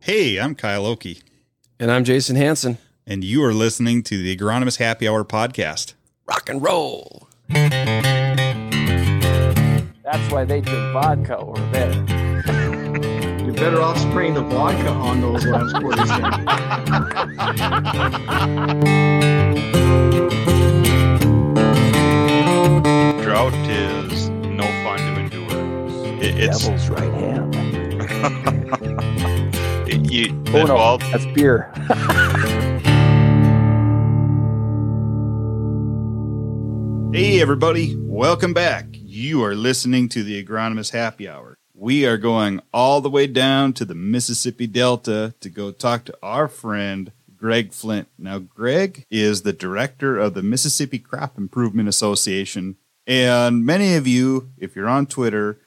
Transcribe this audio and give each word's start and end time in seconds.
Hey, 0.00 0.38
I'm 0.38 0.54
Kyle 0.54 0.86
Oki, 0.86 1.20
And 1.80 1.90
I'm 1.90 2.04
Jason 2.04 2.36
Hanson. 2.36 2.78
and 3.06 3.24
you 3.24 3.42
are 3.44 3.52
listening 3.52 4.02
to 4.04 4.16
the 4.22 4.36
Agronomist 4.36 4.78
Happy 4.78 5.08
Hour 5.08 5.24
podcast. 5.24 5.94
Rock 6.26 6.48
and 6.48 6.62
roll. 6.62 7.26
That's 7.48 7.72
why 10.32 10.44
they 10.44 10.60
drink 10.60 10.92
vodka 10.92 11.36
over 11.38 11.60
there. 11.72 11.92
You're 13.44 13.54
better 13.54 13.80
off 13.82 13.98
spraying 13.98 14.34
the 14.34 14.42
vodka 14.42 14.88
on 14.90 15.20
those 15.20 15.44
last 15.46 15.74
quarters. 15.76 16.08
then. 16.08 17.38
Drought 23.22 23.52
is 23.68 24.28
no 24.30 24.64
fun 24.82 24.98
to 24.98 25.20
endure. 25.20 26.22
It, 26.22 26.38
it's 26.38 26.64
Devil's 26.66 26.88
right 26.88 27.12
hand. 27.12 27.54
you, 29.88 30.42
Oh 30.48 30.64
no, 30.64 30.74
well, 30.74 30.98
that's 30.98 31.26
beer. 31.26 31.72
Hey, 37.10 37.40
everybody, 37.40 37.96
welcome 37.96 38.52
back. 38.52 38.86
You 38.92 39.42
are 39.42 39.54
listening 39.54 40.10
to 40.10 40.22
the 40.22 40.44
Agronomist 40.44 40.92
Happy 40.92 41.26
Hour. 41.26 41.56
We 41.72 42.04
are 42.06 42.18
going 42.18 42.60
all 42.72 43.00
the 43.00 43.08
way 43.08 43.26
down 43.26 43.72
to 43.72 43.86
the 43.86 43.94
Mississippi 43.94 44.66
Delta 44.66 45.34
to 45.40 45.48
go 45.48 45.72
talk 45.72 46.04
to 46.04 46.18
our 46.22 46.48
friend 46.48 47.10
Greg 47.34 47.72
Flint. 47.72 48.08
Now, 48.18 48.38
Greg 48.38 49.06
is 49.10 49.42
the 49.42 49.54
director 49.54 50.18
of 50.18 50.34
the 50.34 50.42
Mississippi 50.42 50.98
Crop 50.98 51.38
Improvement 51.38 51.88
Association. 51.88 52.76
And 53.06 53.64
many 53.64 53.94
of 53.96 54.06
you, 54.06 54.50
if 54.58 54.76
you're 54.76 54.88
on 54.88 55.06
Twitter 55.06 55.58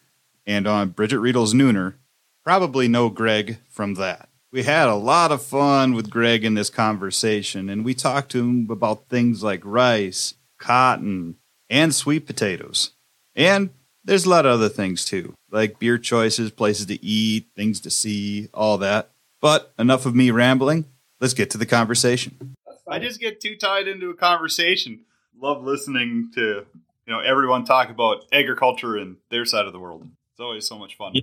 and 0.45 0.67
on 0.67 0.89
Bridget 0.89 1.19
Riedel's 1.19 1.55
Nooner, 1.55 1.95
probably 2.43 2.87
know 2.87 3.09
Greg 3.09 3.59
from 3.69 3.95
that. 3.95 4.29
We 4.51 4.63
had 4.63 4.89
a 4.89 4.95
lot 4.95 5.31
of 5.31 5.41
fun 5.41 5.93
with 5.93 6.09
Greg 6.09 6.43
in 6.43 6.55
this 6.55 6.69
conversation, 6.69 7.69
and 7.69 7.85
we 7.85 7.93
talked 7.93 8.31
to 8.31 8.39
him 8.39 8.67
about 8.69 9.07
things 9.07 9.41
like 9.43 9.61
rice, 9.63 10.33
cotton, 10.59 11.37
and 11.69 11.95
sweet 11.95 12.25
potatoes. 12.25 12.91
And 13.33 13.69
there's 14.03 14.25
a 14.25 14.29
lot 14.29 14.45
of 14.45 14.53
other 14.53 14.69
things 14.69 15.05
too, 15.05 15.33
like 15.51 15.79
beer 15.79 15.97
choices, 15.97 16.51
places 16.51 16.87
to 16.87 17.03
eat, 17.03 17.47
things 17.55 17.79
to 17.81 17.89
see, 17.89 18.49
all 18.53 18.77
that. 18.79 19.11
But 19.39 19.73
enough 19.79 20.05
of 20.05 20.15
me 20.15 20.31
rambling. 20.31 20.85
Let's 21.21 21.33
get 21.33 21.49
to 21.51 21.57
the 21.57 21.65
conversation. 21.65 22.55
I 22.87 22.99
just 22.99 23.19
get 23.19 23.39
too 23.39 23.55
tied 23.55 23.87
into 23.87 24.09
a 24.09 24.15
conversation. 24.15 25.05
Love 25.39 25.63
listening 25.63 26.31
to 26.35 26.65
you 27.05 27.13
know 27.13 27.19
everyone 27.19 27.63
talk 27.63 27.89
about 27.89 28.25
agriculture 28.33 28.97
and 28.97 29.17
their 29.29 29.45
side 29.45 29.65
of 29.65 29.71
the 29.71 29.79
world. 29.79 30.09
It's 30.33 30.41
always 30.41 30.67
so 30.67 30.77
much 30.77 30.97
fun. 30.97 31.13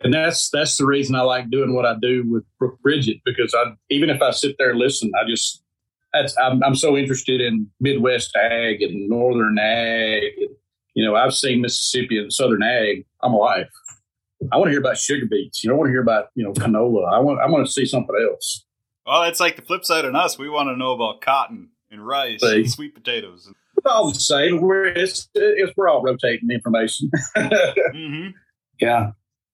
And 0.00 0.12
that's 0.12 0.50
that's 0.50 0.76
the 0.76 0.86
reason 0.86 1.14
I 1.14 1.22
like 1.22 1.50
doing 1.50 1.74
what 1.74 1.86
I 1.86 1.94
do 2.00 2.24
with 2.28 2.44
Brooke 2.58 2.80
Bridget 2.82 3.18
because 3.24 3.54
I 3.54 3.72
even 3.90 4.10
if 4.10 4.20
I 4.20 4.32
sit 4.32 4.56
there 4.58 4.70
and 4.70 4.78
listen, 4.78 5.10
I 5.18 5.28
just 5.28 5.62
that's 6.12 6.36
I'm, 6.38 6.62
I'm 6.62 6.76
so 6.76 6.96
interested 6.96 7.40
in 7.40 7.70
Midwest 7.80 8.36
ag 8.36 8.82
and 8.82 9.08
Northern 9.08 9.58
ag. 9.58 10.22
And, 10.38 10.50
you 10.94 11.04
know, 11.04 11.16
I've 11.16 11.34
seen 11.34 11.60
Mississippi 11.60 12.18
and 12.18 12.32
Southern 12.32 12.62
ag 12.62 13.06
I'm 13.22 13.32
alive. 13.32 13.66
I 14.52 14.56
want 14.56 14.68
to 14.68 14.70
hear 14.70 14.80
about 14.80 14.98
sugar 14.98 15.26
beets. 15.26 15.64
You 15.64 15.70
don't 15.70 15.78
want 15.78 15.88
to 15.88 15.92
hear 15.92 16.02
about 16.02 16.28
you 16.34 16.44
know 16.44 16.52
canola. 16.52 17.10
I 17.12 17.18
want 17.18 17.40
I 17.40 17.46
want 17.46 17.66
to 17.66 17.72
see 17.72 17.86
something 17.86 18.14
else. 18.30 18.64
Well, 19.06 19.22
it's 19.24 19.40
like 19.40 19.56
the 19.56 19.62
flip 19.62 19.84
side 19.84 20.04
on 20.04 20.16
us. 20.16 20.38
We 20.38 20.48
want 20.48 20.68
to 20.68 20.76
know 20.76 20.92
about 20.92 21.20
cotton 21.20 21.70
and 21.90 22.06
rice 22.06 22.40
See. 22.40 22.56
and 22.56 22.70
sweet 22.70 22.94
potatoes. 22.94 23.50
It's 23.76 23.86
all 23.86 24.10
the 24.10 24.18
same. 24.18 24.60
We're 24.60 24.86
it's, 24.86 25.28
it's 25.34 25.72
we're 25.76 25.88
all 25.88 26.02
rotating 26.02 26.50
information. 26.50 27.10
mm-hmm. 27.36 28.30
Yeah. 28.80 29.12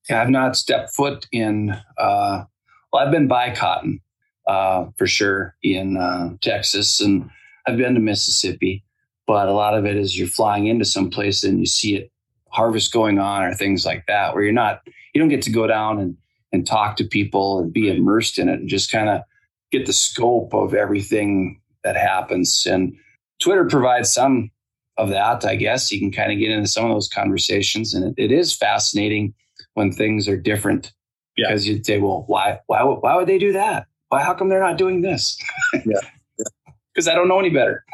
I've 0.08 0.30
not 0.30 0.56
stepped 0.56 0.94
foot 0.94 1.26
in, 1.32 1.70
uh, 1.98 2.44
well, 2.92 3.04
I've 3.04 3.12
been 3.12 3.28
by 3.28 3.54
cotton 3.54 4.00
uh, 4.46 4.86
for 4.96 5.06
sure 5.06 5.56
in 5.62 5.96
uh, 5.96 6.30
Texas 6.40 7.00
and 7.00 7.28
I've 7.66 7.76
been 7.76 7.94
to 7.94 8.00
Mississippi, 8.00 8.84
but 9.26 9.48
a 9.48 9.52
lot 9.52 9.74
of 9.74 9.84
it 9.84 9.96
is 9.96 10.18
you're 10.18 10.28
flying 10.28 10.66
into 10.66 10.84
some 10.84 11.10
place 11.10 11.44
and 11.44 11.60
you 11.60 11.66
see 11.66 11.96
it 11.96 12.10
harvest 12.48 12.92
going 12.92 13.18
on 13.18 13.42
or 13.42 13.54
things 13.54 13.86
like 13.86 14.06
that 14.06 14.34
where 14.34 14.42
you're 14.42 14.52
not, 14.52 14.80
you 15.14 15.20
don't 15.20 15.28
get 15.28 15.42
to 15.42 15.52
go 15.52 15.66
down 15.66 16.00
and, 16.00 16.16
and 16.52 16.66
talk 16.66 16.96
to 16.96 17.04
people 17.04 17.60
and 17.60 17.72
be 17.72 17.88
immersed 17.88 18.38
in 18.38 18.48
it 18.48 18.58
and 18.60 18.68
just 18.68 18.90
kind 18.90 19.08
of 19.08 19.22
get 19.70 19.86
the 19.86 19.92
scope 19.92 20.52
of 20.52 20.74
everything 20.74 21.60
that 21.84 21.96
happens. 21.96 22.66
And 22.66 22.96
Twitter 23.40 23.66
provides 23.66 24.12
some 24.12 24.50
of 24.96 25.10
that, 25.10 25.44
I 25.44 25.54
guess. 25.54 25.92
You 25.92 26.00
can 26.00 26.10
kind 26.10 26.32
of 26.32 26.38
get 26.38 26.50
into 26.50 26.66
some 26.66 26.84
of 26.84 26.90
those 26.90 27.08
conversations 27.08 27.94
and 27.94 28.04
it, 28.18 28.24
it 28.24 28.32
is 28.32 28.52
fascinating 28.52 29.32
when 29.74 29.92
things 29.92 30.28
are 30.28 30.36
different 30.36 30.92
Yeah. 31.36 31.48
because 31.48 31.66
you'd 31.68 31.84
say, 31.86 31.98
well, 31.98 32.24
why, 32.26 32.58
why, 32.66 32.82
would- 32.82 33.00
why 33.00 33.14
would 33.16 33.26
they 33.28 33.38
do 33.38 33.52
that? 33.52 33.86
Why, 34.08 34.22
how 34.22 34.34
come 34.34 34.48
they're 34.48 34.60
not 34.60 34.78
doing 34.78 35.02
this? 35.02 35.38
Yeah. 35.84 36.00
Because 36.92 37.06
I 37.06 37.14
don't 37.14 37.28
know 37.28 37.38
any 37.38 37.50
better. 37.50 37.84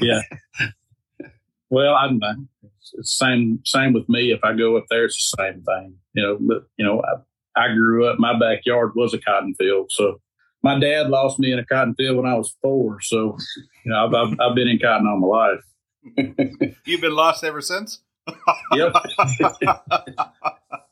Yeah. 0.00 0.20
Well, 1.68 1.94
I'm 1.96 2.22
uh, 2.22 2.34
it's 2.62 2.92
the 2.96 3.02
same 3.04 3.60
same 3.64 3.92
with 3.92 4.08
me. 4.08 4.30
If 4.30 4.38
I 4.44 4.52
go 4.52 4.76
up 4.76 4.84
there, 4.88 5.04
it's 5.04 5.32
the 5.36 5.42
same 5.42 5.62
thing. 5.62 5.96
You 6.14 6.22
know, 6.22 6.38
but 6.40 6.62
you 6.76 6.86
know, 6.86 7.02
I, 7.02 7.60
I 7.64 7.74
grew 7.74 8.06
up. 8.06 8.20
My 8.20 8.38
backyard 8.38 8.92
was 8.94 9.12
a 9.14 9.18
cotton 9.18 9.52
field, 9.56 9.90
so 9.90 10.20
my 10.62 10.78
dad 10.78 11.08
lost 11.08 11.40
me 11.40 11.50
in 11.52 11.58
a 11.58 11.64
cotton 11.66 11.96
field 11.96 12.16
when 12.18 12.26
I 12.26 12.34
was 12.34 12.56
four. 12.62 13.00
So, 13.00 13.36
you 13.84 13.90
know, 13.90 14.06
I've 14.06 14.14
I've, 14.14 14.36
I've 14.40 14.54
been 14.54 14.68
in 14.68 14.78
cotton 14.78 15.08
all 15.08 15.18
my 15.18 15.26
life. 15.26 16.76
You've 16.84 17.00
been 17.00 17.16
lost 17.16 17.42
ever 17.42 17.60
since. 17.60 18.00
Yep. 18.72 18.92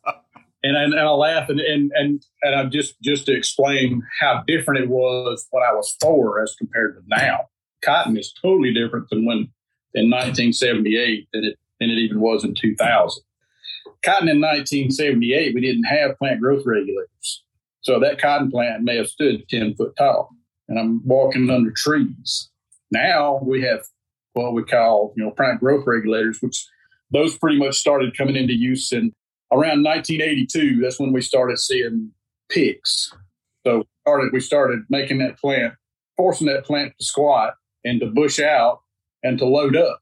and 0.64 0.76
and, 0.76 0.94
and 0.94 1.02
I 1.02 1.10
laugh 1.10 1.48
and 1.48 1.60
and 1.60 1.92
and 1.94 2.24
and 2.42 2.54
I'm 2.54 2.70
just 2.70 3.00
just 3.02 3.26
to 3.26 3.36
explain 3.36 4.02
how 4.20 4.42
different 4.46 4.82
it 4.82 4.88
was 4.88 5.46
when 5.50 5.62
I 5.62 5.72
was 5.72 5.94
four 6.00 6.42
as 6.42 6.56
compared 6.56 6.96
to 6.96 7.02
now. 7.06 7.48
Cotton 7.84 8.16
is 8.16 8.32
totally 8.40 8.72
different 8.72 9.10
than 9.10 9.26
when 9.26 9.48
in 9.92 10.10
1978 10.10 11.28
than 11.32 11.44
it 11.44 11.58
than 11.78 11.90
it 11.90 11.98
even 11.98 12.20
was 12.20 12.44
in 12.44 12.54
2000. 12.54 13.22
Cotton 14.02 14.28
in 14.28 14.40
1978 14.40 15.54
we 15.54 15.60
didn't 15.60 15.84
have 15.84 16.18
plant 16.18 16.40
growth 16.40 16.64
regulators, 16.64 17.44
so 17.82 18.00
that 18.00 18.20
cotton 18.20 18.50
plant 18.50 18.82
may 18.82 18.96
have 18.96 19.06
stood 19.06 19.46
10 19.48 19.74
foot 19.74 19.94
tall, 19.98 20.30
and 20.68 20.78
I'm 20.78 21.06
walking 21.06 21.50
under 21.50 21.72
trees. 21.72 22.50
Now 22.90 23.38
we 23.42 23.62
have 23.62 23.80
what 24.32 24.54
we 24.54 24.64
call 24.64 25.12
you 25.14 25.24
know 25.24 25.30
plant 25.30 25.60
growth 25.60 25.84
regulators, 25.86 26.38
which 26.40 26.66
those 27.10 27.36
pretty 27.36 27.58
much 27.58 27.76
started 27.76 28.16
coming 28.16 28.34
into 28.34 28.54
use 28.54 28.92
in 28.92 29.12
around 29.54 29.82
1982. 29.84 30.80
That's 30.80 30.98
when 31.00 31.12
we 31.12 31.22
started 31.22 31.58
seeing 31.58 32.10
Pix. 32.50 33.12
So 33.66 33.78
we 33.78 33.84
started 34.02 34.32
we 34.32 34.40
started 34.40 34.80
making 34.90 35.18
that 35.18 35.38
plant, 35.38 35.74
forcing 36.16 36.46
that 36.48 36.64
plant 36.64 36.92
to 36.98 37.04
squat 37.04 37.54
and 37.84 38.00
to 38.00 38.06
bush 38.06 38.40
out 38.40 38.82
and 39.22 39.38
to 39.38 39.46
load 39.46 39.76
up, 39.76 40.00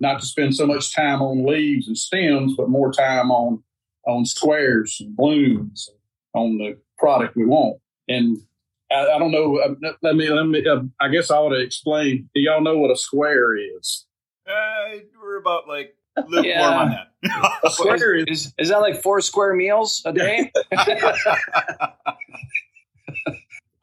not 0.00 0.20
to 0.20 0.26
spend 0.26 0.54
so 0.54 0.66
much 0.66 0.94
time 0.94 1.20
on 1.22 1.44
leaves 1.44 1.88
and 1.88 1.98
stems, 1.98 2.54
but 2.56 2.68
more 2.68 2.92
time 2.92 3.30
on 3.30 3.62
on 4.06 4.24
squares 4.24 4.98
and 5.00 5.16
blooms 5.16 5.90
on 6.34 6.56
the 6.58 6.76
product 6.98 7.36
we 7.36 7.44
want. 7.44 7.78
And 8.08 8.38
I, 8.90 9.06
I 9.06 9.18
don't 9.18 9.30
know. 9.32 9.58
uh, 9.58 9.74
Let 10.02 10.16
me. 10.16 10.28
Let 10.28 10.46
me. 10.46 10.66
Uh, 10.66 10.82
I 11.00 11.08
guess 11.08 11.30
I 11.30 11.36
ought 11.36 11.50
to 11.50 11.60
explain. 11.60 12.28
Do 12.34 12.40
y'all 12.40 12.60
know 12.62 12.78
what 12.78 12.90
a 12.90 12.96
square 12.96 13.56
is? 13.56 14.06
Uh, 14.48 14.98
we're 15.22 15.38
about 15.38 15.68
like 15.68 15.96
lukewarm 16.16 16.44
Yeah. 16.44 16.68
on 16.68 16.90
that. 16.90 17.06
Square 17.72 18.14
is 18.26 18.52
Is, 18.58 18.68
that 18.70 18.78
like 18.78 19.02
four 19.02 19.20
square 19.20 19.54
meals 19.54 20.02
a 20.04 20.12
day? 20.12 20.50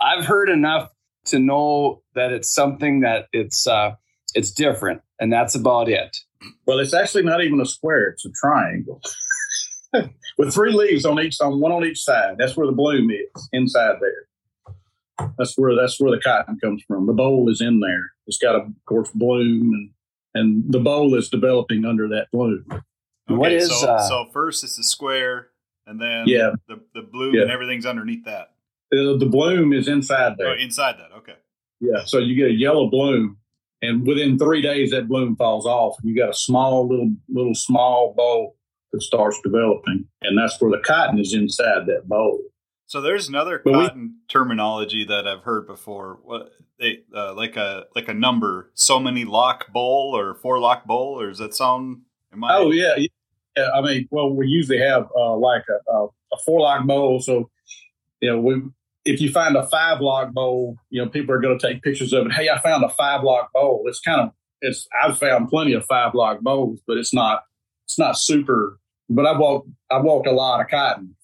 I've 0.01 0.25
heard 0.25 0.49
enough 0.49 0.89
to 1.25 1.39
know 1.39 2.01
that 2.15 2.31
it's 2.31 2.49
something 2.49 3.01
that 3.01 3.27
it's 3.33 3.67
uh, 3.67 3.95
it's 4.33 4.51
different, 4.51 5.01
and 5.19 5.31
that's 5.31 5.55
about 5.55 5.89
it. 5.89 6.17
Well, 6.65 6.79
it's 6.79 6.93
actually 6.93 7.23
not 7.23 7.43
even 7.43 7.59
a 7.61 7.65
square; 7.65 8.09
it's 8.09 8.25
a 8.25 8.29
triangle 8.31 9.01
with 10.37 10.53
three 10.53 10.71
leaves 10.71 11.05
on 11.05 11.19
each, 11.19 11.39
on 11.41 11.59
one 11.59 11.71
on 11.71 11.83
each 11.85 12.01
side. 12.03 12.35
That's 12.37 12.55
where 12.55 12.67
the 12.67 12.73
bloom 12.73 13.09
is 13.11 13.49
inside 13.53 13.95
there. 13.99 15.29
That's 15.37 15.57
where 15.57 15.75
that's 15.75 15.99
where 15.99 16.11
the 16.11 16.21
cotton 16.21 16.59
comes 16.59 16.83
from. 16.87 17.07
The 17.07 17.13
boll 17.13 17.49
is 17.49 17.59
in 17.61 17.79
there. 17.79 18.11
It's 18.27 18.37
got 18.37 18.55
a 18.55 18.59
of 18.59 18.73
course 18.85 19.09
bloom, 19.13 19.71
and 19.73 19.89
and 20.37 20.63
the 20.71 20.79
boll 20.79 21.15
is 21.15 21.29
developing 21.29 21.85
under 21.85 22.07
that 22.09 22.27
bloom. 22.31 22.65
What 23.27 23.51
is, 23.51 23.67
so, 23.81 23.87
uh, 23.91 24.01
so 24.07 24.25
first 24.31 24.63
it's 24.63 24.77
the 24.77 24.83
square, 24.83 25.49
and 25.85 25.99
then 25.99 26.27
Yeah. 26.27 26.51
the 26.67 26.79
the 26.93 27.01
bloom 27.01 27.35
Yeah. 27.35 27.41
and 27.43 27.51
everything's 27.51 27.85
underneath 27.85 28.23
that. 28.25 28.51
The, 28.91 29.17
the 29.19 29.25
bloom 29.25 29.73
is 29.73 29.87
inside 29.87 30.33
Oh, 30.33 30.35
there. 30.37 30.55
inside 30.55 30.95
that. 30.99 31.11
Okay. 31.17 31.35
Yeah. 31.81 32.03
So 32.05 32.19
you 32.19 32.35
get 32.35 32.51
a 32.51 32.53
yellow 32.53 32.87
bloom, 32.89 33.37
and 33.81 34.07
within 34.07 34.37
three 34.39 34.61
days 34.61 34.91
that 34.91 35.07
bloom 35.09 35.35
falls 35.35 35.65
off, 35.65 35.97
and 35.99 36.09
you 36.09 36.15
got 36.15 36.29
a 36.29 36.33
small 36.33 36.87
little 36.87 37.11
little 37.27 37.53
small 37.55 38.13
boll 38.15 38.55
that 38.93 39.01
starts 39.01 39.39
developing, 39.43 40.07
and 40.21 40.37
that's 40.37 40.59
where 40.61 40.71
the 40.71 40.81
cotton 40.83 41.19
is 41.19 41.33
inside 41.33 41.85
that 41.87 42.07
boll. 42.07 42.39
So 42.87 43.01
there's 43.01 43.27
another 43.27 43.61
But 43.63 43.73
we- 43.73 43.87
cotton 43.87 44.15
terminology 44.27 45.05
that 45.05 45.27
I've 45.27 45.43
heard 45.43 45.67
before. 45.67 46.19
What 46.23 46.51
they 46.79 47.03
uh, 47.15 47.33
like 47.35 47.55
a 47.57 47.85
like 47.95 48.07
a 48.07 48.13
number, 48.13 48.71
so 48.73 48.99
many 48.99 49.25
lock 49.25 49.71
boll 49.71 50.17
or 50.17 50.35
four 50.35 50.59
lock 50.59 50.85
boll, 50.85 51.19
or 51.19 51.27
does 51.27 51.37
that 51.37 51.53
sound? 51.53 52.01
Am 52.33 52.43
I? 52.43 52.55
Oh 52.55 52.71
yeah, 52.71 52.95
yeah. 53.55 53.69
I 53.75 53.81
mean, 53.81 54.07
well, 54.09 54.33
we 54.33 54.47
usually 54.47 54.79
have 54.79 55.07
uh, 55.15 55.35
like 55.35 55.63
a, 55.69 55.91
a, 55.91 56.05
a 56.05 56.37
four 56.45 56.61
lock 56.61 56.85
boll. 56.87 57.19
So, 57.19 57.49
you 58.21 58.31
know, 58.31 58.39
we 58.39 58.61
if 59.07 59.21
you 59.21 59.31
find 59.31 59.55
a 59.55 59.65
five 59.67 60.01
lock 60.01 60.33
boll, 60.33 60.77
you 60.89 61.03
know, 61.03 61.09
people 61.09 61.33
are 61.33 61.39
going 61.39 61.57
to 61.57 61.67
take 61.67 61.81
pictures 61.81 62.13
of 62.13 62.27
it. 62.27 62.33
Hey, 62.33 62.49
I 62.49 62.59
found 62.61 62.83
a 62.83 62.89
five 62.89 63.23
lock 63.23 63.51
boll. 63.53 63.83
It's 63.85 64.01
kind 64.01 64.21
of, 64.21 64.31
it's, 64.61 64.87
I've 65.01 65.17
found 65.17 65.47
plenty 65.49 65.73
of 65.73 65.85
five 65.85 66.13
lock 66.13 66.41
bolls, 66.41 66.81
but 66.85 66.97
it's 66.97 67.13
not, 67.13 67.43
it's 67.85 67.97
not 67.97 68.17
super, 68.17 68.79
but 69.09 69.25
I've 69.25 69.39
walked, 69.39 69.69
I've 69.89 70.03
walked 70.03 70.27
a 70.27 70.33
lot 70.33 70.59
of 70.59 70.67
cotton. 70.67 71.15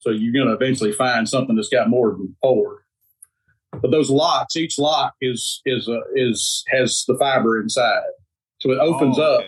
So 0.00 0.10
you're 0.10 0.32
going 0.32 0.46
to 0.48 0.52
eventually 0.62 0.92
find 0.92 1.28
something 1.28 1.56
that's 1.56 1.68
got 1.68 1.88
more 1.88 2.12
than 2.12 2.34
four. 2.40 2.84
But 3.80 3.90
those 3.90 4.10
locks, 4.10 4.56
each 4.56 4.78
lock 4.78 5.14
is, 5.20 5.60
is, 5.64 5.88
uh, 5.88 6.00
is, 6.14 6.64
has 6.68 7.04
the 7.06 7.16
fiber 7.18 7.60
inside. 7.60 8.02
So 8.60 8.70
it 8.72 8.78
opens 8.78 9.18
Oh, 9.18 9.22
up 9.22 9.44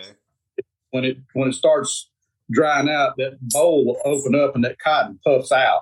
when 0.91 1.03
it, 1.05 1.17
when 1.33 1.49
it 1.49 1.53
starts 1.53 2.09
drying 2.51 2.89
out, 2.89 3.15
that 3.17 3.37
boll 3.41 3.85
will 3.85 3.97
open 4.05 4.35
up 4.35 4.55
and 4.55 4.63
that 4.63 4.79
cotton 4.79 5.19
puffs 5.25 5.51
out. 5.51 5.81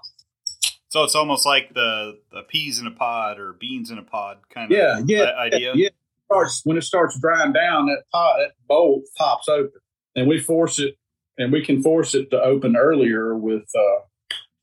So 0.89 1.03
it's 1.03 1.15
almost 1.15 1.45
like 1.45 1.74
the, 1.74 2.19
the 2.31 2.41
peas 2.44 2.79
in 2.79 2.88
a 2.88 2.91
pod 2.91 3.39
or 3.39 3.53
beans 3.53 3.91
in 3.91 3.97
a 3.97 4.03
pod 4.03 4.38
kind 4.50 4.71
of 4.71 4.77
Yeah, 4.77 5.01
yeah, 5.06 5.24
i- 5.24 5.45
idea. 5.45 5.74
Yeah, 5.75 5.89
starts 6.25 6.62
when 6.65 6.77
it 6.77 6.83
starts 6.83 7.19
drying 7.19 7.53
down, 7.53 7.85
that 7.88 8.03
pot, 8.12 8.38
that 8.39 8.51
boll 8.67 9.01
pops 9.17 9.47
open, 9.47 9.71
and 10.15 10.27
we 10.27 10.39
force 10.39 10.79
it, 10.79 10.95
and 11.38 11.51
we 11.51 11.63
can 11.63 11.81
force 11.81 12.13
it 12.15 12.29
to 12.31 12.41
open 12.41 12.75
earlier 12.75 13.35
with 13.38 13.63
uh, 13.77 14.00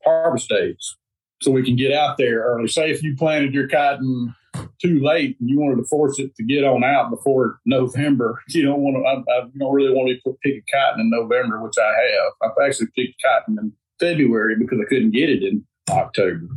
harvest 0.08 0.50
aids, 0.52 0.96
so 1.42 1.50
we 1.50 1.62
can 1.64 1.76
get 1.76 1.92
out 1.92 2.16
there 2.18 2.40
early. 2.42 2.68
Say 2.68 2.90
if 2.90 3.02
you 3.02 3.16
planted 3.16 3.54
your 3.54 3.68
cotton 3.68 4.34
too 4.80 4.98
late 5.00 5.36
and 5.40 5.48
you 5.48 5.60
wanted 5.60 5.76
to 5.76 5.84
force 5.88 6.18
it 6.18 6.34
to 6.36 6.42
get 6.42 6.64
on 6.64 6.82
out 6.82 7.10
before 7.10 7.58
November, 7.66 8.40
you 8.48 8.62
don't 8.64 8.80
want 8.80 8.96
to. 8.96 9.02
I, 9.02 9.36
I 9.38 9.40
don't 9.58 9.74
really 9.74 9.92
want 9.94 10.08
to 10.08 10.14
pick 10.30 10.40
picking 10.42 10.62
cotton 10.72 11.00
in 11.00 11.10
November, 11.10 11.62
which 11.62 11.74
I 11.78 11.88
have. 11.88 12.32
I've 12.50 12.66
actually 12.68 12.88
picked 12.96 13.22
cotton 13.22 13.56
in 13.60 13.72
February 14.00 14.56
because 14.58 14.78
I 14.80 14.88
couldn't 14.88 15.10
get 15.12 15.28
it 15.30 15.42
in 15.42 15.64
October. 15.90 16.48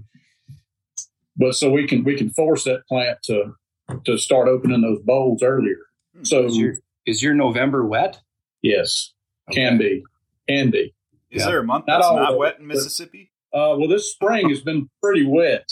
But 1.38 1.56
so 1.56 1.70
we 1.72 1.88
can 1.88 2.04
we 2.04 2.16
can 2.18 2.30
force 2.32 2.64
that 2.66 2.86
plant 2.88 3.20
to 3.24 3.54
to 4.06 4.18
start 4.18 4.48
opening 4.48 4.82
those 4.82 5.00
bolls 5.04 5.42
earlier. 5.44 5.78
Hmm, 6.16 6.24
so 6.24 6.46
Is 6.46 6.58
your 6.58 6.76
is 7.06 7.22
your 7.24 7.34
November 7.34 7.86
wet? 7.86 8.20
yes, 8.62 9.14
can 9.52 9.78
be, 9.80 10.04
can 10.48 10.70
be. 10.70 10.94
Is 11.32 11.42
Yeah. 11.42 11.46
there 11.48 11.60
a 11.60 11.64
month 11.64 11.86
that's 11.88 12.06
all 12.06 12.18
not 12.18 12.38
wet 12.38 12.60
in 12.60 12.68
but- 12.68 12.76
Mississippi? 12.76 13.31
Uh, 13.54 13.76
well, 13.78 13.88
this 13.88 14.12
spring 14.12 14.50
has 14.50 14.62
been 14.62 14.90
pretty 15.02 15.26
wet. 15.26 15.68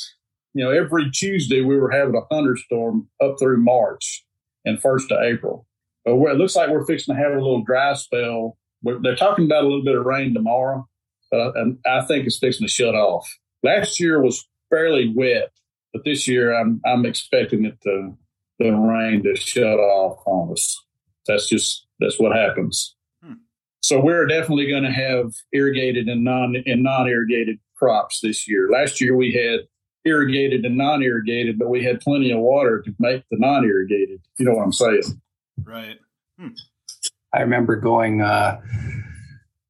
You 0.53 0.65
know, 0.65 0.71
every 0.71 1.09
Tuesday 1.11 1.61
we 1.61 1.77
were 1.77 1.91
having 1.91 2.15
a 2.15 2.25
thunderstorm 2.33 3.07
up 3.23 3.35
through 3.39 3.63
March 3.63 4.25
and 4.65 4.81
first 4.81 5.11
of 5.11 5.21
April. 5.23 5.65
But 6.05 6.13
it 6.15 6.37
looks 6.37 6.55
like 6.55 6.69
we're 6.69 6.85
fixing 6.85 7.15
to 7.15 7.21
have 7.21 7.31
a 7.31 7.35
little 7.35 7.63
dry 7.63 7.93
spell. 7.93 8.57
We're, 8.83 8.99
they're 9.01 9.15
talking 9.15 9.45
about 9.45 9.63
a 9.63 9.67
little 9.67 9.83
bit 9.83 9.95
of 9.95 10.05
rain 10.05 10.33
tomorrow, 10.33 10.87
but 11.31 11.39
I, 11.39 11.61
and 11.61 11.77
I 11.85 12.01
think 12.05 12.25
it's 12.25 12.39
fixing 12.39 12.65
to 12.65 12.71
shut 12.71 12.95
off. 12.95 13.29
Last 13.63 13.99
year 13.99 14.21
was 14.21 14.47
fairly 14.69 15.13
wet, 15.15 15.51
but 15.93 16.03
this 16.05 16.27
year 16.27 16.53
I'm 16.53 16.81
I'm 16.85 17.05
expecting 17.05 17.65
it 17.65 17.79
to 17.83 18.17
the 18.59 18.71
rain 18.71 19.23
to 19.23 19.35
shut 19.35 19.79
off 19.79 20.19
on 20.25 20.51
us. 20.51 20.83
That's 21.27 21.47
just 21.47 21.85
that's 21.99 22.19
what 22.19 22.35
happens. 22.35 22.95
Hmm. 23.23 23.33
So 23.83 23.99
we're 23.99 24.25
definitely 24.25 24.67
going 24.67 24.83
to 24.83 24.91
have 24.91 25.33
irrigated 25.53 26.07
and 26.07 26.23
non 26.23 26.55
and 26.65 26.83
non 26.83 27.07
irrigated 27.07 27.59
crops 27.83 28.19
this 28.21 28.47
year. 28.47 28.69
Last 28.69 28.99
year 29.01 29.15
we 29.15 29.31
had 29.31 29.61
irrigated 30.05 30.65
and 30.65 30.77
non 30.77 31.01
irrigated, 31.01 31.57
but 31.57 31.69
we 31.69 31.83
had 31.83 32.01
plenty 32.01 32.31
of 32.31 32.39
water 32.39 32.81
to 32.81 32.93
make 32.99 33.23
the 33.31 33.37
non 33.39 33.63
irrigated. 33.65 34.19
You 34.37 34.45
know 34.45 34.55
what 34.55 34.63
I'm 34.63 34.73
saying? 34.73 35.03
Right. 35.63 35.97
I 37.33 37.41
remember 37.41 37.75
going. 37.77 38.21
Uh, 38.21 38.61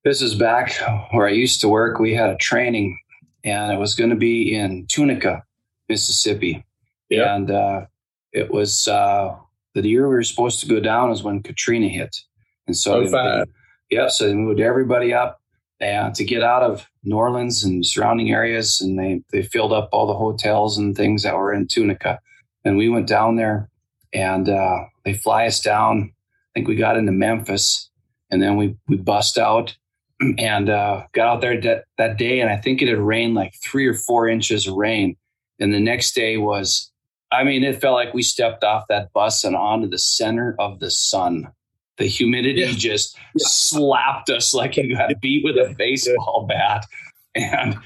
this 0.05 0.21
is 0.21 0.33
back 0.35 0.73
where 1.11 1.27
I 1.27 1.31
used 1.31 1.61
to 1.61 1.69
work. 1.69 1.99
We 1.99 2.13
had 2.13 2.29
a 2.29 2.37
training, 2.37 2.97
and 3.43 3.71
it 3.71 3.77
was 3.77 3.95
going 3.95 4.09
to 4.11 4.15
be 4.15 4.55
in 4.55 4.85
Tunica, 4.87 5.43
Mississippi. 5.89 6.65
Yeah. 7.09 7.35
And 7.35 7.51
uh, 7.51 7.85
it 8.31 8.51
was 8.51 8.87
uh, 8.87 9.35
the 9.75 9.87
year 9.87 10.07
we 10.07 10.15
were 10.15 10.23
supposed 10.23 10.59
to 10.61 10.67
go 10.67 10.79
down 10.79 11.11
is 11.11 11.21
when 11.23 11.43
Katrina 11.43 11.87
hit, 11.89 12.15
and 12.67 12.75
so 12.77 13.01
Oh, 13.03 13.07
they- 13.07 13.43
yeah, 13.89 14.07
so 14.07 14.27
they 14.27 14.35
moved 14.35 14.59
everybody 14.59 15.13
up 15.13 15.41
and 15.81 16.13
to 16.15 16.23
get 16.23 16.43
out 16.43 16.63
of 16.63 16.87
New 17.03 17.15
Orleans 17.15 17.63
and 17.63 17.85
surrounding 17.85 18.31
areas, 18.31 18.81
and 18.81 18.99
they 18.99 19.21
they 19.31 19.43
filled 19.43 19.73
up 19.73 19.89
all 19.91 20.07
the 20.07 20.13
hotels 20.13 20.77
and 20.77 20.95
things 20.95 21.23
that 21.23 21.35
were 21.35 21.53
in 21.53 21.67
Tunica, 21.67 22.19
and 22.65 22.77
we 22.77 22.89
went 22.89 23.07
down 23.07 23.35
there, 23.35 23.69
and 24.13 24.49
uh, 24.49 24.79
they 25.05 25.13
fly 25.13 25.45
us 25.45 25.61
down. 25.61 26.11
I 26.11 26.49
think 26.53 26.67
we 26.67 26.75
got 26.75 26.97
into 26.97 27.11
Memphis, 27.11 27.89
and 28.29 28.41
then 28.41 28.57
we 28.57 28.75
we 28.87 28.97
bust 28.97 29.37
out 29.37 29.75
and 30.37 30.69
uh, 30.69 31.03
got 31.13 31.27
out 31.27 31.41
there 31.41 31.59
that, 31.61 31.85
that 31.97 32.17
day, 32.17 32.39
and 32.39 32.49
I 32.49 32.57
think 32.57 32.81
it 32.81 32.87
had 32.87 32.97
rained 32.97 33.35
like 33.35 33.53
three 33.63 33.87
or 33.87 33.93
four 33.93 34.27
inches 34.27 34.67
of 34.67 34.75
rain, 34.75 35.15
and 35.59 35.73
the 35.73 35.79
next 35.79 36.13
day 36.13 36.37
was, 36.37 36.91
I 37.31 37.43
mean, 37.43 37.63
it 37.63 37.79
felt 37.79 37.95
like 37.95 38.13
we 38.13 38.23
stepped 38.23 38.63
off 38.63 38.85
that 38.89 39.13
bus 39.13 39.43
and 39.43 39.55
onto 39.55 39.87
the 39.87 39.99
center 39.99 40.55
of 40.59 40.79
the 40.79 40.91
sun. 40.91 41.47
The 41.99 42.07
humidity 42.07 42.61
Yeah. 42.61 42.71
just 42.71 43.15
Yeah. 43.35 43.45
slapped 43.45 44.29
us 44.29 44.53
like 44.53 44.77
you 44.77 44.95
got 44.95 45.19
beat 45.21 45.43
with 45.43 45.57
a 45.57 45.75
baseball 45.77 46.45
bat, 46.49 46.85
and 47.35 47.77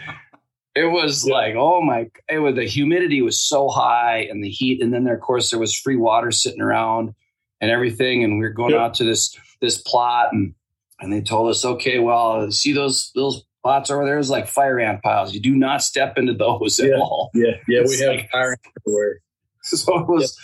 it 0.75 0.85
was 0.85 1.27
Yeah. 1.27 1.33
like, 1.33 1.55
oh 1.57 1.81
my! 1.81 2.09
It 2.29 2.39
was 2.39 2.55
the 2.55 2.65
humidity 2.65 3.21
was 3.21 3.39
so 3.39 3.67
high, 3.69 4.19
and 4.29 4.43
the 4.43 4.49
heat, 4.49 4.81
and 4.81 4.93
then 4.93 5.03
there, 5.03 5.15
of 5.15 5.21
course, 5.21 5.49
there 5.49 5.59
was 5.59 5.75
free 5.75 5.95
water 5.97 6.31
sitting 6.31 6.61
around 6.61 7.13
and 7.59 7.69
everything, 7.71 8.23
and 8.23 8.33
we 8.39 8.45
were 8.45 8.49
going 8.53 8.73
Yeah. 8.73 8.85
out 8.85 8.93
to 8.95 9.03
this 9.03 9.35
this 9.61 9.77
plot, 9.81 10.31
and 10.31 10.53
and 11.01 11.11
they 11.11 11.21
told 11.21 11.49
us, 11.49 11.65
okay, 11.65 11.99
well, 11.99 12.49
see 12.51 12.71
those 12.71 13.11
those 13.15 13.43
plots 13.63 13.89
over 13.89 14.05
there 14.05 14.19
is 14.19 14.29
like 14.29 14.47
fire 14.47 14.79
ant 14.79 15.01
piles. 15.01 15.33
You 15.33 15.39
do 15.39 15.55
not 15.55 15.81
step 15.81 16.17
into 16.17 16.33
those 16.33 16.79
at 16.79 16.93
all. 16.93 17.31
Yeah, 17.33 17.55
yeah, 17.67 17.79
It's 17.81 17.99
we 17.99 18.05
have 18.05 18.15
like- 18.15 18.29
fire 18.29 18.55
everywhere. 18.79 19.19
So 19.63 19.97
it 19.99 20.07
was 20.07 20.37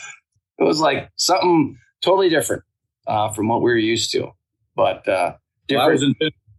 it 0.57 0.63
was 0.63 0.79
like 0.79 1.09
something 1.17 1.77
totally 2.01 2.29
different 2.29 2.63
uh, 3.09 3.29
from 3.33 3.47
what 3.49 3.61
we 3.61 3.71
were 3.71 3.77
used 3.77 4.11
to, 4.11 4.31
but 4.75 5.07
uh, 5.07 5.33
Well, 5.69 5.81
I 5.81 5.87
was 5.87 6.03
in 6.03 6.15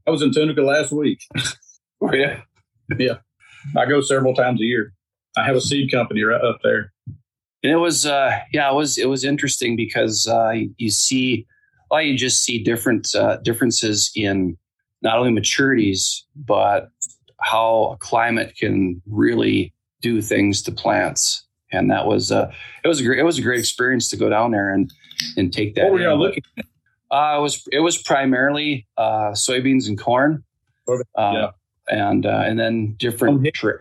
I 0.06 0.10
was 0.10 0.22
in 0.22 0.32
Tunica 0.32 0.62
last 0.62 0.92
week. 0.92 1.20
yeah. 2.12 2.40
Yeah. 2.98 3.18
I 3.76 3.86
go 3.86 4.00
several 4.00 4.34
times 4.34 4.60
a 4.60 4.64
year. 4.64 4.92
I 5.36 5.44
have 5.44 5.56
a 5.56 5.60
seed 5.60 5.90
company 5.92 6.22
right 6.22 6.42
up 6.42 6.58
there. 6.64 6.92
and 7.62 7.70
it 7.72 7.76
was 7.76 8.04
uh 8.06 8.32
yeah 8.52 8.70
it 8.70 8.74
was 8.74 8.98
it 8.98 9.08
was 9.08 9.22
interesting 9.24 9.76
because 9.76 10.26
uh 10.26 10.50
you, 10.78 10.90
see 10.90 11.46
well 11.90 12.02
you 12.02 12.16
just 12.16 12.42
see 12.42 12.62
different 12.62 13.14
uh, 13.14 13.36
differences 13.44 14.10
in 14.16 14.56
not 15.02 15.18
only 15.18 15.30
maturities 15.30 16.22
but 16.34 16.90
how 17.38 17.92
a 17.94 17.96
climate 17.98 18.54
can 18.58 19.00
really 19.06 19.72
do 20.00 20.20
things 20.22 20.62
to 20.62 20.72
plants 20.72 21.46
and 21.70 21.90
that 21.90 22.06
was 22.06 22.32
uh 22.32 22.50
it 22.82 22.88
was 22.88 23.00
a 23.00 23.04
great 23.04 23.18
it 23.18 23.24
was 23.24 23.38
a 23.38 23.42
great 23.42 23.58
experience 23.60 24.08
to 24.08 24.16
go 24.16 24.28
down 24.28 24.50
there 24.50 24.72
and 24.72 24.92
and 25.36 25.52
take 25.52 25.74
that 25.74 25.84
What 25.84 25.92
were 25.92 25.98
in. 25.98 26.04
y'all 26.04 26.18
looking? 26.18 26.42
uh 27.10 27.34
it 27.38 27.40
was 27.42 27.66
it 27.72 27.80
was 27.80 27.96
primarily 27.96 28.86
uh 28.96 29.30
soybeans 29.32 29.88
and 29.88 29.98
corn 29.98 30.44
Okay, 30.88 31.02
uh, 31.16 31.32
yeah. 31.34 31.50
and 31.88 32.26
uh 32.26 32.42
and 32.44 32.58
then 32.58 32.94
different 32.98 33.44
On 33.46 33.52
tra- 33.54 33.78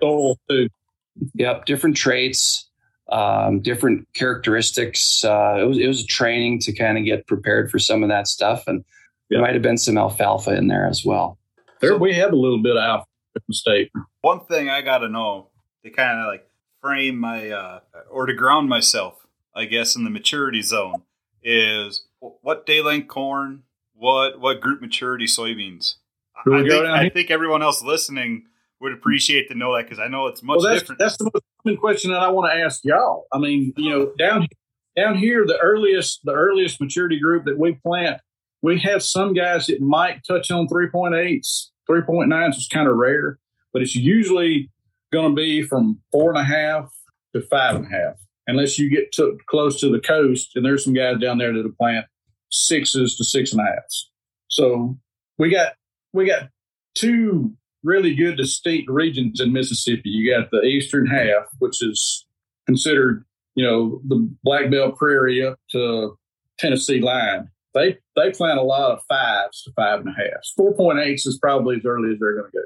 Yep, 1.33 1.65
different 1.65 1.97
traits, 1.97 2.69
um, 3.11 3.59
different 3.59 4.07
characteristics. 4.13 5.23
Uh, 5.25 5.57
it 5.59 5.65
was 5.65 5.77
it 5.77 5.87
was 5.87 6.01
a 6.03 6.07
training 6.07 6.59
to 6.61 6.71
kind 6.73 6.97
of 6.97 7.03
get 7.03 7.27
prepared 7.27 7.69
for 7.69 7.77
some 7.77 8.03
of 8.03 8.09
that 8.09 8.25
stuff, 8.27 8.63
and 8.67 8.85
there 9.29 9.41
might 9.41 9.53
have 9.53 9.61
been 9.61 9.77
some 9.77 9.97
alfalfa 9.97 10.55
in 10.55 10.67
there 10.67 10.87
as 10.87 11.03
well. 11.03 11.37
There 11.81 11.97
we 11.97 12.13
have 12.13 12.31
a 12.31 12.37
little 12.37 12.61
bit 12.61 12.77
of 12.77 12.81
alfalfa 12.83 13.07
in 13.35 13.41
the 13.49 13.53
state. 13.53 13.91
One 14.21 14.45
thing 14.45 14.69
I 14.69 14.81
got 14.81 14.99
to 14.99 15.09
know 15.09 15.49
to 15.83 15.89
kind 15.89 16.19
of 16.21 16.27
like 16.27 16.47
frame 16.81 17.17
my 17.17 17.49
uh, 17.49 17.79
or 18.09 18.25
to 18.25 18.33
ground 18.33 18.69
myself, 18.69 19.25
I 19.53 19.65
guess, 19.65 19.97
in 19.97 20.05
the 20.05 20.09
maturity 20.09 20.61
zone 20.61 21.01
is 21.43 22.05
what 22.19 22.65
day 22.65 22.81
length 22.81 23.07
corn, 23.07 23.63
what 23.93 24.39
what 24.39 24.61
group 24.61 24.81
maturity 24.81 25.25
soybeans. 25.25 25.95
I 26.37 26.63
think, 26.63 26.71
I 26.71 27.09
think 27.09 27.31
everyone 27.31 27.61
else 27.61 27.83
listening 27.83 28.45
would 28.79 28.93
appreciate 28.93 29.49
to 29.49 29.55
know 29.55 29.75
that 29.75 29.83
because 29.83 29.99
I 29.99 30.07
know 30.07 30.27
it's 30.27 30.41
much 30.41 30.59
well, 30.59 30.67
that's 30.67 30.81
different. 30.81 30.99
that's 30.99 31.17
the 31.17 31.25
most 31.25 31.43
common 31.63 31.77
question 31.77 32.11
that 32.11 32.21
I 32.21 32.29
want 32.29 32.51
to 32.51 32.57
ask 32.57 32.83
y'all. 32.85 33.25
I 33.33 33.37
mean, 33.37 33.73
you 33.75 33.89
know, 33.89 34.11
down 34.17 34.47
down 34.95 35.17
here, 35.17 35.45
the 35.45 35.57
earliest 35.57 36.21
the 36.23 36.33
earliest 36.33 36.79
maturity 36.79 37.19
group 37.19 37.45
that 37.45 37.57
we 37.57 37.73
plant, 37.73 38.21
we 38.61 38.79
have 38.79 39.03
some 39.03 39.33
guys 39.33 39.67
that 39.67 39.81
might 39.81 40.23
touch 40.25 40.51
on 40.51 40.67
3.8s, 40.67 41.67
3.9s 41.89 42.57
is 42.57 42.67
kind 42.67 42.87
of 42.87 42.95
rare, 42.95 43.39
but 43.73 43.81
it's 43.81 43.95
usually 43.95 44.69
going 45.11 45.31
to 45.31 45.35
be 45.35 45.61
from 45.61 45.99
four 46.11 46.29
and 46.29 46.39
a 46.39 46.43
half 46.43 46.91
to 47.33 47.41
five 47.41 47.75
and 47.75 47.85
a 47.85 47.89
half, 47.89 48.15
unless 48.49 48.77
you 48.79 48.89
get 48.89 49.11
to 49.13 49.37
close 49.47 49.79
to 49.79 49.89
the 49.89 49.99
coast. 49.99 50.55
And 50.55 50.65
there's 50.65 50.83
some 50.83 50.93
guys 50.93 51.19
down 51.19 51.37
there 51.37 51.53
that'll 51.53 51.71
plant 51.71 52.05
sixes 52.49 53.15
to 53.17 53.23
six 53.23 53.51
and 53.51 53.61
a 53.61 53.65
halves. 53.65 54.09
So 54.47 54.97
we 55.37 55.49
got 55.49 55.73
we 56.13 56.25
got 56.27 56.49
two 56.95 57.53
really 57.83 58.13
good 58.13 58.37
distinct 58.37 58.89
regions 58.89 59.39
in 59.39 59.53
Mississippi. 59.53 60.09
You 60.09 60.35
got 60.35 60.51
the 60.51 60.61
eastern 60.61 61.05
half, 61.05 61.47
which 61.59 61.81
is 61.81 62.25
considered, 62.65 63.25
you 63.55 63.65
know, 63.65 64.01
the 64.07 64.29
Black 64.43 64.69
Belt 64.69 64.97
Prairie 64.97 65.45
up 65.45 65.59
to 65.71 66.17
Tennessee 66.57 66.99
line. 66.99 67.49
They 67.73 67.97
they 68.15 68.31
plant 68.31 68.59
a 68.59 68.63
lot 68.63 68.91
of 68.91 69.01
fives 69.07 69.63
to 69.63 69.71
five 69.73 69.99
and 69.99 70.09
a 70.09 70.13
halves. 70.13 70.51
Four 70.57 70.73
point 70.73 70.99
eights 70.99 71.25
is 71.25 71.37
probably 71.37 71.77
as 71.77 71.85
early 71.85 72.13
as 72.13 72.19
they're 72.19 72.35
going 72.35 72.51
to 72.51 72.57
go. 72.57 72.63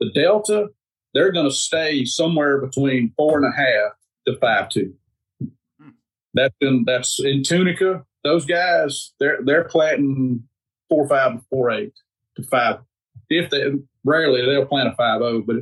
The 0.00 0.20
Delta, 0.20 0.68
they're 1.14 1.32
going 1.32 1.48
to 1.48 1.54
stay 1.54 2.04
somewhere 2.04 2.60
between 2.60 3.12
four 3.16 3.38
and 3.38 3.46
a 3.46 3.56
half 3.56 3.92
to 4.26 4.38
five 4.40 4.70
two. 4.70 4.94
That's 6.36 6.54
in 6.60 6.84
that's 6.86 7.18
in 7.24 7.42
Tunica. 7.42 8.04
Those 8.22 8.44
guys, 8.44 9.12
they're 9.18 9.38
they're 9.44 9.64
planting 9.64 10.44
four 10.88 11.08
five 11.08 11.40
four 11.50 11.70
eight 11.70 11.92
to 12.36 12.42
five. 12.44 12.80
If 13.30 13.50
they 13.50 13.72
rarely 14.04 14.44
they'll 14.44 14.66
plant 14.66 14.88
a 14.88 14.94
five 14.96 15.20
zero, 15.20 15.42
but 15.44 15.56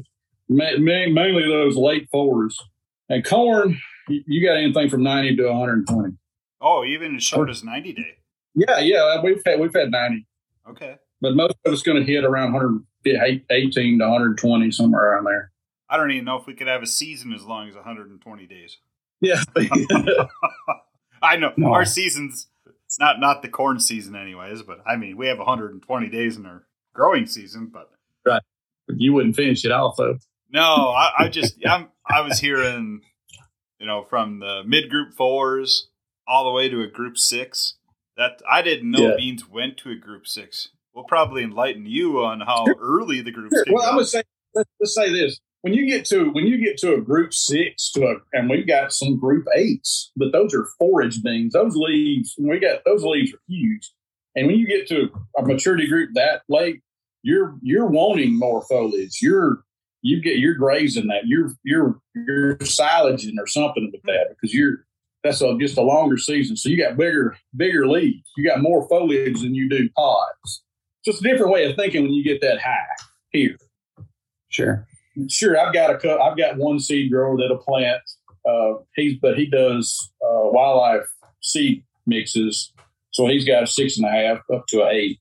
ma- 0.48 0.76
ma- 0.78 1.08
mainly 1.08 1.46
those 1.48 1.76
late 1.76 2.08
fours. 2.10 2.58
And 3.08 3.24
corn, 3.24 3.78
you 4.08 4.46
got 4.46 4.56
anything 4.56 4.90
from 4.90 5.02
ninety 5.02 5.36
to 5.36 5.44
one 5.46 5.58
hundred 5.60 5.78
and 5.78 5.88
twenty. 5.88 6.16
Oh, 6.60 6.84
even 6.84 7.16
as 7.16 7.22
short 7.22 7.50
as 7.50 7.62
90 7.62 7.92
day. 7.92 8.16
Yeah, 8.54 8.78
yeah, 8.78 9.02
uh, 9.02 9.20
we've 9.22 9.42
had 9.44 9.60
we've 9.60 9.74
had 9.74 9.90
ninety, 9.90 10.26
Okay. 10.68 10.96
but 11.20 11.36
most 11.36 11.54
of 11.66 11.72
it's 11.74 11.82
going 11.82 11.98
to 11.98 12.10
hit 12.10 12.24
around 12.24 12.54
118 12.54 13.98
to 13.98 14.04
120 14.04 14.70
somewhere 14.70 15.12
around 15.12 15.24
there. 15.24 15.50
I 15.90 15.98
don't 15.98 16.10
even 16.10 16.24
know 16.24 16.38
if 16.38 16.46
we 16.46 16.54
could 16.54 16.66
have 16.66 16.82
a 16.82 16.86
season 16.86 17.34
as 17.34 17.44
long 17.44 17.68
as 17.68 17.74
120 17.74 18.46
days. 18.46 18.78
Yeah, 19.24 19.42
I 21.22 21.36
know 21.36 21.52
No. 21.56 21.72
our 21.72 21.84
seasons, 21.84 22.48
not 22.98 23.20
not 23.20 23.42
the 23.42 23.48
corn 23.48 23.80
season, 23.80 24.14
anyways. 24.16 24.62
But 24.62 24.80
I 24.86 24.96
mean, 24.96 25.16
we 25.16 25.26
have 25.28 25.38
120 25.38 26.08
days 26.08 26.36
in 26.36 26.46
our 26.46 26.66
growing 26.94 27.26
season. 27.26 27.70
But 27.72 27.90
right. 28.26 28.42
you 28.88 29.12
wouldn't 29.12 29.36
finish 29.36 29.64
it 29.64 29.72
off 29.72 29.96
though. 29.96 30.18
no, 30.50 30.62
I, 30.62 31.12
I 31.20 31.28
just 31.28 31.56
I'm 31.66 31.88
I 32.08 32.20
was 32.20 32.38
hearing, 32.40 33.00
you 33.78 33.86
know, 33.86 34.04
from 34.04 34.40
the 34.40 34.62
mid 34.66 34.90
group 34.90 35.14
fours 35.14 35.88
all 36.26 36.44
the 36.44 36.52
way 36.52 36.68
to 36.68 36.82
a 36.82 36.86
group 36.88 37.16
six. 37.18 37.76
That 38.16 38.40
I 38.48 38.62
didn't 38.62 38.90
know 38.92 39.08
Yeah. 39.08 39.16
beans 39.16 39.48
went 39.48 39.76
to 39.78 39.90
a 39.90 39.96
group 39.96 40.26
six. 40.26 40.68
We'll 40.94 41.04
probably 41.04 41.42
enlighten 41.42 41.86
you 41.86 42.24
on 42.24 42.40
how 42.40 42.64
early 42.80 43.20
the 43.22 43.32
groups. 43.32 43.56
Sure. 43.66 43.74
Well, 43.74 43.82
go. 43.84 43.90
I 43.92 43.96
would 43.96 44.06
say 44.06 44.22
let's, 44.54 44.70
let's 44.78 44.94
say 44.94 45.10
this: 45.10 45.40
when 45.64 45.72
you 45.72 45.86
get 45.86 46.04
to 46.04 46.30
when 46.32 46.46
you 46.46 46.62
get 46.62 46.76
to 46.76 46.92
a 46.92 47.00
group 47.00 47.32
six 47.32 47.90
to 47.92 48.04
a, 48.04 48.16
and 48.34 48.50
we've 48.50 48.66
got 48.66 48.92
some 48.92 49.18
group 49.18 49.46
eights, 49.56 50.12
but 50.14 50.30
those 50.30 50.52
are 50.52 50.68
forage 50.78 51.22
beans. 51.22 51.54
Those 51.54 51.74
leaves, 51.74 52.34
we 52.38 52.60
got 52.60 52.84
those 52.84 53.02
leaves 53.02 53.32
are 53.32 53.40
huge. 53.48 53.90
And 54.36 54.46
when 54.46 54.56
you 54.56 54.66
get 54.66 54.86
to 54.88 55.08
a 55.38 55.42
maturity 55.42 55.86
group 55.86 56.10
that 56.16 56.42
late, 56.50 56.82
you're 57.22 57.56
you're 57.62 57.86
wanting 57.86 58.38
more 58.38 58.60
foliage. 58.60 59.20
You're 59.22 59.64
you 60.02 60.20
get 60.20 60.36
you're 60.36 60.54
grazing 60.54 61.06
that. 61.06 61.22
You're 61.24 61.52
you're 61.64 61.98
you're 62.14 62.58
silaging 62.60 63.38
or 63.38 63.46
something 63.46 63.90
with 63.90 64.02
that 64.02 64.36
because 64.36 64.52
you're 64.52 64.84
that's 65.22 65.40
a, 65.40 65.56
just 65.58 65.78
a 65.78 65.82
longer 65.82 66.18
season. 66.18 66.58
So 66.58 66.68
you 66.68 66.76
got 66.76 66.98
bigger 66.98 67.38
bigger 67.56 67.88
leaves. 67.88 68.30
You 68.36 68.46
got 68.46 68.60
more 68.60 68.86
foliage 68.86 69.40
than 69.40 69.54
you 69.54 69.70
do 69.70 69.88
pods. 69.96 70.62
Just 71.06 71.24
a 71.24 71.26
different 71.26 71.52
way 71.52 71.64
of 71.70 71.74
thinking 71.74 72.02
when 72.02 72.12
you 72.12 72.22
get 72.22 72.42
that 72.42 72.60
high 72.60 72.84
here. 73.30 73.56
Sure. 74.50 74.86
Sure, 75.28 75.58
I've 75.58 75.72
got 75.72 75.90
a 75.94 75.98
cut. 75.98 76.20
I've 76.20 76.36
got 76.36 76.56
one 76.56 76.78
seed 76.80 77.10
grower 77.12 77.36
that'll 77.38 77.58
plant. 77.58 78.00
Uh, 78.48 78.74
he's 78.94 79.18
but 79.20 79.38
he 79.38 79.46
does 79.46 80.12
uh, 80.22 80.50
wildlife 80.50 81.06
seed 81.40 81.84
mixes, 82.06 82.72
so 83.10 83.26
he's 83.26 83.44
got 83.44 83.62
a 83.62 83.66
six 83.66 83.96
and 83.98 84.06
a 84.06 84.10
half 84.10 84.38
up 84.52 84.66
to 84.68 84.82
an 84.82 84.88
eight. 84.92 85.20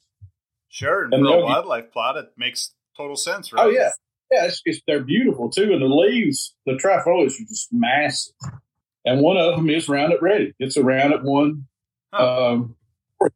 sure. 0.69 1.05
And 1.05 1.13
and 1.13 1.25
for 1.25 1.37
a 1.37 1.43
wildlife 1.43 1.91
plot, 1.91 2.17
it 2.17 2.31
makes 2.37 2.73
total 2.97 3.15
sense, 3.15 3.53
right? 3.53 3.65
Oh 3.65 3.69
yeah, 3.69 3.91
yeah. 4.31 4.45
It's, 4.45 4.61
it's 4.65 4.81
they're 4.87 5.03
beautiful 5.03 5.49
too, 5.49 5.71
and 5.71 5.81
the 5.81 5.85
leaves, 5.87 6.55
the 6.65 6.73
trifolias 6.73 7.39
are 7.39 7.45
just 7.47 7.69
massive. 7.71 8.33
And 9.05 9.21
one 9.21 9.37
of 9.37 9.55
them 9.55 9.69
is 9.69 9.87
Roundup 9.89 10.21
Ready. 10.21 10.53
It's 10.59 10.77
a 10.77 10.83
Roundup 10.83 11.23
One 11.23 11.67
Huh. 12.13 12.51
um, 12.51 12.75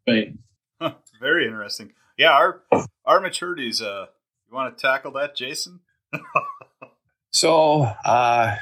thing. 0.06 0.40
Huh, 0.82 0.94
very 1.20 1.46
interesting. 1.46 1.94
Yeah, 2.18 2.32
our 2.32 2.62
our 3.06 3.20
maturities. 3.22 3.82
Uh, 3.82 4.08
you 4.50 4.56
want 4.56 4.78
to 4.78 4.82
tackle 4.82 5.12
that, 5.14 5.36
Jason? 5.36 5.80
So 7.32 7.82
uh, 8.06 8.56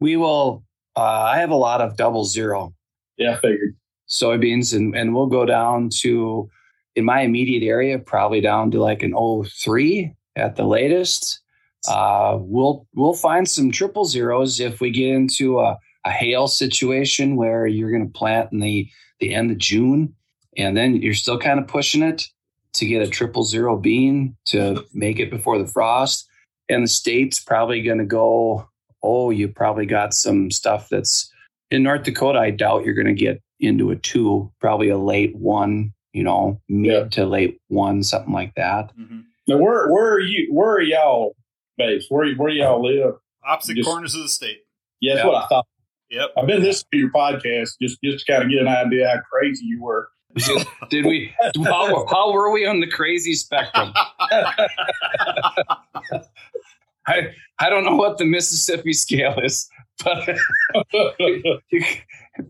we 0.00 0.16
will. 0.16 0.64
Uh, 0.96 1.00
I 1.00 1.38
have 1.38 1.50
a 1.50 1.56
lot 1.56 1.80
of 1.80 1.96
double 1.96 2.24
zero 2.24 2.74
Yeah, 3.16 3.36
figured. 3.40 3.74
soybeans, 4.08 4.74
and 4.76 4.94
and 4.94 5.14
we'll 5.14 5.26
go 5.26 5.44
down 5.46 5.88
to 6.00 6.48
in 6.94 7.04
my 7.04 7.22
immediate 7.22 7.66
area, 7.66 7.98
probably 7.98 8.40
down 8.40 8.70
to 8.72 8.80
like 8.80 9.02
an 9.02 9.14
03 9.14 10.12
at 10.36 10.56
the 10.56 10.64
latest. 10.64 11.40
Uh, 11.88 12.36
we'll 12.38 12.86
we'll 12.94 13.14
find 13.14 13.48
some 13.48 13.70
triple 13.72 14.04
zeros 14.04 14.60
if 14.60 14.80
we 14.80 14.90
get 14.90 15.08
into 15.08 15.58
a, 15.58 15.76
a 16.04 16.10
hail 16.10 16.46
situation 16.46 17.34
where 17.36 17.66
you're 17.66 17.90
going 17.90 18.06
to 18.06 18.18
plant 18.18 18.52
in 18.52 18.60
the 18.60 18.88
the 19.18 19.34
end 19.34 19.50
of 19.50 19.58
June, 19.58 20.14
and 20.56 20.76
then 20.76 20.96
you're 20.96 21.14
still 21.14 21.38
kind 21.38 21.58
of 21.58 21.66
pushing 21.66 22.02
it 22.02 22.28
to 22.74 22.86
get 22.86 23.02
a 23.02 23.08
triple 23.08 23.44
zero 23.44 23.76
bean 23.76 24.36
to 24.46 24.84
make 24.92 25.18
it 25.18 25.30
before 25.30 25.58
the 25.58 25.66
frost. 25.66 26.28
And 26.72 26.84
the 26.84 26.88
state's 26.88 27.40
probably 27.40 27.82
going 27.82 27.98
to 27.98 28.04
go. 28.04 28.68
Oh, 29.02 29.30
you 29.30 29.48
probably 29.48 29.86
got 29.86 30.14
some 30.14 30.50
stuff 30.50 30.88
that's 30.88 31.30
in 31.70 31.82
North 31.82 32.04
Dakota. 32.04 32.38
I 32.38 32.50
doubt 32.50 32.84
you're 32.84 32.94
going 32.94 33.06
to 33.06 33.14
get 33.14 33.42
into 33.60 33.90
a 33.90 33.96
two, 33.96 34.50
probably 34.60 34.88
a 34.88 34.98
late 34.98 35.34
one. 35.36 35.92
You 36.12 36.24
know, 36.24 36.60
mid 36.68 36.92
Yeah. 36.92 37.08
to 37.08 37.26
late 37.26 37.58
one, 37.68 38.02
something 38.02 38.34
like 38.34 38.54
that. 38.56 38.94
Mm-hmm. 38.98 39.20
Now, 39.48 39.56
where 39.56 39.90
where 39.90 40.12
are 40.12 40.20
you? 40.20 40.52
Where 40.52 40.72
are 40.72 40.82
y'all 40.82 41.34
based? 41.78 42.10
Where 42.10 42.30
where 42.34 42.50
y'all 42.50 42.82
live? 42.82 43.14
Opposite 43.44 43.76
Just- 43.76 43.88
corners 43.88 44.14
of 44.14 44.22
the 44.22 44.28
state. 44.28 44.58
Yeah, 45.00 45.14
that's 45.14 45.24
Yeah. 45.24 45.32
what 45.32 45.44
I 45.44 45.46
thought. 45.48 45.66
Yep. 46.10 46.30
I've 46.36 46.46
been 46.46 46.62
listening 46.62 46.88
to 46.92 46.98
your 46.98 47.10
podcast 47.10 47.70
just 47.80 47.98
just 48.04 48.26
to 48.26 48.32
kind 48.32 48.44
of 48.44 48.50
get 48.50 48.60
an 48.60 48.68
idea 48.68 49.08
how 49.08 49.20
crazy 49.22 49.64
you 49.64 49.82
were. 49.82 50.08
Did 50.90 51.06
we? 51.06 51.32
How, 51.64 52.06
how 52.06 52.32
were 52.32 52.50
we 52.52 52.66
on 52.66 52.80
the 52.80 52.86
crazy 52.86 53.34
spectrum? 53.34 53.92
I 57.06 57.34
I 57.58 57.70
don't 57.70 57.84
know 57.84 57.96
what 57.96 58.18
the 58.18 58.24
Mississippi 58.24 58.92
scale 58.92 59.38
is, 59.42 59.68
but 60.04 60.36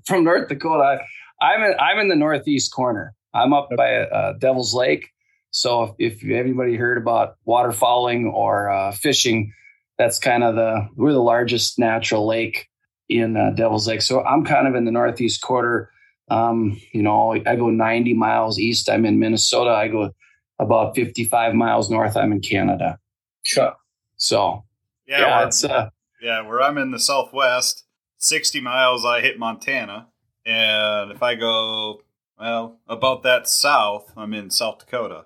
from 0.06 0.24
North 0.24 0.48
Dakota, 0.48 1.00
I, 1.40 1.44
I'm 1.44 1.62
in 1.62 1.74
I'm 1.78 1.98
in 1.98 2.08
the 2.08 2.16
northeast 2.16 2.72
corner. 2.72 3.14
I'm 3.34 3.52
up 3.52 3.68
by 3.76 3.96
uh, 3.96 4.34
Devil's 4.34 4.74
Lake. 4.74 5.08
So 5.50 5.94
if, 5.98 6.22
if 6.22 6.30
anybody 6.30 6.76
heard 6.76 6.98
about 6.98 7.36
waterfowling 7.46 8.32
or 8.32 8.70
uh, 8.70 8.92
fishing, 8.92 9.52
that's 9.98 10.18
kind 10.18 10.42
of 10.42 10.54
the 10.54 10.88
we're 10.96 11.12
the 11.12 11.22
largest 11.22 11.78
natural 11.78 12.26
lake 12.26 12.68
in 13.08 13.36
uh, 13.36 13.50
Devil's 13.50 13.86
Lake. 13.86 14.02
So 14.02 14.22
I'm 14.22 14.44
kind 14.44 14.66
of 14.66 14.74
in 14.74 14.84
the 14.84 14.90
northeast 14.90 15.42
quarter. 15.42 15.90
Um, 16.30 16.80
you 16.92 17.02
know, 17.02 17.32
I 17.46 17.56
go 17.56 17.68
90 17.68 18.14
miles 18.14 18.58
east. 18.58 18.88
I'm 18.88 19.04
in 19.04 19.18
Minnesota. 19.18 19.70
I 19.70 19.88
go 19.88 20.10
about 20.58 20.94
55 20.94 21.54
miles 21.54 21.90
north. 21.90 22.16
I'm 22.16 22.32
in 22.32 22.40
Canada. 22.40 22.98
Chuck. 23.44 23.81
So 24.22 24.64
Yeah, 25.04 25.20
yeah, 25.20 25.36
where, 25.38 25.46
it's 25.48 25.64
uh, 25.64 25.90
yeah. 26.22 26.46
Where 26.46 26.62
I'm 26.62 26.78
in 26.78 26.92
the 26.92 27.00
southwest, 27.00 27.84
sixty 28.18 28.60
miles, 28.60 29.04
I 29.04 29.20
hit 29.20 29.36
Montana, 29.36 30.06
and 30.46 31.10
if 31.10 31.24
I 31.24 31.34
go 31.34 32.02
well 32.38 32.78
about 32.86 33.24
that 33.24 33.48
south, 33.48 34.12
I'm 34.16 34.32
in 34.32 34.50
South 34.50 34.78
Dakota. 34.78 35.24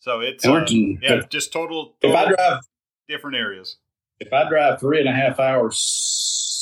So 0.00 0.20
it's 0.20 0.44
uh, 0.44 0.66
yeah, 0.68 1.22
just 1.30 1.54
total, 1.54 1.96
If 2.02 2.14
I 2.14 2.34
drive 2.34 2.60
different 3.08 3.36
areas. 3.36 3.78
if 4.20 4.30
I 4.30 4.46
drive 4.46 4.78
three 4.78 5.00
and 5.00 5.08
a 5.08 5.12
half 5.12 5.40
hours 5.40 5.78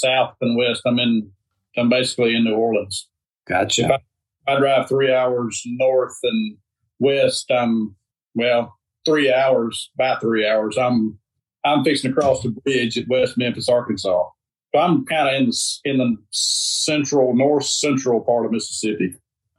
south 0.01 0.37
and 0.41 0.57
west, 0.57 0.83
I'm 0.87 1.01
in 1.01 1.33
I'm 1.77 1.89
basically 1.89 2.37
in 2.37 2.45
New 2.45 2.55
Orleans. 2.55 3.09
gotcha. 3.49 3.87
If 3.87 4.01
I 4.47 4.57
drive 4.57 4.89
three 4.89 5.13
hours 5.13 5.63
north 5.67 6.17
and 6.23 6.59
west, 7.01 7.51
I'm 7.51 7.97
well 8.37 8.79
three 9.05 9.33
hours, 9.33 9.91
about 9.97 10.21
three 10.21 10.47
hours. 10.47 10.79
I'm 10.79 11.19
I'm 11.65 11.85
fixing 11.85 12.11
to 12.15 12.21
cross 12.21 12.43
the 12.43 12.51
bridge 12.51 12.97
at 12.99 13.09
West 13.09 13.37
Memphis, 13.37 13.69
Arkansas. 13.69 14.29
So 14.75 14.81
I'm 14.81 15.05
kind 15.05 15.29
of 15.29 15.35
in 15.35 15.47
the 15.49 15.79
in 15.85 15.99
the 15.99 16.17
central, 16.31 17.35
north 17.35 17.65
central 17.65 18.21
part 18.21 18.47
of 18.47 18.53
Mississippi. 18.53 19.15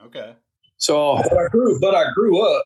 Okay. 0.05 0.34
So 0.77 1.17
But 1.17 1.38
I 1.38 1.48
grew, 1.50 1.79
but 1.79 1.93
I 1.93 2.05
grew 2.13 2.41
up 2.41 2.63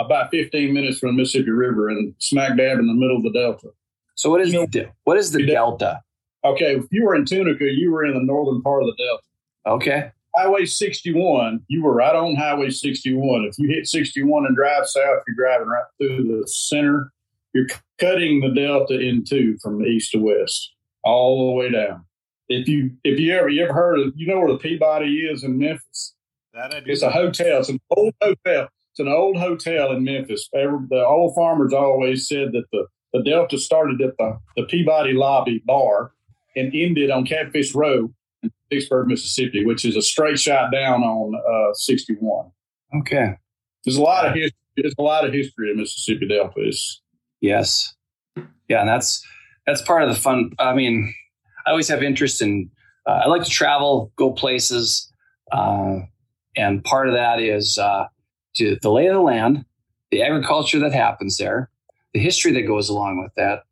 about 0.00 0.30
15 0.30 0.72
minutes 0.72 0.98
from 1.00 1.08
the 1.16 1.22
Mississippi 1.22 1.50
River 1.50 1.88
and 1.88 2.14
smack 2.18 2.56
dab 2.56 2.78
in 2.78 2.86
the 2.86 2.94
middle 2.94 3.16
of 3.16 3.22
the 3.24 3.32
Delta. 3.32 3.68
so 4.14 4.30
what 4.30 4.40
is 4.40 4.52
You 4.52 4.60
know- 4.60 4.66
the, 4.70 4.88
what 5.04 5.16
is 5.18 5.32
the 5.32 5.40
You 5.40 5.46
delta? 5.46 6.00
Okay, 6.44 6.76
if 6.76 6.84
you 6.92 7.04
were 7.04 7.16
in 7.16 7.24
Tunica, 7.24 7.64
you 7.64 7.90
were 7.90 8.04
in 8.06 8.14
the 8.14 8.22
northern 8.22 8.62
part 8.62 8.82
of 8.84 8.88
the 8.88 9.04
Delta. 9.04 9.22
Okay. 9.66 10.10
Highway 10.36 10.66
61, 10.66 11.60
you 11.66 11.82
were 11.82 11.92
right 11.94 12.14
on 12.14 12.36
Highway 12.36 12.70
61. 12.70 13.44
If 13.46 13.58
you 13.58 13.68
hit 13.68 13.88
61 13.88 14.46
and 14.46 14.54
drive 14.54 14.86
south, 14.86 15.22
you're 15.26 15.34
driving 15.36 15.66
right 15.66 15.84
through 15.98 16.22
the 16.40 16.46
center. 16.46 17.12
You're 17.58 17.66
cutting 17.98 18.40
the 18.40 18.50
Delta 18.50 19.00
in 19.00 19.24
two 19.24 19.58
from 19.60 19.84
east 19.84 20.12
to 20.12 20.18
west, 20.18 20.74
all 21.02 21.48
the 21.48 21.52
way 21.54 21.70
down. 21.72 22.04
If 22.48 22.68
you 22.68 22.92
if 23.02 23.18
you 23.18 23.36
ever 23.36 23.48
you 23.48 23.64
ever 23.64 23.74
heard 23.74 23.98
of 23.98 24.12
you 24.14 24.28
know 24.28 24.38
where 24.38 24.52
the 24.52 24.58
Peabody 24.58 25.22
is 25.22 25.42
in 25.42 25.58
Memphis? 25.58 26.14
That 26.54 26.72
I 26.72 26.80
do. 26.80 26.92
It's 26.92 27.02
a 27.02 27.10
hotel. 27.10 27.58
It's 27.58 27.68
an 27.68 27.80
old 27.90 28.14
hotel. 28.22 28.68
It's 28.92 29.00
an 29.00 29.08
old 29.08 29.36
hotel 29.38 29.90
in 29.90 30.04
Memphis. 30.04 30.48
The 30.52 31.04
old 31.04 31.34
farmers 31.34 31.72
always 31.72 32.28
said 32.28 32.52
that 32.52 32.64
the, 32.72 32.86
the 33.12 33.22
Delta 33.22 33.58
started 33.58 34.00
at 34.00 34.16
the, 34.18 34.38
the 34.56 34.62
Peabody 34.64 35.12
Lobby 35.12 35.60
Bar 35.66 36.12
and 36.56 36.72
ended 36.74 37.10
on 37.10 37.26
Catfish 37.26 37.74
Row 37.74 38.12
in 38.42 38.52
Vicksburg, 38.70 39.08
Mississippi, 39.08 39.64
which 39.64 39.84
is 39.84 39.96
a 39.96 40.02
straight 40.02 40.38
shot 40.38 40.72
down 40.72 41.02
on 41.02 41.34
uh, 41.34 41.74
61. 41.74 42.50
Okay. 43.00 43.34
There's 43.84 43.96
a 43.96 44.02
lot 44.02 44.26
of 44.26 44.34
history. 44.34 44.58
There's 44.76 44.94
a 44.96 45.02
lot 45.02 45.26
of 45.26 45.32
history 45.32 45.72
in 45.72 45.76
Mississippi 45.76 46.28
Delta. 46.28 46.54
It's, 46.56 47.02
Yes. 47.40 47.94
Yeah, 48.68 48.80
and 48.80 48.88
that's 48.88 49.24
that's 49.66 49.82
part 49.82 50.02
of 50.02 50.08
the 50.08 50.14
fun. 50.20 50.50
I 50.58 50.74
mean, 50.74 51.12
I 51.66 51.70
always 51.70 51.88
have 51.88 52.02
interest 52.02 52.42
in. 52.42 52.70
Uh, 53.06 53.22
I 53.24 53.28
like 53.28 53.42
to 53.44 53.50
travel, 53.50 54.12
go 54.16 54.32
places, 54.32 55.10
uh, 55.52 56.00
and 56.56 56.84
part 56.84 57.08
of 57.08 57.14
that 57.14 57.40
is 57.40 57.78
uh, 57.78 58.04
to 58.56 58.76
the 58.82 58.90
lay 58.90 59.06
of 59.06 59.14
the 59.14 59.20
land, 59.20 59.64
the 60.10 60.22
agriculture 60.22 60.78
that 60.80 60.92
happens 60.92 61.38
there, 61.38 61.70
the 62.12 62.20
history 62.20 62.52
that 62.52 62.62
goes 62.66 62.88
along 62.90 63.22
with 63.22 63.32
that, 63.36 63.62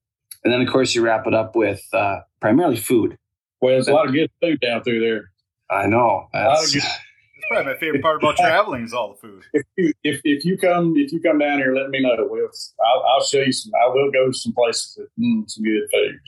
and 0.44 0.52
then 0.52 0.62
of 0.62 0.68
course 0.72 0.94
you 0.94 1.04
wrap 1.04 1.26
it 1.26 1.34
up 1.34 1.54
with 1.54 1.82
uh, 1.92 2.20
primarily 2.40 2.76
food. 2.76 3.18
Well, 3.60 3.72
there's 3.72 3.88
a 3.88 3.92
lot 3.92 4.06
of 4.06 4.12
good 4.14 4.30
food 4.40 4.60
down 4.60 4.82
through 4.82 5.00
there. 5.00 5.30
I 5.70 5.86
know. 5.86 6.28
A 6.32 6.44
lot 6.44 6.64
of 6.64 6.72
good- 6.72 6.82
That's 6.82 6.98
probably 7.48 7.72
my 7.72 7.78
favorite 7.78 8.02
part 8.02 8.22
about 8.22 8.36
traveling 8.36 8.84
is 8.84 8.92
all 8.92 9.12
the 9.12 9.16
food. 9.16 9.44
If 9.52 9.64
you 9.76 9.92
if, 10.04 10.20
if 10.24 10.44
you 10.44 10.58
come 10.58 10.94
if 10.96 11.12
you 11.12 11.20
come 11.20 11.38
down 11.38 11.58
here, 11.58 11.74
let 11.74 11.90
me 11.90 12.00
know. 12.00 12.16
We'll, 12.18 12.48
I'll, 12.84 13.04
I'll 13.14 13.24
show 13.24 13.40
you 13.40 13.52
some. 13.52 13.72
I 13.74 13.88
will 13.88 14.10
go 14.10 14.26
to 14.26 14.32
some 14.32 14.52
places 14.52 14.94
that 14.96 15.08
mm, 15.22 15.48
some 15.50 15.64
good 15.64 15.88
food. 15.92 16.18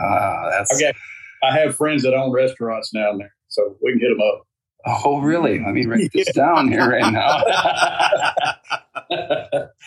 Ah, 0.00 0.50
that's 0.50 0.74
I 0.76 0.80
got 0.80 0.94
I 1.42 1.58
have 1.58 1.76
friends 1.76 2.02
that 2.02 2.14
own 2.14 2.32
restaurants 2.32 2.90
down 2.90 3.18
there, 3.18 3.34
so 3.48 3.76
we 3.82 3.92
can 3.92 4.00
hit 4.00 4.08
them 4.08 4.20
up. 4.20 4.46
oh 5.04 5.20
really? 5.20 5.58
Let 5.58 5.74
me 5.74 5.86
write 5.86 6.10
this 6.12 6.32
down 6.32 6.68
here 6.68 6.88
right 6.88 7.12
now. 7.12 7.42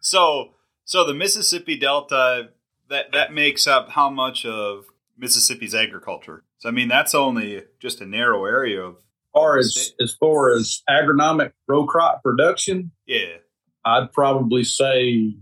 So, 0.00 0.54
so 0.84 1.04
the 1.06 1.12
Mississippi 1.12 1.78
Delta 1.78 2.48
that 2.88 3.12
that 3.12 3.32
makes 3.32 3.66
up 3.66 3.90
how 3.90 4.08
much 4.08 4.46
of 4.46 4.86
Mississippi's 5.18 5.74
agriculture? 5.74 6.44
So, 6.58 6.68
I 6.68 6.72
mean, 6.72 6.88
that's 6.88 7.14
only 7.14 7.64
just 7.78 8.00
a 8.00 8.06
narrow 8.06 8.44
area 8.44 8.80
of. 8.80 8.96
As 9.38 9.42
far 9.42 9.58
as 9.58 9.94
as 10.00 10.14
far 10.18 10.50
as 10.52 10.82
agronomic 10.88 11.52
row 11.66 11.86
crop 11.86 12.22
production, 12.22 12.90
Yeah. 13.06 13.36
I'd 13.84 14.12
probably 14.12 14.64
say 14.64 15.34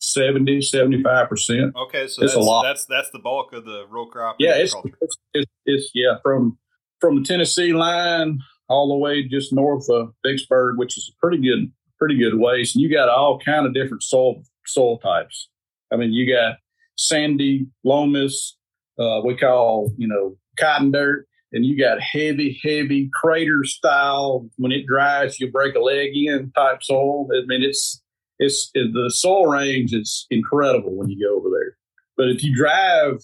70, 0.00 0.62
75 0.62 1.28
percent. 1.28 1.76
Okay, 1.76 2.06
so 2.08 2.22
It's 2.22 2.32
that's, 2.32 2.34
a 2.34 2.40
lot. 2.40 2.62
that's 2.62 2.84
that's 2.86 3.10
the 3.10 3.18
bulk 3.18 3.52
of 3.52 3.64
the 3.64 3.86
row 3.88 4.06
crop. 4.06 4.36
Yeah, 4.38 4.56
it's, 4.56 4.74
it's 5.00 5.16
it's 5.34 5.52
it's 5.66 5.90
yeah 5.94 6.16
from 6.22 6.58
from 7.00 7.16
the 7.16 7.22
Tennessee 7.22 7.72
line 7.72 8.40
all 8.68 8.88
the 8.88 8.96
way 8.96 9.22
just 9.26 9.52
north 9.52 9.88
of 9.90 10.12
Vicksburg, 10.24 10.78
which 10.78 10.96
is 10.96 11.12
a 11.12 11.20
pretty 11.20 11.42
good 11.42 11.70
pretty 11.98 12.16
good 12.16 12.38
ways. 12.38 12.74
And 12.74 12.82
you 12.82 12.90
got 12.90 13.08
all 13.08 13.38
kind 13.38 13.66
of 13.66 13.74
different 13.74 14.02
soil 14.02 14.42
soil 14.66 14.98
types. 14.98 15.48
I 15.92 15.96
mean, 15.96 16.12
you 16.12 16.32
got 16.32 16.56
sandy, 16.96 17.66
lomus, 17.84 18.52
uh, 18.98 19.20
we 19.24 19.36
call 19.36 19.92
you 19.98 20.08
know 20.08 20.36
cotton 20.58 20.92
dirt, 20.92 21.26
and 21.52 21.64
you 21.64 21.78
got 21.78 22.00
heavy, 22.00 22.60
heavy 22.62 23.10
crater 23.12 23.64
style. 23.64 24.48
When 24.56 24.72
it 24.72 24.86
dries, 24.86 25.40
you 25.40 25.50
break 25.50 25.74
a 25.74 25.80
leg 25.80 26.10
in 26.14 26.52
type 26.52 26.82
soil. 26.82 27.28
I 27.32 27.44
mean, 27.46 27.62
it's 27.62 28.02
it's 28.38 28.70
the 28.72 29.10
soil 29.14 29.46
range 29.46 29.92
is 29.92 30.26
incredible 30.30 30.94
when 30.94 31.08
you 31.10 31.26
go 31.26 31.36
over 31.36 31.48
there. 31.50 31.76
But 32.16 32.28
if 32.28 32.42
you 32.42 32.54
drive 32.54 33.20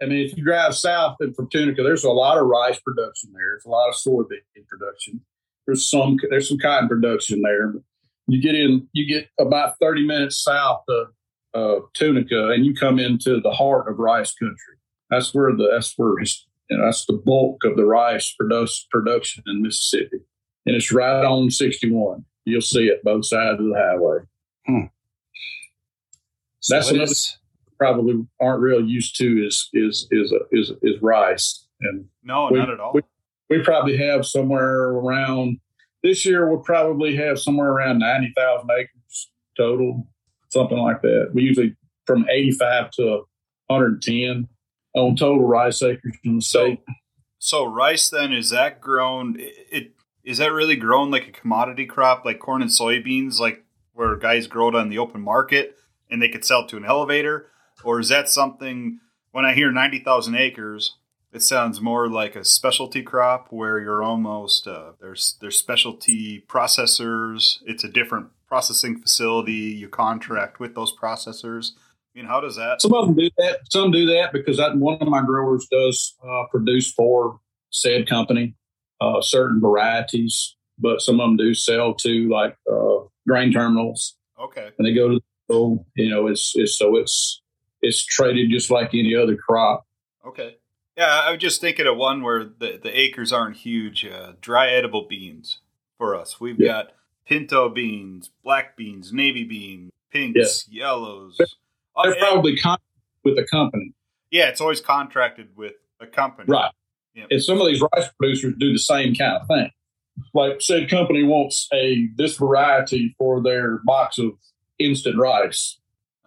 I 0.00 0.06
mean, 0.06 0.24
if 0.24 0.36
you 0.36 0.44
drive 0.44 0.74
south 0.74 1.16
from 1.36 1.48
Tunica, 1.50 1.82
there's 1.82 2.04
a 2.04 2.10
lot 2.10 2.38
of 2.38 2.46
rice 2.46 2.78
production 2.80 3.30
there. 3.32 3.52
There's 3.52 3.64
a 3.66 3.70
lot 3.70 3.88
of 3.88 3.94
soybean 3.94 4.66
production. 4.68 5.20
There's 5.66 5.86
some 5.88 6.16
there's 6.30 6.48
some 6.48 6.58
cotton 6.58 6.88
production 6.88 7.42
there. 7.42 7.74
You 8.28 8.40
get 8.40 8.54
in, 8.54 8.88
you 8.92 9.06
get 9.06 9.28
about 9.38 9.74
30 9.80 10.06
minutes 10.06 10.42
south 10.42 10.84
of 11.54 11.82
Tunica, 11.94 12.50
and 12.50 12.64
you 12.64 12.74
come 12.74 12.98
into 12.98 13.40
the 13.40 13.50
heart 13.50 13.88
of 13.88 13.98
rice 13.98 14.32
country. 14.34 14.76
That's 15.10 15.34
where 15.34 15.52
the 15.52 15.68
that's 15.72 15.94
where 15.96 16.14
it's, 16.72 16.76
you 16.76 16.78
know, 16.78 16.84
that's 16.84 17.06
the 17.06 17.12
bulk 17.24 17.64
of 17.64 17.76
the 17.76 17.84
rice 17.84 18.34
produce, 18.38 18.86
production 18.90 19.44
in 19.46 19.62
Mississippi, 19.62 20.18
and 20.66 20.74
it's 20.76 20.92
right 20.92 21.24
on 21.24 21.50
61. 21.50 22.24
You'll 22.44 22.60
see 22.60 22.86
it 22.88 23.04
both 23.04 23.26
sides 23.26 23.60
of 23.60 23.66
the 23.66 23.74
highway. 23.76 24.18
Hmm. 24.66 24.86
So 26.60 26.74
That's 26.74 26.88
it 26.90 26.94
another- 26.96 27.10
is- 27.10 27.38
Probably 27.78 28.24
aren't 28.40 28.62
real 28.62 28.80
used 28.86 29.16
to 29.16 29.44
is 29.44 29.68
is 29.72 30.06
is 30.12 30.32
is 30.52 30.70
is 30.82 31.02
rice 31.02 31.66
and 31.80 32.04
no, 32.22 32.48
we- 32.48 32.58
not 32.60 32.70
at 32.70 32.78
all. 32.78 32.92
we- 32.94 33.02
we 33.50 33.60
probably 33.64 33.96
have 33.96 34.24
somewhere 34.24 34.84
around 34.90 35.58
this 36.04 36.24
year 36.24 36.48
we'll 36.48 36.60
probably 36.62 37.16
have 37.16 37.40
somewhere 37.40 37.70
around 37.72 37.98
90,000 37.98 38.70
acres 38.70 39.32
total 39.56 40.06
something 40.50 40.78
like 40.78 41.02
that 41.02 41.32
we 41.34 41.42
usually 41.42 41.74
from 42.06 42.24
85 42.30 42.92
to 42.92 43.22
110 43.66 44.46
on 44.94 45.16
total 45.16 45.46
rice 45.46 45.82
acres 45.82 46.16
in 46.24 46.36
the 46.36 46.42
state 46.42 46.80
so 47.44 47.64
rice 47.64 48.08
then 48.08 48.32
is 48.32 48.50
that 48.50 48.80
grown? 48.80 49.34
It, 49.36 49.94
is 50.22 50.38
that 50.38 50.52
really 50.52 50.76
grown 50.76 51.10
like 51.10 51.26
a 51.26 51.32
commodity 51.32 51.86
crop, 51.86 52.24
like 52.24 52.38
corn 52.38 52.62
and 52.62 52.70
soybeans, 52.70 53.40
like 53.40 53.64
where 53.94 54.14
guys 54.14 54.46
grow 54.46 54.68
it 54.68 54.76
on 54.76 54.90
the 54.90 54.98
open 54.98 55.20
market 55.20 55.76
and 56.08 56.22
they 56.22 56.28
could 56.28 56.44
sell 56.44 56.60
it 56.60 56.68
to 56.68 56.76
an 56.76 56.84
elevator, 56.84 57.48
or 57.82 57.98
is 57.98 58.10
that 58.10 58.30
something? 58.30 59.00
When 59.32 59.44
I 59.44 59.54
hear 59.54 59.72
ninety 59.72 59.98
thousand 59.98 60.36
acres, 60.36 60.98
it 61.32 61.42
sounds 61.42 61.80
more 61.80 62.08
like 62.08 62.36
a 62.36 62.44
specialty 62.44 63.02
crop 63.02 63.48
where 63.50 63.80
you're 63.80 64.04
almost 64.04 64.68
uh, 64.68 64.92
there's 65.00 65.36
there's 65.40 65.56
specialty 65.56 66.44
processors. 66.46 67.58
It's 67.66 67.82
a 67.82 67.88
different 67.88 68.28
processing 68.46 69.00
facility. 69.00 69.52
You 69.52 69.88
contract 69.88 70.60
with 70.60 70.76
those 70.76 70.96
processors. 70.96 71.72
I 72.14 72.18
mean, 72.18 72.26
how 72.26 72.40
does 72.40 72.56
that? 72.56 72.82
some 72.82 72.92
of 72.94 73.06
them 73.06 73.16
do 73.16 73.30
that 73.38 73.60
some 73.70 73.90
do 73.90 74.06
that 74.06 74.32
because 74.32 74.60
I, 74.60 74.74
one 74.74 74.98
of 75.00 75.08
my 75.08 75.22
growers 75.24 75.66
does 75.70 76.14
uh, 76.22 76.44
produce 76.50 76.92
for 76.92 77.40
said 77.70 78.06
company 78.08 78.54
uh, 79.00 79.20
certain 79.22 79.60
varieties 79.60 80.56
but 80.78 81.00
some 81.00 81.20
of 81.20 81.28
them 81.28 81.36
do 81.36 81.54
sell 81.54 81.94
to 81.94 82.28
like 82.28 82.56
uh, 82.70 83.04
grain 83.26 83.52
terminals 83.52 84.16
Okay. 84.38 84.70
and 84.78 84.86
they 84.86 84.92
go 84.94 85.08
to 85.08 85.20
so 85.50 85.84
you 85.96 86.10
know 86.10 86.26
it's 86.26 86.52
it's 86.54 86.76
so 86.78 86.96
it's 86.96 87.40
it's 87.80 88.04
traded 88.04 88.50
just 88.50 88.70
like 88.70 88.90
any 88.94 89.16
other 89.16 89.36
crop. 89.36 89.84
Okay. 90.26 90.56
Yeah, 90.96 91.22
I 91.24 91.30
was 91.32 91.40
just 91.40 91.60
thinking 91.60 91.86
of 91.86 91.96
one 91.96 92.22
where 92.22 92.44
the, 92.44 92.78
the 92.80 92.96
acres 92.96 93.32
aren't 93.32 93.56
huge. 93.56 94.04
Uh, 94.04 94.32
dry 94.40 94.68
edible 94.70 95.06
beans 95.08 95.58
for 95.98 96.14
us. 96.14 96.38
We've 96.40 96.60
Yeah. 96.60 96.68
got 96.68 96.92
pinto 97.26 97.68
beans, 97.70 98.30
black 98.44 98.76
beans, 98.76 99.12
navy 99.12 99.42
beans, 99.42 99.90
pinks, 100.12 100.68
yellows. 100.70 101.40
They're 102.02 102.16
probably 102.16 102.56
con- 102.56 102.78
with 103.24 103.38
a 103.38 103.44
company, 103.50 103.92
yeah, 104.30 104.48
it's 104.48 104.60
always 104.60 104.80
contracted 104.80 105.48
with 105.56 105.74
a 106.00 106.06
company. 106.06 106.46
right? 106.50 106.70
Yeah. 107.14 107.26
And 107.30 107.42
some 107.42 107.60
of 107.60 107.66
these 107.66 107.80
rice 107.82 108.08
producers 108.18 108.54
do 108.58 108.72
the 108.72 108.78
same 108.78 109.14
kind 109.14 109.36
of 109.40 109.46
thing. 109.46 109.70
Like 110.34 110.60
said 110.60 110.88
company 110.90 111.22
wants 111.22 111.68
a 111.72 112.08
this 112.16 112.36
variety 112.36 113.14
for 113.18 113.42
their 113.42 113.80
box 113.84 114.18
of 114.18 114.32
instant 114.78 115.18
rice, 115.18 115.78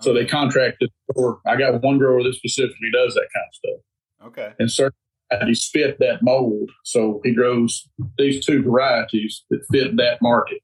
so 0.01 0.13
they 0.13 0.25
contract 0.25 0.77
it. 0.81 0.91
Or 1.15 1.39
I 1.45 1.55
got 1.55 1.81
one 1.81 1.97
grower 1.97 2.23
that 2.23 2.33
specifically 2.35 2.89
does 2.93 3.13
that 3.15 3.27
kind 3.33 3.45
of 3.47 3.55
stuff, 3.55 4.27
Okay. 4.27 4.53
and 4.59 4.71
certain 4.71 4.95
varieties 5.31 5.67
fit 5.69 5.97
that 5.99 6.21
mold. 6.21 6.69
So 6.83 7.19
he 7.23 7.33
grows 7.33 7.87
these 8.17 8.45
two 8.45 8.61
varieties 8.63 9.43
that 9.49 9.65
fit 9.71 9.97
that 9.97 10.19
market. 10.21 10.59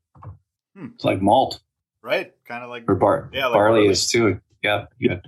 Hmm. 0.77 0.87
It's 0.95 1.03
like 1.03 1.21
malt 1.21 1.59
Right. 2.03 2.33
Kind 2.45 2.63
of 2.63 2.69
like. 2.71 2.85
or 2.87 2.95
bar- 2.95 3.29
Yeah, 3.33 3.45
like 3.47 3.53
barley 3.55 3.79
barley. 3.81 3.87
is 3.89 4.07
too. 4.07 4.39
Yeah, 4.63 4.85
good. 5.01 5.21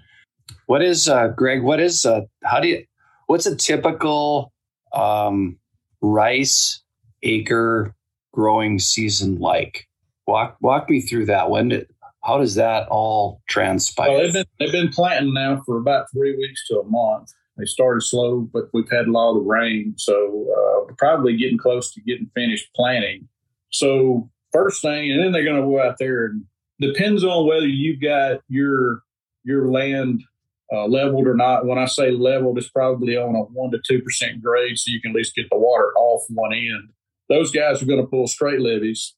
What 0.68 0.82
is 0.82 1.08
uh, 1.08 1.30
Greg? 1.30 1.64
What 1.64 1.80
is 1.80 2.06
uh, 2.06 2.22
how 2.44 2.60
do 2.60 2.68
you? 2.68 2.86
What's 3.28 3.46
a 3.46 3.56
typical 3.56 4.52
um, 4.94 5.58
rice 6.02 6.82
acre 7.24 7.96
growing 8.32 8.80
season 8.80 9.40
like? 9.40 9.88
Walk 10.28 10.58
walk 10.62 10.90
me 10.90 11.02
through 11.02 11.26
that. 11.28 11.50
When 11.50 11.70
did? 11.70 11.88
How 12.24 12.38
does 12.38 12.56
that 12.56 12.88
all 12.88 13.42
transpire? 13.50 14.10
Well, 14.10 14.20
they've 14.20 14.34
been 14.34 14.46
they've 14.60 14.72
been 14.72 14.90
planting 14.90 15.34
now 15.34 15.62
for 15.66 15.78
about 15.78 16.08
three 16.14 16.36
weeks 16.38 16.68
to 16.68 16.80
a 16.80 16.86
month. 16.86 17.32
They 17.58 17.66
started 17.66 18.02
slow, 18.02 18.42
but 18.42 18.66
we've 18.74 18.90
had 18.90 19.08
a 19.08 19.12
lot 19.12 19.38
of 19.38 19.46
rain, 19.46 19.94
so 19.98 20.48
uh, 20.58 20.94
probably 20.98 21.38
getting 21.38 21.58
close 21.58 21.94
to 21.94 22.02
getting 22.02 22.30
finished 22.34 22.68
planting. 22.76 23.28
So 23.70 24.30
first 24.52 24.82
thing, 24.82 25.12
and 25.12 25.22
then 25.22 25.32
they're 25.32 25.44
going 25.44 25.62
to 25.62 25.68
go 25.68 25.82
out 25.82 25.98
there 26.00 26.26
and 26.26 26.46
depends 26.80 27.24
on 27.24 27.46
whether 27.46 27.68
you've 27.68 28.02
got 28.02 28.40
your 28.48 29.03
your 29.44 29.72
land 29.72 30.24
uh, 30.72 30.88
leveled 30.88 31.28
or 31.28 31.36
not. 31.36 31.66
When 31.66 31.78
I 31.78 31.86
say 31.86 32.12
leveled, 32.12 32.58
it's 32.58 32.70
probably 32.70 33.16
on 33.18 33.36
a 33.36 33.42
one 33.44 33.72
to 33.72 33.80
two 33.86 34.02
percent 34.02 34.42
grade, 34.42 34.78
so 34.78 34.92
you 34.92 35.02
can 35.02 35.12
at 35.12 35.18
least 35.18 35.36
get 35.36 35.50
the 35.52 35.58
water 35.58 35.92
off 35.96 36.24
one 36.30 36.54
end. 36.54 36.90
Those 37.30 37.52
guys 37.52 37.82
are 37.82 37.86
going 37.86 38.02
to 38.02 38.08
pull 38.08 38.28
straight 38.28 38.60
levees 38.60 39.16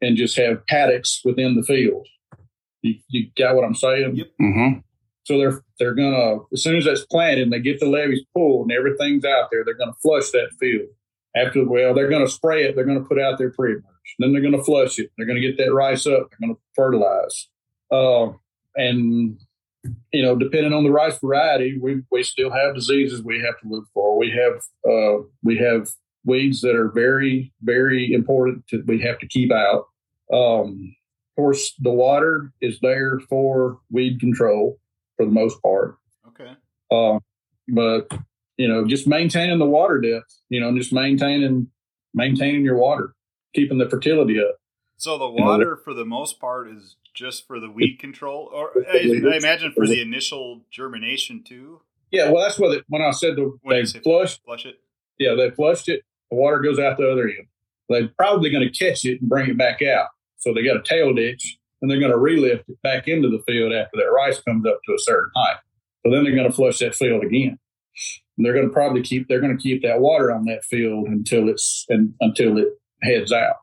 and 0.00 0.16
just 0.16 0.36
have 0.36 0.66
paddocks 0.66 1.22
within 1.24 1.54
the 1.54 1.62
field. 1.62 2.06
You, 2.82 2.94
you 3.08 3.30
got 3.36 3.56
what 3.56 3.64
I'm 3.64 3.74
saying? 3.74 4.16
Yep. 4.16 4.26
mm-hmm. 4.40 4.78
So 5.24 5.36
they're 5.36 5.62
they're 5.78 5.94
gonna 5.94 6.38
as 6.52 6.62
soon 6.62 6.76
as 6.76 6.86
that's 6.86 7.04
planted 7.04 7.42
and 7.42 7.52
they 7.52 7.60
get 7.60 7.80
the 7.80 7.86
levees 7.86 8.24
pulled 8.34 8.70
and 8.70 8.72
everything's 8.72 9.26
out 9.26 9.48
there, 9.50 9.62
they're 9.64 9.74
gonna 9.74 9.92
flush 10.00 10.30
that 10.30 10.50
field. 10.58 10.88
After 11.36 11.68
well, 11.68 11.92
they're 11.92 12.08
gonna 12.08 12.28
spray 12.28 12.64
it. 12.64 12.74
They're 12.74 12.86
gonna 12.86 13.04
put 13.04 13.20
out 13.20 13.36
their 13.36 13.50
pre 13.50 13.74
Then 14.18 14.32
they're 14.32 14.40
gonna 14.42 14.64
flush 14.64 14.98
it. 14.98 15.10
They're 15.16 15.26
gonna 15.26 15.40
get 15.40 15.58
that 15.58 15.74
rice 15.74 16.06
up. 16.06 16.30
They're 16.30 16.38
gonna 16.40 16.58
fertilize. 16.74 17.48
Uh, 17.90 18.32
and 18.78 19.38
you 20.12 20.22
know, 20.22 20.36
depending 20.36 20.72
on 20.72 20.84
the 20.84 20.90
rice 20.90 21.18
variety, 21.18 21.78
we 21.78 22.02
we 22.10 22.22
still 22.22 22.50
have 22.50 22.74
diseases 22.74 23.22
we 23.22 23.40
have 23.40 23.60
to 23.60 23.68
look 23.68 23.84
for. 23.92 24.16
We 24.16 24.30
have 24.30 24.62
uh, 24.90 25.24
we 25.42 25.58
have 25.58 25.90
weeds 26.24 26.60
that 26.62 26.74
are 26.74 26.88
very 26.88 27.52
very 27.62 28.12
important 28.12 28.64
that 28.70 28.86
we 28.86 29.00
have 29.02 29.18
to 29.18 29.26
keep 29.26 29.52
out. 29.52 29.84
Um, 30.32 30.94
of 31.30 31.42
course, 31.42 31.74
the 31.78 31.90
water 31.90 32.52
is 32.60 32.80
there 32.80 33.20
for 33.28 33.78
weed 33.90 34.20
control 34.20 34.78
for 35.16 35.26
the 35.26 35.32
most 35.32 35.62
part. 35.62 35.96
Okay. 36.28 36.52
Uh, 36.90 37.18
but 37.68 38.08
you 38.56 38.68
know, 38.68 38.86
just 38.86 39.06
maintaining 39.06 39.58
the 39.58 39.66
water 39.66 40.00
depth. 40.00 40.40
You 40.48 40.60
know, 40.60 40.76
just 40.76 40.92
maintaining 40.92 41.68
maintaining 42.14 42.64
your 42.64 42.76
water, 42.76 43.14
keeping 43.54 43.78
the 43.78 43.88
fertility 43.88 44.40
up. 44.40 44.56
So 44.96 45.16
the 45.16 45.28
water, 45.28 45.76
for 45.76 45.94
the 45.94 46.04
most 46.04 46.40
part, 46.40 46.68
is 46.68 46.96
just 47.18 47.46
for 47.46 47.58
the 47.58 47.68
weed 47.68 47.98
control, 47.98 48.48
or 48.52 48.70
I, 48.90 48.98
I 48.98 49.36
imagine 49.36 49.72
for 49.72 49.86
the 49.86 50.00
initial 50.00 50.62
germination 50.70 51.42
too. 51.42 51.80
Yeah, 52.12 52.30
well, 52.30 52.42
that's 52.42 52.58
what 52.58 52.76
it, 52.76 52.84
when 52.88 53.02
I 53.02 53.10
said 53.10 53.36
the, 53.36 53.58
When 53.62 53.76
they 53.76 53.84
say 53.84 53.98
flushed. 53.98 54.40
Flush 54.44 54.64
it. 54.64 54.76
Yeah, 55.18 55.34
they 55.34 55.50
flushed 55.50 55.88
it. 55.88 56.02
The 56.30 56.36
water 56.36 56.60
goes 56.60 56.78
out 56.78 56.96
the 56.96 57.10
other 57.10 57.28
end. 57.28 57.48
They're 57.88 58.08
probably 58.16 58.50
going 58.50 58.70
to 58.70 58.78
catch 58.78 59.04
it 59.04 59.20
and 59.20 59.28
bring 59.28 59.50
it 59.50 59.58
back 59.58 59.82
out. 59.82 60.08
So 60.36 60.54
they 60.54 60.62
got 60.62 60.76
a 60.76 60.82
tail 60.82 61.12
ditch, 61.12 61.58
and 61.82 61.90
they're 61.90 62.00
going 62.00 62.12
to 62.12 62.18
relift 62.18 62.68
it 62.68 62.82
back 62.82 63.08
into 63.08 63.28
the 63.28 63.42
field 63.46 63.72
after 63.72 63.96
that 63.96 64.12
rice 64.12 64.40
comes 64.40 64.64
up 64.66 64.78
to 64.86 64.94
a 64.94 64.98
certain 64.98 65.32
height. 65.34 65.56
So 66.04 66.12
then 66.12 66.22
they're 66.22 66.36
going 66.36 66.48
to 66.48 66.54
flush 66.54 66.78
that 66.78 66.94
field 66.94 67.24
again. 67.24 67.58
And 68.36 68.46
they're 68.46 68.54
going 68.54 68.68
to 68.68 68.72
probably 68.72 69.02
keep 69.02 69.26
they're 69.26 69.40
going 69.40 69.56
to 69.56 69.62
keep 69.62 69.82
that 69.82 70.00
water 70.00 70.30
on 70.30 70.44
that 70.44 70.64
field 70.64 71.08
until 71.08 71.48
it's 71.48 71.84
and 71.88 72.14
until 72.20 72.56
it 72.56 72.68
heads 73.02 73.32
out 73.32 73.56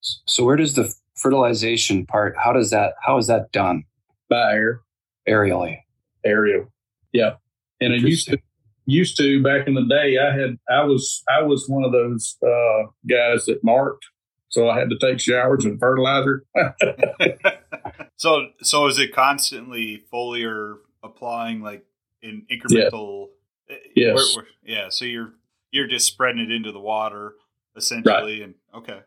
So 0.00 0.44
where 0.44 0.56
does 0.56 0.74
the 0.74 0.94
fertilization 1.20 2.06
part? 2.06 2.34
How 2.36 2.52
does 2.52 2.70
that? 2.70 2.94
How 3.04 3.18
is 3.18 3.26
that 3.28 3.52
done 3.52 3.84
by 4.28 4.52
air 4.52 4.80
aerially? 5.28 5.78
area. 6.24 6.64
Yeah, 7.12 7.34
and 7.80 7.92
it 7.94 8.02
used 8.02 8.28
to 8.28 8.38
used 8.86 9.16
to 9.18 9.42
back 9.42 9.66
in 9.66 9.74
the 9.74 9.84
day. 9.86 10.18
I 10.18 10.32
had 10.36 10.58
I 10.70 10.84
was 10.84 11.22
I 11.28 11.42
was 11.42 11.68
one 11.68 11.84
of 11.84 11.92
those 11.92 12.36
uh, 12.46 12.84
guys 13.08 13.46
that 13.46 13.62
marked, 13.64 14.04
so 14.48 14.68
I 14.68 14.78
had 14.78 14.90
to 14.90 14.98
take 14.98 15.18
showers 15.20 15.64
and 15.64 15.78
fertilizer. 15.80 16.44
so 18.16 18.46
so 18.62 18.86
is 18.86 18.98
it 18.98 19.14
constantly 19.14 20.02
foliar 20.12 20.76
applying 21.02 21.62
like 21.62 21.84
in 22.22 22.46
incremental? 22.50 23.28
eh, 23.68 23.74
Yes. 23.96 24.14
where- 24.36 24.44
where- 24.44 24.52
yeah. 24.62 24.88
So 24.90 25.04
you're 25.04 25.32
you're 25.70 25.86
just 25.88 26.06
spreading 26.06 26.42
it 26.42 26.50
into 26.50 26.72
the 26.72 26.80
water 26.80 27.34
essentially, 27.76 28.42
and 28.42 28.54
okay. 28.74 29.00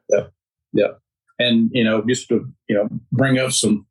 And 1.39 1.69
you 1.73 1.83
know 1.83 2.03
just 2.07 2.27
to 2.29 2.47
you 2.67 2.75
know 2.75 2.87
bring 3.11 3.37
up 3.37 3.51
some 3.51 3.85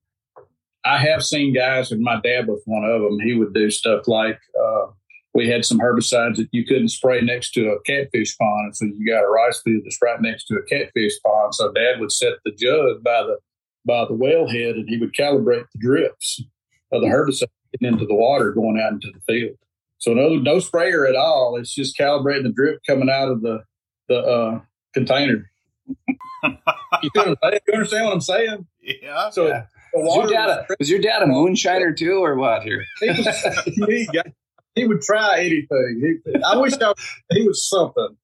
i 0.84 0.98
have 0.98 1.24
seen 1.24 1.54
guys 1.54 1.90
and 1.90 2.00
my 2.00 2.20
dad 2.20 2.46
was 2.46 2.62
one 2.66 2.84
of 2.84 3.02
them 3.02 3.18
he 3.20 3.34
would 3.34 3.52
do 3.54 3.70
stuff 3.70 4.06
like 4.06 4.38
uh, 4.62 4.86
we 5.34 5.48
had 5.48 5.64
some 5.64 5.78
herbicides 5.78 6.36
that 6.36 6.48
you 6.52 6.64
couldn't 6.64 6.88
spray 6.88 7.20
next 7.20 7.52
to 7.52 7.70
a 7.70 7.80
catfish 7.82 8.36
pond 8.36 8.66
and 8.66 8.76
so 8.76 8.84
you 8.84 9.06
got 9.06 9.24
a 9.24 9.28
rice 9.28 9.60
field 9.62 9.82
that's 9.84 9.98
right 10.02 10.20
next 10.20 10.44
to 10.44 10.56
a 10.56 10.62
catfish 10.64 11.14
pond. 11.24 11.54
So 11.54 11.72
dad 11.72 12.00
would 12.00 12.12
set 12.12 12.34
the 12.44 12.52
jug 12.52 13.02
by 13.02 13.22
the 13.22 13.38
by 13.84 14.04
the 14.04 14.14
wellhead 14.14 14.72
and 14.72 14.88
he 14.88 14.98
would 14.98 15.14
calibrate 15.14 15.64
the 15.72 15.80
drips 15.80 16.42
of 16.92 17.00
the 17.00 17.08
herbicide 17.08 17.48
getting 17.72 17.94
into 17.94 18.06
the 18.06 18.14
water 18.14 18.52
going 18.52 18.80
out 18.80 18.92
into 18.92 19.10
the 19.12 19.20
field. 19.20 19.56
So 19.98 20.12
no 20.12 20.36
no 20.36 20.60
sprayer 20.60 21.06
at 21.06 21.16
all. 21.16 21.56
It's 21.58 21.74
just 21.74 21.98
calibrating 21.98 22.44
the 22.44 22.52
drip 22.52 22.80
coming 22.86 23.10
out 23.10 23.30
of 23.30 23.42
the 23.42 23.62
the 24.08 24.18
uh, 24.18 24.60
container 24.92 25.50
you, 27.02 27.10
understand- 27.16 28.04
what 28.06 28.12
I'm 28.12 28.20
saying? 28.20 28.66
Yeah. 28.80 29.30
So 29.30 29.46
Yeah. 29.48 29.66
the 29.94 30.00
Was 30.00 30.16
your 30.16 30.26
dad 30.30 30.48
a, 30.50 30.66
was 30.78 30.90
your 30.90 31.00
dad 31.00 31.22
a 31.22 31.26
moonshiner 31.26 31.96
too, 31.96 32.22
or 32.24 32.36
what? 32.36 32.62
Here, 32.62 32.84
he, 33.00 33.08
was- 33.08 33.64
he 33.88 34.06
got- 34.12 34.26
he 34.74 34.86
would 34.86 35.02
try 35.02 35.40
anything. 35.40 36.20
He, 36.24 36.42
I 36.42 36.56
wish 36.56 36.72
I, 36.80 36.94
he 37.30 37.46
was 37.46 37.68
something. 37.68 38.16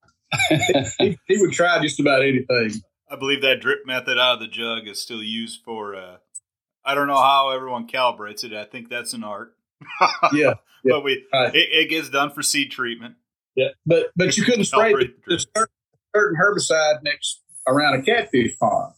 He, 0.98 1.18
he 1.26 1.36
would 1.38 1.52
try 1.52 1.80
just 1.82 2.00
about 2.00 2.22
anything. 2.22 2.80
I 3.10 3.16
believe 3.16 3.42
that 3.42 3.60
drip 3.60 3.80
method 3.86 4.18
out 4.18 4.34
of 4.34 4.40
the 4.40 4.48
jug 4.48 4.86
is 4.88 4.98
still 4.98 5.22
used 5.22 5.60
for. 5.64 5.94
Uh, 5.94 6.16
I 6.84 6.94
don't 6.94 7.06
know 7.06 7.16
how 7.20 7.50
everyone 7.50 7.86
calibrates 7.86 8.44
it. 8.44 8.52
I 8.54 8.64
think 8.64 8.88
that's 8.88 9.12
an 9.12 9.24
art. 9.24 9.54
Yeah, 10.32 10.54
yeah. 10.84 10.94
but 10.94 11.04
we 11.04 11.24
Right. 11.32 11.54
it, 11.54 11.68
it 11.70 11.90
gets 11.90 12.08
done 12.10 12.30
for 12.30 12.42
seed 12.42 12.70
treatment. 12.70 13.14
yeah. 13.54 13.68
But 13.86 14.06
but 14.16 14.36
you 14.36 14.44
couldn't 14.44 14.64
spray 14.64 14.92
Calibrate 14.92 15.12
the 15.26 15.36
the 15.36 15.38
certain, 15.54 15.74
certain 16.16 16.38
herbicide 16.42 17.02
next 17.02 17.40
around 17.68 18.00
a 18.00 18.02
catfish 18.02 18.58
pond 18.58 18.92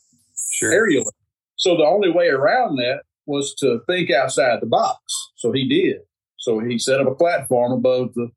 sure. 0.51 0.73
aerially. 0.73 1.11
So 1.57 1.77
the 1.77 1.85
only 1.85 2.11
way 2.11 2.29
around 2.29 2.77
that 2.77 3.03
was 3.27 3.55
to 3.57 3.81
think 3.87 4.11
outside 4.11 4.61
the 4.61 4.67
box. 4.67 5.01
So 5.37 5.53
he 5.53 5.69
did. 5.69 5.99
So 6.39 6.59
he 6.59 6.79
set 6.79 7.01
up 7.01 7.07
a 7.07 7.15
platform 7.15 7.73
above 7.73 8.15
the 8.15 8.29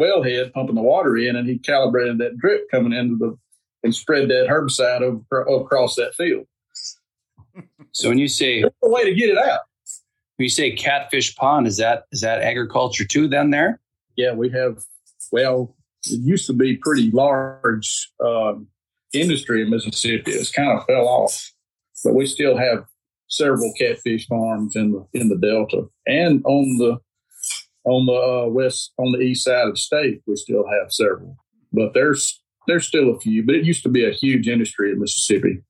wellhead, 0.00 0.52
pumping 0.52 0.76
the 0.76 0.82
water 0.82 1.16
in, 1.16 1.36
and 1.36 1.48
he 1.48 1.58
calibrated 1.58 2.18
that 2.18 2.38
drip 2.38 2.70
coming 2.70 2.92
into 2.92 3.16
the 3.18 3.36
and 3.82 3.94
spread 3.94 4.28
that 4.28 4.46
herbicide 4.48 5.00
over, 5.00 5.42
across 5.42 5.94
that 5.96 6.14
field. 6.14 6.46
So 7.92 8.08
when 8.08 8.18
you 8.18 8.28
say 8.28 8.60
There's 8.60 8.72
a 8.82 8.88
way 8.88 9.04
to 9.04 9.14
get 9.14 9.30
it 9.30 9.38
out. 9.38 9.60
when 10.36 10.44
you 10.44 10.48
say 10.50 10.72
catfish 10.72 11.34
pond, 11.36 11.66
is 11.66 11.76
that 11.78 12.04
is 12.12 12.20
that 12.20 12.42
agriculture 12.42 13.04
too? 13.04 13.28
Then 13.28 13.50
there, 13.50 13.80
Yeah, 14.16 14.32
we 14.32 14.50
have. 14.50 14.84
Well, 15.32 15.74
it 16.06 16.20
used 16.20 16.46
to 16.46 16.52
be 16.52 16.76
pretty 16.76 17.10
large 17.10 18.10
um, 18.24 18.66
industry 19.12 19.62
in 19.62 19.70
Mississippi. 19.70 20.30
It's 20.32 20.50
kind 20.50 20.70
of 20.78 20.84
fell 20.86 21.06
off, 21.08 21.52
but 22.04 22.14
we 22.14 22.26
still 22.26 22.56
have 22.56 22.84
several 23.28 23.72
catfish 23.78 24.26
farms 24.26 24.76
in 24.76 24.92
the 24.92 25.06
in 25.20 25.28
the 25.28 25.36
Delta 25.36 25.86
and 26.06 26.44
on 26.44 26.78
the 26.78 26.98
on 27.84 28.06
the 28.06 28.12
uh, 28.12 28.46
west 28.50 28.92
on 28.98 29.12
the 29.12 29.20
east 29.20 29.44
side 29.44 29.66
of 29.68 29.72
the 29.74 29.76
state. 29.76 30.20
We 30.26 30.36
still 30.36 30.64
have 30.68 30.92
several, 30.92 31.36
but 31.72 31.94
there's 31.94 32.40
there's 32.66 32.86
still 32.86 33.10
a 33.14 33.18
few. 33.20 33.44
But 33.44 33.54
it 33.56 33.64
used 33.64 33.82
to 33.84 33.88
be 33.88 34.04
a 34.06 34.12
huge 34.12 34.48
industry 34.48 34.92
in 34.92 35.00
Mississippi. 35.00 35.62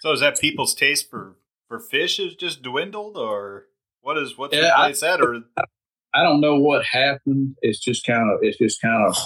So 0.00 0.12
is 0.12 0.20
that 0.20 0.38
people's 0.40 0.74
taste 0.74 1.08
for 1.10 1.36
for 1.68 1.78
fish 1.80 2.18
has 2.18 2.34
just 2.34 2.62
dwindled, 2.62 3.16
or 3.16 3.66
what 4.02 4.18
is 4.18 4.36
what's 4.36 4.54
Yeah, 4.56 4.72
I- 4.76 4.92
that? 4.92 5.20
Or 5.20 5.40
I 6.16 6.22
don't 6.22 6.40
know 6.40 6.56
what 6.56 6.84
happened. 6.84 7.56
It's 7.62 7.80
just 7.80 8.06
kind 8.06 8.30
of 8.30 8.38
it's 8.42 8.58
just 8.58 8.80
kind 8.80 9.08
of 9.08 9.16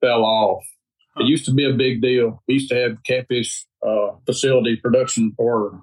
fell 0.00 0.24
off. 0.24 0.64
Huh. 1.16 1.24
It 1.24 1.28
used 1.28 1.44
to 1.46 1.52
be 1.52 1.68
a 1.68 1.74
big 1.74 2.00
deal. 2.02 2.42
We 2.46 2.54
used 2.54 2.68
to 2.70 2.76
have 2.76 3.02
catfish 3.04 3.66
uh, 3.86 4.12
facility 4.26 4.76
production 4.76 5.34
or 5.38 5.82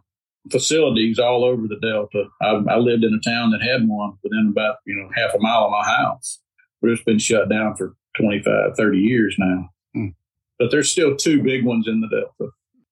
facilities 0.51 1.19
all 1.19 1.43
over 1.43 1.67
the 1.67 1.79
Delta. 1.81 2.25
I, 2.41 2.73
I 2.73 2.77
lived 2.77 3.03
in 3.03 3.13
a 3.13 3.29
town 3.29 3.51
that 3.51 3.61
had 3.61 3.87
one 3.87 4.13
within 4.23 4.49
about 4.51 4.77
you 4.85 4.95
know 4.95 5.09
half 5.15 5.33
a 5.35 5.39
mile 5.39 5.65
of 5.65 5.71
my 5.71 5.83
house, 5.83 6.39
but 6.81 6.91
it's 6.91 7.03
been 7.03 7.19
shut 7.19 7.49
down 7.49 7.75
for 7.75 7.95
25, 8.17 8.75
30 8.77 8.97
years 8.97 9.35
now. 9.37 9.69
Hmm. 9.93 10.07
But 10.59 10.71
there's 10.71 10.89
still 10.89 11.15
two 11.15 11.43
big 11.43 11.65
ones 11.65 11.87
in 11.87 12.01
the 12.01 12.07
Delta. 12.07 12.51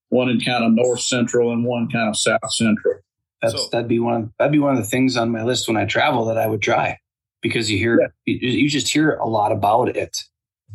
One 0.09 0.29
in 0.29 0.39
kind 0.39 0.63
of 0.63 0.71
north 0.73 1.01
central 1.01 1.51
and 1.51 1.65
one 1.65 1.89
kind 1.89 2.09
of 2.09 2.17
south 2.17 2.39
central. 2.53 2.99
that's 3.41 3.53
So- 3.53 3.69
that'd 3.71 3.87
be 3.87 3.99
one 3.99 4.15
of, 4.15 4.29
that'd 4.37 4.51
be 4.51 4.59
one 4.59 4.77
of 4.77 4.83
the 4.83 4.89
things 4.89 5.17
on 5.17 5.31
my 5.31 5.43
list 5.43 5.67
when 5.67 5.77
I 5.77 5.85
travel 5.85 6.25
that 6.25 6.37
I 6.37 6.47
would 6.47 6.61
try 6.61 6.99
because 7.41 7.71
you 7.71 7.77
hear 7.77 8.11
you, 8.25 8.35
you 8.37 8.69
just 8.69 8.87
hear 8.87 9.15
a 9.15 9.27
lot 9.27 9.51
about 9.51 9.95
it. 9.95 10.17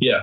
Yeah. 0.01 0.23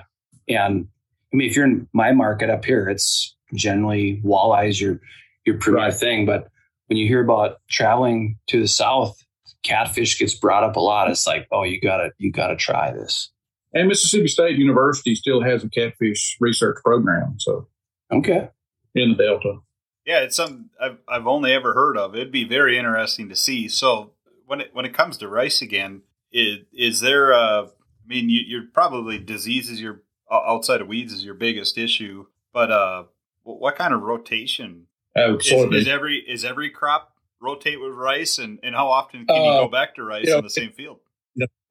And 0.50 0.88
I 1.34 1.36
mean, 1.38 1.50
if 1.50 1.56
you're 1.56 1.66
in 1.66 1.88
my 1.94 2.12
market 2.12 2.50
up 2.50 2.63
here, 2.66 2.88
it's 2.90 3.36
generally 3.54 4.22
walleyes 4.24 4.80
your 4.80 5.00
your 5.46 5.58
premier 5.58 5.86
Right. 5.86 5.94
thing. 5.94 6.26
But 6.26 6.50
when 6.88 6.98
you 6.98 7.08
hear 7.08 7.22
about 7.24 7.60
traveling 7.70 8.38
to 8.48 8.60
the 8.62 8.68
south, 8.68 9.18
catfish 9.63 10.18
gets 10.20 10.34
brought 10.36 10.63
up 10.63 10.76
a 10.76 10.80
lot. 10.80 11.10
It's 11.10 11.28
like, 11.28 11.48
oh, 11.52 11.63
you 11.63 11.80
gotta 11.82 12.12
you 12.18 12.32
gotta 12.32 12.56
try 12.56 12.92
this. 12.92 13.32
And 13.74 13.88
Mississippi 13.90 14.28
State 14.28 14.58
University 14.58 15.13
still 15.16 15.42
has 15.44 15.63
a 15.63 15.70
catfish 15.70 16.38
research 16.40 16.78
program. 16.84 17.36
So 17.40 17.68
Okay. 18.12 18.50
in 18.96 19.10
the 19.12 19.16
Delta. 19.16 19.60
yeah, 20.06 20.20
it's 20.20 20.36
something 20.38 20.70
I've 20.80 20.98
I've 21.08 21.28
only 21.28 21.52
ever 21.54 21.74
heard 21.74 21.98
of. 21.98 22.16
It'd 22.16 22.32
be 22.32 22.46
very 22.48 22.78
interesting 22.78 23.28
to 23.30 23.36
see. 23.36 23.68
So 23.68 24.13
when 24.46 24.62
it 24.62 24.70
when 24.74 24.86
it 24.86 24.94
comes 24.94 25.18
to 25.18 25.28
rice 25.28 25.62
again, 25.62 26.04
is 26.32 26.60
is 26.74 27.00
there? 27.02 27.34
Uh, 27.34 27.63
I 27.66 28.08
mean, 28.08 28.30
you, 28.30 28.42
you're 28.48 28.68
probably 28.74 29.18
diseases 29.20 29.72
is 29.74 29.82
your 29.82 29.96
o- 29.96 30.00
outside 30.32 30.82
of 30.82 30.88
weeds 30.88 31.13
is 31.13 31.24
your 31.24 31.34
biggest 31.34 31.78
issue, 31.78 32.26
but 32.54 32.72
uh, 32.72 33.04
what 33.44 33.76
kind 33.76 33.94
of 33.94 34.02
rotation 34.02 34.88
Oh, 35.16 35.38
is, 35.38 35.46
is 35.52 35.88
every 35.88 36.18
is 36.20 36.46
every 36.46 36.70
crop 36.70 37.13
rotate 37.42 37.80
with 37.82 37.94
rice, 37.94 38.38
and 38.38 38.60
and 38.62 38.76
how 38.76 38.88
often 38.88 39.26
can 39.26 39.36
you 39.36 39.52
Uh, 39.52 39.63
go 39.63 39.68
back 39.68 39.96
to 39.96 40.04
rice 40.04 40.26
you 40.26 40.32
know, 40.32 40.38
in 40.40 40.44
the 40.44 40.50
same 40.50 40.72
field? 40.72 41.00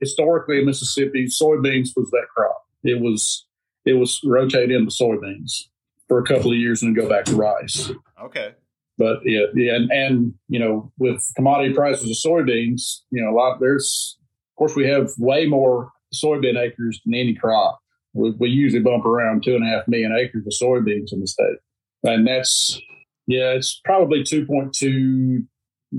historically 0.00 0.58
in 0.58 0.66
Mississippi, 0.66 1.26
soybeans 1.26 1.90
was 1.96 2.10
that 2.10 2.26
crop. 2.34 2.62
It 2.84 3.00
was 3.00 3.46
it 3.84 3.94
was 3.94 4.20
rotate 4.24 4.70
into 4.70 4.90
soybeans 4.90 5.68
for 6.08 6.18
a 6.18 6.24
couple 6.24 6.50
of 6.50 6.56
years 6.58 6.82
and 6.82 6.94
then 6.96 7.02
go 7.04 7.08
back 7.08 7.24
to 7.26 7.36
rice. 7.36 7.90
Okay, 8.22 8.54
But 8.98 9.20
yeah, 9.24 9.46
yeah, 9.54 9.74
and, 9.76 9.90
and 9.92 10.34
you 10.48 10.58
know, 10.58 10.92
with 10.98 11.22
commodity 11.36 11.72
prices 11.74 12.10
of 12.10 12.16
soybeans, 12.30 13.00
you 13.10 13.22
know, 13.22 13.30
a 13.30 13.36
lot 13.36 13.60
there's 13.60 14.18
of 14.52 14.56
course 14.58 14.74
we 14.74 14.86
have 14.88 15.10
way 15.18 15.46
more 15.46 15.92
soybean 16.14 16.56
acres 16.58 17.00
than 17.04 17.14
any 17.14 17.34
crop. 17.34 17.78
We, 18.16 18.30
we 18.38 18.48
usually 18.48 18.82
bump 18.82 19.04
around 19.04 19.44
two 19.44 19.54
and 19.54 19.64
a 19.64 19.68
half 19.70 19.86
million 19.86 20.16
acres 20.16 20.46
of 20.46 20.52
soybeans 20.60 21.12
in 21.12 21.20
the 21.20 21.26
state, 21.26 21.58
and 22.02 22.26
that's 22.26 22.80
yeah, 23.26 23.50
it's 23.52 23.80
probably 23.84 24.22
two 24.22 24.46
point 24.46 24.72
two 24.74 25.42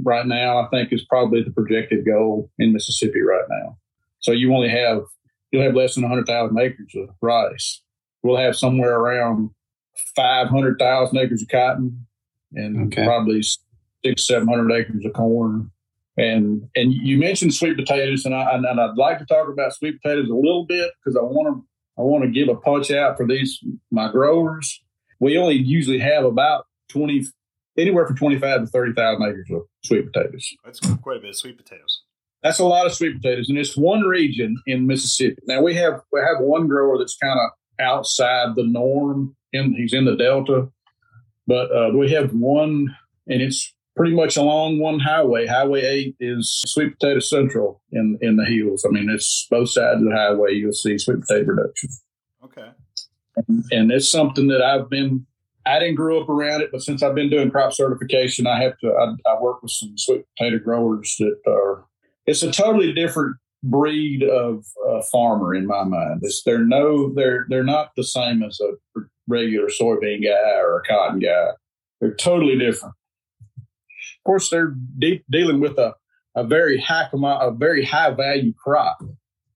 right 0.04 0.26
now. 0.26 0.60
I 0.60 0.68
think 0.70 0.92
is 0.92 1.06
probably 1.06 1.44
the 1.44 1.52
projected 1.52 2.06
goal 2.06 2.50
in 2.58 2.74
Mississippi 2.74 3.22
right 3.22 3.46
now. 3.50 3.78
So 4.20 4.32
you 4.32 4.54
only 4.54 4.70
have 4.70 5.02
you'll 5.52 5.64
have 5.64 5.76
less 5.76 5.96
than 5.96 6.04
hundred 6.04 6.26
thousand 6.28 6.58
acres 6.60 6.94
of 6.96 7.10
rice. 7.22 7.82
We'll 8.24 8.38
have 8.38 8.56
somewhere 8.56 8.98
around 8.98 9.52
five 10.16 10.48
hundred 10.48 10.80
thousand 10.80 11.18
acres 11.18 11.42
of 11.42 11.48
cotton, 11.50 12.06
and 12.54 12.88
Okay. 12.94 13.06
probably 13.06 13.42
six 14.04 14.28
seven 14.28 14.48
hundred 14.48 14.72
acres 14.74 15.06
of 15.06 15.14
corn, 15.14 15.70
And 16.18 16.64
and 16.76 16.94
you 16.94 17.18
mentioned 17.18 17.54
sweet 17.54 17.76
potatoes, 17.78 18.26
and 18.26 18.34
I 18.34 18.56
and 18.56 18.66
I'd 18.80 18.98
like 18.98 19.20
to 19.20 19.26
talk 19.26 19.50
about 19.50 19.74
sweet 19.74 20.02
potatoes 20.02 20.30
a 20.30 20.34
little 20.34 20.66
bit 20.66 20.92
because 21.00 21.16
I 21.16 21.22
want 21.22 21.56
to 21.56 21.64
I 21.98 22.02
want 22.02 22.24
to 22.24 22.30
give 22.30 22.50
a 22.50 22.56
punch 22.56 22.92
out 22.92 23.18
for 23.18 23.26
these 23.26 23.60
my 23.92 24.12
growers. 24.12 24.82
We 25.20 25.38
only 25.38 25.56
usually 25.56 26.00
have 26.00 26.26
about 26.26 26.66
twenty 26.90 27.26
anywhere 27.78 28.06
from 28.06 28.18
twenty 28.18 28.38
five 28.38 28.62
to 28.62 28.68
thirty 28.68 28.94
thousand 28.94 29.28
acres 29.28 29.50
of 29.52 29.64
sweet 29.84 30.12
potatoes. 30.12 30.48
That's 30.64 30.80
quite 30.80 31.18
a 31.18 31.20
bit 31.22 31.32
of 31.32 31.36
sweet 31.36 31.58
potatoes. 31.58 32.04
That's 32.44 32.60
a 32.60 32.66
lot 32.66 32.86
of 32.86 32.94
sweet 32.94 33.22
potatoes, 33.22 33.50
and 33.50 33.58
it's 33.58 33.76
one 33.76 34.02
region 34.02 34.62
in 34.68 34.86
Mississippi. 34.86 35.42
Now 35.48 35.62
we 35.62 35.74
have 35.76 36.02
we 36.12 36.20
have 36.20 36.40
one 36.40 36.68
grower 36.68 36.98
that's 36.98 37.18
kind 37.18 37.40
of 37.40 37.50
outside 37.80 38.56
the 38.56 38.64
norm, 38.64 39.36
and 39.54 39.76
he's 39.76 39.94
in 39.94 40.06
the 40.06 40.16
Delta, 40.16 40.70
but 41.48 41.72
uh, 41.72 41.92
we 41.94 42.12
have 42.12 42.34
one, 42.34 42.96
and 43.28 43.42
it's 43.42 43.74
pretty 43.98 44.16
much 44.16 44.38
along 44.38 44.80
one 44.80 45.00
highway. 45.00 45.46
Highway 45.48 45.82
eight 45.82 46.16
is 46.20 46.62
sweet 46.68 46.98
potato 47.00 47.20
central 47.20 47.82
in 47.92 48.18
in 48.22 48.38
the 48.38 48.46
hills. 48.46 48.86
I 48.88 48.92
mean, 48.92 49.10
it's 49.10 49.48
both 49.50 49.70
sides 49.72 50.02
of 50.02 50.08
the 50.08 50.16
highway. 50.16 50.54
You'll 50.54 50.72
see 50.74 50.98
sweet 50.98 51.22
potato 51.22 51.46
production, 51.46 51.90
Okay. 52.44 52.70
and, 53.36 53.64
and 53.72 53.92
it's 53.92 54.10
something 54.10 54.48
that 54.48 54.62
I've 54.62 54.90
been. 54.90 55.26
I 55.66 55.80
didn't 55.80 55.96
grow 55.96 56.22
up 56.22 56.30
around 56.30 56.62
it, 56.62 56.70
but 56.72 56.82
since 56.82 57.04
I've 57.04 57.16
been 57.16 57.30
doing 57.30 57.52
crop 57.52 57.74
certification, 57.74 58.48
I 58.48 58.62
have 58.62 58.78
to. 58.80 58.92
I, 58.94 59.16
I 59.30 59.42
work 59.42 59.62
with 59.62 59.72
some 59.72 59.98
sweet 59.98 60.24
potato 60.38 60.60
growers 60.60 61.16
that 61.20 61.36
are. 61.46 61.84
It's 62.26 62.44
a 62.44 62.52
totally 62.52 62.94
different 62.94 63.36
breed 63.64 64.24
of 64.24 64.64
uh, 64.88 65.02
farmer 65.12 65.56
in 65.56 65.66
my 65.66 65.84
mind. 65.84 66.20
It's, 66.22 66.44
they're 66.44 66.64
no, 66.64 67.12
they're 67.14 67.46
they're 67.50 67.64
not 67.64 67.92
the 67.98 68.04
same 68.04 68.44
as 68.44 68.60
a 68.62 69.02
regular 69.28 69.68
soybean 69.68 70.24
guy 70.24 70.56
or 70.60 70.78
a 70.80 70.84
cotton 70.88 71.20
guy. 71.20 71.50
They're 72.00 72.14
totally 72.14 72.58
different. 72.58 72.96
Of 74.28 74.30
course, 74.30 74.50
they're 74.50 74.74
de- 75.00 75.24
dealing 75.32 75.62
with 75.62 75.78
a, 75.78 75.94
a 76.36 76.44
very 76.44 76.78
high 76.82 77.08
commo- 77.10 77.42
a 77.42 77.50
very 77.50 77.86
high 77.86 78.10
value 78.12 78.52
crop. 78.54 78.98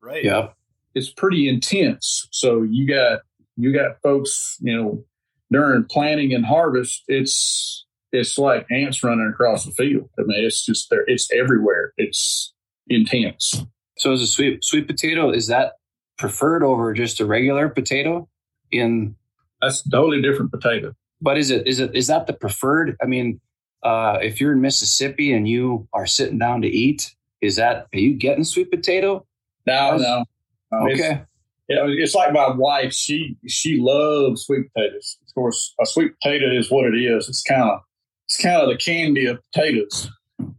Right. 0.01 0.23
Yeah. 0.23 0.51
It's 0.95 1.09
pretty 1.09 1.49
intense. 1.49 2.25
So 2.31 2.61
you 2.61 2.87
got 2.87 3.19
you 3.57 3.73
got 3.73 4.01
folks, 4.01 4.55
you 4.61 4.73
know, 4.73 5.03
during 5.51 5.83
planting 5.83 6.33
and 6.33 6.45
harvest, 6.45 7.03
it's 7.09 7.85
it's 8.13 8.37
like 8.37 8.65
ants 8.71 9.03
running 9.03 9.27
across 9.29 9.65
the 9.65 9.71
field. 9.71 10.09
I 10.17 10.21
mean, 10.21 10.41
it's 10.45 10.65
just 10.65 10.89
there. 10.89 11.03
It's 11.05 11.29
everywhere. 11.33 11.91
It's 11.97 12.53
intense. 12.87 13.65
So 13.97 14.13
is 14.13 14.21
a 14.21 14.27
sweet 14.27 14.63
sweet 14.63 14.87
potato 14.87 15.31
is 15.31 15.47
that 15.47 15.73
preferred 16.17 16.63
over 16.63 16.93
just 16.93 17.19
a 17.19 17.25
regular 17.25 17.67
potato? 17.67 18.29
In 18.71 19.17
That's 19.61 19.85
a 19.85 19.89
totally 19.89 20.21
different 20.21 20.49
potato. 20.49 20.93
but 21.19 21.37
is 21.37 21.51
it 21.51 21.67
is 21.67 21.81
it 21.81 21.93
is 21.93 22.07
that 22.07 22.27
the 22.27 22.31
preferred? 22.33 22.95
I 23.03 23.05
mean, 23.05 23.41
uh, 23.83 24.17
if 24.21 24.39
you're 24.41 24.53
in 24.53 24.61
Mississippi 24.61 25.33
and 25.33 25.47
you 25.47 25.87
are 25.93 26.05
sitting 26.05 26.37
down 26.37 26.61
to 26.61 26.67
eat, 26.67 27.13
is 27.41 27.55
that 27.55 27.87
are 27.93 27.99
you 27.99 28.13
getting 28.13 28.43
sweet 28.43 28.69
potato? 28.71 29.25
No, 29.67 29.97
no. 29.97 30.87
it's- 30.87 30.99
Okay. 30.99 31.21
Yeah, 31.69 31.85
it's 31.87 32.15
like 32.15 32.33
my 32.33 32.49
wife. 32.49 32.91
She 32.91 33.37
she 33.47 33.77
loves 33.79 34.43
sweet 34.45 34.65
potatoes. 34.73 35.17
Of 35.25 35.33
course, 35.33 35.73
a 35.81 35.85
sweet 35.85 36.11
potato 36.21 36.51
is 36.51 36.69
what 36.69 36.85
it 36.85 36.97
is. 36.97 37.29
It's 37.29 37.43
kind 37.43 37.61
of 37.63 37.79
it's 38.27 38.37
kind 38.41 38.61
of 38.61 38.67
the 38.67 38.75
candy 38.77 39.25
of 39.27 39.39
potatoes. 39.53 40.09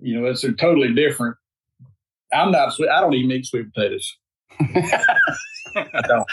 You 0.01 0.19
know, 0.21 0.27
it's 0.27 0.41
they're 0.43 0.53
totally 0.53 0.95
different. 0.95 1.37
I'm 2.33 2.51
not 2.51 2.73
sweet. 2.73 2.89
I 2.89 3.01
don't 3.01 3.13
even 3.13 3.31
eat 3.31 3.45
sweet 3.45 3.67
potatoes. 3.75 4.17
I 4.61 6.01
don't. 6.09 6.27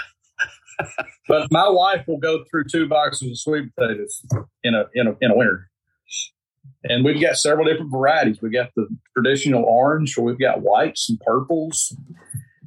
But 1.28 1.52
my 1.52 1.68
wife 1.68 2.06
will 2.08 2.20
go 2.20 2.46
through 2.50 2.66
two 2.72 2.88
boxes 2.88 3.32
of 3.32 3.38
sweet 3.40 3.76
potatoes 3.76 4.22
in 4.64 4.76
a 4.76 4.86
in 4.94 5.08
a 5.08 5.16
in 5.20 5.32
a 5.32 5.36
winter. 5.36 5.69
And 6.84 7.04
we've 7.04 7.22
got 7.22 7.36
several 7.38 7.66
different 7.66 7.92
varieties. 7.92 8.42
We've 8.42 8.54
got 8.54 8.70
the 8.76 8.88
traditional 9.16 9.64
orange, 9.64 10.18
or 10.18 10.24
we've 10.24 10.40
got 10.40 10.62
whites 10.62 11.10
and 11.10 11.20
purples, 11.20 11.96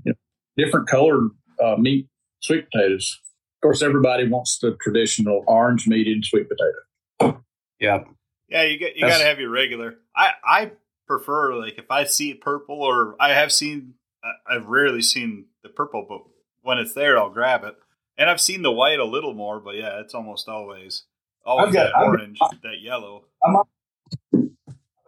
you 0.05 0.13
know, 0.13 0.15
different 0.63 0.87
colored 0.89 1.31
uh, 1.63 1.77
meat 1.79 2.09
sweet 2.41 2.67
potatoes. 2.71 3.19
Of 3.57 3.61
course, 3.63 3.83
everybody 3.83 4.29
wants 4.29 4.59
the 4.59 4.77
traditional 4.81 5.45
orange 5.47 5.87
meated 5.87 6.25
sweet 6.25 6.47
potato. 6.49 7.43
Yep. 7.81 8.09
Yeah, 8.49 8.63
you 8.65 8.79
get 8.79 8.97
you 8.97 9.03
got 9.07 9.19
to 9.19 9.25
have 9.25 9.41
your 9.41 9.51
regular. 9.51 9.97
I 10.15 10.33
I 10.45 10.71
prefer 11.07 11.55
like 11.55 11.79
if 11.79 11.91
I 11.91 12.05
see 12.05 12.31
it 12.31 12.41
purple 12.43 12.83
or 12.83 13.17
I 13.19 13.33
have 13.33 13.51
seen 13.51 13.95
I- 14.23 14.55
I've 14.57 14.67
rarely 14.67 15.01
seen 15.03 15.47
the 15.63 15.69
purple, 15.71 16.05
but 16.09 16.21
when 16.63 16.79
it's 16.79 16.93
there, 16.93 17.19
I'll 17.19 17.31
grab 17.31 17.65
it. 17.65 17.77
And 18.19 18.29
I've 18.29 18.41
seen 18.41 18.63
the 18.63 18.71
white 18.71 18.99
a 19.01 19.05
little 19.05 19.33
more, 19.33 19.59
but 19.59 19.75
yeah, 19.77 20.01
it's 20.01 20.15
almost 20.15 20.49
always 20.49 21.05
always 21.47 21.69
I've 21.69 21.73
got- 21.73 21.85
that 21.87 21.97
I've 21.97 22.03
got- 22.03 22.09
orange, 22.09 22.39
that 22.63 22.81
yellow. 22.83 23.25
I've 23.45 23.65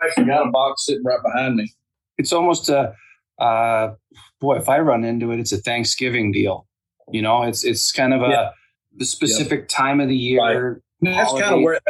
actually 0.07 0.25
got 0.27 0.47
a 0.47 0.51
box 0.51 0.87
sitting 0.87 1.05
right 1.05 1.21
behind 1.23 1.57
me. 1.57 1.73
It's 2.19 2.33
almost 2.33 2.69
a 2.69 2.95
uh, 3.39 3.95
boy. 4.41 4.57
If 4.57 4.69
I 4.69 4.79
run 4.79 5.05
into 5.05 5.33
it, 5.33 5.41
it's 5.41 5.53
a 5.53 5.59
Thanksgiving 5.59 6.33
deal. 6.33 6.67
You 7.11 7.23
know, 7.23 7.43
it's 7.43 7.65
it's 7.65 7.93
kind 7.93 8.15
of 8.15 8.23
a 8.23 8.29
Yeah. 8.29 8.51
the 8.97 9.05
specific 9.05 9.69
time 9.69 10.01
of 10.01 10.09
the 10.09 10.17
year. 10.17 10.81
And 11.01 11.15
that's 11.15 11.33
kind 11.33 11.55
of 11.57 11.63
where 11.63 11.81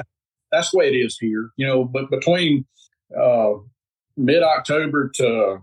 that's 0.51 0.71
the 0.71 0.79
way 0.79 0.89
it 0.89 0.97
is 0.97 1.19
here. 1.19 1.51
You 1.57 1.67
know, 1.67 1.85
but 1.85 2.11
between 2.11 2.65
uh, 3.19 3.53
mid 4.17 4.43
October 4.43 5.11
to 5.17 5.59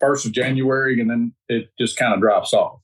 first 0.00 0.26
of 0.26 0.32
January, 0.32 1.00
and 1.00 1.08
then 1.08 1.32
it 1.48 1.70
just 1.78 1.96
kind 1.96 2.12
of 2.12 2.20
drops 2.20 2.52
off. 2.52 2.81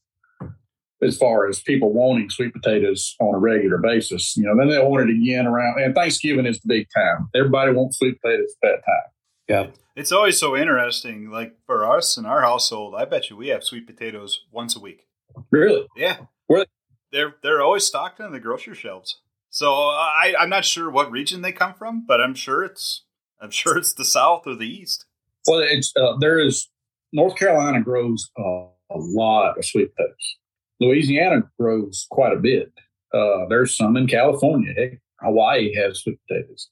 As 1.00 1.16
far 1.16 1.48
as 1.48 1.60
people 1.60 1.92
wanting 1.92 2.28
sweet 2.28 2.52
potatoes 2.52 3.14
on 3.20 3.34
a 3.34 3.38
regular 3.38 3.78
basis, 3.78 4.36
you 4.36 4.44
know, 4.44 4.56
then 4.56 4.68
they 4.68 4.78
want 4.78 5.08
it 5.08 5.14
again 5.14 5.46
around. 5.46 5.80
And 5.80 5.94
Thanksgiving 5.94 6.44
is 6.44 6.60
the 6.60 6.68
big 6.68 6.88
time. 6.94 7.28
Everybody 7.36 7.72
wants 7.72 7.98
sweet 7.98 8.20
potatoes 8.20 8.52
at 8.64 8.68
that 8.68 8.84
time. 8.84 9.10
Yeah. 9.48 9.66
It's 9.94 10.12
always 10.12 10.38
so 10.38 10.56
interesting. 10.56 11.30
Like 11.30 11.56
for 11.66 11.88
us 11.90 12.16
in 12.16 12.26
our 12.26 12.42
household, 12.42 12.94
I 12.96 13.04
bet 13.04 13.30
you 13.30 13.36
we 13.36 13.48
have 13.48 13.64
sweet 13.64 13.86
potatoes 13.86 14.44
once 14.50 14.76
a 14.76 14.80
week. 14.80 15.06
Really? 15.50 15.86
Yeah, 15.96 16.18
Where- 16.46 16.66
they're 17.12 17.36
they're 17.42 17.62
always 17.62 17.84
stocked 17.84 18.20
on 18.20 18.32
the 18.32 18.40
grocery 18.40 18.74
shelves. 18.74 19.20
So 19.50 19.72
I 19.72 20.34
I'm 20.38 20.50
not 20.50 20.64
sure 20.64 20.90
what 20.90 21.10
region 21.10 21.42
they 21.42 21.52
come 21.52 21.74
from, 21.74 22.04
but 22.06 22.20
I'm 22.20 22.34
sure 22.34 22.62
it's 22.64 23.04
I'm 23.40 23.50
sure 23.50 23.76
it's 23.78 23.92
the 23.92 24.04
south 24.04 24.46
or 24.46 24.54
the 24.54 24.66
east. 24.68 25.06
Well, 25.46 25.60
it's 25.60 25.92
uh, 25.96 26.16
there 26.20 26.38
is 26.38 26.68
North 27.12 27.36
Carolina 27.36 27.80
grows 27.80 28.30
uh, 28.38 28.42
a 28.90 28.98
lot 28.98 29.56
of 29.56 29.64
sweet 29.64 29.94
potatoes. 29.96 30.36
Louisiana 30.80 31.42
grows 31.58 32.06
quite 32.10 32.32
a 32.32 32.40
bit. 32.40 32.72
Uh, 33.12 33.46
there's 33.48 33.76
some 33.76 33.96
in 33.96 34.06
California. 34.06 34.72
Heck, 34.76 35.00
Hawaii 35.20 35.74
has 35.74 36.00
sweet 36.00 36.18
potatoes. 36.28 36.68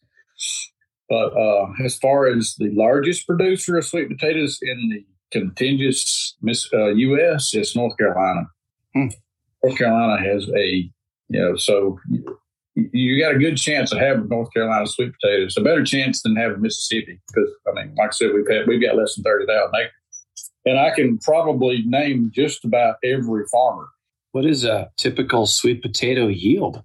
But 1.09 1.37
uh, 1.37 1.69
as 1.85 1.97
far 1.97 2.27
as 2.27 2.55
the 2.59 2.71
largest 2.73 3.27
producer 3.27 3.79
of 3.79 3.85
sweet 3.85 4.09
potatoes 4.09 4.59
in 4.61 4.91
the 4.91 5.07
contiguous 5.39 6.37
uh, 6.73 6.89
U.S., 6.89 7.55
it's 7.55 7.77
North 7.77 7.97
Carolina. 7.97 8.47
Hmm. 8.95 9.07
North 9.63 9.79
Carolina 9.79 10.23
has 10.23 10.49
a, 10.49 10.91
you 11.29 11.41
know, 11.41 11.57
so 11.57 11.99
you, 12.75 12.91
you 12.93 13.23
got 13.23 13.35
a 13.35 13.39
good 13.39 13.57
chance 13.57 13.93
of 13.93 13.99
having 13.99 14.29
North 14.29 14.53
Carolina 14.53 14.87
sweet 14.87 15.13
potatoes. 15.21 15.57
A 15.57 15.63
better 15.63 15.85
chance 15.85 16.23
than 16.23 16.37
having 16.37 16.61
Mississippi 16.61 17.21
because, 17.29 17.51
I 17.69 17.73
mean, 17.73 17.95
like 17.97 18.09
I 18.09 18.13
said, 18.13 18.31
we've 18.35 18.49
had, 18.49 18.67
we've 18.67 18.83
got 18.83 18.97
less 18.97 19.15
than 19.15 19.25
thirty 19.25 19.47
thousand 19.47 19.75
acres, 19.75 20.53
and 20.65 20.79
I 20.79 20.91
can 20.95 21.19
probably 21.19 21.83
name 21.87 22.31
just 22.35 22.65
about 22.65 22.97
every 23.03 23.45
farmer. 23.51 23.87
What 24.37 24.45
is 24.45 24.67
a 24.67 24.91
typical 24.99 25.47
sweet 25.47 25.81
potato 25.81 26.27
yield? 26.27 26.83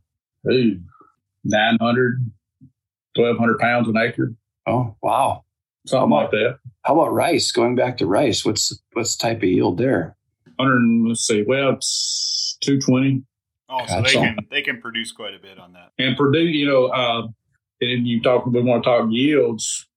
Ooh, 0.49 0.79
900, 1.43 2.31
1,200 3.13 3.59
pounds 3.59 3.89
an 3.89 3.97
acre, 3.97 4.33
Oh, 4.65 4.95
wow. 5.01 5.43
something 5.85 6.11
like 6.11 6.31
that. 6.31 6.59
How 6.83 6.93
about 6.97 7.11
rice? 7.11 7.51
Going 7.51 7.75
back 7.75 7.97
to 7.97 8.05
rice, 8.05 8.45
what's 8.45 8.81
what's 8.93 9.17
the 9.17 9.23
type 9.23 9.39
of 9.39 9.49
yield 9.49 9.77
there? 9.79 10.15
100, 10.55 11.09
let's 11.09 11.27
see, 11.27 11.43
well, 11.45 11.71
it's 11.71 12.57
220. 12.61 13.21
Oh, 13.67 13.85
so 13.85 14.01
they 14.01 14.13
can 14.13 14.37
they 14.49 14.61
can 14.61 14.79
produce 14.79 15.11
quite 15.11 15.33
a 15.33 15.39
bit 15.39 15.59
on 15.59 15.73
that. 15.73 15.91
And 15.99 16.15
produce, 16.15 16.55
you 16.55 16.65
know, 16.65 16.85
uh, 16.85 17.27
and 17.81 18.07
you 18.07 18.21
talk, 18.21 18.45
we 18.45 18.61
want 18.61 18.81
to 18.85 18.89
talk 18.89 19.07
yields. 19.11 19.89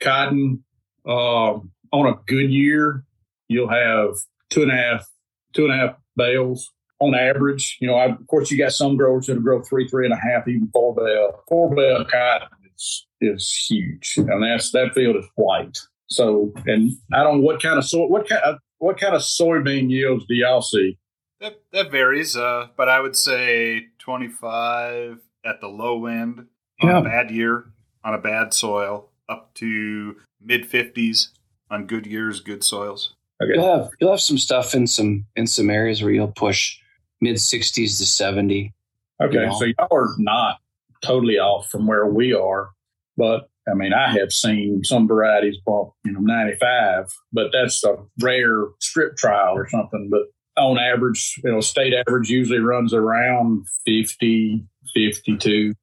Cotton, 0.00 0.64
um, 1.04 1.72
on 1.92 2.06
a 2.06 2.14
good 2.26 2.50
year, 2.50 3.04
you'll 3.48 3.68
have 3.68 4.14
two 4.48 4.62
and 4.62 4.72
a 4.72 4.76
half, 4.76 5.06
two 5.52 5.66
and 5.66 5.74
a 5.74 5.76
half 5.76 5.96
bales 6.16 6.70
on 7.02 7.14
average. 7.14 7.76
You 7.80 7.88
know, 7.88 7.94
I, 7.96 8.06
of 8.06 8.26
course, 8.28 8.50
you 8.50 8.58
got 8.58 8.72
some 8.72 8.96
growers 8.96 9.26
that'll 9.26 9.42
grow 9.42 9.62
three, 9.62 9.88
three 9.88 10.04
and 10.06 10.14
a 10.14 10.16
half, 10.16 10.46
even 10.48 10.68
four 10.72 10.94
bale. 10.94 11.42
Four 11.48 11.74
bale 11.74 12.04
cotton 12.04 12.48
is 12.74 13.06
is 13.20 13.66
huge, 13.68 14.14
and 14.16 14.42
that's 14.42 14.70
that 14.72 14.94
field 14.94 15.16
is 15.16 15.26
white. 15.36 15.78
So, 16.08 16.52
and 16.66 16.90
I 17.12 17.22
don't 17.22 17.38
know 17.38 17.44
what 17.46 17.62
kind 17.62 17.78
of 17.78 17.84
soy, 17.84 18.06
what 18.06 18.28
kind 18.28 18.42
of 18.42 18.56
what 18.78 18.98
kind 18.98 19.14
of 19.14 19.22
soybean 19.22 19.90
yields 19.90 20.24
do 20.26 20.34
y'all 20.34 20.62
see? 20.62 20.98
That 21.40 21.60
that 21.72 21.90
varies, 21.90 22.36
uh, 22.36 22.68
but 22.76 22.88
I 22.88 23.00
would 23.00 23.16
say 23.16 23.86
25 23.98 25.18
at 25.44 25.60
the 25.60 25.68
low 25.68 26.06
end 26.06 26.46
on 26.80 26.88
Yeah. 26.88 26.98
a 26.98 27.02
bad 27.02 27.30
year, 27.30 27.66
on 28.04 28.14
a 28.14 28.18
bad 28.18 28.52
soil, 28.54 29.10
up 29.28 29.54
to 29.54 30.16
mid 30.40 30.68
50s 30.70 31.28
on 31.70 31.86
good 31.86 32.06
years, 32.06 32.40
good 32.40 32.62
soils. 32.62 33.14
Okay. 33.42 33.52
You'll 33.54 33.76
have 33.78 33.90
you'll 34.00 34.10
have 34.10 34.20
some 34.20 34.38
stuff 34.38 34.74
in 34.74 34.86
some 34.86 35.26
in 35.36 35.46
some 35.46 35.70
areas 35.70 36.02
where 36.02 36.12
you'll 36.12 36.28
push 36.28 36.78
mid 37.22 37.40
sixties 37.40 37.98
to 37.98 38.04
seventy. 38.06 38.74
Okay, 39.22 39.34
You 39.34 39.46
know? 39.46 39.58
so 39.58 39.64
y'all 39.64 39.88
are 39.90 40.14
not 40.18 40.58
totally 41.02 41.38
off 41.38 41.68
from 41.70 41.86
where 41.86 42.06
we 42.06 42.34
are, 42.34 42.70
but 43.16 43.48
I 43.70 43.74
mean, 43.74 43.92
I 43.92 44.10
have 44.18 44.32
seen 44.32 44.82
some 44.82 45.06
varieties 45.06 45.56
bought, 45.64 45.92
you 46.04 46.10
know, 46.12 46.18
95, 46.20 47.06
but 47.32 47.50
that's 47.52 47.84
a 47.84 47.94
rare 48.20 48.64
strip 48.80 49.16
trial 49.16 49.54
or 49.54 49.68
something. 49.68 50.08
But 50.10 50.22
on 50.60 50.78
average, 50.80 51.40
you 51.44 51.52
know, 51.52 51.60
state 51.60 51.94
average 51.94 52.28
usually 52.28 52.58
runs 52.58 52.92
around 52.92 53.66
50, 53.86 54.64
52, 54.94 55.74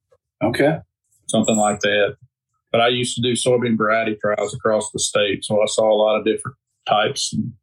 Okay. 0.44 0.78
something 1.28 1.56
like 1.56 1.80
that. 1.80 2.18
But 2.74 2.82
I 2.82 2.90
used 2.90 3.16
to 3.16 3.22
do 3.22 3.32
soybean 3.32 3.78
variety 3.78 4.16
trials 4.16 4.54
across 4.54 4.92
the 4.92 5.00
state, 5.00 5.46
so 5.46 5.62
I 5.62 5.66
saw 5.68 5.90
a 5.90 5.96
lot 5.96 6.18
of 6.20 6.26
different 6.26 6.58
types 6.86 7.32
and, 7.34 7.54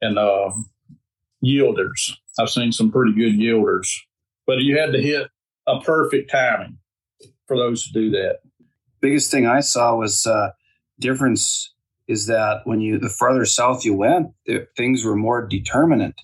and 0.00 0.18
uh, 0.18 0.50
yielders. 1.44 2.12
I've 2.38 2.50
seen 2.50 2.72
some 2.72 2.90
pretty 2.90 3.12
good 3.12 3.34
yielders, 3.38 3.88
but 4.46 4.58
you 4.58 4.78
had 4.78 4.92
to 4.92 5.00
hit 5.00 5.28
a 5.66 5.80
perfect 5.80 6.30
timing 6.30 6.78
for 7.46 7.56
those 7.56 7.86
to 7.86 7.92
do 7.92 8.10
that. 8.10 8.38
Biggest 9.00 9.30
thing 9.30 9.46
I 9.46 9.60
saw 9.60 9.96
was 9.96 10.26
uh, 10.26 10.50
difference 10.98 11.72
is 12.08 12.26
that 12.26 12.60
when 12.64 12.80
you 12.80 12.98
the 12.98 13.08
farther 13.08 13.44
south 13.44 13.84
you 13.84 13.94
went, 13.94 14.28
it, 14.46 14.68
things 14.76 15.04
were 15.04 15.16
more 15.16 15.46
determinate. 15.46 16.14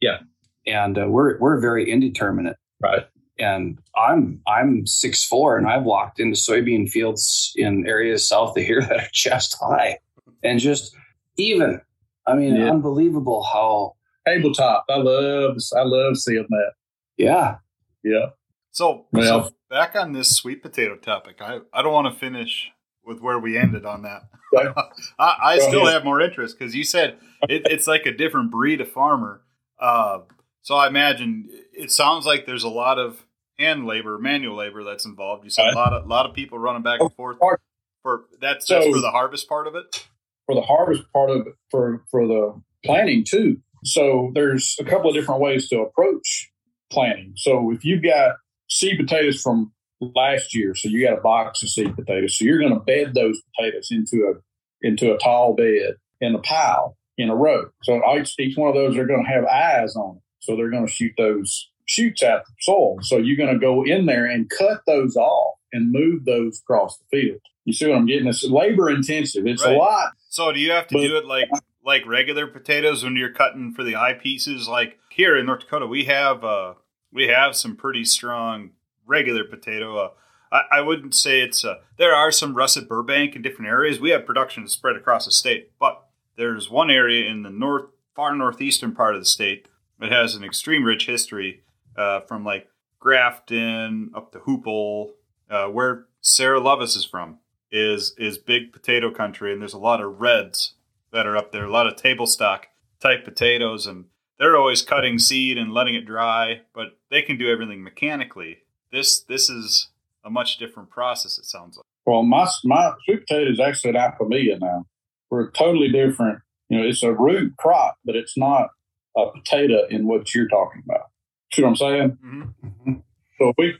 Yeah. 0.00 0.18
And 0.66 0.98
uh, 0.98 1.06
we're 1.08 1.38
we're 1.38 1.60
very 1.60 1.90
indeterminate. 1.90 2.56
Right. 2.80 3.06
And 3.38 3.78
I'm 3.96 4.40
I'm 4.46 4.86
six 4.86 5.24
four, 5.24 5.56
and 5.58 5.66
I've 5.68 5.84
walked 5.84 6.18
into 6.20 6.36
soybean 6.36 6.88
fields 6.88 7.52
in 7.56 7.86
areas 7.86 8.26
south 8.26 8.56
of 8.56 8.64
here 8.64 8.80
that 8.88 8.98
are 9.00 9.08
chest 9.12 9.56
high, 9.60 9.98
and 10.42 10.58
just 10.60 10.94
even. 11.36 11.80
I 12.26 12.34
mean, 12.34 12.56
Yeah. 12.56 12.70
unbelievable 12.70 13.42
how. 13.42 13.94
Tabletop. 14.34 14.84
I 14.90 14.96
love 14.96 15.56
I 15.76 15.82
love 15.82 16.16
seeing 16.16 16.46
that. 16.48 16.72
Yeah. 17.16 17.56
Yeah. 18.02 18.26
So, 18.72 19.06
Well- 19.12 19.48
so 19.48 19.54
back 19.70 19.96
on 19.96 20.12
this 20.12 20.34
sweet 20.34 20.62
potato 20.62 20.96
topic, 20.96 21.36
I, 21.40 21.58
I 21.72 21.82
don't 21.82 21.92
want 21.92 22.12
to 22.12 22.18
finish 22.18 22.70
with 23.04 23.20
where 23.20 23.38
we 23.38 23.56
ended 23.58 23.84
on 23.86 24.02
that. 24.02 24.22
Right. 24.52 24.68
I, 25.18 25.36
I 25.42 25.56
Go 25.58 25.68
still 25.68 25.82
ahead. 25.82 25.94
have 25.94 26.04
more 26.04 26.20
interest 26.20 26.58
because 26.58 26.74
you 26.74 26.84
said 26.84 27.18
it, 27.48 27.62
it's 27.66 27.86
like 27.86 28.06
a 28.06 28.12
different 28.12 28.50
breed 28.50 28.80
of 28.80 28.90
farmer. 28.90 29.42
Uh, 29.80 30.20
so 30.62 30.74
I 30.76 30.86
imagine 30.88 31.48
it 31.72 31.90
sounds 31.90 32.26
like 32.26 32.46
there's 32.46 32.64
a 32.64 32.68
lot 32.68 32.98
of 32.98 33.24
hand 33.58 33.86
labor, 33.86 34.18
manual 34.18 34.56
labor 34.56 34.84
that's 34.84 35.04
involved. 35.04 35.44
You 35.44 35.50
said 35.50 35.64
Right. 35.64 35.72
a 35.74 35.76
lot 35.76 35.92
of 35.92 36.06
lot 36.06 36.26
of 36.26 36.34
people 36.34 36.58
running 36.58 36.82
back 36.82 37.00
and 37.00 37.12
forth 37.14 37.38
Har- 37.40 37.60
for 38.02 38.24
that's 38.40 38.66
So- 38.66 38.74
that's 38.80 38.86
for 38.94 39.00
the 39.00 39.10
harvest 39.10 39.48
part 39.48 39.66
of 39.66 39.74
it. 39.74 40.06
for 40.46 40.54
the 40.54 40.62
harvest 40.62 41.02
part 41.12 41.30
of 41.30 41.46
it 41.46 41.54
for 41.70 42.04
for 42.10 42.26
the 42.26 42.62
planting 42.84 43.24
too. 43.24 43.60
So 43.84 44.30
there's 44.34 44.76
a 44.80 44.84
couple 44.84 45.08
of 45.10 45.14
different 45.16 45.40
ways 45.40 45.68
to 45.68 45.80
approach 45.80 46.50
planting. 46.90 47.32
So 47.36 47.70
if 47.72 47.84
you've 47.84 48.02
got 48.02 48.36
seed 48.68 48.98
potatoes 48.98 49.40
from 49.40 49.72
last 50.00 50.54
year, 50.54 50.74
so 50.74 50.88
you 50.88 51.06
got 51.06 51.18
a 51.18 51.20
box 51.22 51.62
of 51.62 51.68
seed 51.70 51.94
potatoes, 51.94 52.38
so 52.38 52.44
you're 52.44 52.58
going 52.60 52.74
to 52.74 52.80
bed 52.80 53.14
those 53.14 53.40
potatoes 53.56 53.88
into 53.90 54.24
a 54.34 54.40
into 54.80 55.12
a 55.12 55.18
tall 55.18 55.54
bed 55.54 55.94
in 56.20 56.34
a 56.34 56.38
pile 56.38 56.96
in 57.16 57.30
a 57.30 57.34
row. 57.34 57.64
So 57.82 58.00
each, 58.16 58.32
each 58.38 58.56
one 58.56 58.68
of 58.68 58.76
those 58.76 58.96
are 58.96 59.06
going 59.06 59.24
to 59.24 59.30
have 59.30 59.44
eyes 59.44 59.96
on 59.96 60.16
it. 60.16 60.22
So 60.38 60.54
they're 60.54 60.70
going 60.70 60.86
to 60.86 60.92
shoot 60.92 61.12
those 61.18 61.68
shoots 61.86 62.22
out 62.22 62.42
the 62.46 62.52
soil. 62.60 62.98
So 63.02 63.16
you're 63.16 63.36
going 63.36 63.52
to 63.52 63.58
go 63.58 63.82
in 63.84 64.06
there 64.06 64.24
and 64.26 64.48
cut 64.48 64.82
those 64.86 65.16
off 65.16 65.56
and 65.72 65.90
move 65.90 66.24
those 66.26 66.60
across 66.60 66.96
the 66.98 67.04
field. 67.10 67.40
You 67.64 67.72
see 67.72 67.88
what 67.88 67.98
I'm 67.98 68.06
getting? 68.06 68.28
It's 68.28 68.44
labor 68.44 68.88
intensive. 68.88 69.46
It's 69.48 69.64
Right. 69.64 69.74
a 69.74 69.78
lot 69.78 70.12
So 70.28 70.52
do 70.52 70.60
you 70.60 70.70
have 70.70 70.86
to 70.88 70.94
But- 70.94 71.02
do 71.02 71.16
it 71.16 71.24
like 71.24 71.48
like 71.88 72.06
regular 72.06 72.46
potatoes 72.46 73.02
when 73.02 73.16
you're 73.16 73.32
cutting 73.32 73.72
for 73.72 73.82
the 73.82 73.96
eye 73.96 74.12
pieces? 74.12 74.68
Like 74.68 74.98
here 75.08 75.34
in 75.34 75.46
North 75.46 75.60
Dakota, 75.60 75.86
we 75.86 76.04
have 76.04 76.44
uh 76.44 76.74
we 77.10 77.28
have 77.28 77.56
some 77.56 77.74
pretty 77.74 78.04
strong 78.04 78.72
regular 79.06 79.42
potato. 79.42 79.96
Uh, 79.96 80.10
I, 80.52 80.78
I 80.78 80.80
wouldn't 80.82 81.14
say 81.14 81.40
it's 81.40 81.64
uh, 81.64 81.76
there 81.96 82.14
are 82.14 82.30
some 82.30 82.54
russet 82.54 82.88
Burbank 82.88 83.34
in 83.34 83.40
different 83.40 83.70
areas. 83.70 83.98
We 83.98 84.10
have 84.10 84.26
production 84.26 84.68
spread 84.68 84.96
across 84.96 85.24
the 85.24 85.32
state, 85.32 85.72
but 85.80 86.04
there's 86.36 86.68
one 86.70 86.90
area 86.90 87.28
in 87.28 87.42
the 87.42 87.50
north 87.50 87.86
far 88.14 88.36
northeastern 88.36 88.94
part 88.94 89.14
of 89.14 89.22
the 89.22 89.26
state 89.26 89.66
that 89.98 90.12
has 90.12 90.34
an 90.34 90.44
extreme 90.44 90.84
rich 90.84 91.06
history 91.06 91.62
uh, 91.96 92.20
from 92.20 92.44
like 92.44 92.68
Grafton 93.00 94.10
up 94.14 94.32
to 94.32 94.40
Hoople, 94.40 95.12
uh, 95.48 95.68
where 95.68 96.04
Sarah 96.20 96.60
Lovis 96.60 96.96
is 96.96 97.06
from 97.06 97.38
is 97.72 98.14
is 98.18 98.36
big 98.36 98.74
potato 98.74 99.10
country, 99.10 99.54
and 99.54 99.62
there's 99.62 99.72
a 99.72 99.78
lot 99.78 100.02
of 100.02 100.20
reds 100.20 100.74
that 101.12 101.26
are 101.26 101.36
up 101.36 101.52
there, 101.52 101.64
a 101.64 101.70
lot 101.70 101.86
of 101.86 101.96
table 101.96 102.26
stock 102.26 102.66
type 103.00 103.24
potatoes, 103.24 103.86
and 103.86 104.06
they're 104.38 104.56
always 104.56 104.82
cutting 104.82 105.18
seed 105.18 105.58
and 105.58 105.72
letting 105.72 105.94
it 105.94 106.06
dry, 106.06 106.62
but 106.74 106.98
they 107.10 107.22
can 107.22 107.38
do 107.38 107.50
everything 107.50 107.82
mechanically. 107.82 108.58
This 108.92 109.20
this 109.20 109.48
is 109.48 109.88
a 110.24 110.30
much 110.30 110.58
different 110.58 110.90
process. 110.90 111.38
It 111.38 111.44
sounds 111.44 111.76
like. 111.76 111.84
Well, 112.06 112.22
my 112.22 112.48
my 112.64 112.92
sweet 113.04 113.26
potato 113.26 113.50
is 113.50 113.60
actually 113.60 113.90
an 113.90 113.96
Ipomoea 113.96 114.60
now. 114.60 114.86
We're 115.30 115.50
totally 115.50 115.90
different. 115.90 116.40
You 116.68 116.78
know, 116.78 116.86
it's 116.86 117.02
a 117.02 117.12
root 117.12 117.56
crop, 117.56 117.96
but 118.04 118.16
it's 118.16 118.36
not 118.36 118.68
a 119.16 119.26
potato 119.30 119.86
in 119.88 120.06
what 120.06 120.34
you're 120.34 120.48
talking 120.48 120.82
about. 120.88 121.06
See 121.52 121.62
what 121.62 121.68
I'm 121.68 121.76
saying? 121.76 122.18
Mm-hmm. 122.24 122.92
So 123.38 123.52
we, 123.56 123.74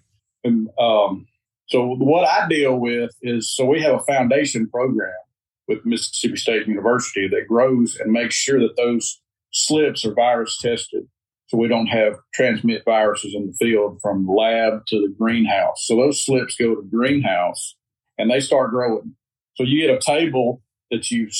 and, 0.44 0.68
um, 0.78 1.26
so 1.66 1.96
what 1.96 2.26
I 2.26 2.48
deal 2.48 2.78
with 2.78 3.10
is 3.22 3.54
so 3.54 3.66
we 3.66 3.82
have 3.82 3.94
a 3.94 4.04
foundation 4.04 4.68
program 4.68 5.12
with 5.68 5.85
Mississippi 5.85 6.37
State 6.37 6.66
University 6.66 7.28
that 7.28 7.46
grows 7.46 7.96
and 7.96 8.11
makes 8.11 8.35
sure 8.35 8.59
that 8.59 8.76
those 8.76 9.20
slips 9.52 10.04
are 10.04 10.14
virus 10.14 10.59
tested, 10.59 11.04
so 11.46 11.59
we 11.59 11.68
don't 11.68 11.87
have 11.87 12.14
transmit 12.35 12.83
viruses 12.85 13.35
in 13.35 13.46
the 13.46 13.52
field 13.52 13.98
from 14.02 14.26
lab 14.26 14.87
to 14.87 14.96
the 15.00 15.14
greenhouse. 15.18 15.85
So 15.87 15.96
those 15.96 16.24
slips 16.24 16.57
go 16.57 16.74
to 16.74 16.83
greenhouse 16.83 17.76
and 18.18 18.31
they 18.31 18.40
start 18.40 18.70
growing. 18.70 19.14
So 19.54 19.64
you 19.64 19.87
get 19.87 19.94
a 19.94 20.00
table 20.00 20.62
that 20.90 21.11
you've 21.11 21.33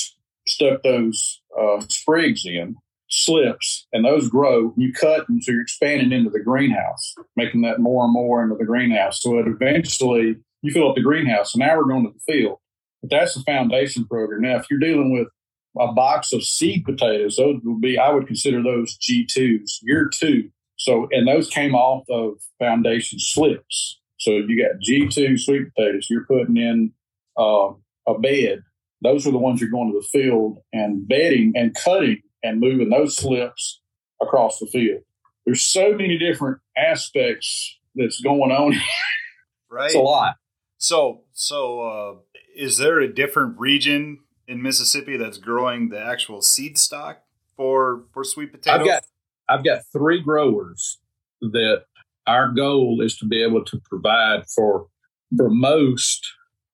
stuck 0.47 0.83
those 0.83 1.41
uh, 1.59 1.81
sprigs 1.89 2.45
in, 2.45 2.75
slips, 3.09 3.87
and 3.93 4.05
those 4.05 4.29
grow. 4.29 4.73
You 4.77 4.93
cut 4.93 5.27
them, 5.27 5.41
so 5.41 5.51
you're 5.51 5.61
expanding 5.61 6.11
into 6.11 6.29
the 6.29 6.43
greenhouse, 6.43 7.15
making 7.35 7.61
that 7.61 7.79
more 7.79 8.03
and 8.03 8.13
more 8.13 8.43
into 8.43 8.55
the 8.55 8.65
greenhouse. 8.65 9.21
So 9.21 9.39
it 9.39 9.47
eventually 9.47 10.37
you 10.61 10.71
fill 10.71 10.89
up 10.89 10.95
the 10.95 11.01
greenhouse. 11.01 11.53
So 11.53 11.59
now 11.59 11.77
we're 11.77 11.85
going 11.85 12.05
to 12.05 12.13
the 12.13 12.33
field. 12.33 12.58
But 13.01 13.11
that's 13.11 13.35
the 13.35 13.41
foundation 13.41 14.05
program. 14.05 14.41
Now, 14.41 14.57
if 14.57 14.65
you're 14.69 14.79
dealing 14.79 15.11
with 15.13 15.27
a 15.79 15.93
box 15.93 16.33
of 16.33 16.43
seed 16.43 16.83
potatoes, 16.85 17.35
those 17.37 17.59
would 17.63 17.81
be 17.81 17.97
I 17.97 18.11
would 18.11 18.27
consider 18.27 18.61
those 18.61 18.97
G2s, 18.97 19.79
year 19.81 20.09
two. 20.11 20.49
So 20.77 21.07
and 21.11 21.27
those 21.27 21.49
came 21.49 21.75
off 21.75 22.05
of 22.09 22.41
foundation 22.57 23.19
slips. 23.19 23.99
So 24.17 24.31
if 24.31 24.49
you 24.49 24.61
got 24.61 24.81
G2 24.81 25.39
sweet 25.39 25.73
potatoes, 25.73 26.07
you're 26.09 26.25
putting 26.25 26.57
in 26.57 26.91
uh, 27.37 27.69
a 28.07 28.19
bed. 28.19 28.63
Those 29.01 29.25
are 29.25 29.31
the 29.31 29.37
ones 29.37 29.61
you're 29.61 29.69
going 29.69 29.91
to 29.91 29.99
the 29.99 30.19
field 30.19 30.57
and 30.73 31.07
bedding 31.07 31.53
and 31.55 31.73
cutting 31.73 32.21
and 32.43 32.59
moving 32.59 32.89
those 32.89 33.15
slips 33.15 33.81
across 34.21 34.59
the 34.59 34.67
field. 34.67 35.01
There's 35.45 35.61
so 35.61 35.91
many 35.91 36.17
different 36.17 36.59
aspects 36.77 37.79
that's 37.95 38.19
going 38.21 38.51
on. 38.51 38.75
Right. 39.69 39.85
It's 39.85 39.95
a 39.95 39.99
lot. 39.99 40.35
So 40.77 41.23
so 41.33 41.81
uh, 41.81 42.15
is 42.59 42.77
there 42.77 42.99
a 42.99 43.11
different 43.11 43.57
region 43.57 44.19
in 44.45 44.61
Mississippi 44.61 45.15
that's 45.15 45.37
growing 45.37 45.89
the 45.89 45.99
actual 45.99 46.41
seed 46.41 46.77
stock 46.77 47.21
for 47.55 48.03
for 48.13 48.23
sweet 48.25 48.51
potatoes? 48.51 48.81
I've 48.81 48.85
got 48.85 49.03
I've 49.47 49.63
got 49.63 49.81
three 49.93 50.21
growers 50.21 50.99
that 51.41 51.83
our 52.27 52.49
goal 52.49 52.99
is 53.01 53.17
to 53.19 53.25
be 53.25 53.41
able 53.41 53.63
to 53.63 53.81
provide 53.89 54.45
for 54.53 54.87
for 55.37 55.49
most 55.49 56.27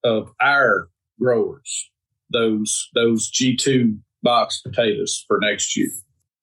of 0.04 0.32
our 0.41 0.89
growers 1.19 1.91
those 2.32 2.89
those 2.95 3.30
G 3.30 3.56
two 3.56 4.00
box 4.24 4.62
potatoes 4.65 5.24
for 5.28 5.38
next 5.39 5.78
year. 5.78 5.91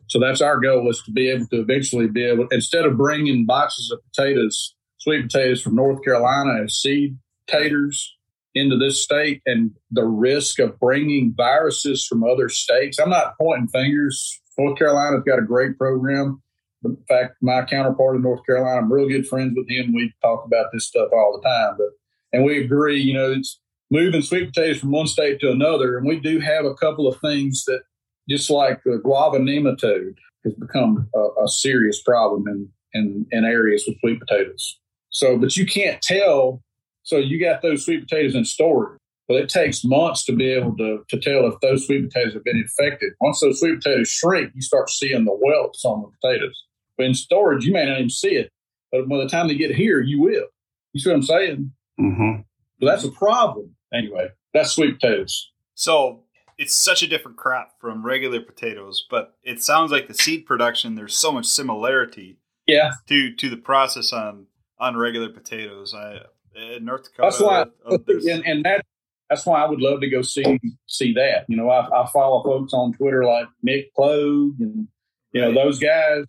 So 0.06 0.20
that's 0.20 0.40
our 0.40 0.60
goal 0.60 0.88
is 0.88 1.02
to 1.06 1.10
be 1.10 1.28
able 1.30 1.48
to 1.48 1.60
eventually 1.60 2.06
be 2.06 2.24
able 2.24 2.46
instead 2.52 2.86
of 2.86 2.96
bringing 2.96 3.44
boxes 3.44 3.90
of 3.90 3.98
potatoes, 4.04 4.76
sweet 4.98 5.22
potatoes 5.22 5.60
from 5.60 5.74
North 5.74 6.04
Carolina 6.04 6.62
as 6.62 6.76
seed 6.76 7.18
taters 7.48 8.14
into 8.54 8.76
this 8.76 9.02
state 9.02 9.40
and 9.46 9.70
the 9.90 10.04
risk 10.04 10.58
of 10.58 10.78
bringing 10.78 11.32
viruses 11.36 12.06
from 12.06 12.22
other 12.22 12.48
states. 12.48 12.98
I'm 12.98 13.10
not 13.10 13.38
pointing 13.38 13.68
fingers. 13.68 14.40
North 14.58 14.78
Carolina's 14.78 15.24
got 15.26 15.38
a 15.38 15.42
great 15.42 15.78
program. 15.78 16.42
In 16.84 16.96
fact, 17.08 17.36
my 17.40 17.64
counterpart 17.64 18.16
in 18.16 18.22
North 18.22 18.44
Carolina, 18.44 18.80
I'm 18.80 18.92
real 18.92 19.08
good 19.08 19.26
friends 19.26 19.54
with 19.56 19.68
him. 19.70 19.94
We 19.94 20.12
talk 20.20 20.44
about 20.44 20.66
this 20.72 20.88
stuff 20.88 21.08
all 21.12 21.40
the 21.40 21.48
time, 21.48 21.76
but 21.78 21.88
and 22.32 22.44
we 22.44 22.62
agree, 22.62 23.00
you 23.00 23.14
know, 23.14 23.30
it's 23.32 23.60
moving 23.90 24.22
sweet 24.22 24.52
potatoes 24.52 24.80
from 24.80 24.90
one 24.90 25.06
state 25.06 25.38
to 25.40 25.52
another. 25.52 25.98
And 25.98 26.06
we 26.06 26.18
do 26.18 26.40
have 26.40 26.64
a 26.64 26.74
couple 26.74 27.06
of 27.06 27.20
things 27.20 27.64
that, 27.66 27.82
just 28.28 28.50
like 28.50 28.82
the 28.84 28.98
guava 29.02 29.38
nematode, 29.38 30.16
has 30.44 30.54
become 30.54 31.08
a, 31.14 31.44
a 31.44 31.48
serious 31.48 32.02
problem 32.02 32.48
in, 32.48 32.68
in 32.94 33.26
in 33.30 33.44
areas 33.44 33.84
with 33.86 33.98
sweet 34.00 34.20
potatoes. 34.20 34.78
So, 35.10 35.38
but 35.38 35.56
you 35.56 35.66
can't 35.66 36.02
tell. 36.02 36.62
So 37.02 37.16
you 37.18 37.40
got 37.40 37.62
those 37.62 37.84
sweet 37.84 38.00
potatoes 38.08 38.34
in 38.34 38.44
storage. 38.44 38.98
But 39.28 39.36
it 39.36 39.48
takes 39.48 39.84
months 39.84 40.24
to 40.24 40.32
be 40.34 40.52
able 40.52 40.76
to, 40.76 41.04
to 41.08 41.18
tell 41.20 41.46
if 41.46 41.54
those 41.60 41.86
sweet 41.86 42.02
potatoes 42.02 42.34
have 42.34 42.44
been 42.44 42.56
infected. 42.56 43.12
Once 43.20 43.40
those 43.40 43.60
sweet 43.60 43.76
potatoes 43.76 44.08
shrink, 44.08 44.50
you 44.54 44.60
start 44.60 44.90
seeing 44.90 45.24
the 45.24 45.32
welts 45.40 45.84
on 45.84 46.02
the 46.02 46.08
potatoes. 46.20 46.64
But 46.98 47.06
in 47.06 47.14
storage, 47.14 47.64
you 47.64 47.72
may 47.72 47.86
not 47.86 47.98
even 47.98 48.10
see 48.10 48.34
it. 48.34 48.50
But 48.90 49.08
by 49.08 49.18
the 49.18 49.28
time 49.28 49.48
they 49.48 49.54
get 49.54 49.74
here, 49.74 50.00
you 50.00 50.20
will. 50.20 50.46
You 50.92 51.00
see 51.00 51.08
what 51.08 51.16
I'm 51.16 51.22
saying? 51.22 51.72
Mm-hmm. 52.00 52.40
So 52.80 52.86
that's 52.86 53.04
a 53.04 53.10
problem. 53.12 53.74
anyway, 53.94 54.28
that's 54.52 54.72
sweet 54.72 55.00
potatoes. 55.00 55.50
So 55.74 56.24
it's 56.58 56.74
such 56.74 57.02
a 57.02 57.06
different 57.06 57.36
crop 57.38 57.76
from 57.80 58.04
regular 58.04 58.40
potatoes, 58.40 59.06
but 59.08 59.34
it 59.42 59.62
sounds 59.62 59.90
like 59.92 60.08
the 60.08 60.14
seed 60.14 60.44
production. 60.46 60.96
There's 60.96 61.16
so 61.16 61.32
much 61.32 61.46
similarity 61.46 62.38
Yeah, 62.66 62.92
to 63.08 63.34
to 63.36 63.48
the 63.48 63.56
process 63.56 64.12
on 64.12 64.46
on 64.78 64.96
regular 64.96 65.30
potatoes. 65.30 65.94
I 65.94 66.22
in 66.56 66.84
North 66.84 67.04
Dakota. 67.04 67.22
that's 67.22 67.40
why, 67.40 67.62
uh, 67.90 67.98
and, 68.30 68.46
and 68.46 68.64
that 68.64 68.84
that's 69.32 69.46
why 69.46 69.62
I 69.62 69.68
would 69.68 69.80
love 69.80 70.00
to 70.00 70.10
go 70.10 70.22
see 70.22 70.60
see 70.86 71.14
that. 71.14 71.46
You 71.48 71.56
know, 71.56 71.70
I, 71.70 72.02
I 72.02 72.06
follow 72.12 72.42
folks 72.42 72.72
on 72.74 72.92
Twitter 72.92 73.24
like 73.24 73.46
Nick 73.62 73.94
Clove 73.94 74.52
and 74.60 74.88
you 75.32 75.40
know 75.40 75.54
those 75.54 75.78
guys. 75.78 76.24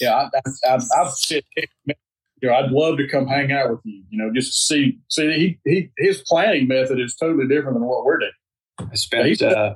Yeah, 0.00 0.14
I, 0.14 0.24
I, 0.24 0.74
I, 0.74 0.74
I've 0.74 1.12
said, 1.12 1.44
you 1.56 1.94
know, 2.42 2.54
I'd 2.54 2.72
love 2.72 2.98
to 2.98 3.06
come 3.06 3.28
hang 3.28 3.52
out 3.52 3.70
with 3.70 3.80
you. 3.84 4.02
You 4.10 4.18
know, 4.18 4.32
just 4.34 4.52
to 4.52 4.58
see 4.58 4.98
see 5.08 5.58
he, 5.64 5.70
he 5.70 5.90
his 5.96 6.22
planting 6.26 6.66
method 6.66 6.98
is 6.98 7.14
totally 7.14 7.46
different 7.46 7.74
than 7.74 7.84
what 7.84 8.04
we're 8.04 8.18
doing. 8.18 8.32
I 8.80 8.94
spent 8.96 9.40
uh, 9.42 9.74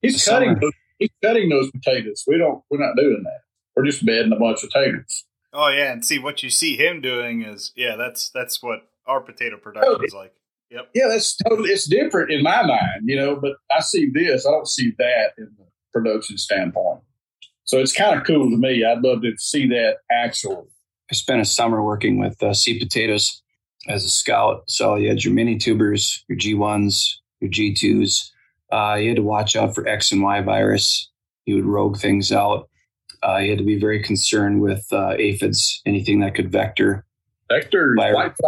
He's 0.00 0.24
cutting 0.24 0.58
those, 0.60 0.72
he's 0.98 1.10
cutting 1.22 1.48
those 1.48 1.70
potatoes. 1.70 2.24
We 2.26 2.38
don't 2.38 2.62
we're 2.70 2.78
not 2.78 2.96
doing 2.96 3.22
that. 3.24 3.40
We're 3.76 3.84
just 3.84 4.04
bedding 4.04 4.32
a 4.32 4.36
bunch 4.36 4.64
of 4.64 4.70
taters. 4.70 5.24
oh 5.52 5.68
yeah, 5.68 5.92
and 5.92 6.04
see 6.04 6.18
what 6.18 6.42
you 6.42 6.50
see 6.50 6.76
him 6.76 7.00
doing 7.00 7.42
is 7.42 7.72
yeah, 7.76 7.96
that's 7.96 8.30
that's 8.30 8.62
what 8.62 8.88
our 9.08 9.20
potato 9.20 9.56
production 9.56 10.04
is 10.04 10.14
like. 10.14 10.32
Yep. 10.70 10.90
Yeah, 10.94 11.08
that's 11.08 11.34
totally 11.34 11.70
it's 11.70 11.86
different 11.86 12.30
in 12.30 12.42
my 12.42 12.62
mind, 12.62 13.04
you 13.04 13.16
know, 13.16 13.36
but 13.36 13.52
I 13.74 13.80
see 13.80 14.10
this, 14.12 14.46
I 14.46 14.50
don't 14.50 14.68
see 14.68 14.92
that 14.98 15.32
in 15.38 15.48
the 15.56 15.64
production 15.94 16.36
standpoint. 16.36 17.00
So 17.64 17.78
it's 17.78 17.92
kind 17.92 18.18
of 18.18 18.26
cool 18.26 18.50
to 18.50 18.56
me. 18.56 18.84
I'd 18.84 19.00
love 19.00 19.22
to 19.22 19.32
see 19.38 19.66
that 19.68 19.96
actually. 20.10 20.66
I 21.10 21.14
spent 21.14 21.40
a 21.40 21.46
summer 21.46 21.82
working 21.82 22.18
with 22.18 22.42
uh, 22.42 22.52
seed 22.52 22.80
potatoes 22.80 23.42
as 23.88 24.04
a 24.04 24.10
scout. 24.10 24.64
So 24.68 24.96
you 24.96 25.08
had 25.08 25.24
your 25.24 25.32
mini 25.32 25.56
tubers, 25.56 26.22
your 26.28 26.38
G1s, 26.38 27.14
your 27.40 27.50
G2s. 27.50 28.30
Uh, 28.70 28.98
you 29.00 29.08
had 29.08 29.16
to 29.16 29.22
watch 29.22 29.56
out 29.56 29.74
for 29.74 29.88
X 29.88 30.12
and 30.12 30.22
Y 30.22 30.40
virus. 30.42 31.10
You 31.46 31.56
would 31.56 31.64
rogue 31.64 31.98
things 31.98 32.30
out. 32.30 32.68
Uh, 33.26 33.38
you 33.38 33.50
had 33.50 33.58
to 33.58 33.64
be 33.64 33.78
very 33.78 34.02
concerned 34.02 34.60
with 34.60 34.86
uh, 34.92 35.14
aphids, 35.18 35.80
anything 35.86 36.20
that 36.20 36.34
could 36.34 36.52
vector. 36.52 37.04
Vectors, 37.50 37.96
Virus. 37.96 38.38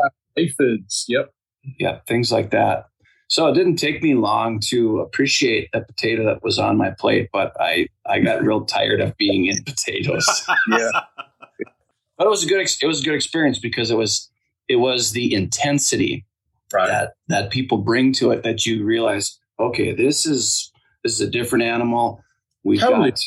White 0.41 0.53
fly 0.53 0.67
aphids. 0.67 1.05
Yep. 1.09 1.33
Yeah, 1.79 1.99
things 2.07 2.33
like 2.33 2.51
that. 2.51 2.87
So 3.29 3.47
it 3.47 3.55
didn't 3.55 3.77
take 3.77 4.03
me 4.03 4.15
long 4.15 4.59
to 4.71 5.01
appreciate 5.01 5.71
the 5.73 5.83
potato 5.83 6.25
that 6.25 6.43
was 6.43 6.59
on 6.59 6.77
my 6.77 6.91
plate, 6.91 7.29
but 7.33 7.55
I, 7.61 7.87
I 8.07 8.19
got 8.21 8.43
real 8.45 8.65
tired 8.65 9.01
of 9.01 9.17
being 9.17 9.47
in 9.47 9.63
potatoes. 9.63 10.27
Yeah. 10.69 10.91
but 12.19 12.27
it 12.27 12.31
was 12.31 12.45
a 12.45 12.49
good 12.49 12.61
it 12.61 12.87
was 12.87 13.01
a 13.01 13.05
good 13.05 13.15
experience 13.15 13.59
because 13.59 13.91
it 13.91 13.97
was 13.97 14.31
it 14.69 14.77
was 14.77 15.13
the 15.13 15.35
intensity 15.35 16.25
Right. 16.73 16.87
that 16.87 17.15
that 17.27 17.51
people 17.51 17.79
bring 17.79 18.13
to 18.13 18.31
it 18.31 18.45
that 18.45 18.65
you 18.65 18.85
realize 18.85 19.37
okay 19.59 19.93
this 19.93 20.25
is 20.25 20.71
this 21.03 21.15
is 21.15 21.21
a 21.21 21.29
different 21.29 21.65
animal 21.65 22.23
we've 22.63 22.79
Totally. 22.79 23.11
got 23.11 23.21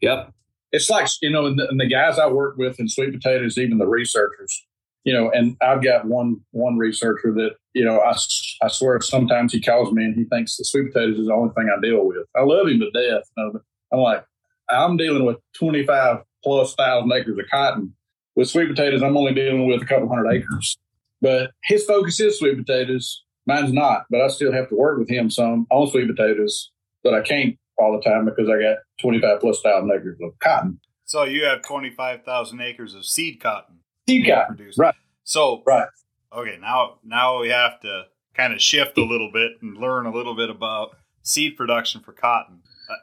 yep 0.00 0.34
it's 0.72 0.90
like 0.90 1.08
you 1.22 1.30
know, 1.30 1.46
and 1.46 1.58
the, 1.58 1.68
and 1.68 1.80
the 1.80 1.86
guys 1.88 2.18
I 2.18 2.26
work 2.28 2.56
with 2.56 2.78
in 2.78 2.88
sweet 2.88 3.12
potatoes, 3.12 3.58
even 3.58 3.78
the 3.78 3.86
researchers, 3.86 4.64
you 5.06 5.14
know, 5.14 5.30
and 5.30 5.56
I've 5.62 5.84
got 5.84 6.04
one 6.04 6.40
one 6.50 6.76
researcher 6.76 7.32
that 7.34 7.52
you 7.72 7.84
know, 7.84 8.00
I 8.00 8.16
I 8.60 8.68
swear 8.68 9.00
sometimes 9.00 9.52
he 9.52 9.62
calls 9.62 9.92
me 9.92 10.04
and 10.04 10.16
he 10.16 10.24
thinks 10.24 10.56
the 10.56 10.64
sweet 10.64 10.92
potatoes 10.92 11.18
is 11.18 11.28
the 11.28 11.32
only 11.32 11.54
thing 11.54 11.70
I 11.74 11.80
deal 11.80 12.04
with. 12.04 12.26
I 12.36 12.42
love 12.42 12.66
him 12.66 12.80
to 12.80 12.90
death. 12.90 13.22
I'm 13.92 14.00
like, 14.00 14.24
I'm 14.68 14.96
dealing 14.96 15.24
with 15.24 15.36
25 15.58 16.18
plus 16.42 16.74
thousand 16.74 17.12
acres 17.12 17.38
of 17.38 17.44
cotton. 17.50 17.94
With 18.34 18.50
sweet 18.50 18.68
potatoes, 18.68 19.02
I'm 19.02 19.16
only 19.16 19.32
dealing 19.32 19.68
with 19.68 19.80
a 19.80 19.86
couple 19.86 20.08
hundred 20.08 20.30
acres. 20.32 20.76
But 21.22 21.52
his 21.64 21.84
focus 21.84 22.18
is 22.20 22.38
sweet 22.38 22.58
potatoes. 22.58 23.22
Mine's 23.46 23.72
not, 23.72 24.06
but 24.10 24.20
I 24.20 24.28
still 24.28 24.52
have 24.52 24.68
to 24.70 24.74
work 24.74 24.98
with 24.98 25.08
him 25.08 25.30
some 25.30 25.68
on 25.70 25.88
sweet 25.88 26.08
potatoes, 26.08 26.72
but 27.04 27.14
I 27.14 27.22
can't 27.22 27.56
all 27.78 27.92
the 27.92 28.02
time 28.02 28.24
because 28.24 28.48
I 28.48 28.60
got 28.60 28.78
25 29.00 29.40
plus 29.40 29.60
thousand 29.62 29.92
acres 29.92 30.18
of 30.20 30.36
cotton. 30.40 30.80
So 31.04 31.22
you 31.22 31.44
have 31.44 31.62
twenty 31.62 31.90
five 31.90 32.24
thousand 32.24 32.60
acres 32.60 32.94
of 32.94 33.06
seed 33.06 33.38
cotton. 33.40 33.76
Seed 34.08 34.24
being 34.24 34.42
produced. 34.46 34.78
right. 34.78 34.94
So 35.24 35.62
Right. 35.66 35.88
okay, 36.32 36.58
now 36.60 36.98
now 37.04 37.40
we 37.40 37.48
have 37.48 37.80
to 37.80 38.04
kind 38.34 38.52
of 38.52 38.60
shift 38.60 38.96
a 38.98 39.04
little 39.04 39.30
bit 39.32 39.52
and 39.62 39.76
learn 39.76 40.06
a 40.06 40.12
little 40.12 40.34
bit 40.36 40.50
about 40.50 40.96
seed 41.22 41.56
production 41.56 42.00
for 42.02 42.12
cotton. 42.12 42.60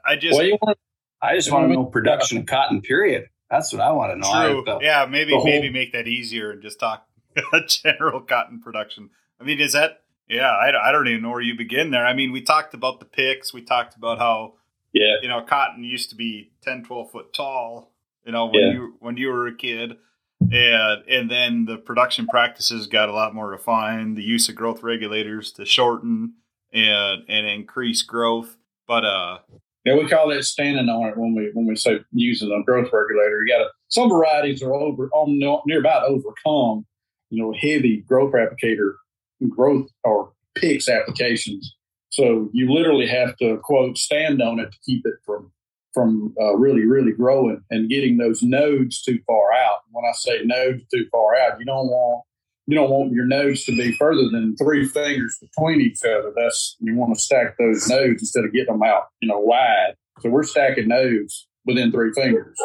I, 0.07 0.13
I 0.13 0.15
just 0.15 0.37
Well, 0.37 0.45
you 0.47 0.57
want 0.61 0.77
i 1.21 1.35
just 1.35 1.51
want 1.51 1.63
to 1.65 1.67
know 1.73 1.81
know 1.83 1.85
production 1.85 2.37
of 2.39 2.45
cotton 2.45 2.81
period 2.81 3.25
that's 3.49 3.71
what 3.71 3.81
i 3.81 3.91
want 3.91 4.11
to 4.13 4.17
know 4.17 4.53
True. 4.53 4.63
the- 4.65 4.79
yeah, 4.81 5.05
maybe 5.09 5.33
whole- 5.33 5.43
maybe 5.45 5.69
make 5.69 5.91
that 5.93 6.07
easier 6.07 6.51
and 6.51 6.61
just 6.61 6.79
talk 6.79 7.05
general 7.67 8.21
cotton 8.21 8.61
production. 8.61 9.09
I 9.41 9.43
mean, 9.43 9.59
is 9.59 9.73
that? 9.73 10.03
Yeah, 10.29 10.49
I, 10.51 10.89
I 10.89 10.91
don't 10.91 11.07
even 11.07 11.21
know 11.23 11.31
where 11.31 11.41
you 11.41 11.57
begin 11.57 11.89
there. 11.91 12.05
I 12.05 12.13
mean, 12.13 12.31
we 12.31 12.41
talked 12.41 12.73
about 12.75 12.99
the 12.99 13.05
Pix. 13.05 13.53
We 13.53 13.61
talked 13.63 13.95
about 13.97 14.19
how 14.19 14.53
yeah, 14.93 15.15
you 15.21 15.27
know 15.27 15.41
cotton 15.41 15.83
used 15.83 16.11
to 16.11 16.15
be 16.15 16.51
10, 16.61 16.83
12 16.85 17.11
foot 17.11 17.33
tall. 17.33 17.91
You 18.25 18.31
know 18.31 18.45
when 18.45 18.53
Yeah. 18.63 18.71
you 18.73 18.95
when 18.99 19.17
you 19.17 19.27
were 19.29 19.47
a 19.47 19.55
kid, 19.55 19.97
and 20.51 21.03
and 21.07 21.31
then 21.31 21.65
the 21.65 21.77
production 21.77 22.27
practices 22.27 22.87
got 22.87 23.09
a 23.09 23.13
lot 23.13 23.33
more 23.33 23.47
refined. 23.47 24.17
The 24.17 24.23
use 24.23 24.49
of 24.49 24.55
growth 24.55 24.83
regulators 24.83 25.51
to 25.53 25.65
shorten 25.65 26.33
and 26.73 27.23
and 27.27 27.47
increase 27.47 28.01
growth. 28.01 28.57
But 28.87 29.05
uh, 29.05 29.39
yeah. 29.85 29.95
We 29.95 30.07
call 30.07 30.29
that 30.29 30.43
standing 30.43 30.89
on 30.89 31.09
it 31.09 31.17
when 31.17 31.35
we 31.35 31.51
when 31.53 31.65
we 31.65 31.75
say 31.75 31.99
using 32.11 32.51
a 32.51 32.63
growth 32.63 32.89
regulator. 32.91 33.43
You 33.45 33.57
got 33.57 33.67
some 33.89 34.09
varieties 34.09 34.63
are 34.63 34.73
over 34.73 35.09
on 35.13 35.39
near 35.65 35.79
about 35.79 36.03
overcome, 36.03 36.85
you 37.29 37.43
know, 37.43 37.53
heavy 37.53 38.03
growth 38.07 38.33
applicator 38.33 38.93
growth 39.49 39.89
or 40.03 40.31
Pix 40.55 40.87
applications. 40.87 41.75
So 42.09 42.49
you 42.53 42.71
literally 42.71 43.07
have 43.07 43.35
to 43.37 43.57
quote 43.63 43.97
stand 43.97 44.41
on 44.41 44.59
it 44.59 44.71
to 44.71 44.77
keep 44.85 45.05
it 45.05 45.15
from 45.25 45.51
from 45.93 46.33
uh, 46.41 46.55
really 46.55 46.85
really 46.85 47.11
growing 47.11 47.61
and 47.69 47.89
getting 47.89 48.17
those 48.17 48.41
nodes 48.41 49.01
too 49.01 49.19
far 49.27 49.53
out. 49.53 49.79
When 49.91 50.05
I 50.05 50.13
say 50.13 50.41
nodes 50.43 50.83
too 50.93 51.05
far 51.11 51.35
out, 51.35 51.59
you 51.59 51.65
don't 51.65 51.87
want 51.87 52.23
you 52.65 52.75
don't 52.75 52.89
want 52.89 53.11
your 53.11 53.25
nodes 53.25 53.65
to 53.65 53.75
be 53.75 53.91
further 53.93 54.29
than 54.31 54.55
three 54.55 54.87
fingers 54.87 55.37
between 55.41 55.81
each 55.81 55.99
other. 56.03 56.31
That's 56.35 56.77
you 56.79 56.95
want 56.95 57.13
to 57.15 57.19
stack 57.21 57.57
those 57.57 57.87
nodes 57.89 58.21
instead 58.21 58.45
of 58.45 58.53
getting 58.53 58.73
them 58.73 58.83
out, 58.83 59.07
you 59.21 59.27
know, 59.27 59.39
wide. 59.39 59.95
So 60.21 60.29
we're 60.29 60.43
stacking 60.43 60.87
nodes 60.87 61.47
within 61.65 61.91
three 61.91 62.13
fingers. 62.13 62.57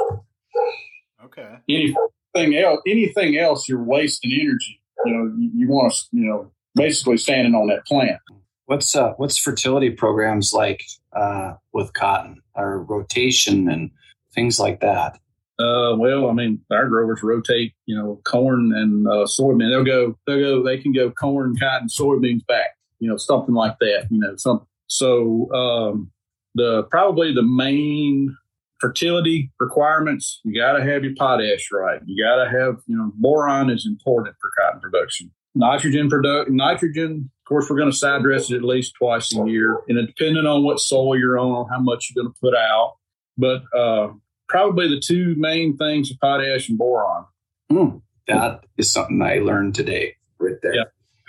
okay, 1.25 1.57
Anything 1.69 2.57
else, 2.57 2.81
anything 2.87 3.37
else, 3.39 3.69
you're 3.69 3.83
wasting 3.83 4.33
energy. 4.33 4.81
You 5.05 5.13
know, 5.13 5.33
you, 5.37 5.51
you 5.55 5.69
want 5.69 5.93
to, 5.93 5.99
you 6.13 6.25
know, 6.27 6.53
basically 6.75 7.17
standing 7.17 7.55
on 7.55 7.69
that 7.69 7.85
plant. 7.87 8.21
what's 8.67 8.95
uh 8.95 9.13
what's 9.17 9.37
fertility 9.39 9.91
programs 9.91 10.53
like 10.53 10.83
uh 11.19 11.55
with 11.73 11.93
cotton 11.93 12.41
or 12.55 12.83
rotation 12.85 13.69
and 13.69 13.91
things 14.35 14.59
like 14.61 14.81
that 14.81 15.19
Uh, 15.59 15.93
well, 15.99 16.31
I 16.31 16.33
mean, 16.33 16.61
our 16.71 16.87
growers 16.87 17.21
rotate, 17.23 17.73
you 17.87 17.97
know, 17.99 18.21
corn 18.23 18.73
and 18.81 19.09
uh, 19.09 19.27
soybean. 19.27 19.71
They'll 19.71 19.91
go, 19.97 20.17
they'll 20.25 20.39
go, 20.39 20.63
they 20.63 20.79
can 20.79 20.93
go 20.93 21.11
corn, 21.11 21.57
cotton, 21.59 21.89
soybeans 21.89 22.47
back, 22.47 22.71
you 23.01 23.09
know, 23.09 23.17
something 23.17 23.57
like 23.57 23.77
that, 23.81 24.07
you 24.09 24.21
know, 24.21 24.37
some. 24.37 24.61
So, 24.87 25.51
um, 25.53 26.13
the 26.55 26.85
probably 26.95 27.35
the 27.35 27.43
main 27.43 28.37
fertility 28.81 29.51
requirements, 29.59 30.41
you 30.45 30.55
got 30.55 30.75
to 30.75 30.85
have 30.85 31.03
your 31.03 31.17
potash 31.17 31.65
right. 31.73 32.01
You 32.07 32.25
got 32.25 32.37
to 32.45 32.49
have, 32.51 32.77
you 32.87 32.97
know, 32.97 33.11
boron 33.17 33.69
is 33.69 33.85
important 33.85 34.37
for 34.41 34.51
cotton 34.59 34.81
production. 34.81 35.33
Nitrogen 35.57 36.09
product, 36.09 36.51
nitrogen. 36.53 37.31
Of 37.49 37.51
course, 37.51 37.71
we're 37.71 37.79
going 37.79 37.91
to 37.91 37.97
side 37.97 38.23
dress 38.23 38.51
it 38.51 38.57
at 38.57 38.63
least 38.63 38.93
twice 38.99 39.35
a 39.35 39.43
year, 39.49 39.81
and 39.89 40.07
depending 40.07 40.45
on 40.45 40.65
what 40.65 40.81
soil 40.81 41.17
you're 41.19 41.39
on, 41.39 41.67
how 41.71 41.81
much 41.81 42.11
you're 42.11 42.23
going 42.23 42.31
to 42.31 42.39
put 42.39 42.55
out. 42.55 42.97
But 43.39 43.63
uh, 43.75 44.09
probably 44.51 44.87
the 44.87 45.01
two 45.01 45.35
main 45.39 45.75
things 45.79 46.13
are 46.13 46.17
potash 46.21 46.69
and 46.69 46.77
boron. 46.77 47.25
Hmm, 47.71 47.97
that 48.27 48.65
is 48.77 48.91
something 48.91 49.23
i 49.23 49.39
learned 49.39 49.75
today 49.75 50.15
right 50.39 50.57
there 50.63 50.75
Yeah. 50.75 50.85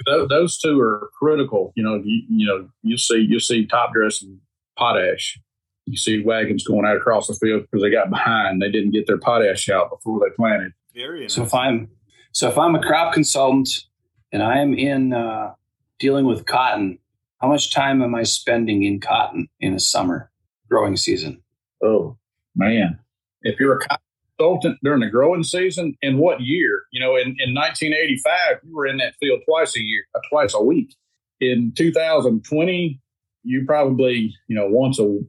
Those, 0.05 0.28
those 0.28 0.57
two 0.57 0.78
are 0.82 1.09
critical. 1.17 1.72
You 1.78 1.84
know, 1.84 2.01
you, 2.03 2.24
you 2.30 2.45
know, 2.45 2.67
you 2.84 2.97
see 2.97 3.26
you 3.26 3.39
see 3.39 3.65
top 3.65 3.93
dressing 3.93 4.41
potash. 4.78 5.39
You 5.86 5.95
see 5.95 6.22
wagons 6.22 6.65
going 6.65 6.86
out 6.86 6.97
across 6.97 7.28
the 7.28 7.34
field 7.36 7.61
because 7.61 7.82
they 7.82 7.91
got 7.91 8.09
behind. 8.09 8.61
They 8.61 8.70
didn't 8.70 8.91
get 8.91 9.07
their 9.07 9.17
potash 9.17 9.70
out 9.70 9.89
before 9.89 10.20
they 10.20 10.36
planted. 10.36 10.74
very 10.93 11.30
So 11.30 11.43
if. 11.43 11.53
I'm 11.53 11.91
so 12.34 12.49
if 12.49 12.57
I'm 12.57 12.76
a 12.76 12.82
crop 12.82 13.13
consultant 13.13 13.86
and 14.34 14.43
I 14.43 14.57
am 14.59 14.74
in 14.74 15.13
uh, 15.13 15.53
dealing 16.00 16.26
with 16.26 16.45
cotton, 16.45 17.00
how 17.41 17.47
much 17.47 17.74
time 17.74 18.02
am 18.02 18.16
I 18.16 18.24
spending 18.24 18.84
in 18.84 19.00
cotton 19.00 19.47
in 19.60 19.74
a 19.74 19.80
summer 19.80 20.32
growing 20.70 20.97
season? 20.97 21.41
Oh 21.84 22.18
man! 22.56 23.00
If 23.41 23.60
you're 23.60 23.76
a 23.76 23.80
cotton 23.80 24.04
consultant 24.39 24.80
during 24.84 25.02
the 25.02 25.10
growing 25.10 25.43
season, 25.43 25.95
in 26.02 26.18
what 26.18 26.41
year? 26.41 26.84
You 26.91 27.02
know, 27.02 27.16
in, 27.16 27.36
in 27.39 27.54
1985, 27.54 28.60
you 28.64 28.76
were 28.76 28.88
in 28.88 28.97
that 28.97 29.16
field 29.20 29.41
twice 29.47 29.76
a 29.76 29.82
year, 29.82 30.04
uh, 30.16 30.20
twice 30.30 30.54
a 30.54 30.62
week. 30.62 30.95
In 31.41 31.74
2020, 31.76 33.00
you 33.43 33.66
probably 33.66 34.36
you 34.47 34.56
know 34.56 34.68
once 34.68 35.00
a 35.00 35.20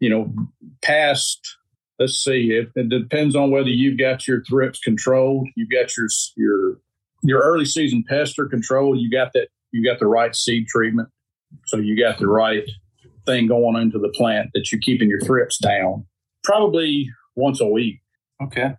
you 0.00 0.10
know 0.10 0.32
past. 0.82 1.40
Let's 1.98 2.22
see. 2.22 2.50
It, 2.50 2.68
it 2.74 2.90
depends 2.90 3.34
on 3.34 3.50
whether 3.50 3.70
you've 3.70 3.98
got 3.98 4.28
your 4.28 4.44
thrips 4.44 4.80
controlled. 4.80 5.48
You've 5.56 5.70
got 5.70 5.96
your 5.96 6.08
your 6.36 6.78
your 7.22 7.40
early 7.40 7.64
season 7.64 8.04
pester 8.06 8.46
control. 8.46 8.96
You 8.96 9.10
got 9.10 9.32
that. 9.32 9.48
You 9.76 9.84
got 9.84 9.98
the 9.98 10.06
right 10.06 10.34
seed 10.34 10.66
treatment. 10.68 11.08
so 11.66 11.76
you 11.76 11.98
got 11.98 12.18
the 12.18 12.26
right 12.28 12.64
thing 13.26 13.46
going 13.46 13.80
into 13.80 13.98
the 13.98 14.08
plant 14.10 14.50
that 14.54 14.70
you're 14.70 14.80
keeping 14.80 15.08
your 15.08 15.20
thrips 15.20 15.58
down. 15.58 16.06
Probably 16.44 17.08
once 17.34 17.60
a 17.60 17.66
week 17.66 18.00
Okay. 18.42 18.74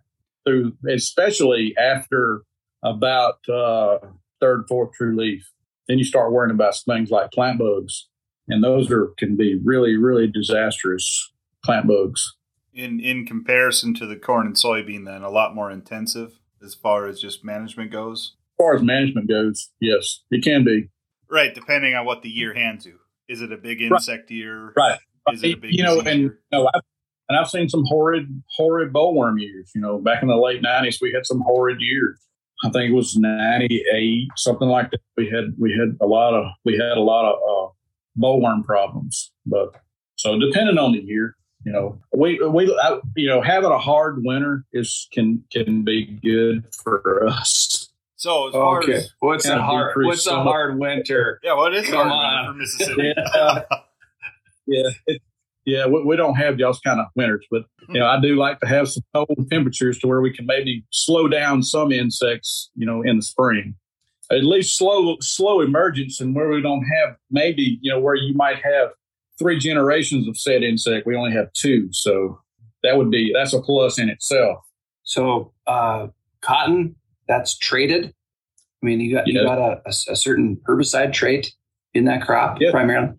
through, 0.46 0.72
especially 0.88 1.74
after 1.78 2.42
about 2.82 3.38
uh, 3.48 3.98
third, 4.40 4.64
fourth 4.68 4.92
true 4.94 5.16
leaf. 5.16 5.44
Then 5.86 5.98
you 5.98 6.04
start 6.04 6.32
worrying 6.32 6.54
about 6.54 6.74
things 6.86 7.10
like 7.10 7.30
plant 7.32 7.58
bugs, 7.58 8.08
and 8.48 8.62
those 8.62 8.90
are 8.90 9.08
can 9.18 9.36
be 9.36 9.58
really, 9.62 9.96
really 9.96 10.26
disastrous 10.26 11.32
plant 11.64 11.86
bugs. 11.86 12.34
In 12.74 13.00
in 13.00 13.26
comparison 13.26 13.94
to 13.94 14.06
the 14.06 14.16
corn 14.16 14.46
and 14.46 14.54
soybean, 14.56 15.04
then 15.06 15.22
a 15.22 15.30
lot 15.30 15.54
more 15.54 15.70
intensive 15.70 16.38
as 16.62 16.74
far 16.74 17.06
as 17.06 17.20
just 17.20 17.44
management 17.44 17.90
goes. 17.90 18.34
As 18.58 18.64
far 18.64 18.74
as 18.74 18.82
management 18.82 19.28
goes, 19.28 19.70
yes, 19.80 20.22
it 20.32 20.42
can 20.42 20.64
be. 20.64 20.88
Right, 21.30 21.54
depending 21.54 21.94
on 21.94 22.04
what 22.04 22.22
the 22.22 22.28
year 22.28 22.54
hands 22.54 22.84
you. 22.86 22.98
Is 23.28 23.40
it 23.40 23.52
a 23.52 23.56
big 23.56 23.80
insect 23.80 24.30
year? 24.30 24.72
Right. 24.76 24.98
Is 25.32 25.44
it 25.44 25.52
a 25.52 25.56
big 25.56 25.72
you 25.72 25.84
know, 25.84 26.00
and 26.00 26.20
year? 26.20 26.38
know, 26.50 26.68
I've, 26.74 26.80
and 27.28 27.38
I've 27.38 27.48
seen 27.48 27.68
some 27.68 27.84
horrid, 27.84 28.26
horrid 28.56 28.92
bollworm 28.92 29.40
years. 29.40 29.70
You 29.74 29.80
know, 29.80 29.98
back 29.98 30.22
in 30.22 30.28
the 30.28 30.36
late 30.36 30.62
nineties, 30.62 30.98
we 31.00 31.12
had 31.12 31.26
some 31.26 31.40
horrid 31.42 31.80
years. 31.80 32.18
I 32.64 32.70
think 32.70 32.90
it 32.90 32.94
was 32.94 33.16
ninety 33.16 33.84
eight, 33.94 34.28
something 34.36 34.68
like 34.68 34.90
that. 34.90 35.00
We 35.16 35.28
had 35.28 35.54
we 35.58 35.70
had 35.72 35.96
a 36.00 36.06
lot 36.06 36.34
of 36.34 36.50
we 36.64 36.72
had 36.72 36.96
a 36.96 37.00
lot 37.00 37.30
of 37.30 37.36
uh, 37.36 37.72
bollworm 38.20 38.64
problems. 38.64 39.30
But 39.46 39.74
so 40.16 40.38
depending 40.38 40.78
on 40.78 40.92
the 40.92 41.00
year, 41.00 41.36
you 41.64 41.72
know, 41.72 42.00
we 42.16 42.40
we 42.48 42.76
I, 42.82 42.98
you 43.14 43.28
know 43.28 43.42
having 43.42 43.70
a 43.70 43.78
hard 43.78 44.24
winter 44.24 44.64
is 44.72 45.06
can 45.12 45.44
can 45.52 45.84
be 45.84 46.06
good 46.22 46.64
for 46.82 47.28
us. 47.28 47.77
So 48.18 48.48
as 48.48 48.52
far 48.52 48.80
Okay. 48.82 48.94
as 48.94 49.12
What's 49.20 49.46
a 49.46 49.60
hard? 49.62 49.90
decrease 49.90 50.06
What's 50.08 50.26
a 50.26 50.42
hard 50.42 50.78
winter? 50.78 51.38
yeah, 51.44 51.54
what 51.54 51.72
is 51.72 51.88
Come 51.88 52.08
hard 52.08 52.48
on. 52.48 52.52
for 52.54 52.58
Mississippi? 52.58 53.14
Yeah. 53.34 53.62
Yeah, 54.66 54.90
it, 55.06 55.22
yeah, 55.64 55.86
we, 55.86 56.02
we 56.04 56.16
don't 56.16 56.34
have 56.34 56.58
y'all's 56.58 56.78
kind 56.80 57.00
of 57.00 57.06
winters, 57.16 57.46
but 57.50 57.62
you 57.88 57.98
know, 58.00 58.06
I 58.06 58.20
do 58.20 58.36
like 58.36 58.60
to 58.60 58.66
have 58.66 58.86
some 58.88 59.02
cold 59.14 59.46
temperatures 59.50 59.98
to 60.00 60.06
where 60.08 60.20
we 60.20 60.30
can 60.30 60.44
maybe 60.44 60.84
slow 60.90 61.26
down 61.26 61.62
some 61.62 61.90
insects, 61.90 62.70
you 62.74 62.84
know, 62.84 63.00
in 63.00 63.16
the 63.16 63.22
spring. 63.22 63.76
At 64.30 64.44
least 64.44 64.76
slow 64.76 65.16
slow 65.20 65.62
emergence, 65.62 66.20
and 66.20 66.34
where 66.34 66.50
we 66.50 66.60
don't 66.60 66.84
have 66.84 67.16
maybe 67.30 67.78
you 67.80 67.90
know 67.90 67.98
where 67.98 68.14
you 68.14 68.34
might 68.34 68.56
have 68.62 68.90
three 69.38 69.58
generations 69.58 70.28
of 70.28 70.36
said 70.36 70.62
insect, 70.62 71.06
we 71.06 71.16
only 71.16 71.32
have 71.32 71.50
two, 71.54 71.88
so 71.92 72.38
that 72.82 72.98
would 72.98 73.10
be 73.10 73.32
that's 73.34 73.54
a 73.54 73.62
plus 73.62 73.98
in 73.98 74.10
itself. 74.10 74.58
So 75.04 75.54
uh, 75.66 76.08
cotton 76.42 76.94
that's 77.28 77.56
traded. 77.58 78.06
I 78.82 78.86
mean, 78.86 79.00
you 79.00 79.14
got 79.14 79.26
you 79.26 79.42
got 79.42 79.58
a, 79.58 79.80
a, 79.86 79.90
a 80.12 80.16
certain 80.16 80.56
herbicide 80.68 81.12
trait 81.12 81.52
in 81.94 82.04
that 82.06 82.22
crop 82.22 82.58
Yeah. 82.60 82.70
primarily. 82.70 83.14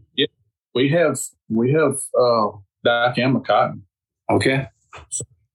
We 0.76 0.90
have 0.90 1.18
we 1.50 1.72
have 1.74 1.94
uh, 2.18 2.50
dicamba 2.86 3.46
cotton. 3.46 3.84
Okay. 4.30 4.68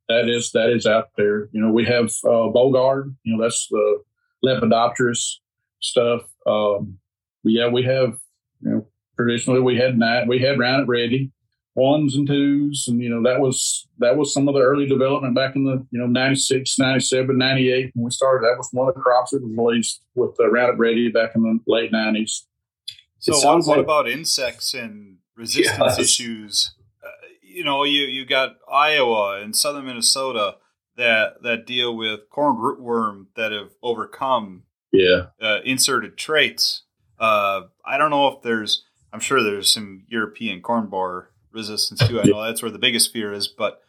that 0.08 0.28
is 0.28 0.50
that 0.52 0.70
is 0.70 0.86
out 0.86 1.08
there. 1.16 1.48
You 1.52 1.60
know, 1.60 1.70
we 1.72 1.84
have 1.84 2.06
uh, 2.24 2.50
Bollgard. 2.52 3.14
You 3.24 3.36
know, 3.36 3.42
that's 3.42 3.66
the 3.68 4.02
Lepidopterus 4.44 5.36
stuff. 5.80 6.22
Um, 6.46 6.98
yeah, 7.44 7.68
we 7.68 7.82
have. 7.84 8.18
You 8.60 8.70
know, 8.70 8.86
traditionally 9.16 9.60
we 9.60 9.76
had 9.76 9.98
nine. 9.98 10.26
We 10.28 10.38
had 10.40 10.58
Roundup 10.58 10.88
Ready 10.88 11.30
ones 11.74 12.14
and 12.16 12.26
twos, 12.26 12.86
and 12.88 13.00
you 13.00 13.08
know 13.08 13.22
that 13.22 13.40
was 13.40 13.86
that 13.98 14.16
was 14.16 14.32
some 14.32 14.48
of 14.48 14.54
the 14.54 14.60
early 14.60 14.86
development 14.86 15.34
back 15.34 15.56
in 15.56 15.64
the 15.64 15.84
you 15.90 15.98
know 15.98 16.06
96, 16.06 16.78
97, 16.78 17.36
98 17.36 17.90
when 17.94 18.04
we 18.04 18.10
started. 18.10 18.44
That 18.46 18.56
was 18.56 18.68
one 18.72 18.88
of 18.88 18.94
the 18.94 19.00
crops 19.00 19.30
that 19.32 19.42
was 19.42 19.52
released 19.56 20.02
with 20.14 20.34
the 20.36 20.48
Roundup 20.48 20.78
Ready 20.78 21.10
back 21.10 21.30
in 21.34 21.42
the 21.42 21.58
late 21.66 21.92
nineties. 21.92 22.46
So 23.18 23.32
It 23.32 23.34
what, 23.36 23.42
sounds 23.42 23.66
what 23.66 23.78
like- 23.78 23.84
about 23.84 24.08
insects 24.08 24.74
and 24.74 25.18
resistance 25.36 25.78
Yes. 25.78 25.98
issues? 25.98 26.74
Uh, 27.02 27.08
you 27.42 27.64
know, 27.64 27.84
you 27.84 28.02
you 28.02 28.24
got 28.24 28.56
Iowa 28.70 29.40
and 29.42 29.56
southern 29.56 29.86
Minnesota 29.86 30.56
that 30.96 31.42
that 31.42 31.66
deal 31.66 31.96
with 31.96 32.28
corn 32.30 32.56
rootworm 32.56 33.26
that 33.36 33.50
have 33.50 33.70
overcome 33.82 34.62
Yeah, 34.92 35.26
uh, 35.42 35.58
inserted 35.64 36.16
traits. 36.16 36.82
Uh, 37.18 37.62
I 37.84 37.98
don't 37.98 38.10
know 38.10 38.28
if 38.28 38.42
there's. 38.42 38.84
I'm 39.12 39.20
sure 39.20 39.42
there's 39.42 39.72
some 39.72 40.04
European 40.08 40.60
corn 40.60 40.86
borer 40.88 41.30
resistance 41.54 42.06
too. 42.06 42.20
I 42.20 42.24
know 42.24 42.42
that's 42.44 42.62
where 42.62 42.70
the 42.70 42.78
biggest 42.78 43.12
fear 43.12 43.32
is, 43.32 43.48
but 43.48 43.80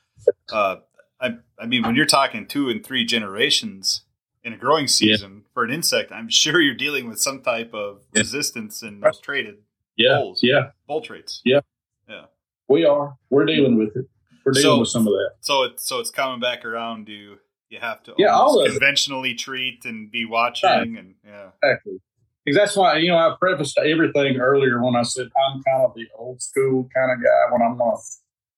uh, 0.52 0.78
I 1.20 1.38
I 1.60 1.66
mean, 1.66 1.84
when 1.84 1.96
you're 1.96 2.06
talking 2.06 2.46
two 2.48 2.70
and 2.70 2.86
three 2.86 3.06
generations 3.06 4.02
in 4.44 4.54
a 4.54 4.58
growing 4.58 4.88
season 4.88 5.44
for 5.54 5.64
an 5.64 5.72
insect, 5.72 6.12
I'm 6.12 6.30
sure 6.30 6.62
you're 6.62 6.76
dealing 6.76 7.10
with 7.10 7.20
some 7.20 7.42
type 7.42 7.74
of 7.74 8.02
Yeah. 8.14 8.22
resistance 8.22 8.84
in 8.84 9.00
those 9.00 9.20
traded 9.20 9.56
yeah, 9.98 10.18
Bulls. 10.20 10.40
yeah. 10.44 10.72
bull 10.88 11.02
traits. 11.02 11.42
Yeah, 11.44 11.62
yeah. 12.08 12.26
We 12.68 12.86
are. 12.86 13.18
We're 13.30 13.46
dealing 13.46 13.78
with 13.78 13.96
it. 13.96 14.06
We're 14.46 14.52
dealing 14.52 14.64
So- 14.64 14.80
with 14.82 14.90
some 14.90 15.08
of 15.08 15.14
that. 15.14 15.32
So 15.42 15.64
it's 15.64 15.88
so 15.88 16.00
it's 16.00 16.12
coming 16.12 16.40
back 16.40 16.64
around 16.66 17.08
to 17.08 17.38
you 17.70 17.80
have 17.80 18.04
to 18.04 18.14
Yeah, 18.18 18.28
all 18.28 18.50
almost 18.52 18.68
it. 18.70 18.72
conventionally 18.80 19.34
treat 19.34 19.86
and 19.86 20.12
be 20.12 20.26
watching 20.26 20.70
Right. 20.70 20.88
and 20.88 21.16
yeah. 21.26 21.50
Exactly. 21.64 22.00
Because 22.46 22.58
that's 22.58 22.76
why, 22.78 22.98
you 22.98 23.10
know, 23.10 23.18
I 23.18 23.36
prefaced 23.40 23.80
everything 23.80 24.38
earlier 24.38 24.84
when 24.84 24.96
I 24.96 25.02
said 25.02 25.28
I'm 25.48 25.64
kind 25.64 25.84
of 25.84 25.96
the 25.96 26.06
old 26.16 26.42
school 26.42 26.88
kind 26.96 27.12
of 27.12 27.24
guy 27.24 27.52
when 27.52 27.62
I'm 27.64 27.78
not, 27.78 28.00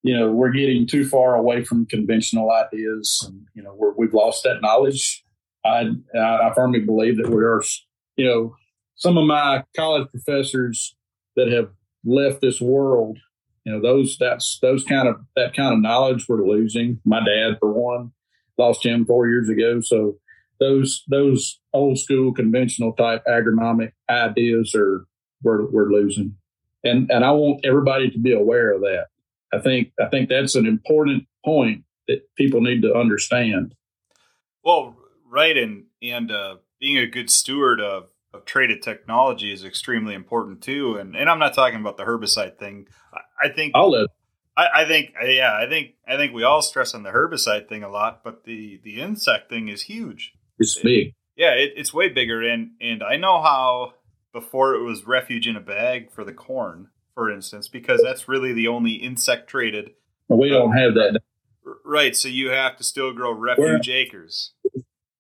you 0.04 0.18
know, 0.18 0.30
we're 0.30 0.52
getting 0.52 0.86
too 0.86 1.08
far 1.08 1.36
away 1.36 1.64
from 1.64 1.86
conventional 1.86 2.52
ideas 2.52 3.24
and, 3.26 3.46
you 3.54 3.64
know, 3.64 3.74
we're, 3.74 3.94
we've 3.94 4.14
lost 4.14 4.44
that 4.44 4.62
knowledge. 4.62 5.24
I, 5.66 5.92
I 6.14 6.52
firmly 6.54 6.82
believe 6.82 7.18
that 7.18 7.30
we 7.30 7.42
are, 7.44 7.64
you 8.18 8.26
know, 8.26 8.56
some 8.96 9.18
of 9.18 9.26
my 9.26 9.64
college 9.76 10.10
professors 10.12 10.96
that 11.38 11.50
have 11.52 11.70
left 12.04 12.42
this 12.42 12.60
world, 12.60 13.18
you 13.64 13.72
know, 13.72 13.82
those, 13.82 14.18
that's, 14.20 14.60
those 14.62 14.84
kind 14.84 15.08
of, 15.08 15.16
that 15.36 15.56
kind 15.56 15.74
of 15.74 15.80
knowledge 15.82 16.26
we're 16.28 16.46
losing. 16.46 17.00
My 17.06 17.20
dad, 17.20 17.58
for 17.60 17.72
one, 17.72 18.12
lost 18.58 18.86
him 18.86 19.06
four 19.06 19.28
years 19.28 19.50
ago. 19.50 19.80
So, 19.82 20.18
those 20.60 21.04
those 21.08 21.60
old 21.74 21.98
school 21.98 22.34
conventional 22.34 22.94
type 22.94 23.24
agronomic 23.28 23.92
ideas 24.10 24.74
are 24.76 25.06
we're, 25.44 25.70
we're 25.70 25.92
losing 25.92 26.36
and 26.84 27.10
and 27.12 27.24
i 27.24 27.32
want 27.32 27.66
everybody 27.66 28.10
to 28.10 28.20
be 28.20 28.34
aware 28.34 28.72
of 28.72 28.82
that 28.82 29.08
i 29.54 29.60
think 29.60 29.92
i 30.00 30.06
think 30.08 30.30
that's 30.30 30.56
an 30.56 30.66
important 30.66 31.28
point 31.46 31.84
that 32.08 32.24
people 32.36 32.62
need 32.62 32.82
to 32.82 32.94
understand 32.96 33.76
Well, 34.64 34.96
right, 35.30 35.56
and 35.58 35.86
and 36.02 36.32
uh, 36.32 36.58
being 36.80 36.98
a 36.98 37.08
good 37.08 37.30
steward 37.30 37.82
of, 37.82 38.10
of 38.34 38.46
traded 38.46 38.82
technology 38.82 39.52
is 39.52 39.64
extremely 39.64 40.14
important 40.14 40.62
too. 40.62 40.98
And 40.98 41.16
and 41.16 41.30
I'm 41.30 41.40
not 41.40 41.54
talking 41.54 41.80
about 41.80 41.98
the 41.98 42.06
herbicide 42.06 42.58
thing. 42.58 42.88
I, 43.14 43.48
I 43.48 43.50
think 43.50 43.74
all 43.76 43.96
of 43.96 44.10
I, 44.56 44.82
I 44.82 44.86
think 44.86 45.14
yeah, 45.24 45.56
I 45.56 45.68
think 45.70 45.96
I 46.08 46.18
think 46.18 46.34
we 46.34 46.44
all 46.44 46.62
stress 46.62 46.94
on 46.94 47.04
the 47.04 47.12
herbicide 47.12 47.70
thing 47.70 47.84
a 47.84 47.90
lot, 47.90 48.24
but 48.24 48.44
the 48.46 48.80
the 48.84 49.00
insect 49.02 49.50
thing 49.50 49.70
is 49.70 49.84
huge. 49.84 50.34
It's 50.60 50.80
big 50.80 51.14
Yeah, 51.36 51.52
it, 51.54 51.74
it's 51.76 51.94
way 51.94 52.10
bigger, 52.10 52.42
and 52.42 52.72
and 52.82 53.04
I 53.04 53.18
know 53.18 53.42
how 53.42 53.94
before 54.34 54.76
it 54.76 54.84
was 54.84 55.06
refuge 55.08 55.48
in 55.48 55.56
a 55.56 55.62
bag 55.62 56.12
for 56.12 56.24
the 56.24 56.34
corn, 56.34 56.90
for 57.14 57.30
instance, 57.32 57.68
because 57.68 58.02
that's 58.04 58.28
really 58.28 58.54
the 58.54 58.68
only 58.68 58.94
insect 58.94 59.50
traded. 59.50 59.92
we 60.30 60.50
don't 60.50 60.74
have 60.74 60.94
that 60.96 61.20
Right, 61.84 62.16
so 62.16 62.28
you 62.30 62.50
have 62.50 62.78
to 62.78 62.84
still 62.84 63.14
grow 63.14 63.32
refuge 63.34 63.90
acres. 63.90 64.54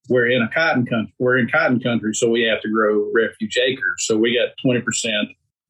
we're 0.10 0.30
in 0.30 0.42
a 0.42 0.50
cotton 0.50 0.86
country 0.86 1.14
we're 1.20 1.38
in 1.38 1.48
cotton 1.50 1.80
country 1.80 2.14
so 2.14 2.30
we 2.30 2.44
have 2.44 2.62
to 2.62 2.70
grow 2.70 3.12
refuge 3.14 3.58
acres 3.58 4.06
so 4.06 4.16
we 4.18 4.38
got 4.40 4.54
20% 4.66 4.84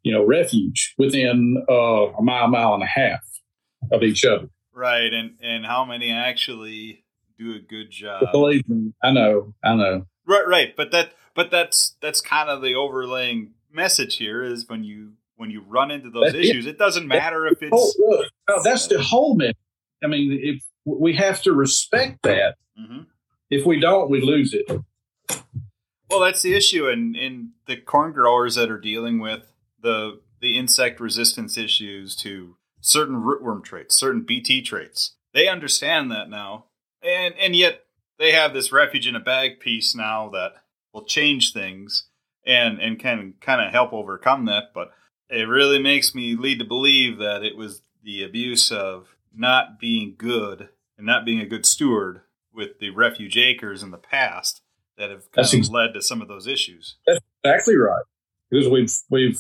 you 0.04 0.14
know 0.14 0.24
refuge 0.24 0.94
within 1.00 1.64
uh, 1.70 1.74
a 2.14 2.22
mile 2.22 2.48
mile 2.48 2.74
and 2.76 2.84
a 2.84 2.88
half 2.88 3.22
of 3.92 4.04
each 4.04 4.24
other 4.26 4.48
Right, 4.74 5.12
and 5.12 5.32
and 5.42 5.66
how 5.66 5.86
many 5.86 6.12
actually 6.12 7.04
do 7.38 7.54
a 7.56 7.60
good 7.60 7.90
job? 7.92 8.32
believe 8.32 8.68
me 8.70 8.94
i 9.04 9.12
know 9.12 9.54
i 9.64 9.76
know 9.76 10.06
Right, 10.30 10.46
right, 10.46 10.76
but 10.76 10.92
that 10.92 11.14
but 11.36 11.52
that's 11.52 11.96
that's 12.02 12.20
kind 12.20 12.50
of 12.50 12.62
the 12.62 12.76
overlaying 12.76 13.54
message 13.72 14.18
here 14.18 14.44
is 14.44 14.68
when 14.68 14.84
you 14.84 15.14
when 15.38 15.52
you 15.52 15.62
run 15.62 15.90
into 15.90 16.10
those 16.10 16.34
That's 16.34 16.36
it. 16.36 16.50
issues, 16.50 16.66
it 16.66 16.78
doesn't 16.78 17.08
matter 17.08 17.48
if 17.48 17.60
Oh, 17.62 17.68
it's 17.68 17.96
look, 17.98 18.26
no, 18.50 18.62
that's 18.62 18.88
the 18.88 19.02
whole 19.02 19.36
message. 19.36 19.56
I 20.04 20.08
mean, 20.08 20.38
if 20.44 20.64
we 20.84 21.16
have 21.16 21.42
to 21.44 21.54
respect 21.54 22.24
that, 22.24 22.56
Mhm. 22.78 23.06
if 23.50 23.66
we 23.66 23.80
don't, 23.80 24.10
we 24.10 24.20
lose 24.20 24.54
it. 24.54 24.66
well, 26.10 26.20
that's 26.20 26.42
the 26.42 26.54
issue, 26.56 26.90
and 26.90 27.16
in 27.16 27.52
the 27.68 27.78
corn 27.78 28.12
growers 28.14 28.56
that 28.56 28.70
are 28.70 28.80
dealing 28.80 29.20
with 29.20 29.44
the 29.82 30.20
the 30.42 30.58
insect 30.58 31.00
resistance 31.00 31.58
issues 31.58 32.16
to 32.18 32.58
certain 32.82 33.16
rootworm 33.16 33.64
traits, 33.64 33.96
certain 33.96 34.24
BT 34.24 34.62
traits, 34.62 35.16
they 35.34 35.48
understand 35.48 36.12
that 36.12 36.30
now, 36.30 36.66
and 37.04 37.34
and 37.40 37.56
yet 37.56 37.82
they 38.20 38.32
have 38.32 38.54
this 38.54 38.72
refuge 38.72 39.08
in 39.08 39.16
a 39.16 39.20
bag 39.20 39.60
piece 39.60 39.96
now 39.96 40.30
that 40.30 40.54
will 40.94 41.06
change 41.06 41.54
things 41.54 42.06
and 42.46 42.80
and 42.80 43.00
can 43.00 43.34
kind 43.42 43.62
of 43.62 43.72
help 43.72 43.94
overcome 43.94 44.46
that. 44.46 44.72
But 44.74 44.92
it 45.30 45.48
really 45.48 45.80
makes 45.80 46.16
me 46.16 46.36
lead 46.36 46.60
to 46.60 46.66
believe 46.66 47.18
that 47.18 47.44
it 47.44 47.58
was 47.58 47.82
the 48.04 48.24
abuse 48.24 48.72
of 48.72 49.16
not 49.36 49.80
being 49.80 50.16
good 50.18 50.70
and 50.98 51.06
not 51.06 51.26
being 51.26 51.40
a 51.40 51.46
good 51.46 51.66
steward 51.66 52.22
with 52.54 52.80
the 52.80 52.90
refuge 52.90 53.38
acres 53.38 53.84
in 53.84 53.92
the 53.92 53.98
past 53.98 54.62
that 54.98 55.12
have 55.12 55.32
kind 55.32 55.44
That's 55.44 55.54
of 55.54 55.60
ex- 55.60 55.70
led 55.70 55.94
to 55.94 56.02
some 56.02 56.22
of 56.22 56.28
those 56.28 56.48
issues. 56.48 56.96
That's 57.06 57.20
Exactly 57.44 57.76
right. 57.78 58.04
Because 58.50 58.70
we've 58.70 58.94
we've 59.10 59.40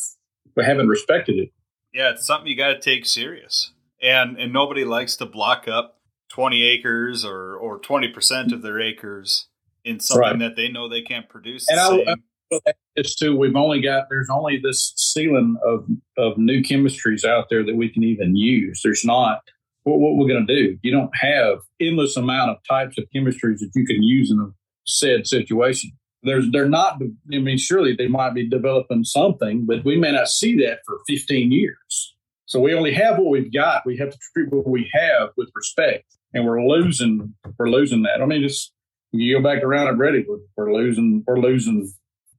we 0.55 0.64
haven't 0.64 0.88
respected 0.88 1.38
it. 1.38 1.49
Yeah, 1.93 2.12
it's 2.12 2.26
something 2.26 2.47
you 2.47 2.55
got 2.55 2.74
to 2.74 2.80
take 2.80 3.05
serious, 3.05 3.74
and 4.01 4.38
and 4.38 4.53
nobody 4.53 4.86
likes 4.86 5.16
to 5.18 5.26
block 5.26 5.68
up 5.68 5.97
twenty 6.30 6.64
acres 6.64 7.24
or 7.26 7.56
or 7.56 7.80
twenty 7.80 8.08
percent 8.10 8.52
of 8.52 8.62
their 8.62 8.80
acres 8.80 9.48
in 9.86 10.00
something 10.00 10.22
Right. 10.22 10.40
that 10.40 10.56
they 10.56 10.68
know 10.70 10.90
they 10.90 11.02
can't 11.02 11.30
produce. 11.30 11.68
And 11.70 11.78
the 11.80 11.84
I- 11.84 12.06
same. 12.06 12.24
It's 12.96 13.14
too. 13.16 13.36
We've 13.36 13.56
only 13.58 13.82
got 13.82 14.06
there's 14.10 14.30
only 14.30 14.58
this 14.58 14.94
ceiling 14.96 15.58
of 15.66 15.86
of 16.18 16.38
new 16.38 16.62
chemistries 16.62 17.26
out 17.26 17.48
there 17.50 17.64
that 17.66 17.76
we 17.76 17.90
can 17.90 18.04
even 18.04 18.36
use. 18.36 18.82
There's 18.84 19.04
not. 19.04 19.42
What, 19.84 20.00
what 20.00 20.16
we're 20.16 20.28
going 20.28 20.46
to 20.48 20.54
do? 20.56 20.78
You 20.82 20.92
don't 20.92 21.12
have 21.16 21.60
endless 21.82 22.16
amount 22.18 22.52
of 22.52 22.58
types 22.68 22.98
of 22.98 23.06
chemistries 23.16 23.60
that 23.60 23.72
you 23.76 23.86
can 23.86 24.02
use 24.04 24.32
in 24.32 24.40
a 24.40 24.48
said 24.86 25.28
situation. 25.28 25.92
There's 26.24 26.50
they're 26.52 26.70
not. 26.70 27.02
I 27.34 27.38
mean, 27.40 27.58
surely 27.58 27.94
they 27.96 28.08
might 28.08 28.34
be 28.34 28.48
developing 28.50 29.04
something, 29.04 29.66
but 29.66 29.84
we 29.86 29.98
may 29.98 30.12
not 30.14 30.30
see 30.30 30.56
that 30.66 30.80
for 30.86 31.00
15 31.08 31.52
years. 31.52 32.16
So 32.46 32.62
we 32.62 32.74
only 32.74 32.94
have 32.94 33.18
what 33.18 33.28
we've 33.30 33.52
got. 33.54 33.86
We 33.86 33.98
have 33.98 34.10
to 34.10 34.18
treat 34.34 34.52
what 34.54 34.68
we 34.68 34.90
have 34.94 35.30
with 35.36 35.50
respect, 35.54 36.06
and 36.34 36.46
we're 36.46 36.62
losing. 36.66 37.34
We're 37.58 37.70
losing 37.70 38.04
that. 38.04 38.22
I 38.22 38.26
mean, 38.26 38.42
just 38.42 38.74
you 39.12 39.38
go 39.38 39.44
back 39.44 39.64
around 39.64 39.88
and 39.88 40.00
ready. 40.00 40.26
We're, 40.28 40.40
we're 40.56 40.74
losing. 40.74 41.24
We're 41.28 41.40
losing 41.40 41.92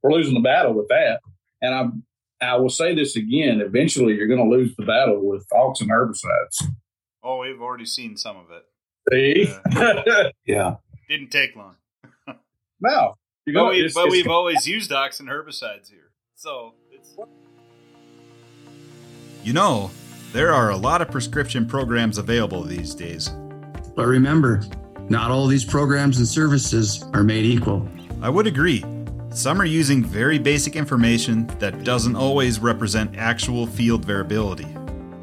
we're 0.03 0.11
losing 0.13 0.33
the 0.33 0.39
battle 0.39 0.73
with 0.73 0.87
that. 0.89 1.19
And 1.61 1.73
I 1.75 2.47
I 2.53 2.55
will 2.57 2.69
say 2.69 2.95
this 2.95 3.15
again. 3.15 3.59
Eventually, 3.61 4.13
you're 4.15 4.27
going 4.27 4.49
to 4.49 4.55
lose 4.57 4.73
the 4.77 4.85
battle 4.85 5.19
with 5.27 5.45
auxin 5.51 5.87
herbicides. 5.89 6.69
oh, 7.23 7.39
we've 7.39 7.61
already 7.61 7.85
seen 7.85 8.15
some 8.15 8.37
of 8.37 8.45
it. 8.51 8.63
See? 9.11 9.53
Yeah. 10.45 10.75
Didn't 11.09 11.31
take 11.31 11.55
long. 11.55 11.75
no, 12.79 13.15
you're 13.45 13.53
But, 13.55 13.59
going. 13.59 13.69
we, 13.77 13.85
it's, 13.85 13.93
but 13.95 14.01
it's- 14.01 14.11
we've 14.11 14.27
always 14.27 14.67
used 14.67 14.91
auxin 14.91 15.27
herbicides 15.27 15.89
here, 15.89 16.11
so 16.35 16.75
it's. 16.91 17.15
You 19.43 19.53
know, 19.53 19.89
there 20.31 20.53
are 20.53 20.69
a 20.69 20.77
lot 20.77 21.01
of 21.01 21.09
prescription 21.09 21.65
programs 21.67 22.17
available 22.17 22.63
these 22.63 22.93
days. 22.93 23.31
But 23.99 24.07
remember, 24.07 24.61
not 25.09 25.29
all 25.29 25.45
these 25.45 25.65
programs 25.65 26.19
and 26.19 26.25
services 26.25 27.03
are 27.13 27.21
made 27.21 27.43
equal. 27.43 27.85
I 28.21 28.29
would 28.29 28.47
agree. 28.47 28.81
Some 29.29 29.59
are 29.59 29.65
using 29.65 30.05
very 30.05 30.39
basic 30.39 30.77
information 30.77 31.47
that 31.59 31.83
doesn't 31.83 32.15
always 32.15 32.59
represent 32.59 33.17
actual 33.17 33.67
field 33.67 34.05
variability. 34.05 34.67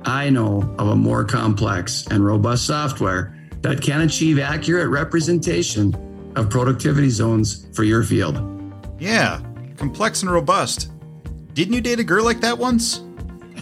I 0.05 0.29
know 0.29 0.75
of 0.79 0.89
a 0.89 0.95
more 0.95 1.25
complex 1.25 2.07
and 2.11 2.23
robust 2.23 2.67
software 2.67 3.35
that 3.63 3.81
can 3.81 4.03
achieve 4.03 4.39
accurate 4.39 4.91
representation 4.91 5.95
of 6.37 6.51
productivity 6.51 7.09
zones 7.09 7.69
for 7.75 7.83
your 7.83 8.03
field. 8.03 8.37
Yeah, 8.99 9.41
complex 9.79 10.21
and 10.21 10.31
robust. 10.31 10.91
Didn't 11.55 11.73
you 11.73 11.81
date 11.81 11.99
a 11.99 12.05
girl 12.05 12.27
like 12.27 12.43
that 12.43 12.59
once? 12.59 13.01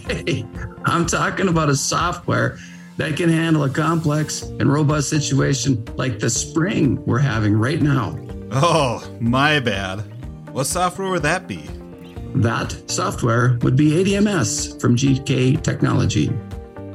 Hey, 0.09 0.45
I'm 0.83 1.05
talking 1.05 1.47
about 1.47 1.69
a 1.69 1.75
software 1.75 2.59
that 2.97 3.17
can 3.17 3.29
handle 3.29 3.63
a 3.63 3.69
complex 3.69 4.43
and 4.43 4.71
robust 4.71 5.09
situation 5.09 5.83
like 5.95 6.19
the 6.19 6.29
spring 6.29 7.03
we're 7.05 7.19
having 7.19 7.57
right 7.57 7.81
now. 7.81 8.17
Oh, 8.51 9.07
my 9.19 9.59
bad. 9.59 9.99
What 10.51 10.65
software 10.65 11.09
would 11.09 11.23
that 11.23 11.47
be? 11.47 11.67
That 12.35 12.89
software 12.89 13.57
would 13.61 13.75
be 13.75 13.91
ADMS 13.91 14.79
from 14.79 14.95
GK 14.95 15.61
Technology. 15.61 16.31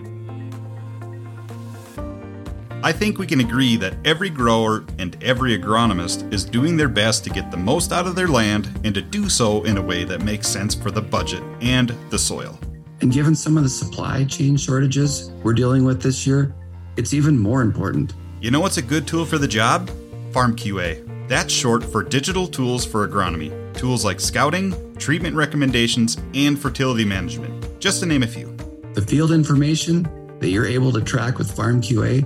I 2.82 2.92
think 2.92 3.18
we 3.18 3.26
can 3.26 3.40
agree 3.40 3.76
that 3.76 3.94
every 4.04 4.30
grower 4.30 4.84
and 4.98 5.22
every 5.22 5.58
agronomist 5.58 6.30
is 6.32 6.44
doing 6.44 6.76
their 6.76 6.88
best 6.88 7.24
to 7.24 7.30
get 7.30 7.50
the 7.50 7.56
most 7.56 7.92
out 7.92 8.06
of 8.06 8.14
their 8.14 8.28
land 8.28 8.68
and 8.84 8.94
to 8.94 9.02
do 9.02 9.28
so 9.28 9.62
in 9.64 9.76
a 9.76 9.82
way 9.82 10.04
that 10.04 10.22
makes 10.22 10.48
sense 10.48 10.74
for 10.74 10.90
the 10.90 11.00
budget 11.00 11.42
and 11.60 11.94
the 12.10 12.18
soil. 12.18 12.58
And 13.00 13.12
given 13.12 13.34
some 13.34 13.56
of 13.56 13.62
the 13.62 13.68
supply 13.68 14.24
chain 14.24 14.56
shortages 14.56 15.30
we're 15.42 15.54
dealing 15.54 15.84
with 15.84 16.02
this 16.02 16.26
year, 16.26 16.54
it's 16.96 17.12
even 17.12 17.38
more 17.38 17.62
important. 17.62 18.14
You 18.40 18.50
know 18.50 18.60
what's 18.60 18.78
a 18.78 18.82
good 18.82 19.06
tool 19.06 19.24
for 19.24 19.38
the 19.38 19.48
job? 19.48 19.90
Farm 20.32 20.56
QA. 20.56 21.28
That's 21.28 21.52
short 21.52 21.82
for 21.84 22.02
digital 22.02 22.46
tools 22.46 22.84
for 22.84 23.06
agronomy. 23.06 23.50
Tools 23.74 24.04
like 24.04 24.20
scouting, 24.20 24.94
treatment 24.96 25.36
recommendations, 25.36 26.18
and 26.34 26.58
fertility 26.58 27.04
management, 27.04 27.80
just 27.80 28.00
to 28.00 28.06
name 28.06 28.22
a 28.22 28.26
few. 28.26 28.53
The 28.94 29.02
field 29.02 29.32
information 29.32 30.04
that 30.38 30.50
you're 30.50 30.66
able 30.66 30.92
to 30.92 31.00
track 31.00 31.38
with 31.38 31.50
Farm 31.50 31.80
QA 31.80 32.24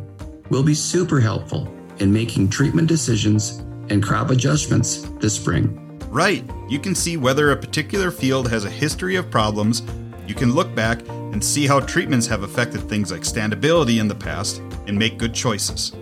will 0.51 0.63
be 0.63 0.75
super 0.75 1.19
helpful 1.19 1.67
in 1.99 2.13
making 2.13 2.51
treatment 2.51 2.89
decisions 2.89 3.61
and 3.89 4.03
crop 4.03 4.29
adjustments 4.29 5.09
this 5.19 5.35
spring. 5.35 5.99
Right, 6.11 6.45
you 6.69 6.79
can 6.79 6.95
see 6.95 7.17
whether 7.17 7.53
a 7.53 7.57
particular 7.57 8.11
field 8.11 8.51
has 8.51 8.67
a 8.67 8.71
history 8.71 9.17
of 9.17 9.31
problems. 9.31 9.83
You 10.27 10.35
can 10.35 10.53
look 10.53 10.75
back 10.75 11.01
and 11.09 11.43
see 11.43 11.67
how 11.67 11.81
treatments 11.81 12.27
have 12.27 12.43
affected 12.43 12.83
things 12.83 13.11
like 13.11 13.23
standability 13.23 13.99
in 13.99 14.07
the 14.07 14.15
past 14.15 14.59
and 14.87 14.99
make 14.99 15.17
good 15.17 15.35
choices. 15.35 15.95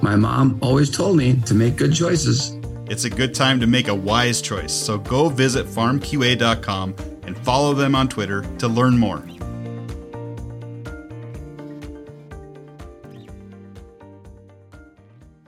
My 0.00 0.16
mom 0.16 0.58
always 0.62 0.88
told 0.88 1.18
me 1.18 1.36
to 1.42 1.52
make 1.52 1.76
good 1.76 1.94
choices. 1.94 2.58
It's 2.86 3.04
a 3.04 3.10
good 3.10 3.34
time 3.34 3.60
to 3.60 3.66
make 3.66 3.88
a 3.88 3.94
wise 3.94 4.40
choice, 4.40 4.72
so 4.72 4.96
go 4.96 5.28
visit 5.28 5.66
farmqa.com 5.66 6.94
and 7.24 7.36
follow 7.38 7.74
them 7.74 7.94
on 7.94 8.08
Twitter 8.08 8.40
to 8.56 8.68
learn 8.68 8.96
more. 8.98 9.22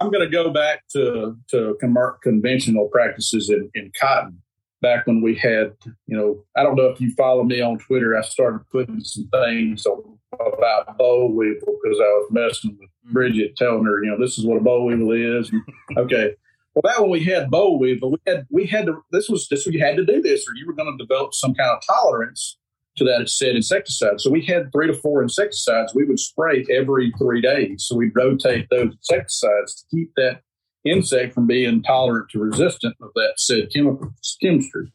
I'm 0.00 0.10
going 0.10 0.24
to 0.24 0.30
go 0.30 0.50
back 0.50 0.86
to 0.92 1.36
to 1.50 1.76
conventional 2.22 2.88
practices 2.88 3.50
in, 3.50 3.70
in 3.74 3.92
cotton. 3.98 4.42
Back 4.82 5.06
when 5.06 5.22
we 5.22 5.34
had, 5.34 5.72
you 6.06 6.16
know, 6.16 6.44
I 6.54 6.62
don't 6.62 6.76
know 6.76 6.88
if 6.88 7.00
you 7.00 7.12
follow 7.14 7.42
me 7.42 7.60
on 7.62 7.78
Twitter. 7.78 8.16
I 8.16 8.20
started 8.20 8.60
putting 8.70 9.00
some 9.00 9.28
things 9.32 9.86
on, 9.86 10.18
about 10.32 10.98
boll 10.98 11.34
weevil 11.34 11.78
because 11.82 11.98
I 11.98 12.04
was 12.04 12.28
messing 12.30 12.76
with 12.78 12.90
mm-hmm. 12.90 13.12
Bridget, 13.12 13.56
telling 13.56 13.84
her, 13.84 14.04
you 14.04 14.10
know, 14.10 14.18
this 14.18 14.38
is 14.38 14.44
what 14.44 14.58
a 14.58 14.60
boll 14.60 14.84
weevil 14.84 15.12
is. 15.12 15.50
Okay, 15.96 16.34
well, 16.74 16.82
that 16.84 17.00
when 17.00 17.10
we 17.10 17.24
had 17.24 17.50
boll 17.50 17.78
weevil, 17.78 18.10
we 18.10 18.18
had 18.26 18.46
we 18.50 18.66
had 18.66 18.84
to. 18.86 19.02
This 19.10 19.30
was 19.30 19.48
this 19.48 19.66
you 19.66 19.80
had 19.82 19.96
to 19.96 20.04
do 20.04 20.20
this, 20.20 20.46
or 20.46 20.54
you 20.56 20.66
were 20.66 20.74
going 20.74 20.96
to 20.96 21.02
develop 21.02 21.32
some 21.32 21.54
kind 21.54 21.70
of 21.70 21.80
tolerance 21.86 22.58
to 22.96 23.04
that 23.04 23.28
said 23.28 23.56
insecticide. 23.56 24.20
So 24.20 24.30
we 24.30 24.44
had 24.44 24.72
three 24.72 24.86
to 24.86 24.94
four 24.94 25.22
insecticides 25.22 25.94
we 25.94 26.04
would 26.04 26.18
spray 26.18 26.66
every 26.70 27.12
three 27.18 27.40
days. 27.40 27.86
So 27.86 27.96
we'd 27.96 28.14
rotate 28.14 28.68
those 28.70 28.92
insecticides 28.92 29.74
to 29.74 29.96
keep 29.96 30.12
that 30.16 30.40
insect 30.84 31.34
from 31.34 31.46
being 31.46 31.82
tolerant 31.82 32.30
to 32.30 32.38
resistant 32.38 32.96
of 33.02 33.10
that 33.14 33.34
said 33.36 33.70
chemical 33.72 34.12
chemistry. 34.42 34.92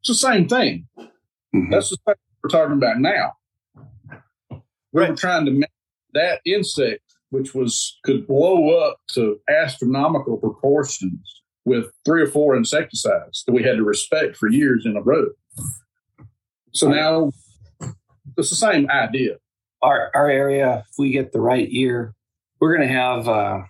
It's 0.00 0.08
the 0.08 0.14
same 0.14 0.48
thing. 0.48 0.88
Mhm. 1.54 1.70
That's 1.70 1.90
the 1.90 1.96
thing 2.04 2.14
we're 2.42 2.50
talking 2.50 2.76
about 2.76 3.00
now. 3.00 3.34
We 4.92 5.06
were 5.06 5.16
trying 5.16 5.44
to 5.46 5.50
make 5.50 5.70
that 6.12 6.40
insect, 6.44 7.02
which 7.30 7.54
was 7.54 7.98
could 8.04 8.26
blow 8.26 8.78
up 8.78 8.98
to 9.12 9.40
astronomical 9.48 10.36
proportions 10.36 11.42
with 11.64 11.90
three 12.04 12.22
or 12.22 12.26
four 12.26 12.56
insecticides 12.56 13.44
that 13.44 13.52
we 13.52 13.62
had 13.62 13.76
to 13.76 13.84
respect 13.84 14.36
for 14.36 14.48
years 14.48 14.84
in 14.86 14.96
a 14.96 15.02
row. 15.02 15.26
So 16.72 16.88
now 16.88 17.32
it's 18.36 18.50
the 18.50 18.56
same 18.56 18.88
idea. 18.90 19.36
our 19.82 20.10
our 20.14 20.28
area, 20.28 20.84
if 20.90 20.98
we 20.98 21.10
get 21.10 21.32
the 21.32 21.40
right 21.40 21.70
year, 21.70 22.14
we're 22.60 22.74
going 22.76 22.88
to 22.88 22.94
have, 22.94 23.28
uh, 23.28 23.62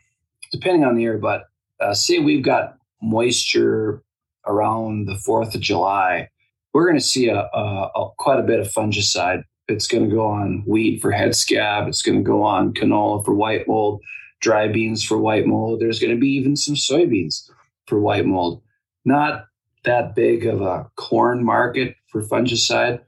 depending 0.52 0.84
on 0.84 0.94
the 0.94 1.02
year, 1.02 1.18
but 1.18 1.44
uh, 1.80 1.92
say 1.92 2.18
we've 2.18 2.44
got 2.44 2.76
moisture 3.02 4.02
around 4.46 5.06
the 5.06 5.16
Fourth 5.16 5.54
of 5.54 5.60
July, 5.60 6.28
we're 6.72 6.86
going 6.86 6.98
to 6.98 7.04
see 7.04 7.28
a, 7.28 7.40
a, 7.40 7.90
a 7.94 8.10
quite 8.18 8.38
a 8.38 8.42
bit 8.42 8.60
of 8.60 8.68
fungicide. 8.68 9.42
It's 9.68 9.86
going 9.86 10.08
to 10.08 10.14
go 10.14 10.26
on 10.26 10.62
wheat 10.66 11.00
for 11.00 11.10
head 11.10 11.34
scab. 11.34 11.88
It's 11.88 12.02
going 12.02 12.18
to 12.18 12.24
go 12.24 12.42
on 12.42 12.74
canola 12.74 13.24
for 13.24 13.34
white 13.34 13.66
mold, 13.66 14.02
dry 14.40 14.68
beans 14.68 15.02
for 15.02 15.18
white 15.18 15.46
mold. 15.46 15.80
There's 15.80 15.98
going 15.98 16.14
to 16.14 16.20
be 16.20 16.28
even 16.28 16.56
some 16.56 16.74
soybeans 16.74 17.48
for 17.86 17.98
white 17.98 18.26
mold. 18.26 18.62
Not 19.04 19.46
that 19.84 20.14
big 20.14 20.46
of 20.46 20.60
a 20.60 20.90
corn 20.96 21.44
market 21.44 21.96
for 22.08 22.22
fungicide. 22.22 23.00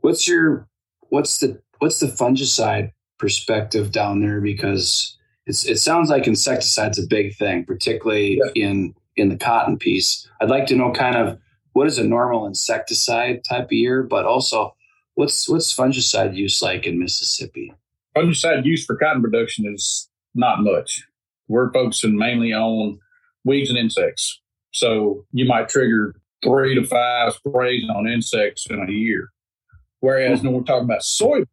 What's 0.00 0.26
your 0.26 0.68
what's 1.08 1.38
the 1.38 1.60
what's 1.78 2.00
the 2.00 2.06
fungicide 2.06 2.92
perspective 3.18 3.92
down 3.92 4.20
there? 4.20 4.40
Because 4.40 5.16
it's 5.46 5.66
it 5.66 5.78
sounds 5.78 6.10
like 6.10 6.24
insecticide's 6.24 6.98
a 6.98 7.06
big 7.06 7.36
thing, 7.36 7.64
particularly 7.64 8.40
in 8.54 8.94
in 9.16 9.28
the 9.28 9.36
cotton 9.36 9.78
piece. 9.78 10.28
I'd 10.40 10.50
like 10.50 10.66
to 10.66 10.76
know 10.76 10.92
kind 10.92 11.16
of 11.16 11.38
what 11.72 11.86
is 11.86 11.98
a 11.98 12.04
normal 12.04 12.46
insecticide 12.46 13.44
type 13.44 13.66
of 13.66 13.72
year, 13.72 14.02
but 14.02 14.24
also 14.24 14.74
what's 15.14 15.48
what's 15.48 15.74
fungicide 15.74 16.36
use 16.36 16.62
like 16.62 16.86
in 16.86 16.98
Mississippi? 16.98 17.72
Fungicide 18.16 18.64
use 18.64 18.84
for 18.84 18.96
cotton 18.96 19.22
production 19.22 19.72
is 19.72 20.08
not 20.34 20.62
much. 20.62 21.04
We're 21.48 21.72
focusing 21.72 22.16
mainly 22.16 22.52
on 22.52 22.98
weeds 23.44 23.70
and 23.70 23.78
insects. 23.78 24.40
So 24.72 25.26
you 25.32 25.46
might 25.46 25.68
trigger 25.68 26.14
three 26.44 26.74
to 26.74 26.84
five 26.84 27.34
sprays 27.34 27.84
on 27.88 28.08
insects 28.08 28.66
in 28.70 28.80
a 28.80 28.90
year. 28.90 29.30
Whereas 30.00 30.42
when 30.42 30.52
we're 30.52 30.62
talking 30.62 30.84
about 30.84 31.02
soy, 31.02 31.44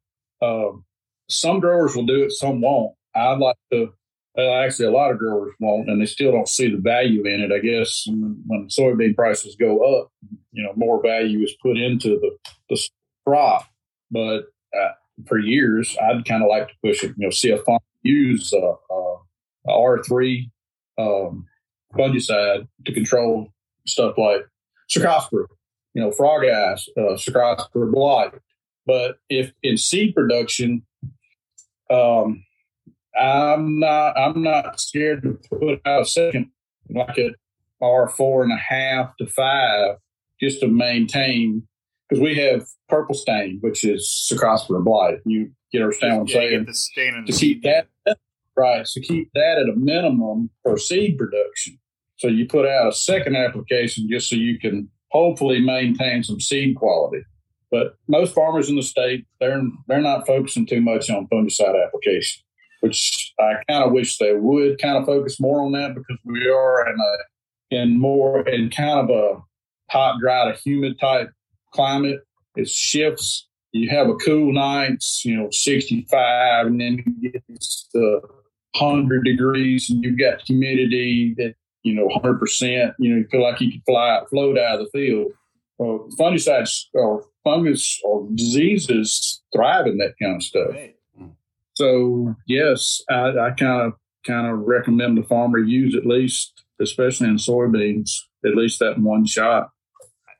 um, 0.41 0.83
some 1.29 1.59
growers 1.59 1.95
will 1.95 2.05
do 2.05 2.23
it, 2.23 2.31
some 2.31 2.61
won't. 2.61 2.93
I'd 3.15 3.39
like 3.39 3.57
to. 3.71 3.93
Well, 4.35 4.63
actually, 4.63 4.85
a 4.85 4.91
lot 4.91 5.11
of 5.11 5.17
growers 5.17 5.53
won't, 5.59 5.89
and 5.89 5.99
they 5.99 6.05
still 6.05 6.31
don't 6.31 6.47
see 6.47 6.69
the 6.69 6.77
value 6.77 7.25
in 7.25 7.41
it. 7.41 7.51
I 7.51 7.59
guess 7.59 8.05
when, 8.07 8.41
when 8.45 8.67
soybean 8.67 9.15
prices 9.15 9.55
go 9.55 9.99
up, 9.99 10.11
you 10.51 10.63
know, 10.63 10.73
more 10.75 11.01
value 11.01 11.43
is 11.43 11.55
put 11.61 11.77
into 11.77 12.19
the 12.19 12.37
the 12.69 12.79
crop. 13.25 13.65
But 14.11 14.45
uh, 14.79 14.91
for 15.25 15.39
years, 15.39 15.97
I'd 16.01 16.25
kind 16.25 16.43
of 16.43 16.49
like 16.49 16.67
to 16.67 16.73
push 16.83 17.03
it. 17.03 17.15
You 17.17 17.25
know, 17.25 17.31
see 17.31 17.49
a 17.49 17.57
farm 17.57 17.79
use 18.03 18.53
uh, 18.53 18.75
uh, 18.93 19.17
R 19.67 20.03
three 20.03 20.51
um, 20.99 21.45
fungicide 21.95 22.67
to 22.85 22.93
control 22.93 23.47
stuff 23.87 24.17
like 24.17 24.45
Cercospora, 24.89 25.47
you 25.97 26.03
know, 26.03 26.11
frog 26.11 26.45
eyes, 26.45 26.87
uh, 26.95 27.15
Cercospora 27.15 27.91
blight. 27.91 28.31
But 28.85 29.17
if 29.31 29.51
in 29.63 29.77
seed 29.77 30.13
production, 30.13 30.83
um, 31.89 32.43
I'm 33.19 33.79
not 33.79 34.15
I'm 34.15 34.43
not 34.43 34.79
scared 34.79 35.23
to 35.23 35.39
put 35.49 35.81
out 35.87 36.03
a 36.03 36.05
second 36.05 36.51
like 36.91 37.17
at 37.17 37.31
R 37.81 38.07
four 38.09 38.43
and 38.43 38.53
a 38.53 38.57
half 38.57 39.17
to 39.17 39.25
five 39.25 39.95
just 40.39 40.59
to 40.59 40.67
maintain 40.67 41.67
because 42.07 42.21
we 42.21 42.35
have 42.35 42.67
purple 42.87 43.15
stain, 43.15 43.57
which 43.61 43.83
is 43.83 44.07
Cercospora 44.31 44.83
blight. 44.83 45.17
You 45.25 45.51
get 45.71 45.81
understand 45.81 46.13
what 46.13 46.21
I'm 46.21 46.27
Yeah, 46.27 46.33
saying? 46.33 46.65
the 46.65 46.73
stain 46.75 47.15
in 47.15 47.25
to 47.25 47.31
keep 47.33 47.63
that 47.63 47.87
right 48.55 48.85
to 48.85 49.01
keep 49.01 49.31
that 49.33 49.57
at 49.57 49.67
a 49.67 49.75
minimum 49.75 50.51
for 50.63 50.77
seed 50.77 51.17
production 51.17 51.77
so 52.17 52.27
you 52.27 52.47
put 52.47 52.67
out 52.67 52.87
a 52.87 52.91
second 52.91 53.35
application 53.35 54.07
just 54.09 54.29
so 54.29 54.35
you 54.35 54.57
can 54.59 54.89
hopefully 55.09 55.59
maintain 55.59 56.23
some 56.23 56.39
seed 56.39 56.75
quality. 56.75 57.23
But 57.69 57.95
most 58.07 58.33
farmers 58.33 58.69
in 58.69 58.75
the 58.75 58.83
state 58.83 59.25
they're 59.39 59.61
they're 59.87 60.01
not 60.01 60.25
focusing 60.25 60.65
too 60.65 60.81
much 60.81 61.09
on 61.09 61.27
fungicide 61.27 61.85
application 61.85 62.43
which 62.81 63.33
i 63.39 63.53
kind 63.67 63.83
of 63.83 63.91
wish 63.91 64.19
they 64.19 64.33
would 64.33 64.79
kind 64.79 64.97
of 64.97 65.05
focus 65.05 65.39
more 65.39 65.65
on 65.65 65.71
that 65.71 65.95
because 65.95 66.17
we 66.23 66.47
are 66.47 66.87
in 66.87 66.95
a 66.99 67.75
in 67.75 67.99
more 67.99 68.47
in 68.47 68.69
kind 68.69 68.99
of 68.99 69.09
a 69.09 69.41
hot 69.89 70.19
dry 70.19 70.51
to 70.51 70.57
humid 70.59 70.99
type 70.99 71.31
climate. 71.73 72.21
It 72.55 72.69
shifts. 72.69 73.47
You 73.71 73.89
have 73.89 74.09
a 74.09 74.15
cool 74.15 74.53
nights, 74.53 75.23
you 75.23 75.37
know, 75.37 75.49
65, 75.51 76.65
and 76.65 76.81
then 76.81 77.03
it 77.21 77.43
gets 77.47 77.87
to 77.93 78.21
100 78.79 79.23
degrees, 79.23 79.89
and 79.89 80.03
you've 80.03 80.17
got 80.17 80.41
humidity 80.41 81.35
that, 81.37 81.55
you 81.83 81.93
know, 81.93 82.07
100%, 82.07 82.93
you 82.99 83.09
know, 83.09 83.17
you 83.17 83.27
feel 83.29 83.43
like 83.43 83.61
you 83.61 83.71
could 83.71 83.83
fly, 83.85 84.21
float 84.29 84.57
out 84.57 84.79
of 84.79 84.85
the 84.85 84.91
field. 84.91 85.31
Well, 85.77 86.09
fungicides 86.19 86.85
or 86.93 87.25
fungus 87.43 87.99
or 88.03 88.27
diseases 88.33 89.41
thrive 89.55 89.85
in 89.85 89.97
that 89.99 90.15
kind 90.21 90.35
of 90.37 90.43
stuff. 90.43 90.71
Right. 90.71 90.95
Hmm. 91.17 91.27
So, 91.75 92.35
yes, 92.47 93.01
I, 93.09 93.29
I 93.37 93.51
kind 93.51 93.81
of 93.81 93.93
kind 94.25 94.47
of 94.47 94.59
recommend 94.67 95.17
the 95.17 95.23
farmer 95.23 95.59
use 95.59 95.95
at 95.95 96.05
least, 96.05 96.63
especially 96.81 97.29
in 97.29 97.37
soybeans, 97.37 98.11
at 98.45 98.55
least 98.55 98.79
that 98.79 98.99
one 98.99 99.25
shot. 99.25 99.69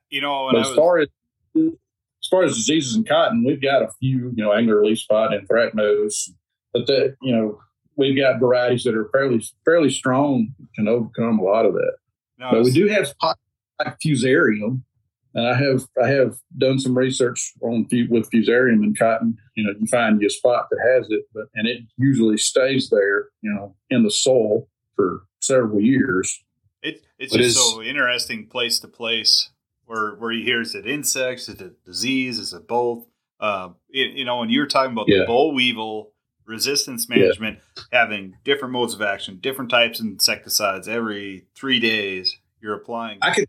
You 0.10 0.22
know, 0.22 0.46
when 0.46 0.56
But 0.56 0.60
I 0.60 0.62
as 0.62 0.68
was 0.70 0.76
far 0.76 0.98
as 1.00 1.08
as 1.56 2.30
far 2.30 2.44
as 2.44 2.56
diseases 2.56 2.96
in 2.96 3.04
cotton, 3.04 3.44
we've 3.46 3.62
got 3.62 3.84
a 3.84 3.90
few, 4.00 4.34
you 4.36 4.44
know, 4.44 4.54
angular 4.54 4.84
leaf 4.84 5.00
spot 5.00 5.34
and 5.34 5.48
anthracnose, 5.48 6.30
but 6.74 6.88
that 6.88 7.16
you 7.22 7.36
know 7.36 7.60
we've 7.98 8.18
got 8.18 8.40
varieties 8.40 8.84
that 8.86 8.96
are 8.96 9.10
fairly 9.12 9.44
fairly 9.66 9.90
strong 9.90 10.54
can 10.76 10.88
overcome 10.88 11.40
a 11.40 11.44
lot 11.44 11.66
of 11.66 11.74
that. 11.74 11.94
no, 12.38 12.52
But 12.52 12.64
we 12.64 12.72
do 12.72 12.88
have 12.88 13.08
spots 13.08 13.40
like 13.80 13.98
fusarium, 14.00 14.82
and 15.34 15.48
I 15.48 15.56
have 15.56 15.86
I 16.02 16.08
have 16.10 16.38
done 16.58 16.80
some 16.80 16.98
research 16.98 17.54
on 17.62 17.88
with 18.10 18.30
fusarium 18.32 18.84
and 18.84 18.98
cotton. 18.98 19.38
You 19.56 19.66
know, 19.66 19.74
you 19.80 19.88
find 19.88 20.22
you 20.22 20.28
a 20.28 20.30
spot 20.30 20.68
that 20.72 20.80
has 20.96 21.08
it, 21.10 21.24
but 21.34 21.46
and 21.56 21.68
it 21.68 21.82
usually 21.98 22.38
stays 22.38 22.90
there, 22.90 23.26
you 23.42 23.52
know, 23.54 23.76
in 23.90 24.04
the 24.04 24.12
soil 24.12 24.68
for 24.96 25.24
several 25.42 25.82
years. 25.82 26.44
It, 26.82 27.04
it's 27.20 27.32
What 27.34 27.40
just 27.42 27.58
is- 27.58 27.72
so 27.74 27.82
interesting 27.82 28.48
place 28.48 28.80
to 28.80 28.88
place 28.88 29.50
where 29.86 30.16
where 30.16 30.32
you 30.32 30.44
hear 30.44 30.62
is 30.62 30.76
it 30.76 30.86
insects, 30.88 31.50
is 31.50 31.60
it 31.62 31.84
disease, 31.86 32.38
is 32.40 32.54
it 32.54 32.68
both? 32.68 33.06
Uh, 33.40 33.70
it, 33.90 34.14
you 34.14 34.26
know, 34.26 34.40
when 34.40 34.50
you 34.50 34.60
were 34.60 34.66
talking 34.68 34.92
about 34.94 35.08
Yeah. 35.08 35.20
the 35.20 35.26
boll 35.26 35.54
weevil 35.54 36.14
resistance 36.48 37.08
management, 37.10 37.60
having 37.92 38.38
different 38.44 38.72
modes 38.72 38.94
of 38.94 39.02
action, 39.02 39.38
different 39.42 39.70
types 39.70 40.00
of 40.00 40.06
insecticides 40.06 40.88
every 40.88 41.46
three 41.56 41.80
days, 41.80 42.38
you're 42.62 42.74
applying. 42.74 43.20
I 43.22 43.34
could 43.34 43.48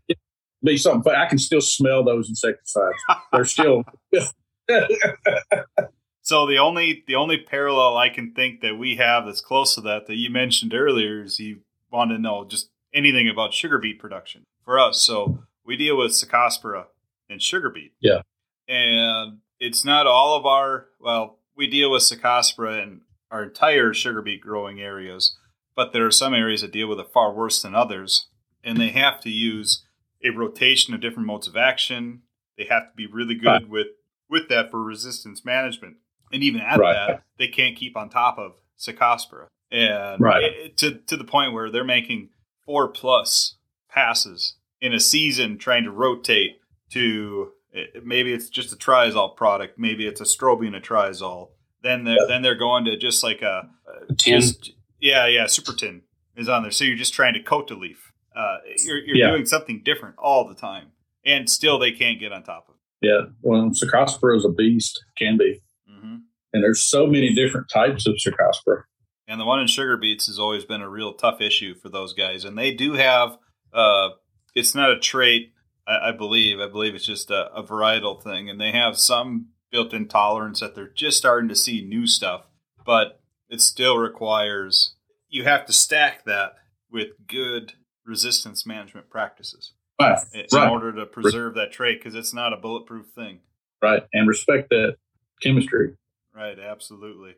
be 0.63 0.77
something, 0.77 1.01
but 1.01 1.15
I 1.15 1.25
can 1.27 1.39
still 1.39 1.61
smell 1.61 2.03
those 2.03 2.29
insecticides. 2.29 2.97
They're 3.31 3.45
still. 3.45 3.83
So 6.29 6.45
the 6.45 6.59
only 6.59 7.03
the 7.07 7.15
only 7.15 7.39
parallel 7.39 7.97
I 7.97 8.09
can 8.09 8.33
think 8.33 8.61
that 8.61 8.77
we 8.77 8.97
have 8.97 9.25
that's 9.25 9.41
close 9.41 9.73
to 9.73 9.81
that 9.81 10.05
that 10.05 10.17
you 10.17 10.29
mentioned 10.29 10.75
earlier 10.75 11.23
is 11.23 11.39
you 11.39 11.61
want 11.91 12.11
to 12.11 12.19
know 12.19 12.45
just 12.45 12.69
anything 12.93 13.27
about 13.27 13.51
sugar 13.51 13.79
beet 13.79 13.97
production 13.97 14.43
for 14.63 14.77
us. 14.77 15.01
So 15.01 15.39
we 15.65 15.75
deal 15.75 15.97
with 15.97 16.11
Cercospora 16.11 16.85
and 17.31 17.41
sugar 17.41 17.71
beet. 17.71 17.93
Yeah. 17.99 18.21
And 18.67 19.39
it's 19.59 19.83
not 19.83 20.05
all 20.05 20.37
of 20.37 20.45
our 20.45 20.85
well, 20.99 21.38
we 21.59 21.67
deal 21.67 21.91
with 21.91 22.01
Cercospora 22.03 22.81
in 22.81 23.01
our 23.29 23.43
entire 23.43 23.93
sugar 23.93 24.21
beet 24.21 24.39
growing 24.41 24.79
areas, 24.79 25.37
but 25.75 25.91
there 25.91 26.05
are 26.05 26.11
some 26.11 26.33
areas 26.33 26.61
that 26.61 26.71
deal 26.71 26.87
with 26.87 26.99
it 27.01 27.11
far 27.13 27.33
worse 27.33 27.61
than 27.61 27.75
others, 27.75 28.27
and 28.63 28.77
they 28.79 28.87
have 28.89 29.19
to 29.19 29.29
use 29.29 29.85
a 30.23 30.29
rotation 30.29 30.93
of 30.93 31.01
different 31.01 31.27
modes 31.27 31.47
of 31.49 31.57
action. 31.57 32.21
They 32.57 32.63
have 32.69 32.83
to 32.89 32.95
be 32.95 33.07
really 33.07 33.35
good 33.35 33.45
Right. 33.47 33.69
with 33.69 33.87
with 34.29 34.47
that 34.47 34.69
for 34.69 34.81
resistance 34.83 35.43
management. 35.43 35.97
And 36.31 36.43
even 36.43 36.61
at 36.61 36.77
Right. 36.79 36.93
that, 36.93 37.23
they 37.39 37.47
can't 37.47 37.75
keep 37.75 37.97
on 37.97 38.09
top 38.09 38.37
of 38.37 38.53
Cercospora. 38.77 39.47
And 39.71 40.21
Right. 40.21 40.43
it- 40.43 40.77
to, 40.77 40.99
to 41.07 41.17
the 41.17 41.23
point 41.23 41.51
where 41.51 41.71
they're 41.71 41.83
making 41.83 42.29
four 42.63 42.87
plus 42.89 43.57
passes 43.89 44.55
in 44.79 44.93
a 44.93 44.99
season 44.99 45.57
trying 45.57 45.83
to 45.83 45.89
rotate 45.91 46.59
to 46.91 47.53
it- 47.71 48.05
maybe 48.05 48.33
it's 48.33 48.49
just 48.49 48.73
a 48.73 48.75
triazole 48.75 49.35
product, 49.35 49.77
maybe 49.77 50.05
it's 50.07 50.21
a 50.21 50.25
strobian 50.25 50.75
a 50.75 50.81
triazole. 50.81 51.49
Then 51.81 52.03
they're 52.03 52.27
then 52.27 52.41
they're 52.41 52.55
going 52.55 52.85
to 52.85 52.97
just 52.97 53.23
like 53.23 53.41
a, 53.41 53.69
a 54.09 54.13
Tin. 54.15 54.39
just- 54.41 54.71
yeah, 54.99 55.27
yeah, 55.27 55.45
super 55.47 55.71
tin 55.73 56.01
is 56.35 56.49
on 56.49 56.61
there. 56.63 56.71
So 56.71 56.83
you're 56.83 56.97
just 56.97 57.13
trying 57.13 57.33
to 57.35 57.41
coat 57.41 57.67
the 57.69 57.75
leaf. 57.75 58.11
Uh, 58.35 58.57
you're 58.83 58.99
you're 58.99 59.15
Yeah. 59.15 59.29
doing 59.31 59.45
something 59.45 59.81
different 59.83 60.15
all 60.17 60.47
the 60.47 60.55
time, 60.55 60.87
and 61.25 61.49
still 61.49 61.79
they 61.79 61.91
can't 61.91 62.19
get 62.19 62.31
on 62.33 62.43
top 62.43 62.65
of 62.67 62.75
it. 62.75 63.07
Yeah, 63.07 63.21
well, 63.41 63.69
Cercospora 63.71 64.35
is 64.35 64.43
a 64.45 64.49
beast, 64.49 65.01
can 65.17 65.37
be, 65.37 65.61
hmm 65.87 66.17
and 66.51 66.61
there's 66.63 66.81
so 66.81 67.07
many 67.07 67.33
different 67.33 67.69
types 67.69 68.05
of 68.07 68.15
Cercospora. 68.15 68.83
And 69.27 69.39
the 69.39 69.45
one 69.45 69.59
in 69.61 69.67
sugar 69.67 69.95
beets 69.95 70.25
has 70.27 70.37
always 70.39 70.65
been 70.65 70.81
a 70.81 70.89
real 70.89 71.13
tough 71.13 71.39
issue 71.39 71.75
for 71.75 71.87
those 71.89 72.13
guys. 72.13 72.43
And 72.43 72.57
they 72.57 72.73
do 72.73 72.93
have, 72.93 73.37
uh, 73.71 74.09
it's 74.55 74.73
not 74.73 74.89
a 74.91 74.99
trait, 74.99 75.51
I, 75.89 76.09
I 76.09 76.11
believe. 76.11 76.59
I 76.59 76.67
believe 76.67 76.95
it's 76.95 77.05
just 77.05 77.31
a, 77.31 77.51
a 77.53 77.63
varietal 77.63 78.21
thing. 78.21 78.49
And 78.49 78.61
they 78.61 78.71
have 78.71 78.97
some 78.97 79.47
built 79.71 79.93
in 79.93 80.07
tolerance 80.07 80.59
that 80.59 80.75
they're 80.75 80.87
just 80.95 81.17
starting 81.17 81.49
to 81.49 81.55
see 81.55 81.81
new 81.81 82.05
stuff. 82.07 82.45
But 82.85 83.19
it 83.49 83.61
still 83.61 83.97
requires, 83.97 84.95
you 85.27 85.43
have 85.43 85.65
to 85.65 85.73
stack 85.73 86.25
that 86.25 86.53
with 86.91 87.09
good 87.27 87.73
resistance 88.05 88.65
management 88.65 89.09
practices 89.09 89.73
Right, 90.01 90.17
in 90.33 90.45
Right. 90.53 90.71
order 90.71 90.91
to 90.93 91.05
preserve 91.05 91.55
that 91.55 91.71
trait 91.71 91.99
because 91.99 92.15
it's 92.15 92.33
not 92.33 92.53
a 92.53 92.57
bulletproof 92.57 93.07
thing. 93.13 93.39
right, 93.81 94.03
and 94.13 94.27
respect 94.27 94.69
that 94.69 94.95
chemistry. 95.41 95.95
Right, 96.33 96.57
absolutely. 96.59 97.35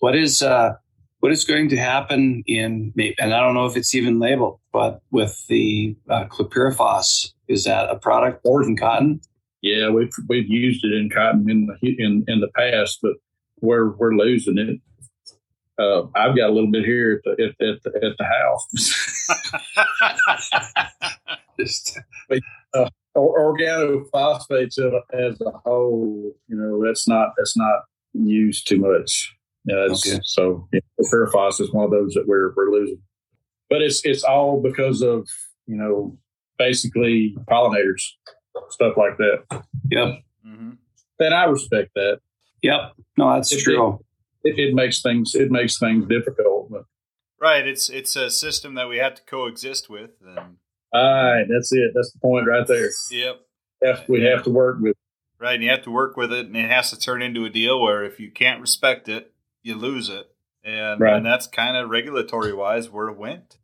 What 0.00 0.14
is 0.14 0.42
uh, 0.42 0.74
what 1.20 1.32
is 1.32 1.44
going 1.44 1.70
to 1.70 1.76
happen 1.76 2.42
in 2.46 2.92
and 3.18 3.34
I 3.34 3.40
don't 3.40 3.54
know 3.54 3.66
if 3.66 3.76
it's 3.76 3.94
even 3.94 4.18
labeled, 4.18 4.60
but 4.72 5.00
with 5.10 5.44
the 5.48 5.96
uh, 6.08 6.26
chlorpyrifos, 6.26 7.32
is 7.48 7.64
that 7.64 7.90
a 7.90 7.96
product 7.96 8.40
or 8.44 8.62
in 8.62 8.76
cotton? 8.76 9.20
Yeah, 9.62 9.90
we've 9.90 10.12
we've 10.28 10.48
used 10.48 10.84
it 10.84 10.92
in 10.92 11.08
cotton 11.10 11.48
in 11.50 11.66
the 11.66 11.96
in 11.98 12.24
in 12.28 12.40
the 12.40 12.48
past, 12.48 12.98
but 13.02 13.14
we're 13.60 13.90
we're 13.92 14.14
losing 14.14 14.58
it. 14.58 14.80
Uh, 15.76 16.02
I've 16.14 16.36
got 16.36 16.50
a 16.50 16.52
little 16.52 16.70
bit 16.70 16.84
here 16.84 17.20
at 17.24 17.24
the 17.24 17.44
at, 17.44 17.66
at, 17.66 17.82
the, 17.82 17.90
at 18.06 18.16
the 18.18 18.24
house. 18.24 18.66
Just 21.60 21.98
Or- 23.14 23.56
Organophosphates 23.56 24.78
as 25.12 25.40
a 25.40 25.50
whole, 25.64 26.32
you 26.48 26.56
know, 26.56 26.84
that's 26.84 27.06
not 27.08 27.30
that's 27.36 27.56
not 27.56 27.82
used 28.12 28.66
too 28.68 28.78
much. 28.78 29.34
It's, 29.66 30.06
Okay. 30.06 30.20
so 30.24 30.68
yeah, 30.72 30.80
Pyrifos 31.12 31.60
is 31.60 31.72
one 31.72 31.84
of 31.86 31.90
those 31.90 32.12
that 32.14 32.26
we're 32.26 32.52
we're 32.54 32.70
losing, 32.70 33.00
but 33.70 33.80
it's 33.82 34.04
it's 34.04 34.24
all 34.24 34.60
because 34.60 35.00
of 35.00 35.26
you 35.66 35.76
know 35.76 36.18
basically 36.58 37.36
pollinators, 37.50 38.02
stuff 38.70 38.96
like 38.96 39.16
that. 39.18 39.64
yep, 39.90 40.22
hmm 40.44 40.70
And 41.20 41.34
I 41.34 41.44
respect 41.44 41.90
that. 41.94 42.18
yep. 42.62 42.92
No, 43.16 43.34
that's 43.34 43.52
It- 43.52 43.60
true. 43.62 44.00
It, 44.46 44.58
it 44.58 44.74
makes 44.74 45.00
things 45.00 45.34
it 45.34 45.50
makes 45.50 45.78
things 45.78 46.06
difficult, 46.06 46.70
but 46.70 46.84
Right. 47.40 47.66
It's 47.66 47.88
it's 47.90 48.14
a 48.16 48.30
system 48.30 48.74
that 48.74 48.88
we 48.88 48.98
have 48.98 49.14
to 49.16 49.22
coexist 49.22 49.88
with, 49.90 50.10
and 50.26 50.56
All 50.92 51.02
right, 51.02 51.44
that's 51.48 51.72
it. 51.72 51.92
That's 51.94 52.12
the 52.12 52.18
point 52.20 52.46
right 52.46 52.66
there. 52.66 52.88
Yep. 53.10 53.40
That's 53.80 54.08
we 54.08 54.22
have 54.22 54.42
to 54.44 54.50
work 54.50 54.78
with. 54.80 54.96
Right, 55.38 55.54
and 55.54 55.62
you 55.64 55.70
have 55.70 55.82
to 55.82 55.90
work 55.90 56.16
with 56.16 56.32
it, 56.32 56.46
and 56.46 56.56
it 56.56 56.70
has 56.70 56.90
to 56.90 56.98
turn 56.98 57.20
into 57.20 57.44
a 57.44 57.50
deal 57.50 57.80
where 57.82 58.04
if 58.04 58.18
you 58.20 58.30
can't 58.30 58.60
respect 58.60 59.08
it, 59.08 59.32
you 59.62 59.74
lose 59.74 60.08
it, 60.08 60.26
and, 60.62 61.00
Right. 61.00 61.16
and 61.16 61.26
that's 61.26 61.46
kind 61.46 61.76
of 61.76 61.90
regulatory 61.90 62.52
wise 62.54 62.88
where 62.88 63.08
it 63.08 63.16
went. 63.18 63.58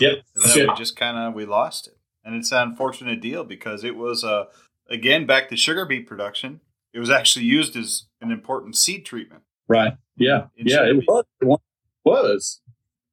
Yep. 0.00 0.18
And 0.34 0.44
then 0.44 0.68
we 0.68 0.74
just 0.76 0.96
kind 0.96 1.18
of 1.18 1.34
we 1.34 1.44
lost 1.44 1.86
it, 1.88 1.98
and 2.24 2.34
it's 2.34 2.52
an 2.52 2.68
unfortunate 2.68 3.20
deal 3.20 3.44
because 3.44 3.84
it 3.84 3.96
was 3.96 4.24
uh 4.24 4.44
again 4.88 5.26
back 5.26 5.48
to 5.48 5.56
sugar 5.56 5.84
beet 5.86 6.06
production. 6.06 6.60
It 6.92 6.98
was 6.98 7.10
actually 7.10 7.44
used 7.44 7.76
as 7.76 8.04
an 8.20 8.30
important 8.32 8.76
seed 8.76 9.04
treatment. 9.06 9.42
Right. 9.68 9.94
Yeah. 10.16 10.46
Yeah. 10.56 10.84
It 10.86 11.04
was. 11.06 11.24
It 11.40 11.58
was. 12.04 12.60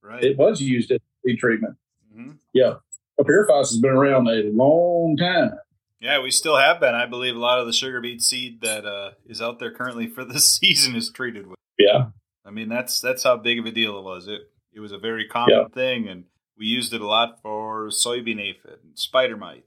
Right. 0.02 0.24
It 0.24 0.38
was 0.38 0.62
used 0.62 0.92
as 0.92 1.00
seed 1.26 1.38
treatment. 1.40 1.76
hmm 2.14 2.32
Yeah. 2.54 2.76
Purifies 3.24 3.72
has 3.72 3.80
been 3.80 3.92
around 3.92 4.28
a 4.28 4.44
long 4.52 5.18
time. 5.18 5.52
Yeah, 6.00 6.22
we 6.22 6.30
still 6.30 6.58
have 6.58 6.80
been. 6.80 6.94
I 6.94 7.08
believe 7.08 7.36
a 7.36 7.40
lot 7.40 7.60
of 7.60 7.66
the 7.66 7.74
sugar 7.74 8.00
beet 8.00 8.22
seed 8.22 8.62
that 8.62 8.86
uh, 8.86 9.12
is 9.26 9.42
out 9.42 9.58
there 9.58 9.72
currently 9.72 10.06
for 10.08 10.24
this 10.24 10.48
season 10.60 10.96
is 10.96 11.10
treated 11.10 11.48
with. 11.48 11.58
Yeah. 11.80 12.08
I 12.46 12.52
mean, 12.52 12.70
that's 12.70 13.02
that's 13.02 13.24
how 13.24 13.38
big 13.38 13.60
of 13.60 13.66
a 13.66 13.72
deal 13.72 13.98
it 13.98 14.04
was. 14.04 14.28
It 14.28 14.42
it 14.74 14.80
was 14.80 14.92
a 14.92 14.98
very 15.00 15.28
common 15.28 15.56
Yeah. 15.56 15.68
thing, 15.74 16.08
and 16.08 16.26
we 16.58 16.66
used 16.66 16.94
it 16.94 17.02
a 17.02 17.06
lot 17.08 17.40
for 17.42 17.88
soybean 17.88 18.40
aphid 18.42 18.80
and 18.84 18.98
spider 18.98 19.38
mite. 19.38 19.66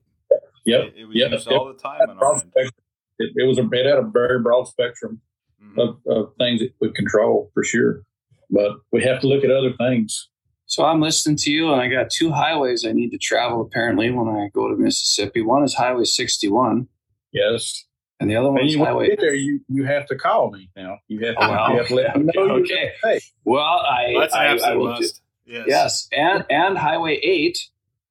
Yep. 0.67 0.81
It, 0.85 0.95
it 0.99 1.05
was 1.07 1.17
Yep. 1.17 1.31
used 1.33 1.51
Yep. 1.51 1.59
all 1.61 1.67
the 1.69 1.79
time 1.79 2.01
on 2.03 2.11
our 2.11 2.15
Broad 2.17 2.33
end. 2.43 2.51
spectrum. 2.51 2.85
It, 3.19 3.33
it 3.37 3.47
was 3.47 3.59
a 3.59 3.69
it 3.73 3.87
had 3.87 3.99
a 3.99 4.03
very 4.03 4.41
broad 4.41 4.65
spectrum 4.69 5.21
Mhm. 5.63 5.79
of, 5.79 6.07
of 6.07 6.35
things 6.39 6.63
it 6.63 6.75
would 6.81 6.95
control 6.95 7.51
for 7.55 7.63
sure. 7.65 8.03
But 8.51 8.79
we 8.93 9.03
have 9.05 9.21
to 9.21 9.27
look 9.29 9.45
at 9.45 9.51
other 9.51 9.73
things. 9.75 10.29
So 10.67 10.85
I'm 10.85 11.01
listening 11.01 11.37
to 11.39 11.51
you, 11.51 11.73
and 11.73 11.81
I 11.81 11.89
got 11.89 12.11
two 12.11 12.31
highways 12.31 12.85
I 12.87 12.93
need 12.93 13.11
to 13.11 13.19
travel 13.19 13.61
apparently 13.61 14.11
when 14.11 14.29
I 14.29 14.49
go 14.55 14.69
to 14.69 14.77
Mississippi. 14.77 15.43
One 15.43 15.65
is 15.65 15.75
Highway 15.75 16.05
61, 16.05 16.87
Yes. 17.33 17.85
and 18.21 18.31
the 18.31 18.37
other 18.37 18.51
one 18.53 18.65
is 18.65 18.75
you 18.75 18.85
Highway. 18.85 19.09
get 19.09 19.21
there, 19.21 19.35
you 19.35 19.61
you 19.69 19.85
have 19.85 20.07
to 20.07 20.17
call 20.17 20.51
me 20.53 20.71
now. 20.77 20.99
You 21.09 21.27
have 21.27 21.37
to, 21.37 21.45
Oh, 21.45 21.51
well. 21.51 21.71
you 21.73 21.77
have 21.79 21.89
to 21.89 21.95
let 21.95 22.17
me 22.17 22.33
know. 22.35 22.51
Okay. 22.61 22.93
Hey, 23.03 23.21
Well, 23.45 23.61
I, 23.65 24.11
Well, 24.13 24.21
that's 24.21 24.35
an 24.35 24.41
I, 24.41 24.45
I 24.45 24.53
absolute 24.53 24.79
will 24.79 24.95
do- 24.95 25.01
must. 25.01 25.23
Yes. 25.51 25.65
yes, 25.67 26.09
and 26.13 26.45
and 26.49 26.79
Highway 26.79 27.17
8. 27.17 27.59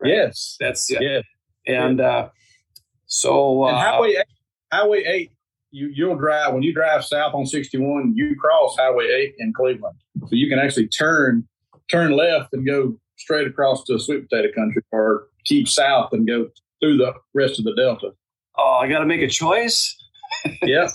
right? 0.01 0.09
yes. 0.11 0.57
That's 0.59 0.89
yeah. 0.91 0.99
Yeah. 1.01 1.21
And 1.65 2.01
uh, 2.01 2.29
so 3.05 3.67
And 3.67 3.77
uh, 3.77 3.79
Highway 3.79 4.09
eight, 4.09 4.25
Highway 4.73 5.03
eight, 5.05 5.31
you 5.71 5.89
you'll 5.93 6.15
drive 6.17 6.53
when 6.53 6.63
you 6.63 6.73
drive 6.73 7.05
south 7.05 7.33
on 7.33 7.45
sixty 7.45 7.77
one. 7.77 8.13
You 8.15 8.35
cross 8.35 8.75
Highway 8.77 9.05
eight 9.05 9.35
in 9.37 9.53
Cleveland, 9.53 9.97
so 10.21 10.29
you 10.31 10.49
can 10.49 10.59
actually 10.59 10.87
turn 10.87 11.47
turn 11.89 12.11
left 12.11 12.53
and 12.53 12.65
go 12.65 12.97
straight 13.17 13.47
across 13.47 13.83
to 13.85 13.99
sweet 13.99 14.29
potato 14.29 14.49
country, 14.53 14.81
or 14.91 15.27
keep 15.45 15.67
south 15.67 16.09
and 16.11 16.27
go 16.27 16.47
through 16.81 16.97
the 16.97 17.13
rest 17.33 17.59
of 17.59 17.65
the 17.65 17.75
Delta. 17.75 18.11
oh, 18.57 18.79
I 18.81 18.87
got 18.87 18.99
to 18.99 19.05
make 19.05 19.21
a 19.21 19.27
choice. 19.27 19.95
Yeah, 20.61 20.87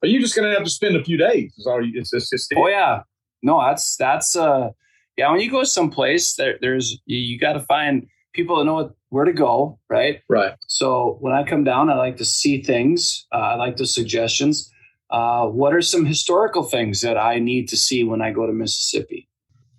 but 0.00 0.10
you're 0.10 0.20
just 0.20 0.36
gonna 0.36 0.52
have 0.52 0.62
to 0.62 0.70
spend 0.70 0.94
a 0.94 1.02
few 1.02 1.16
days. 1.16 1.54
Is 1.56 1.66
all 1.66 1.84
you. 1.84 1.98
It's 1.98 2.10
just, 2.10 2.32
it's 2.32 2.48
Oh 2.54 2.68
yeah, 2.68 3.02
no, 3.42 3.60
that's 3.60 3.96
that's 3.96 4.36
uh, 4.36 4.70
yeah. 5.16 5.30
When 5.30 5.40
you 5.40 5.50
go 5.50 5.64
someplace, 5.64 6.34
there, 6.34 6.58
there's 6.60 7.00
you, 7.06 7.18
you 7.18 7.38
got 7.38 7.54
to 7.54 7.60
find 7.60 8.06
people 8.32 8.58
that 8.58 8.64
know 8.64 8.74
what, 8.74 8.94
where 9.08 9.24
to 9.24 9.32
go, 9.32 9.78
right? 9.88 10.20
right. 10.28 10.54
So 10.66 11.16
when 11.20 11.32
I 11.32 11.42
come 11.42 11.64
down, 11.64 11.90
I 11.90 11.94
like 11.94 12.16
to 12.18 12.24
see 12.24 12.62
things. 12.62 13.26
Uh, 13.32 13.38
I 13.38 13.54
like 13.54 13.76
the 13.76 13.86
suggestions. 13.86 14.70
Uh, 15.10 15.46
what 15.46 15.74
are 15.74 15.82
some 15.82 16.04
historical 16.04 16.62
things 16.62 17.00
that 17.00 17.16
I 17.16 17.38
need 17.38 17.68
to 17.68 17.76
see 17.76 18.04
when 18.04 18.20
I 18.20 18.32
go 18.32 18.46
to 18.46 18.52
Mississippi? 18.52 19.28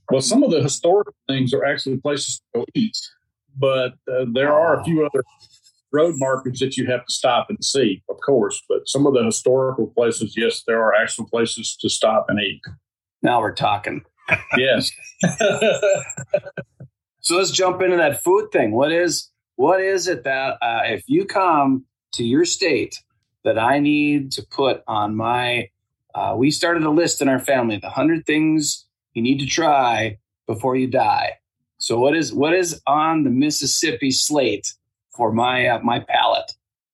Well, 0.09 0.21
some 0.21 0.41
of 0.41 0.51
the 0.51 0.61
historic 0.61 1.09
things 1.27 1.53
are 1.53 1.65
actually 1.65 1.97
places 1.97 2.37
to 2.37 2.59
go 2.59 2.65
eat, 2.73 2.97
but 3.57 3.93
uh, 4.11 4.25
there 4.33 4.53
are 4.53 4.79
a 4.79 4.83
few 4.85 5.05
other 5.05 5.21
road 5.91 6.15
markers 6.17 6.59
that 6.59 6.77
you 6.77 6.85
have 6.87 7.05
to 7.05 7.13
stop 7.13 7.47
and 7.49 7.63
see, 7.63 8.03
of 8.09 8.17
course. 8.25 8.61
But 8.69 8.87
some 8.87 9.05
of 9.05 9.13
the 9.13 9.23
historical 9.23 9.87
places, 9.87 10.35
yes, 10.37 10.63
there 10.65 10.81
are 10.81 10.93
actual 10.93 11.27
places 11.27 11.75
to 11.81 11.89
stop 11.89 12.27
and 12.29 12.39
eat. 12.39 12.61
Now 13.21 13.41
we're 13.41 13.53
talking. 13.53 14.03
Yes. 14.57 14.91
So 17.27 17.35
let's 17.35 17.51
jump 17.51 17.81
into 17.81 17.97
that 17.97 18.23
food 18.23 18.53
thing. 18.53 18.71
What 18.71 18.93
is 18.93 19.29
what 19.57 19.81
is 19.81 20.07
it 20.07 20.23
that 20.23 20.57
uh, 20.61 20.83
if 20.85 21.03
you 21.07 21.25
come 21.25 21.83
to 22.13 22.23
your 22.23 22.45
state 22.45 23.03
that 23.43 23.59
I 23.59 23.79
need 23.79 24.31
to 24.31 24.43
put 24.49 24.81
on 24.87 25.17
my? 25.17 25.69
Uh, 26.15 26.35
we 26.37 26.51
started 26.51 26.83
a 26.83 26.89
list 26.89 27.21
in 27.21 27.27
our 27.27 27.39
family: 27.39 27.75
the 27.75 27.89
hundred 27.89 28.25
things 28.25 28.85
you 29.13 29.21
need 29.21 29.39
to 29.39 29.45
try 29.45 30.17
before 30.47 30.77
you 30.77 30.87
die. 30.87 31.33
So 31.79 31.99
what 31.99 32.15
is 32.15 32.33
what 32.33 32.53
is 32.53 32.81
on 32.87 33.25
the 33.25 33.29
Mississippi 33.29 34.11
slate 34.11 34.73
for 35.09 35.33
my 35.33 35.67
uh, 35.67 35.79
my 35.79 35.99
palate? 35.99 36.53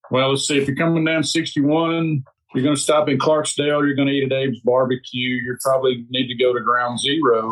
well, 0.09 0.31
let's 0.31 0.47
see. 0.47 0.57
If 0.57 0.67
you're 0.67 0.75
coming 0.75 1.05
down 1.05 1.23
61, 1.23 2.23
you're 2.53 2.63
going 2.63 2.75
to 2.75 2.81
stop 2.81 3.09
in 3.09 3.17
Clarksdale. 3.17 3.85
You're 3.85 3.95
going 3.95 4.07
to 4.07 4.13
eat 4.13 4.31
at 4.31 4.37
Abe's 4.37 4.59
Barbecue. 4.61 5.35
You 5.35 5.57
probably 5.61 6.05
need 6.09 6.27
to 6.27 6.35
go 6.35 6.53
to 6.53 6.61
Ground 6.61 6.99
Zero. 6.99 7.51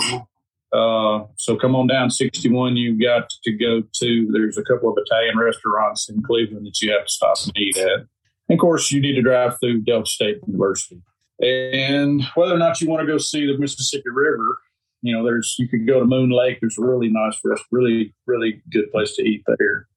Uh, 0.71 1.25
so 1.35 1.57
come 1.57 1.75
on 1.75 1.87
down 1.87 2.09
61. 2.09 2.77
You've 2.77 3.01
got 3.01 3.29
to 3.43 3.51
go 3.51 3.83
to, 3.93 4.29
there's 4.31 4.57
a 4.57 4.63
couple 4.63 4.89
of 4.89 4.97
Italian 5.05 5.37
restaurants 5.37 6.09
in 6.09 6.21
Cleveland 6.23 6.65
that 6.65 6.81
you 6.81 6.91
have 6.91 7.05
to 7.05 7.11
stop 7.11 7.37
and 7.43 7.57
eat 7.57 7.77
at. 7.77 8.05
And 8.47 8.57
of 8.57 8.59
course, 8.59 8.91
you 8.91 9.01
need 9.01 9.15
to 9.15 9.21
drive 9.21 9.59
through 9.59 9.81
Delta 9.81 10.09
State 10.09 10.39
University. 10.47 11.01
And 11.41 12.23
whether 12.35 12.53
or 12.53 12.59
not 12.59 12.79
you 12.79 12.87
want 12.87 13.01
to 13.01 13.11
go 13.11 13.17
see 13.17 13.47
the 13.47 13.57
Mississippi 13.57 14.09
River, 14.09 14.59
you 15.01 15.13
know, 15.13 15.25
there's, 15.25 15.55
you 15.57 15.67
could 15.67 15.87
go 15.87 15.99
to 15.99 16.05
Moon 16.05 16.29
Lake. 16.29 16.59
There's 16.61 16.77
a 16.77 16.85
really 16.85 17.09
nice, 17.09 17.39
really, 17.71 18.13
really 18.27 18.61
good 18.71 18.91
place 18.91 19.15
to 19.15 19.23
eat 19.23 19.43
there. 19.47 19.87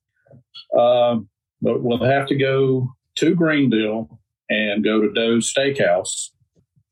Um, 0.78 1.28
but 1.60 1.82
we'll 1.82 2.02
have 2.02 2.26
to 2.28 2.36
go 2.36 2.94
to 3.16 3.34
Greenville 3.34 4.18
and 4.48 4.84
go 4.84 5.00
to 5.00 5.12
Doe's 5.12 5.52
Steakhouse. 5.52 6.30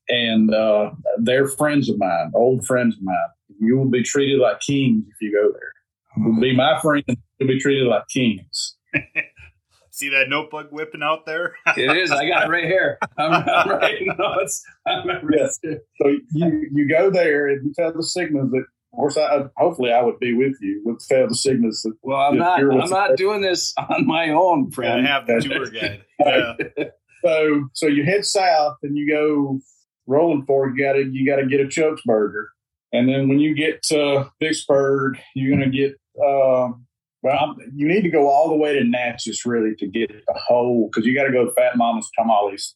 And 0.09 0.53
uh, 0.53 0.91
they're 1.19 1.49
friends 1.49 1.89
of 1.89 1.99
mine, 1.99 2.33
old 2.35 2.67
friends 2.67 2.97
of 2.97 3.03
mine. 3.03 3.17
You 3.61 3.79
will 3.79 3.91
be 3.91 4.03
treated 4.03 4.41
like 4.41 4.61
kings 4.61 5.05
if 5.09 5.21
you 5.21 5.33
go 5.33 5.53
there. 5.53 5.73
You'll 6.17 6.41
be 6.41 6.55
my 6.55 6.79
friend. 6.81 7.05
You'll 7.39 7.49
be 7.49 7.61
treated 7.61 7.87
like 7.87 8.09
kings. 8.09 8.77
See 9.91 10.09
that 10.09 10.29
notebook 10.29 10.73
whipping 10.73 11.03
out 11.03 11.27
there? 11.27 11.55
It 11.77 11.97
is. 11.97 12.11
I 12.11 12.27
got 12.27 12.47
it 12.47 12.51
right 12.51 12.65
here. 12.65 12.99
I'm, 13.19 13.33
I'm 13.33 13.69
right. 13.79 14.03
No, 14.19 14.35
it's. 14.41 14.65
I'm 14.87 15.07
Yes. 15.31 15.59
So 15.63 16.09
you 16.33 16.69
you 16.73 16.89
go 16.89 17.11
there 17.11 17.49
and 17.49 17.65
you 17.65 17.73
tell 17.75 17.93
the 17.93 17.99
Signas 17.99 18.51
that. 18.51 18.65
Of 18.95 18.97
course, 18.97 19.17
I, 19.17 19.45
hopefully 19.57 19.91
I 19.91 20.03
would 20.03 20.19
be 20.19 20.35
with 20.35 20.55
you. 20.61 20.83
Would 20.85 21.01
tell 21.09 21.27
the 21.27 21.35
Signas 21.35 21.87
Well, 22.03 22.21
I'm 22.21 22.37
not. 22.37 22.61
I'm 22.61 22.91
not 22.91 23.17
doing 23.17 23.41
this 23.41 23.73
on 23.79 24.07
my 24.07 24.31
own, 24.31 24.71
friend. 24.71 25.07
I 25.07 25.07
friend. 25.07 25.07
have 25.07 25.27
the 25.27 25.49
tour 25.49 25.71
guide. 25.71 26.05
Yeah. 26.21 26.85
So 27.25 27.69
so 27.73 27.87
you 27.87 28.05
head 28.05 28.25
south 28.25 28.77
and 28.83 28.97
you 28.97 29.09
go 29.09 29.61
rolling 30.07 30.45
forward. 30.47 30.77
You 30.77 30.85
gotta 30.85 31.05
you 31.05 31.27
gotta 31.27 31.47
get 31.47 31.61
a 31.61 31.69
Chuck's 31.69 32.03
burger, 32.05 32.51
and 32.93 33.09
then 33.09 33.29
when 33.29 33.39
you 33.39 33.55
get 33.55 33.83
to 33.85 34.31
Vicksburg, 34.41 35.19
you're 35.35 35.57
gonna 35.57 35.71
get. 35.71 35.93
Um, 36.23 36.87
well, 37.23 37.39
I'm- 37.39 37.57
you 37.75 37.87
need 37.87 38.03
to 38.03 38.11
go 38.11 38.29
all 38.29 38.49
the 38.49 38.57
way 38.57 38.75
to 38.75 38.85
Natchez 38.85 39.47
really 39.47 39.77
to 39.77 39.87
get 39.87 40.11
the 40.11 40.35
whole 40.35 40.89
because 40.89 41.07
you 41.07 41.15
got 41.15 41.25
to 41.25 41.33
go 41.33 41.45
to 41.45 41.53
Fat 41.53 41.77
Mama's 41.77 42.11
Tamales. 42.19 42.75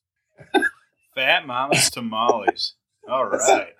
Fat 1.16 1.46
Mama's 1.48 1.90
tamales. 1.90 2.74
All 3.08 3.24
right. 3.26 3.74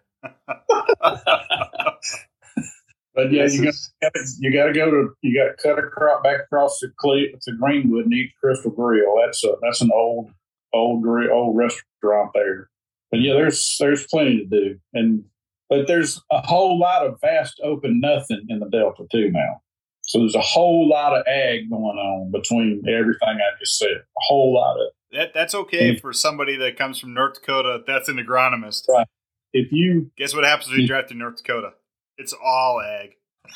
But 3.15 3.33
yeah, 3.33 3.47
you 3.47 3.69
is- 3.69 3.93
got 4.03 4.13
you 4.41 4.53
got 4.53 4.67
to 4.67 4.73
go 4.75 4.91
to 4.91 5.09
you 5.23 5.35
got 5.39 5.57
to 5.57 5.63
cut 5.63 5.79
across 5.79 6.23
back 6.23 6.41
across 6.41 6.79
to 6.81 6.89
Cle- 7.01 7.39
to 7.43 7.53
Greenwood 7.53 8.05
and 8.07 8.13
eat 8.15 8.33
Crystal 8.43 8.71
Grill. 8.71 9.17
That's 9.25 9.43
a 9.45 9.55
that's 9.63 9.81
an 9.81 9.91
old 9.95 10.31
old 10.73 11.03
grill, 11.03 11.33
old 11.33 11.57
restaurant 11.57 12.31
there. 12.35 12.71
But 13.11 13.21
yeah, 13.21 13.35
there's 13.35 13.77
there's 13.79 14.07
plenty 14.07 14.39
to 14.39 14.45
do, 14.47 14.79
and 14.95 15.25
but 15.69 15.87
there's 15.87 16.21
a 16.31 16.41
whole 16.47 16.79
lot 16.79 17.07
of 17.07 17.21
vast 17.21 17.61
open 17.63 18.01
nothing 18.01 18.47
in 18.49 18.61
the 18.61 18.69
Delta 18.69 19.05
too 19.11 19.31
now. 19.31 19.61
So 20.03 20.21
there's 20.21 20.37
a 20.37 20.41
whole 20.41 20.89
lot 20.89 21.15
of 21.19 21.27
ag 21.27 21.69
going 21.69 21.83
on 21.99 22.31
between 22.31 22.83
everything 22.89 23.29
I 23.29 23.59
just 23.59 23.77
said. 23.79 23.89
A 23.89 24.21
whole 24.29 24.55
lot 24.55 24.77
of. 24.77 24.93
That 25.13 25.35
that's 25.35 25.55
okay 25.55 25.97
for 25.97 26.13
somebody 26.13 26.57
that 26.57 26.77
comes 26.77 26.99
from 26.99 27.15
North 27.15 27.35
Dakota. 27.35 27.83
That's 27.87 28.09
an 28.09 28.17
agronomist. 28.17 28.89
Right. 28.89 29.07
If 29.53 29.73
you 29.73 30.11
Guess 30.17 30.35
what 30.35 30.45
happens 30.45 30.71
when 30.71 30.81
you 30.81 30.87
drive 30.87 31.07
to 31.09 31.15
North 31.15 31.39
Dakota? 31.39 31.71
It's 32.19 32.33
all 32.33 32.81
ag. 32.81 33.11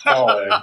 all 0.06 0.30
ag, 0.52 0.62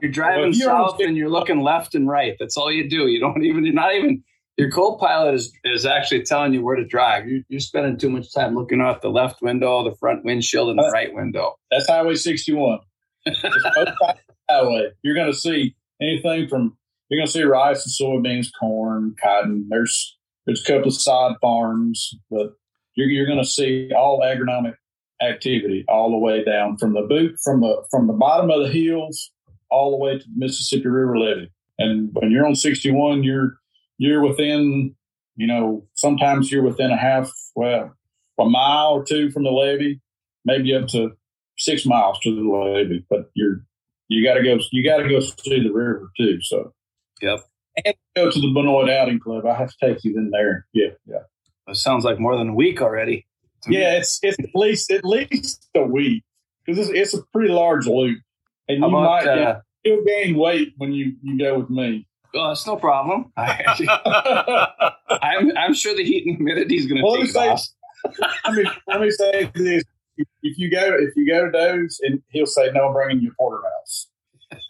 You're 0.00 0.10
driving 0.10 0.50
Well, 0.50 0.52
you're 0.52 0.68
south 0.68 1.00
and 1.00 1.16
you're 1.16 1.30
looking 1.30 1.60
left 1.60 1.94
and 1.94 2.08
right. 2.08 2.36
That's 2.38 2.56
all 2.56 2.70
you 2.72 2.88
do. 2.88 3.06
You 3.06 3.20
don't 3.20 3.42
even. 3.44 3.64
You're 3.64 3.74
not 3.74 3.94
even. 3.94 4.22
Your 4.60 4.70
co-pilot 4.70 5.34
is 5.34 5.52
is 5.64 5.86
actually 5.86 6.22
telling 6.22 6.52
you 6.52 6.62
where 6.62 6.76
to 6.76 6.84
drive. 6.84 7.26
You, 7.26 7.42
you're 7.48 7.60
spending 7.60 7.96
too 7.96 8.10
much 8.10 8.30
time 8.34 8.54
looking 8.54 8.82
out 8.82 9.00
the 9.00 9.08
left 9.08 9.40
window, 9.40 9.82
the 9.82 9.96
front 9.96 10.22
windshield, 10.22 10.68
and 10.68 10.78
the 10.78 10.84
uh, 10.84 10.90
right 10.90 11.14
window. 11.14 11.56
That's 11.70 11.88
Highway 11.88 12.14
61. 12.14 12.80
It's 13.24 13.40
both 13.40 13.52
sides 13.62 13.76
of 13.76 13.86
the 13.98 14.16
highway. 14.50 14.90
You're 15.02 15.14
going 15.14 15.32
to 15.32 15.38
see 15.38 15.74
anything 15.98 16.46
from 16.46 16.76
you're 17.08 17.18
going 17.18 17.26
to 17.26 17.32
see 17.32 17.42
rice 17.42 17.86
and 17.86 18.24
soybeans, 18.24 18.48
corn, 18.60 19.16
cotton. 19.22 19.66
There's 19.70 20.18
there's 20.44 20.62
a 20.62 20.66
couple 20.66 20.88
of 20.88 20.94
sod 20.94 21.36
farms, 21.40 22.14
but 22.30 22.52
you're, 22.96 23.08
you're 23.08 23.26
going 23.26 23.42
to 23.42 23.48
see 23.48 23.90
all 23.96 24.20
agronomic 24.20 24.74
activity 25.22 25.86
all 25.88 26.10
the 26.10 26.18
way 26.18 26.44
down 26.44 26.76
from 26.76 26.92
the 26.92 27.02
boot 27.02 27.36
from 27.42 27.62
the 27.62 27.82
from 27.90 28.08
the 28.08 28.12
bottom 28.12 28.50
of 28.50 28.60
the 28.60 28.68
hills 28.68 29.30
all 29.70 29.90
the 29.90 29.96
way 29.96 30.18
to 30.18 30.24
the 30.24 30.34
Mississippi 30.36 30.88
River 30.88 31.18
levee. 31.18 31.50
And 31.78 32.10
when 32.12 32.30
you're 32.30 32.46
on 32.46 32.54
61, 32.54 33.22
you're 33.24 33.54
you're 34.00 34.26
within, 34.26 34.94
you 35.36 35.46
know, 35.46 35.86
sometimes 35.92 36.50
you're 36.50 36.62
within 36.62 36.90
a 36.90 36.96
half, 36.96 37.30
well, 37.54 37.94
a 38.38 38.44
mile 38.46 38.92
or 38.92 39.04
two 39.04 39.30
from 39.30 39.42
the 39.44 39.50
levee, 39.50 40.00
maybe 40.46 40.74
up 40.74 40.88
to 40.88 41.10
six 41.58 41.84
miles 41.84 42.18
to 42.20 42.34
the 42.34 42.40
levee. 42.40 43.04
But 43.10 43.30
you're 43.34 43.62
you 44.08 44.24
got 44.24 44.34
to 44.34 44.42
go 44.42 44.58
you 44.72 44.82
got 44.82 44.96
to 45.02 45.08
go 45.08 45.20
see 45.20 45.62
the 45.62 45.70
river 45.70 46.10
too. 46.16 46.40
So 46.40 46.72
Yep. 47.20 47.40
and 47.84 47.94
go 48.16 48.30
to 48.30 48.40
the 48.40 48.50
Benoit 48.54 48.88
Outing 48.88 49.20
Club. 49.20 49.44
I 49.44 49.54
have 49.54 49.68
to 49.68 49.76
take 49.86 50.02
you 50.02 50.16
in 50.16 50.30
there. 50.30 50.66
Yeah, 50.72 50.88
yeah. 51.06 51.24
It 51.68 51.76
sounds 51.76 52.02
like 52.02 52.18
more 52.18 52.36
than 52.38 52.48
a 52.48 52.54
week 52.54 52.80
already. 52.80 53.26
Yeah, 53.68 53.98
it's 53.98 54.18
it's 54.22 54.38
at 54.38 54.54
least 54.54 54.90
at 54.90 55.04
least 55.04 55.68
a 55.76 55.82
week 55.84 56.24
because 56.64 56.88
it's, 56.88 56.98
it's 56.98 57.14
a 57.14 57.22
pretty 57.34 57.52
large 57.52 57.86
loop, 57.86 58.18
and 58.66 58.78
you 58.78 58.86
about, 58.86 59.02
might 59.02 59.26
uh, 59.26 59.60
you'll 59.84 60.02
gain 60.04 60.38
weight 60.38 60.72
when 60.78 60.92
you 60.92 61.16
you 61.22 61.38
go 61.38 61.58
with 61.58 61.68
me. 61.68 62.06
Oh, 62.34 62.50
it's 62.52 62.66
no 62.66 62.76
problem. 62.76 63.32
I, 63.36 64.76
I'm, 65.22 65.56
I'm 65.56 65.74
sure 65.74 65.94
the 65.96 66.04
heat 66.04 66.26
and 66.26 66.36
humidity 66.36 66.76
is 66.76 66.86
going 66.86 67.02
to 67.04 67.16
take 67.22 67.30
say- 67.30 67.48
off. 67.48 67.66
I 68.44 68.52
mean, 68.52 68.66
let 68.86 69.00
me 69.02 69.10
say 69.10 69.50
this: 69.54 69.84
if, 70.16 70.26
if 70.42 70.58
you 70.58 70.70
go 70.70 70.96
if 70.98 71.14
you 71.16 71.28
go 71.28 71.44
to 71.46 71.50
Doe's, 71.52 72.00
and 72.02 72.22
he'll 72.30 72.46
say, 72.46 72.70
"No, 72.72 72.86
I'm 72.88 72.92
bringing 72.94 73.22
you 73.22 73.32
porterhouse." 73.38 74.06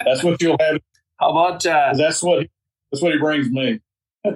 That's 0.04 0.24
what 0.24 0.42
you'll 0.42 0.56
have. 0.60 0.80
How 1.20 1.30
about 1.30 1.64
uh, 1.64 1.90
'cause 1.90 1.98
That's 1.98 2.22
what 2.24 2.48
that's 2.90 3.02
what 3.02 3.12
he 3.12 3.18
brings 3.18 3.48
me. 3.50 3.80
how 4.24 4.32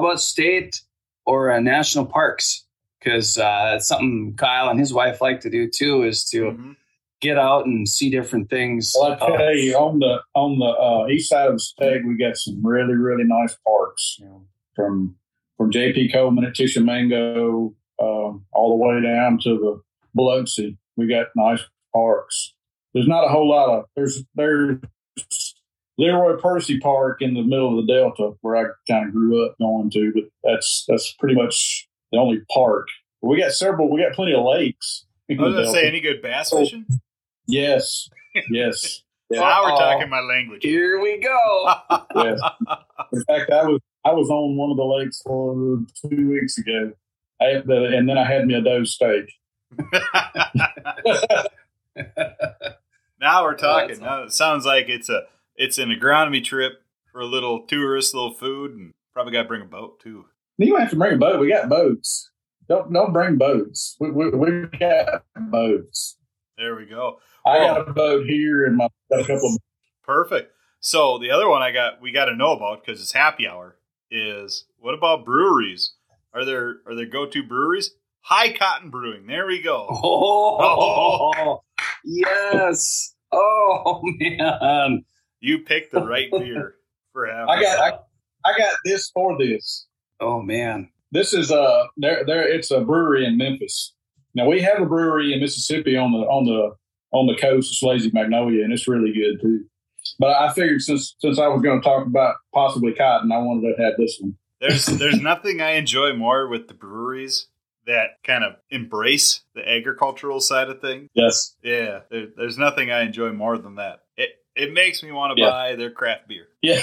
about 0.00 0.20
state 0.20 0.80
or 1.26 1.50
uh, 1.50 1.58
national 1.58 2.06
parks? 2.06 2.64
Because 3.00 3.36
uh, 3.36 3.72
it's 3.76 3.88
something 3.88 4.34
Kyle 4.36 4.68
and 4.68 4.78
his 4.78 4.92
wife 4.92 5.20
like 5.20 5.40
to 5.40 5.50
do 5.50 5.68
too, 5.68 6.04
is 6.04 6.24
to 6.30 6.52
Mhm. 6.52 6.76
Get 7.20 7.38
out 7.38 7.66
and 7.66 7.88
see 7.88 8.10
different 8.10 8.48
things. 8.50 8.94
Well, 8.98 9.12
I 9.12 9.14
Uh, 9.16 9.36
tell 9.36 9.54
you, 9.54 9.76
on 9.76 9.98
the 9.98 10.20
on 10.34 10.58
the 10.58 10.66
uh, 10.66 11.08
east 11.08 11.30
side 11.30 11.48
of 11.48 11.54
the 11.54 11.58
state, 11.60 12.06
we 12.06 12.16
got 12.16 12.36
some 12.36 12.64
really 12.64 12.94
really 12.94 13.24
nice 13.24 13.56
parks. 13.66 14.16
You 14.18 14.26
know, 14.26 14.42
from 14.74 15.16
from 15.56 15.70
J.P. 15.72 16.12
Coleman 16.12 16.44
at 16.44 16.54
Tishomingo, 16.54 17.74
um, 18.00 18.44
all 18.52 18.70
the 18.70 18.84
way 18.86 19.00
down 19.02 19.38
to 19.42 19.50
the 19.58 19.80
Biloxi. 20.14 20.76
We 20.96 21.06
got 21.08 21.26
nice 21.36 21.60
parks. 21.92 22.54
There's 22.94 23.08
not 23.08 23.24
a 23.24 23.28
whole 23.28 23.48
lot 23.48 23.68
of 23.78 23.84
there's 23.96 24.24
there's 24.34 24.78
Leroy 25.98 26.36
Percy 26.40 26.78
Park 26.78 27.20
in 27.22 27.34
the 27.34 27.42
middle 27.42 27.78
of 27.78 27.86
the 27.86 27.92
Delta 27.92 28.32
where 28.40 28.56
I 28.56 28.64
kind 28.88 29.06
of 29.08 29.12
grew 29.12 29.44
up 29.44 29.56
going 29.58 29.90
to, 29.90 30.12
but 30.14 30.24
that's 30.44 30.84
that's 30.88 31.12
pretty 31.14 31.34
much 31.34 31.88
the 32.12 32.18
only 32.18 32.40
park. 32.52 32.86
We 33.20 33.40
got 33.40 33.52
several. 33.52 33.90
We 33.90 34.00
got 34.02 34.12
plenty 34.14 34.32
of 34.32 34.44
lakes. 34.44 35.04
in 35.28 35.40
I 35.40 35.42
was 35.42 35.54
gonna 35.54 35.72
say 35.72 35.88
any 35.88 36.00
good 36.00 36.22
bass 36.22 36.50
fishing. 36.50 36.86
Yes, 37.48 38.08
yes. 38.50 39.02
Yeah. 39.30 39.40
Now 39.40 39.62
we're 39.64 39.76
talking 39.76 40.08
my 40.08 40.20
language. 40.20 40.62
here 40.62 41.02
we 41.02 41.18
go. 41.18 41.74
Yes. 42.14 42.40
In 43.12 43.24
fact, 43.24 43.50
I 43.50 43.62
was 43.64 43.80
I 44.06 44.12
was 44.12 44.30
on 44.30 44.56
one 44.56 44.70
of 44.70 44.78
the 44.78 44.84
lakes 44.84 45.20
for 45.20 45.84
two 46.00 46.30
weeks 46.30 46.56
ago, 46.56 46.92
the, 47.38 47.92
and 47.94 48.08
then 48.08 48.16
I 48.16 48.24
had 48.24 48.46
me 48.46 48.54
a 48.54 48.62
doe 48.62 48.84
steak. 48.84 49.30
now 53.20 53.42
we're 53.44 53.54
talking. 53.56 54.00
Now 54.00 54.22
it 54.22 54.32
sounds 54.32 54.64
like 54.64 54.88
it's 54.88 55.10
a 55.10 55.24
it's 55.56 55.76
an 55.76 55.90
agronomy 55.90 56.42
trip 56.42 56.82
for 57.12 57.20
a 57.20 57.26
little 57.26 57.66
tourist, 57.66 58.14
little 58.14 58.32
food, 58.34 58.72
and 58.72 58.92
probably 59.12 59.32
got 59.32 59.42
to 59.42 59.48
bring 59.48 59.62
a 59.62 59.66
boat 59.66 60.00
too. 60.00 60.24
You 60.56 60.68
don't 60.68 60.80
have 60.80 60.90
to 60.90 60.96
bring 60.96 61.14
a 61.14 61.18
boat. 61.18 61.38
We 61.40 61.50
got 61.50 61.68
boats. 61.68 62.30
Don't 62.68 62.92
don't 62.92 63.12
bring 63.12 63.36
boats. 63.36 63.96
We 64.00 64.10
we, 64.10 64.30
we 64.30 64.62
got 64.78 65.24
boats. 65.50 66.17
There 66.58 66.74
we 66.76 66.86
go. 66.86 67.20
I 67.46 67.58
Oh. 67.58 67.66
got 67.74 67.88
a 67.88 67.92
boat 67.92 68.26
here, 68.26 68.66
and 68.66 68.76
my 68.76 68.88
a 69.12 69.18
couple. 69.20 69.54
Of, 69.54 69.58
Perfect. 70.04 70.52
So 70.80 71.18
the 71.18 71.30
other 71.30 71.48
one 71.48 71.62
I 71.62 71.70
got 71.70 72.00
we 72.00 72.10
got 72.12 72.26
to 72.26 72.36
know 72.36 72.52
about 72.52 72.84
because 72.84 73.00
it's 73.00 73.12
happy 73.12 73.46
hour 73.46 73.76
is 74.10 74.64
what 74.78 74.94
about 74.94 75.24
breweries? 75.24 75.92
Are 76.34 76.44
there 76.44 76.78
are 76.86 76.94
there 76.94 77.06
go 77.06 77.26
to 77.26 77.42
breweries? 77.42 77.92
High 78.20 78.52
Cotton 78.52 78.90
Brewing. 78.90 79.26
There 79.26 79.46
we 79.46 79.62
go. 79.62 79.86
Oh, 80.60 81.60
yes. 82.04 83.14
Oh 83.32 84.00
man. 84.18 85.04
You 85.40 85.60
picked 85.60 85.92
the 85.92 86.00
right 86.02 86.30
beer 86.30 86.74
for 87.12 87.26
happy. 87.30 87.48
I 87.50 87.62
got 87.62 87.78
hour. 87.92 88.00
I, 88.44 88.50
I 88.50 88.58
got 88.58 88.74
this 88.84 89.10
for 89.10 89.36
this. 89.38 89.86
Oh 90.20 90.40
man. 90.42 90.90
This 91.12 91.32
is 91.34 91.50
a 91.50 91.86
there 91.96 92.24
there. 92.24 92.46
It's 92.48 92.70
a 92.70 92.80
brewery 92.80 93.26
in 93.26 93.36
Memphis. 93.36 93.94
Now 94.38 94.48
we 94.48 94.62
have 94.62 94.80
a 94.80 94.86
brewery 94.86 95.32
in 95.34 95.40
Mississippi 95.40 95.96
on 95.96 96.12
the 96.12 96.18
on 96.20 96.44
the 96.44 96.74
on 97.10 97.26
the 97.26 97.34
coast. 97.34 97.72
It's 97.72 97.82
Lazy 97.82 98.10
Magnolia, 98.12 98.62
and 98.64 98.72
it's 98.72 98.86
really 98.88 99.12
good 99.12 99.40
too. 99.42 99.64
But 100.18 100.30
I 100.30 100.52
figured 100.52 100.80
since 100.82 101.16
since 101.18 101.38
I 101.38 101.48
was 101.48 101.60
going 101.60 101.80
to 101.80 101.84
talk 101.84 102.06
about 102.06 102.36
possibly 102.54 102.94
cotton, 102.94 103.32
I 103.32 103.38
wanted 103.38 103.74
to 103.76 103.82
have 103.82 103.94
this 103.98 104.16
one. 104.20 104.36
There's 104.60 104.86
there's 104.86 105.20
nothing 105.20 105.60
I 105.60 105.72
enjoy 105.72 106.12
more 106.14 106.48
with 106.48 106.68
the 106.68 106.74
breweries 106.74 107.48
that 107.86 108.22
kind 108.22 108.44
of 108.44 108.54
embrace 108.70 109.40
the 109.54 109.68
agricultural 109.68 110.40
side 110.40 110.68
of 110.68 110.80
things. 110.80 111.08
Yes. 111.14 111.56
Yeah, 111.62 112.00
there, 112.10 112.26
there's 112.36 112.58
nothing 112.58 112.90
I 112.90 113.00
enjoy 113.02 113.32
more 113.32 113.58
than 113.58 113.74
that. 113.76 114.00
It 114.16 114.30
it 114.54 114.72
makes 114.72 115.02
me 115.02 115.10
want 115.10 115.36
to 115.36 115.42
Yeah. 115.42 115.50
buy 115.50 115.74
their 115.76 115.90
craft 115.90 116.28
beer. 116.28 116.46
Yeah, 116.62 116.80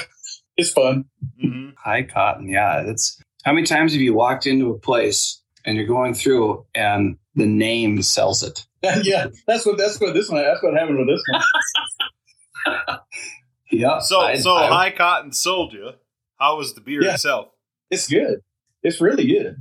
it's 0.57 0.71
fun. 0.71 1.05
hmm 1.39 1.69
High 1.77 2.03
cotton. 2.03 2.49
Yeah. 2.49 2.83
That's 2.83 3.21
how 3.43 3.53
many 3.53 3.65
times 3.67 3.93
have 3.93 4.01
you 4.01 4.13
walked 4.13 4.45
into 4.45 4.71
a 4.71 4.77
place 4.79 5.41
and 5.65 5.77
you're 5.77 5.85
going 5.87 6.13
through 6.13 6.65
and 6.75 7.17
the 7.35 7.45
name 7.45 8.01
sells 8.01 8.43
it? 8.43 8.65
yeah, 9.03 9.27
that's 9.47 9.65
what 9.65 9.77
that's 9.77 9.99
what 9.99 10.13
this 10.13 10.29
one. 10.29 10.41
That's 10.43 10.61
what 10.63 10.73
happened 10.77 10.99
with 10.99 11.07
this 11.07 11.21
one. 11.27 11.41
Yeah. 13.71 13.99
So 13.99 14.19
I- 14.21 14.37
so 14.37 14.55
I- 14.55 14.67
High 14.67 14.91
Cotton 14.91 15.31
sold 15.31 15.73
you. 15.73 15.91
How 16.37 16.57
was 16.57 16.73
the 16.75 16.81
beer 16.81 17.03
Yeah. 17.03 17.13
itself? 17.15 17.49
It's 17.89 18.07
good. 18.07 18.39
It's 18.83 19.01
really 19.01 19.25
good. 19.25 19.57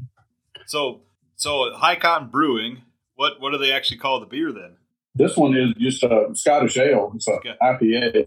So 0.66 1.02
so 1.36 1.72
High 1.74 1.96
Cotton 1.96 2.28
Brewing. 2.28 2.82
What 3.16 3.40
what 3.40 3.50
do 3.52 3.58
they 3.58 3.72
actually 3.72 3.98
call 3.98 4.20
the 4.20 4.26
beer 4.26 4.52
then? 4.52 4.76
This 5.14 5.36
one 5.36 5.56
is 5.56 5.72
just 5.78 6.02
a 6.02 6.28
Scottish 6.34 6.76
ale. 6.76 7.12
It's 7.14 7.26
a 7.28 7.32
Okay. 7.32 7.54
IPA, 7.62 8.26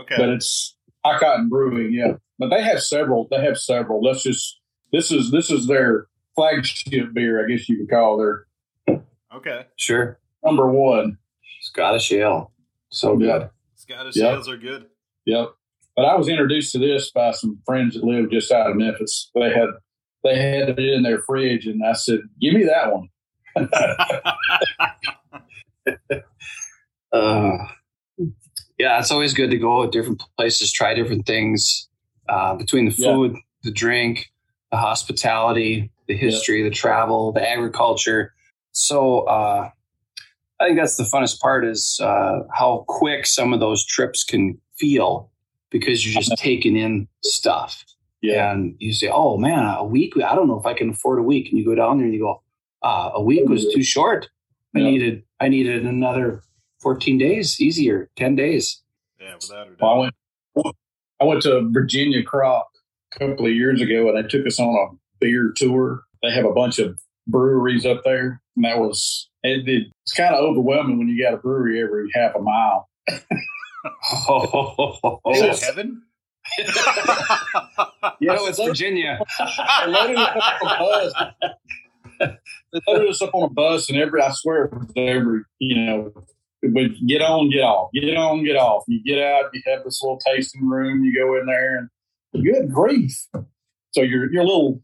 Okay. 0.00 0.14
but 0.16 0.28
it's 0.30 0.76
high 1.04 1.18
cotton 1.18 1.48
brewing. 1.48 1.92
Yeah, 1.92 2.14
but 2.38 2.48
they 2.50 2.62
have 2.62 2.80
several. 2.82 3.26
They 3.30 3.40
have 3.44 3.58
several. 3.58 4.00
Let's 4.02 4.22
just 4.22 4.58
this 4.92 5.10
is 5.12 5.30
this 5.30 5.50
is 5.50 5.66
their 5.66 6.06
flagship 6.38 7.12
beer. 7.12 7.44
I 7.44 7.48
guess 7.48 7.68
you 7.68 7.76
could 7.78 7.90
call 7.90 8.16
their 8.18 8.46
okay. 9.34 9.66
sure. 9.76 10.18
number 10.44 10.70
one. 10.70 11.18
Scottish 11.62 12.12
ale. 12.12 12.52
So 12.90 13.16
good. 13.16 13.50
Scottish 13.74 14.14
Yeah. 14.16 14.34
ales 14.34 14.48
are 14.48 14.56
good. 14.56 14.86
Yep. 15.26 15.50
But 15.96 16.04
I 16.04 16.14
was 16.16 16.28
introduced 16.28 16.70
to 16.72 16.78
this 16.78 17.10
by 17.10 17.32
some 17.32 17.58
friends 17.66 17.94
that 17.94 18.04
live 18.04 18.30
just 18.30 18.52
out 18.52 18.70
of 18.70 18.76
Memphis. 18.76 19.30
They 19.34 19.50
had 19.50 19.68
they 20.22 20.36
had 20.38 20.68
it 20.70 20.78
in 20.78 21.02
their 21.02 21.20
fridge, 21.22 21.66
and 21.66 21.84
I 21.84 21.92
said, 21.94 22.20
"Give 22.40 22.54
me 22.54 22.64
that 22.64 22.92
one." 22.92 23.08
Uh, 27.10 27.56
yeah, 28.78 28.98
it's 28.98 29.10
always 29.10 29.32
good 29.32 29.50
to 29.50 29.56
go 29.56 29.86
to 29.86 29.90
different 29.90 30.22
places, 30.36 30.70
try 30.70 30.92
different 30.92 31.24
things 31.24 31.88
uh, 32.28 32.54
between 32.54 32.84
the 32.84 32.94
Yeah. 32.98 33.14
food, 33.14 33.36
the 33.62 33.70
drink, 33.72 34.30
the 34.70 34.76
hospitality, 34.76 35.90
the 36.08 36.16
history, 36.16 36.62
the 36.62 36.70
travel, 36.70 37.32
the 37.32 37.48
agriculture. 37.48 38.34
So 38.72 39.20
uh, 39.20 39.70
I 40.60 40.66
think 40.66 40.78
that's 40.78 40.96
the 40.96 41.04
funnest 41.04 41.40
part 41.40 41.64
is 41.64 42.00
uh, 42.02 42.40
how 42.52 42.84
quick 42.88 43.26
some 43.26 43.52
of 43.52 43.60
those 43.60 43.84
trips 43.84 44.24
can 44.24 44.58
feel 44.76 45.30
because 45.70 46.04
you're 46.04 46.20
just 46.20 46.36
taking 46.38 46.76
in 46.76 47.06
stuff. 47.22 47.84
Yeah. 48.22 48.50
And 48.52 48.74
you 48.78 48.92
say, 48.92 49.08
oh 49.12 49.36
man, 49.36 49.62
a 49.76 49.84
week, 49.84 50.14
I 50.16 50.34
don't 50.34 50.48
know 50.48 50.58
if 50.58 50.66
I 50.66 50.74
can 50.74 50.90
afford 50.90 51.18
a 51.18 51.22
week. 51.22 51.50
And 51.50 51.58
you 51.58 51.64
go 51.64 51.74
down 51.74 51.98
there 51.98 52.06
and 52.06 52.14
you 52.14 52.20
go, 52.20 52.42
uh, 52.82 53.10
a 53.14 53.22
week 53.22 53.48
was 53.48 53.66
too 53.72 53.82
short. 53.82 54.28
I 54.74 54.80
Yeah. 54.80 54.90
needed, 54.90 55.22
I 55.40 55.48
needed 55.48 55.84
another 55.86 56.42
14 56.80 57.18
days, 57.18 57.60
easier, 57.60 58.10
10 58.16 58.34
days. 58.34 58.82
Yeah, 59.20 59.34
without 59.34 59.66
a 59.66 59.70
doubt. 59.70 59.80
Well, 59.80 59.90
I 59.92 59.98
went 59.98 60.14
I 61.20 61.24
went 61.24 61.42
to 61.42 61.68
Virginia 61.72 62.22
Crop 62.22 62.68
a 63.14 63.18
couple 63.18 63.46
of 63.46 63.52
years 63.52 63.80
ago, 63.80 64.08
and 64.08 64.16
they 64.24 64.28
took 64.28 64.46
us 64.46 64.60
on 64.60 64.68
a 64.68 65.07
beer 65.20 65.52
tour. 65.56 66.02
They 66.22 66.30
have 66.32 66.44
a 66.44 66.52
bunch 66.52 66.78
of 66.78 66.98
breweries 67.26 67.86
up 67.86 68.02
there, 68.04 68.40
and 68.56 68.64
that 68.64 68.78
was 68.78 69.28
it, 69.42 69.62
it's 69.68 70.12
kind 70.14 70.34
of 70.34 70.42
overwhelming 70.44 70.98
when 70.98 71.08
you 71.08 71.22
got 71.22 71.34
a 71.34 71.36
brewery 71.38 71.80
every 71.82 72.08
half 72.14 72.34
a 72.34 72.40
mile. 72.40 72.88
Oh, 74.28 75.20
Is 75.30 75.40
Yeah. 75.40 75.52
it 75.52 75.60
heaven? 75.62 76.02
no, 78.20 78.36
oh, 78.38 78.46
it's 78.46 78.58
Virginia. 78.62 79.18
They 79.38 79.92
loaded 79.92 80.16
us 80.16 80.32
up 80.42 80.62
on 80.62 80.70
a 80.72 80.78
bus. 80.78 81.12
They 82.72 82.80
loaded 82.88 83.08
us 83.10 83.22
up 83.22 83.34
on 83.34 83.42
a 83.44 83.48
bus, 83.48 83.88
and 83.90 83.98
every 83.98 84.20
I 84.22 84.30
swear 84.32 84.64
it 84.64 84.72
was 84.74 84.90
every 84.96 85.40
you 85.60 85.84
know, 85.86 86.12
we 86.62 86.88
get 87.06 87.22
on, 87.22 87.50
get 87.50 87.60
off, 87.62 87.90
get 87.92 88.16
on, 88.16 88.44
get 88.44 88.56
off. 88.56 88.84
You 88.88 89.02
get 89.04 89.22
out, 89.22 89.50
you 89.52 89.62
have 89.66 89.84
this 89.84 90.00
little 90.02 90.18
tasting 90.18 90.66
room. 90.66 91.04
You 91.04 91.14
go 91.14 91.38
in 91.38 91.46
there, 91.46 91.78
and 91.78 92.44
good 92.44 92.72
grief! 92.72 93.26
So 93.92 94.02
you're 94.02 94.30
you're 94.32 94.42
a 94.42 94.46
little. 94.46 94.82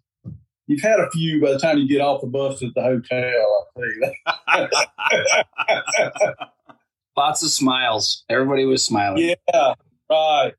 You've 0.67 0.83
had 0.83 0.99
a 0.99 1.11
few 1.11 1.41
by 1.43 1.53
the 1.53 1.59
time 1.59 1.79
you 1.79 1.89
get 1.89 2.01
off 2.01 2.23
the 2.23 2.27
bus 2.27 2.63
at 2.63 2.75
the 2.75 2.83
hotel. 2.83 3.67
I'll 3.67 3.69
tell 3.77 3.85
you 3.85 4.13
that. 6.17 6.51
lots 7.17 7.43
of 7.43 7.51
smiles. 7.51 8.25
Everybody 8.29 8.65
was 8.65 8.85
smiling. 8.85 9.35
Yeah, 9.53 9.75
right. 10.11 10.55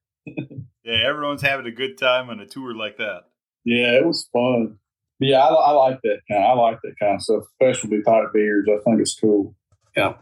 Yeah, 0.84 1.08
everyone's 1.08 1.42
having 1.42 1.66
a 1.66 1.72
good 1.72 1.98
time 1.98 2.30
on 2.30 2.40
a 2.40 2.46
tour 2.46 2.76
like 2.76 2.98
that. 2.98 3.24
Yeah, 3.64 3.94
it 3.94 4.06
was 4.06 4.30
fun. 4.32 4.78
Yeah, 5.20 5.40
I, 5.40 5.48
I 5.48 5.72
like 5.72 6.00
that 6.04 6.20
kind. 6.30 6.44
I 6.44 6.54
like 6.54 6.80
that 6.84 6.94
kind 7.00 7.16
of 7.16 7.22
stuff, 7.22 7.44
specialty 7.56 8.04
type 8.04 8.34
beers. 8.34 8.68
I 8.70 8.78
think 8.84 9.02
it's 9.02 9.20
cool. 9.20 9.56
Yeah, 9.98 10.16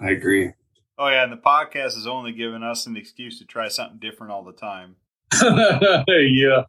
I 0.00 0.10
agree. 0.10 0.52
Oh 0.96 1.08
yeah, 1.08 1.24
and 1.24 1.32
the 1.32 1.36
podcast 1.36 1.96
is 1.96 2.06
only 2.06 2.32
giving 2.32 2.62
us 2.62 2.86
an 2.86 2.96
excuse 2.96 3.38
to 3.38 3.44
try 3.44 3.68
something 3.68 3.98
different 3.98 4.32
all 4.32 4.44
the 4.44 4.52
time. 4.52 4.96
yeah. 6.08 6.62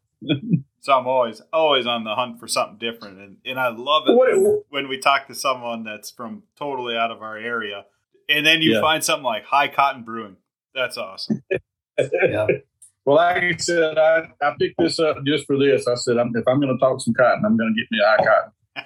So 0.82 0.94
I'm 0.98 1.08
always 1.08 1.42
always 1.52 1.86
on 1.86 2.04
the 2.04 2.16
hunt 2.16 2.40
for 2.40 2.48
something 2.48 2.78
different, 2.78 3.20
and, 3.20 3.38
and 3.46 3.60
I 3.60 3.70
love 3.70 4.04
it 4.08 4.16
What- 4.16 4.32
when, 4.36 4.64
when 4.70 4.88
we 4.90 4.98
talk 4.98 5.28
to 5.28 5.36
someone 5.36 5.84
that's 5.84 6.10
from 6.12 6.44
totally 6.58 6.96
out 6.96 7.12
of 7.12 7.22
our 7.22 7.38
area, 7.38 7.86
and 8.30 8.46
then 8.46 8.62
you 8.62 8.74
Yeah. 8.76 8.82
find 8.82 9.04
something 9.04 9.24
like 9.26 9.44
High 9.46 9.68
Cotton 9.68 10.04
Brewing. 10.04 10.38
That's 10.76 10.98
awesome. 10.98 11.44
Yeah, 12.00 12.48
Well, 13.06 13.18
like 13.18 13.44
I 13.44 13.56
said, 13.58 13.98
I, 13.98 14.30
I 14.42 14.54
picked 14.58 14.76
this 14.80 15.00
up 15.00 15.18
just 15.26 15.46
for 15.48 15.58
this. 15.58 15.86
I 15.86 15.96
said, 15.96 16.18
I'm, 16.18 16.32
if 16.34 16.48
I'm 16.48 16.62
going 16.62 16.74
to 16.74 16.80
talk 16.80 17.02
some 17.02 17.14
cotton, 17.14 17.44
I'm 17.46 17.58
going 17.58 17.76
to 17.76 17.82
get 17.82 17.92
me 17.92 18.00
a 18.02 18.08
high 18.08 18.26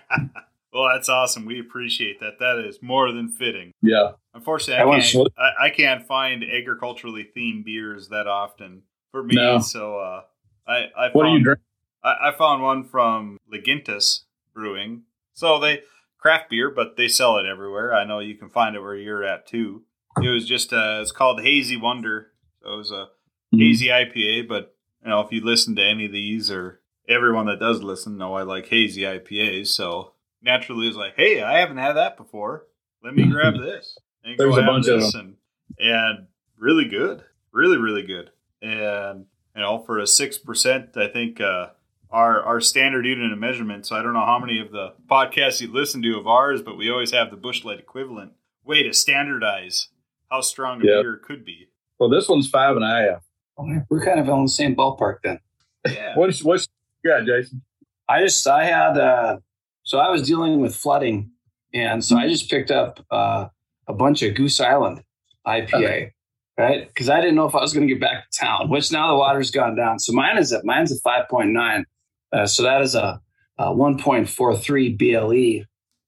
cotton. 0.10 0.32
well, 0.74 0.88
that's 0.91 1.10
awesome. 1.10 1.46
We 1.46 1.60
appreciate 1.60 2.20
that. 2.22 2.39
That 2.39 2.66
is 2.68 2.82
more 2.82 3.12
than 3.12 3.30
fitting. 3.30 3.72
Yeah. 3.84 4.14
Unfortunately, 4.34 4.82
I 4.82 4.88
I 4.88 4.91
can't, 5.00 5.04
salute- 5.12 5.34
I, 5.38 5.66
I 5.66 5.70
can't 5.70 6.08
find 6.08 6.44
agriculturally 6.44 7.30
themed 7.38 7.66
beers 7.66 8.10
that 8.10 8.26
often 8.26 8.82
for 9.12 9.22
me. 9.22 9.36
No. 9.36 9.60
So 9.60 10.00
uh, 10.00 10.22
I, 10.68 10.86
I 10.98 11.10
What 11.12 11.26
do 11.26 11.30
you 11.30 11.36
found- 11.36 11.44
drink? 11.44 11.60
I, 12.04 12.30
I 12.30 12.32
found 12.38 12.62
one 12.64 12.84
from 12.84 13.38
Lagunitas 13.51 14.22
Brewing. 14.54 15.04
So 15.34 15.60
they 15.60 15.82
craft 16.20 16.49
beer, 16.49 16.70
but 16.70 16.95
they 16.97 17.08
sell 17.08 17.38
it 17.38 17.45
everywhere. 17.45 17.93
I 17.93 18.06
know 18.06 18.20
you 18.20 18.36
can 18.36 18.49
find 18.49 18.76
it 18.76 18.82
where 18.82 18.95
you're 18.95 19.24
at 19.24 19.47
too. 19.47 19.84
It 20.22 20.30
was 20.30 20.47
just 20.47 20.72
uh, 20.74 20.99
it's 21.01 21.12
called 21.12 21.41
Hazy 21.41 21.76
Wonder. 21.78 22.32
So 22.62 22.74
it 22.74 22.78
was 22.78 22.91
a 22.91 23.08
Mm-hmm. 23.54 23.66
hazy 23.66 23.88
IPA, 23.89 24.47
but 24.47 24.76
you 25.04 25.10
know 25.10 25.20
if 25.20 25.32
you 25.32 25.45
listen 25.45 25.76
to 25.76 25.84
any 25.84 26.08
of 26.08 26.12
these 26.12 26.49
or 26.49 26.82
everyone 27.08 27.45
that 27.45 27.60
does 27.60 27.84
listen 27.84 28.18
know 28.18 28.34
I 28.34 28.41
like 28.41 28.66
hazy 28.66 29.01
IPAs. 29.04 29.68
So 29.68 30.14
naturally, 30.41 30.88
it's 30.88 30.97
like, 30.97 31.14
hey, 31.16 31.43
I 31.43 31.60
haven't 31.60 31.78
had 31.78 31.93
that 31.93 32.18
before. 32.18 32.66
Let 33.04 33.14
me 33.14 33.30
grab 33.30 33.54
this. 33.62 33.95
And 34.24 34.39
There's 34.39 34.58
a 34.58 34.64
bunch 34.64 34.88
of 34.88 35.01
this 35.01 35.14
and, 35.14 35.36
and 35.78 36.26
really 36.58 36.86
good, 36.86 37.24
really 37.51 37.78
really 37.78 38.01
good. 38.08 38.32
And 38.64 39.26
you 39.56 39.62
know 39.62 39.84
for 39.84 39.99
a 39.99 40.08
six 40.08 40.39
percent, 40.39 40.97
I 40.97 41.08
think. 41.10 41.39
uh 41.39 41.68
our 42.14 42.41
our 42.43 42.61
standard 42.61 43.05
unit 43.05 43.32
of 43.34 43.39
measurement. 43.39 43.86
So 43.86 43.95
I 43.95 44.01
don't 44.03 44.14
know 44.14 44.26
how 44.26 44.39
many 44.39 44.59
of 44.59 44.72
the 44.72 44.93
podcasts 45.09 45.59
you 45.59 45.72
listen 45.74 46.01
to 46.03 46.18
of 46.18 46.28
ours, 46.28 46.61
but 46.61 46.78
we 46.78 46.89
always 46.89 47.11
have 47.11 47.32
the 47.32 47.38
Busch 47.38 47.64
Light 47.66 47.80
equivalent 47.80 48.32
way 48.64 48.84
to 48.84 48.93
standardize 48.93 49.89
how 50.32 50.41
strong 50.41 50.82
a 50.82 50.86
Yeah. 50.86 51.01
beer 51.01 51.18
could 51.24 51.43
be. 51.43 51.68
Well, 51.99 52.09
this 52.09 52.30
one's 52.30 52.49
five 52.49 52.76
and 52.76 52.86
a 52.86 52.88
half. 52.88 53.24
we're 53.89 54.03
kind 54.05 54.20
of 54.20 54.30
on 54.30 54.43
the 54.43 54.49
same 54.49 54.76
ballpark 54.76 55.18
then. 55.24 55.39
Yeah. 55.88 56.14
What's, 56.16 56.43
what's 56.43 56.68
you 57.03 57.11
got, 57.11 57.26
Jason? 57.26 57.61
I 58.07 58.22
just 58.24 58.47
I 58.47 58.66
had 58.66 58.97
uh 58.97 59.38
so 59.84 59.97
I 59.97 60.09
was 60.09 60.26
dealing 60.28 60.61
with 60.61 60.76
flooding 60.76 61.32
and 61.74 62.03
so 62.05 62.18
I 62.18 62.28
just 62.30 62.49
picked 62.49 62.72
up 62.72 63.05
uh 63.11 63.47
a 63.88 63.93
bunch 63.93 64.22
of 64.22 64.36
Goose 64.36 64.61
Island 64.61 65.03
IPA, 65.45 66.11
right? 66.57 66.88
Because 66.88 67.09
I 67.09 67.20
didn't 67.20 67.36
know 67.36 67.45
if 67.47 67.55
I 67.55 67.59
was 67.61 67.74
going 67.74 67.86
to 67.88 67.93
get 67.93 67.99
back 68.01 68.30
to 68.30 68.39
town, 68.39 68.70
which 68.70 68.91
now 68.91 69.09
the 69.11 69.18
water's 69.18 69.51
gone 69.51 69.76
down. 69.76 69.99
So 69.99 70.14
mine 70.14 70.38
is 70.38 70.53
at 70.53 70.64
mine's 70.64 70.91
a 70.91 70.99
five 71.01 71.28
point 71.30 71.49
nine, 71.49 71.86
uh, 72.34 72.48
so 72.48 72.64
that 72.64 72.82
is 72.82 72.96
a, 72.96 73.22
a 73.58 73.74
one 73.74 73.98
point 73.98 74.28
four 74.28 74.56
three 74.58 74.90
BLE 74.90 75.66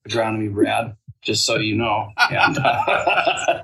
agronomy 0.07 0.49
rad, 0.51 0.95
just 1.21 1.45
so 1.45 1.57
you 1.57 1.75
know. 1.75 2.09
And, 2.29 2.57
uh, 2.57 3.63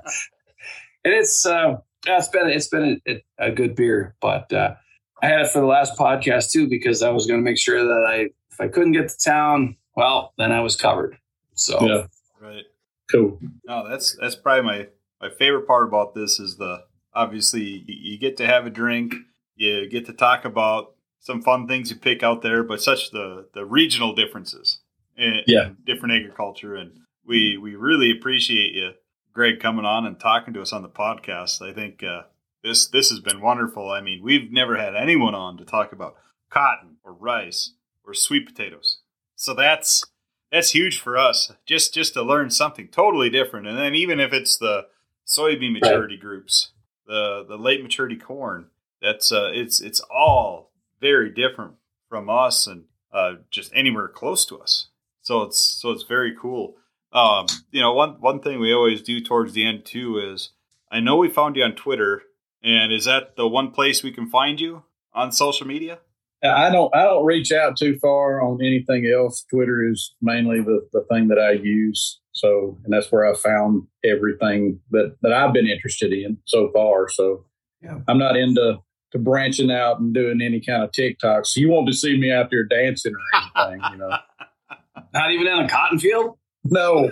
and 1.04 1.14
it's 1.14 1.44
uh, 1.44 1.76
it's 2.06 2.28
been 2.28 2.48
it's 2.48 2.68
been 2.68 3.00
a, 3.08 3.22
a 3.38 3.50
good 3.50 3.74
beer, 3.74 4.14
but 4.20 4.52
uh, 4.52 4.74
I 5.22 5.26
had 5.26 5.40
it 5.40 5.50
for 5.50 5.60
the 5.60 5.66
last 5.66 5.98
podcast 5.98 6.50
too 6.50 6.68
because 6.68 7.02
I 7.02 7.10
was 7.10 7.26
going 7.26 7.40
to 7.40 7.44
make 7.44 7.58
sure 7.58 7.84
that 7.84 8.06
I 8.08 8.30
if 8.50 8.60
I 8.60 8.68
couldn't 8.68 8.92
get 8.92 9.08
to 9.08 9.18
town, 9.18 9.76
well, 9.96 10.32
then 10.38 10.52
I 10.52 10.60
was 10.60 10.76
covered. 10.76 11.16
So 11.54 11.86
Yeah. 11.86 12.06
Right. 12.40 12.64
Cool. 13.10 13.38
No, 13.66 13.88
that's 13.88 14.16
that's 14.20 14.34
probably 14.34 14.62
my 14.62 14.88
my 15.20 15.30
favorite 15.30 15.66
part 15.66 15.86
about 15.86 16.14
this 16.14 16.40
is 16.40 16.56
the 16.56 16.84
obviously 17.14 17.84
you, 17.86 18.12
you 18.12 18.18
get 18.18 18.36
to 18.38 18.46
have 18.46 18.66
a 18.66 18.70
drink, 18.70 19.14
you 19.54 19.88
get 19.88 20.06
to 20.06 20.12
talk 20.12 20.44
about 20.44 20.94
some 21.22 21.40
fun 21.40 21.68
things 21.68 21.88
you 21.88 21.96
pick 21.96 22.22
out 22.24 22.42
there, 22.42 22.62
but 22.62 22.82
such 22.82 23.10
the 23.12 23.48
the 23.54 23.64
regional 23.64 24.12
differences 24.14 24.80
in, 25.16 25.42
Yeah. 25.46 25.66
in 25.68 25.76
different 25.86 26.14
agriculture, 26.14 26.74
and 26.74 26.98
we 27.24 27.56
we 27.56 27.76
really 27.76 28.10
appreciate 28.10 28.72
you, 28.74 28.90
Greg, 29.32 29.60
coming 29.60 29.84
on 29.84 30.04
and 30.04 30.18
talking 30.18 30.52
to 30.54 30.60
us 30.60 30.72
on 30.72 30.82
the 30.82 30.88
podcast. 30.88 31.62
I 31.62 31.72
think 31.72 32.02
uh, 32.02 32.22
this 32.62 32.86
this 32.88 33.08
has 33.10 33.20
been 33.20 33.40
wonderful. 33.40 33.88
I 33.90 34.00
mean, 34.00 34.22
we've 34.22 34.50
never 34.50 34.76
had 34.76 34.96
anyone 34.96 35.34
on 35.34 35.56
to 35.58 35.64
talk 35.64 35.92
about 35.92 36.16
cotton 36.50 36.96
or 37.04 37.12
rice 37.12 37.74
or 38.04 38.14
sweet 38.14 38.44
potatoes, 38.46 38.98
so 39.36 39.54
that's 39.54 40.04
that's 40.50 40.70
huge 40.72 40.98
for 41.00 41.16
us 41.16 41.52
just 41.64 41.94
just 41.94 42.14
to 42.14 42.22
learn 42.22 42.50
something 42.50 42.88
totally 42.88 43.30
different 43.30 43.66
and 43.66 43.78
then 43.78 43.94
even 43.94 44.20
if 44.20 44.34
it's 44.34 44.58
the 44.58 44.86
soybean 45.26 45.72
maturity 45.72 46.18
groups 46.18 46.72
the 47.06 47.42
the 47.48 47.56
late 47.56 47.82
maturity 47.82 48.16
corn 48.16 48.66
that's 49.00 49.32
uh 49.32 49.50
it's 49.54 49.80
it's 49.80 50.00
all 50.14 50.70
very 51.02 51.28
different 51.30 51.74
from 52.08 52.30
us 52.30 52.66
and 52.66 52.84
uh 53.12 53.32
just 53.50 53.70
anywhere 53.74 54.08
close 54.08 54.46
to 54.46 54.58
us 54.58 54.88
so 55.20 55.42
it's 55.42 55.58
so 55.58 55.90
it's 55.90 56.04
very 56.04 56.34
cool 56.40 56.76
um 57.12 57.44
you 57.70 57.82
know 57.82 57.92
one 57.92 58.12
one 58.20 58.40
thing 58.40 58.58
we 58.58 58.72
always 58.72 59.02
do 59.02 59.20
towards 59.20 59.52
the 59.52 59.66
end 59.66 59.84
too 59.84 60.18
is 60.18 60.50
i 60.90 61.00
know 61.00 61.16
we 61.16 61.28
found 61.28 61.56
you 61.56 61.64
on 61.64 61.74
twitter 61.74 62.22
and 62.62 62.92
is 62.92 63.04
that 63.04 63.36
the 63.36 63.46
one 63.48 63.70
place 63.70 64.02
we 64.02 64.12
can 64.12 64.30
find 64.30 64.60
you 64.60 64.84
on 65.12 65.30
social 65.32 65.66
media 65.66 65.98
I 66.44 66.70
don't 66.70 66.94
I 66.94 67.04
don't 67.04 67.24
reach 67.24 67.52
out 67.52 67.76
too 67.76 67.98
far 68.00 68.42
on 68.42 68.60
anything 68.60 69.06
else. 69.06 69.44
Twitter 69.48 69.88
is 69.88 70.14
mainly 70.20 70.60
the, 70.60 70.88
the 70.92 71.06
thing 71.08 71.28
that 71.28 71.38
I 71.38 71.52
use. 71.52 72.20
So 72.32 72.78
and 72.84 72.92
that's 72.92 73.12
where 73.12 73.30
I 73.30 73.36
found 73.36 73.86
everything 74.04 74.80
that, 74.90 75.16
that 75.22 75.32
I've 75.32 75.52
been 75.52 75.68
interested 75.68 76.12
in 76.12 76.38
so 76.46 76.70
far. 76.72 77.08
So 77.08 77.44
Yeah. 77.80 77.98
I'm 78.08 78.18
not 78.18 78.36
into 78.36 78.78
to 79.12 79.18
branching 79.18 79.70
out 79.70 80.00
and 80.00 80.12
doing 80.12 80.40
any 80.42 80.60
kind 80.60 80.82
of 80.82 80.90
TikToks. 80.90 81.46
So 81.48 81.60
you 81.60 81.68
won't 81.70 81.86
to 81.88 81.92
see 81.94 82.18
me 82.18 82.32
out 82.32 82.50
there 82.50 82.64
dancing 82.64 83.12
or 83.14 83.18
anything, 83.66 83.82
you 83.92 83.98
know. 83.98 84.16
not 85.14 85.30
even 85.30 85.46
in 85.46 85.58
a 85.60 85.68
cotton 85.68 85.98
field. 85.98 86.36
No. 86.64 87.10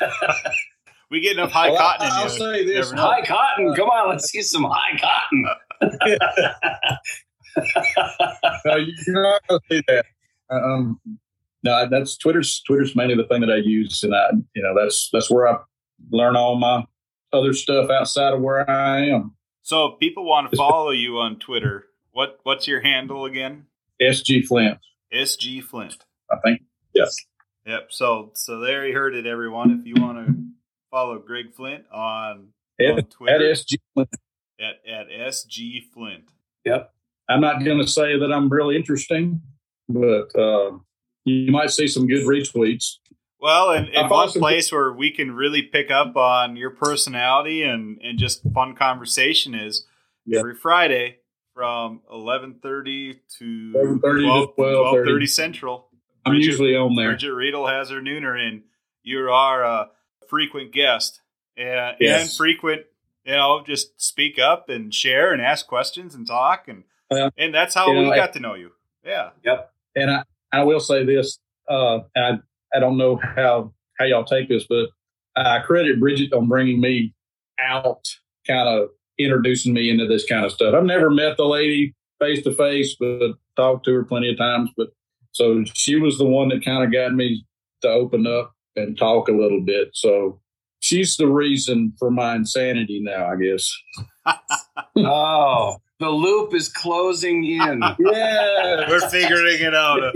we 1.10 1.20
get 1.20 1.36
enough 1.36 1.50
high 1.52 1.70
Well, 1.70 1.78
cotton 1.78 2.08
I'll 2.10 2.26
in 2.26 2.32
you. 2.32 2.38
say 2.38 2.64
this. 2.66 2.90
Never 2.92 2.96
know. 2.96 3.10
High 3.10 3.24
cotton. 3.24 3.74
Come 3.74 3.88
on, 3.88 4.08
let's 4.10 4.30
see 4.30 4.42
some 4.42 4.64
high 4.68 4.98
cotton. 4.98 5.46
no, 8.64 8.76
you're 8.76 9.22
not 9.22 9.42
going 9.48 9.60
to 9.60 9.66
see 9.76 9.82
that. 9.88 10.06
Um, 10.50 11.00
no, 11.62 11.88
that's 11.90 12.16
Twitter's. 12.16 12.60
Twitter's 12.66 12.94
mainly 12.94 13.16
the 13.16 13.24
thing 13.24 13.40
that 13.40 13.50
I 13.50 13.56
use, 13.56 14.02
and 14.04 14.14
I, 14.14 14.30
you 14.54 14.62
know, 14.62 14.74
that's 14.78 15.08
that's 15.12 15.30
where 15.30 15.48
I 15.48 15.56
learn 16.10 16.36
all 16.36 16.56
my 16.56 16.84
other 17.32 17.52
stuff 17.52 17.90
outside 17.90 18.32
of 18.32 18.40
where 18.40 18.68
I 18.70 19.06
am. 19.06 19.34
So 19.66 19.86
if 19.86 19.98
people 19.98 20.24
want 20.24 20.48
to 20.48 20.56
follow 20.56 20.92
you 20.92 21.18
on 21.18 21.40
Twitter, 21.40 21.86
what 22.12 22.38
what's 22.44 22.68
your 22.68 22.80
handle 22.80 23.24
again? 23.24 23.66
SG 24.00 24.46
Flint, 24.46 24.78
SG 25.12 25.60
Flint. 25.60 25.96
I 26.30 26.36
think. 26.44 26.62
Yes. 26.94 27.16
Yep. 27.66 27.88
So 27.90 28.30
so 28.34 28.60
there 28.60 28.86
you 28.86 28.94
heard 28.94 29.16
it, 29.16 29.26
everyone. 29.26 29.72
If 29.72 29.84
you 29.84 30.00
want 30.00 30.24
to 30.24 30.34
follow 30.92 31.18
Greg 31.18 31.52
Flint 31.52 31.82
on, 31.90 32.50
At, 32.78 32.92
on 32.92 32.98
at 33.00 33.10
Twitter 33.10 33.40
SG 33.40 33.78
Flint. 33.92 34.08
at, 34.60 34.88
at 34.88 35.08
SG 35.08 35.82
Flint. 35.92 36.28
Yep. 36.64 36.92
I'm 37.28 37.40
not 37.40 37.64
going 37.64 37.80
to 37.80 37.88
say 37.88 38.16
that 38.16 38.32
I'm 38.32 38.48
really 38.48 38.76
interesting, 38.76 39.42
but 39.88 40.28
uh, 40.38 40.78
you 41.24 41.50
might 41.50 41.72
see 41.72 41.88
some 41.88 42.06
good 42.06 42.24
retweets. 42.24 42.98
Well, 43.40 43.70
and, 43.70 43.88
and 43.90 44.10
one 44.10 44.30
place 44.30 44.72
where 44.72 44.92
we 44.92 45.10
can 45.10 45.32
really 45.32 45.62
pick 45.62 45.90
up 45.90 46.16
on 46.16 46.56
your 46.56 46.70
personality 46.70 47.62
and, 47.62 48.00
and 48.02 48.18
just 48.18 48.42
fun 48.54 48.74
conversation 48.74 49.54
is 49.54 49.86
Yeah. 50.24 50.40
every 50.40 50.54
Friday 50.54 51.18
from 51.54 52.00
eleven 52.10 52.54
thirty 52.62 53.20
to 53.38 53.44
11:30 53.44 54.00
12, 54.00 54.56
12:30. 54.56 55.04
12:30 55.06 55.28
Central. 55.28 55.88
I'm 56.24 56.32
Bridget- 56.32 56.46
usually 56.46 56.76
on 56.76 56.94
there. 56.96 57.10
Bridget 57.10 57.32
Riedel 57.34 57.66
has 57.66 57.90
her 57.90 58.00
nooner 58.00 58.36
in. 58.40 58.62
You 59.02 59.30
are 59.30 59.62
a 59.62 59.90
frequent 60.28 60.72
guest 60.72 61.20
and, 61.56 61.96
and 62.00 62.30
frequent, 62.32 62.82
you 63.24 63.32
know, 63.32 63.62
just 63.64 64.00
speak 64.02 64.38
up 64.38 64.68
and 64.68 64.92
share 64.92 65.32
and 65.32 65.40
ask 65.40 65.66
questions 65.66 66.14
and 66.14 66.26
talk. 66.26 66.68
And 66.68 66.84
Yeah. 67.10 67.30
and 67.38 67.54
that's 67.54 67.74
how 67.74 67.86
You 67.88 67.94
know, 67.94 68.02
we 68.02 68.10
I- 68.12 68.16
got 68.16 68.32
to 68.32 68.40
know 68.40 68.54
you. 68.54 68.72
Yeah. 69.04 69.30
Yep. 69.44 69.72
And 69.94 70.10
I, 70.10 70.22
I 70.52 70.64
will 70.64 70.80
say 70.80 71.04
this, 71.04 71.38
uh, 71.68 72.00
and 72.16 72.24
I, 72.24 72.38
I 72.74 72.80
don't 72.80 72.98
know 72.98 73.16
how, 73.16 73.72
how 73.98 74.04
y'all 74.04 74.24
take 74.24 74.48
this, 74.48 74.66
but 74.68 74.88
I 75.36 75.60
credit 75.60 76.00
Bridget 76.00 76.32
on 76.32 76.48
bringing 76.48 76.80
me 76.80 77.14
out, 77.60 78.04
kind 78.46 78.68
of 78.68 78.88
introducing 79.18 79.72
me 79.72 79.90
into 79.90 80.06
this 80.06 80.24
kind 80.26 80.44
of 80.44 80.52
stuff. 80.52 80.74
I've 80.74 80.84
never 80.84 81.10
met 81.10 81.36
the 81.36 81.44
lady 81.44 81.94
face 82.20 82.42
to 82.44 82.52
face, 82.52 82.96
but 82.98 83.34
talked 83.56 83.84
to 83.86 83.94
her 83.94 84.04
plenty 84.04 84.30
of 84.30 84.38
times. 84.38 84.70
But 84.76 84.88
so 85.32 85.64
she 85.74 85.96
was 85.96 86.18
the 86.18 86.24
one 86.24 86.48
that 86.48 86.64
kind 86.64 86.84
of 86.84 86.92
got 86.92 87.14
me 87.14 87.44
to 87.82 87.88
open 87.88 88.26
up 88.26 88.54
and 88.74 88.96
talk 88.96 89.28
a 89.28 89.32
little 89.32 89.60
bit. 89.60 89.90
So 89.94 90.40
she's 90.80 91.16
the 91.16 91.26
reason 91.26 91.92
for 91.98 92.10
my 92.10 92.34
insanity 92.34 93.00
now. 93.02 93.30
I 93.30 93.36
guess. 93.36 93.70
Oh, 94.98 95.76
the 95.98 96.10
loop 96.10 96.52
is 96.54 96.68
closing 96.68 97.44
in. 97.44 97.82
Yeah. 97.98 98.88
We're 98.88 99.08
figuring 99.08 99.58
it 99.60 99.74
out. 99.74 100.14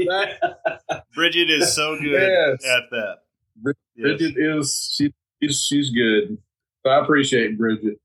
Bridget 1.14 1.50
is 1.50 1.74
so 1.74 1.96
good 1.98 2.20
Yes. 2.22 2.64
at 2.64 2.90
that. 2.90 3.16
Brid- 3.56 3.76
Yes. 3.96 4.18
Bridget 4.18 4.34
is 4.38 4.94
she, 4.96 5.12
she's 5.42 5.64
she's 5.66 5.90
good. 5.90 6.38
So 6.84 6.90
I 6.90 7.02
appreciate 7.02 7.58
Bridget. 7.58 7.98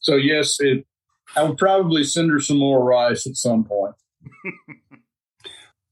So 0.00 0.16
yes, 0.16 0.56
it. 0.60 0.86
I 1.36 1.42
would 1.42 1.58
probably 1.58 2.04
send 2.04 2.30
her 2.30 2.40
some 2.40 2.58
more 2.58 2.82
rice 2.84 3.26
at 3.26 3.36
some 3.36 3.64
point. 3.64 3.94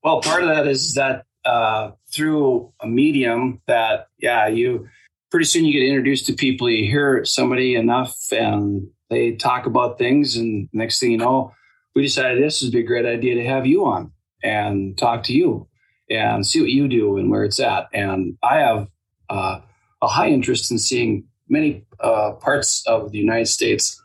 Well, 0.03 0.21
part 0.21 0.43
of 0.45 0.49
that 0.51 0.69
is 0.69 0.95
that 0.95 1.25
uh, 1.45 1.91
through 2.13 2.73
a 2.81 2.87
medium 2.87 3.61
that, 3.67 4.07
yeah, 4.19 4.47
you 4.47 4.89
pretty 5.33 5.47
soon 5.47 5.65
you 5.65 5.73
get 5.73 5.83
introduced 5.83 6.27
to 6.27 6.33
people, 6.33 6.71
you 6.71 6.85
hear 6.89 7.25
somebody 7.25 7.75
enough 7.75 8.17
and 8.31 8.87
they 9.11 9.33
talk 9.33 9.66
about 9.66 9.99
things. 9.99 10.37
And 10.37 10.69
next 10.73 10.99
thing 11.01 11.11
you 11.12 11.19
know, 11.19 11.53
we 11.95 12.03
decided 12.03 12.43
this 12.43 12.62
would 12.62 12.73
be 12.73 12.81
a 12.81 12.87
great 12.87 13.07
idea 13.07 13.35
to 13.37 13.45
have 13.45 13.66
you 13.66 13.85
on 13.87 14.12
and 14.43 14.97
talk 14.99 15.23
to 15.24 15.33
you 15.33 15.69
and 16.11 16.47
see 16.47 16.61
what 16.61 16.70
you 16.70 16.89
do 16.89 17.16
and 17.16 17.31
where 17.31 17.45
it's 17.45 17.61
at. 17.61 17.89
And 17.93 18.37
I 18.43 18.59
have 18.59 18.89
uh, 19.28 19.61
a 20.03 20.07
high 20.09 20.28
interest 20.28 20.70
in 20.70 20.78
seeing 20.78 21.24
many 21.49 21.85
uh, 22.01 22.33
parts 22.33 22.85
of 22.87 23.12
the 23.12 23.19
United 23.19 23.47
States. 23.47 24.01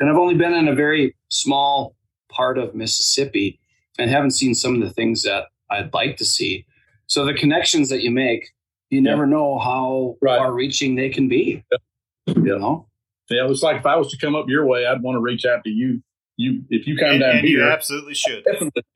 And 0.00 0.10
I've 0.10 0.16
only 0.16 0.34
been 0.34 0.52
in 0.52 0.68
a 0.68 0.74
very 0.74 1.14
small 1.30 1.96
part 2.30 2.58
of 2.58 2.74
Mississippi 2.74 3.58
and 3.98 4.10
haven't 4.10 4.32
seen 4.32 4.54
some 4.54 4.74
of 4.74 4.80
the 4.80 4.90
things 4.90 5.22
that 5.22 5.44
I'd 5.70 5.94
like 5.94 6.16
to 6.18 6.24
see. 6.24 6.66
So 7.06 7.24
the 7.24 7.34
connections 7.34 7.88
that 7.90 8.02
you 8.02 8.10
make, 8.10 8.48
you 8.90 9.00
never 9.00 9.26
know 9.26 9.58
how 9.58 10.16
Right. 10.20 10.38
far 10.38 10.52
reaching 10.52 10.94
they 10.94 11.08
can 11.10 11.28
be. 11.28 11.64
You 12.26 12.58
know? 12.58 12.86
Yeah, 13.30 13.48
it's 13.48 13.62
like 13.62 13.78
if 13.78 13.86
I 13.86 13.96
was 13.96 14.10
to 14.12 14.18
come 14.18 14.34
up 14.34 14.46
your 14.48 14.66
way, 14.66 14.86
I'd 14.86 15.02
want 15.02 15.16
to 15.16 15.20
reach 15.20 15.44
out 15.44 15.64
to 15.64 15.70
you. 15.70 16.02
You 16.36 16.62
if 16.68 16.86
you 16.86 16.96
come 16.96 17.10
And, 17.10 17.20
down 17.20 17.36
and 17.38 17.48
you 17.48 17.58
here, 17.60 17.68
absolutely 17.70 18.14
should. 18.14 18.44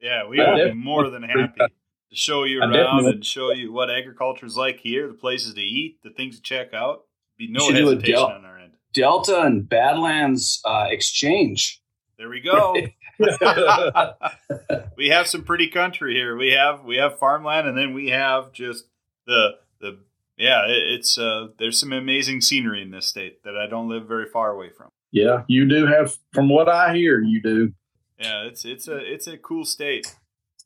Yeah, 0.01 0.27
we 0.29 0.41
I 0.41 0.55
would 0.55 0.73
be 0.73 0.75
more 0.75 1.09
than 1.09 1.23
happy 1.23 1.53
to 1.59 1.69
show 2.13 2.45
you 2.45 2.61
around 2.61 3.07
and 3.07 3.25
show 3.25 3.53
you 3.53 3.73
what 3.73 3.91
agriculture 3.91 4.45
is 4.47 4.57
like 4.57 4.81
here, 4.81 5.07
the 5.07 5.15
places 5.15 5.55
to 5.55 5.61
eat, 5.61 5.99
the 6.03 6.11
things 6.11 6.37
to 6.37 6.43
check 6.43 6.75
out. 6.75 7.05
Be 7.37 7.49
no 7.49 7.69
You 7.69 7.73
do 7.75 7.79
a 7.79 7.91
hesitation 7.95 8.15
deal. 8.15 8.25
on 8.25 8.45
our 8.45 8.59
end. 8.59 8.73
Delta 8.93 9.43
and 9.43 9.69
Badlands 9.69 10.61
uh, 10.65 10.87
exchange. 10.91 11.81
There 12.19 12.29
we 12.29 12.41
go. 12.41 12.75
we 14.97 15.09
have 15.09 15.27
some 15.27 15.45
pretty 15.45 15.69
country 15.69 16.15
here. 16.15 16.37
We 16.37 16.53
have 16.53 16.85
we 16.85 16.97
have 16.97 17.19
farmland, 17.19 17.69
and 17.69 17.77
then 17.79 17.95
we 17.95 18.09
have 18.11 18.53
just 18.53 18.85
the 19.27 19.51
the 19.81 19.99
yeah. 20.39 20.63
It's 20.67 21.19
uh 21.19 21.49
there's 21.59 21.79
some 21.79 21.93
amazing 21.93 22.41
scenery 22.41 22.83
in 22.83 22.91
this 22.91 23.07
state 23.07 23.43
that 23.45 23.57
I 23.57 23.67
don't 23.69 23.89
live 23.89 24.07
very 24.07 24.27
far 24.33 24.51
away 24.51 24.71
from. 24.77 24.89
yeah, 25.11 25.43
you 25.49 25.69
do 25.69 25.87
have. 25.87 26.15
From 26.33 26.49
what 26.49 26.69
I 26.69 26.95
hear, 26.95 27.21
you 27.21 27.43
do. 27.43 27.73
Yeah, 28.19 28.45
it's 28.45 28.65
it's 28.65 28.89
a 28.89 28.97
it's 28.97 29.27
a 29.27 29.37
cool 29.39 29.65
state. 29.65 30.17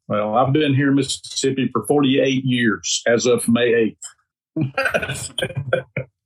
Well, 0.09 0.35
I've 0.35 0.53
been 0.53 0.75
here 0.75 0.89
in 0.89 0.97
Mississippi 0.97 1.69
for 1.73 1.87
48 1.87 2.45
years 2.45 3.03
as 3.07 3.25
of 3.27 3.49
May 3.49 3.97
8th. 4.57 4.75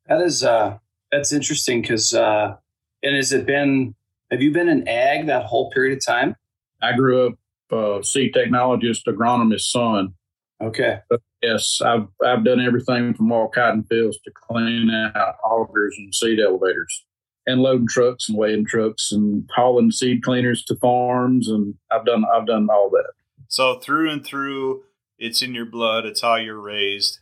That 0.09 0.21
is 0.23 0.45
uh 0.45 0.79
that's 1.11 1.33
interesting 1.33 1.83
because 1.83 2.15
uh 2.15 2.55
and 3.03 3.17
has 3.17 3.33
it 3.33 3.45
been 3.45 3.95
have 4.31 4.41
you 4.41 4.53
been 4.53 4.69
in 4.69 4.87
ag 4.89 5.27
that 5.27 5.47
whole 5.47 5.71
period 5.71 5.99
of 5.99 6.05
time? 6.05 6.37
I 6.81 6.93
grew 6.97 7.27
up 7.27 7.35
uh, 7.73 8.03
seed 8.03 8.33
technologist, 8.35 9.03
agronomist 9.09 9.63
son. 9.63 10.15
Okay. 10.63 11.01
Yes, 11.47 11.81
I've 11.81 12.07
I've 12.25 12.45
done 12.45 12.61
everything 12.61 13.15
from 13.15 13.31
all 13.31 13.49
cotton 13.49 13.85
fields 13.85 14.19
to 14.25 14.31
clean 14.35 14.91
out 14.91 15.37
augers 15.45 15.93
and 15.97 16.15
seed 16.15 16.41
elevators, 16.41 17.05
and 17.47 17.61
loading 17.63 17.87
trucks 17.89 18.29
and 18.29 18.37
weighing 18.37 18.67
trucks 18.67 19.13
and 19.13 19.49
hauling 19.55 19.91
seed 19.93 20.23
cleaners 20.23 20.65
to 20.65 20.77
farms, 20.77 21.49
and 21.49 21.75
I've 21.93 22.05
done 22.07 22.25
I've 22.35 22.47
done 22.47 22.69
all 22.71 22.91
that. 22.91 23.13
So 23.49 23.79
through 23.79 24.11
and 24.11 24.25
through, 24.25 24.83
it's 25.19 25.41
in 25.43 25.55
your 25.55 25.67
blood. 25.67 26.05
It's 26.05 26.21
how 26.23 26.35
you're 26.37 26.61
raised. 26.61 27.21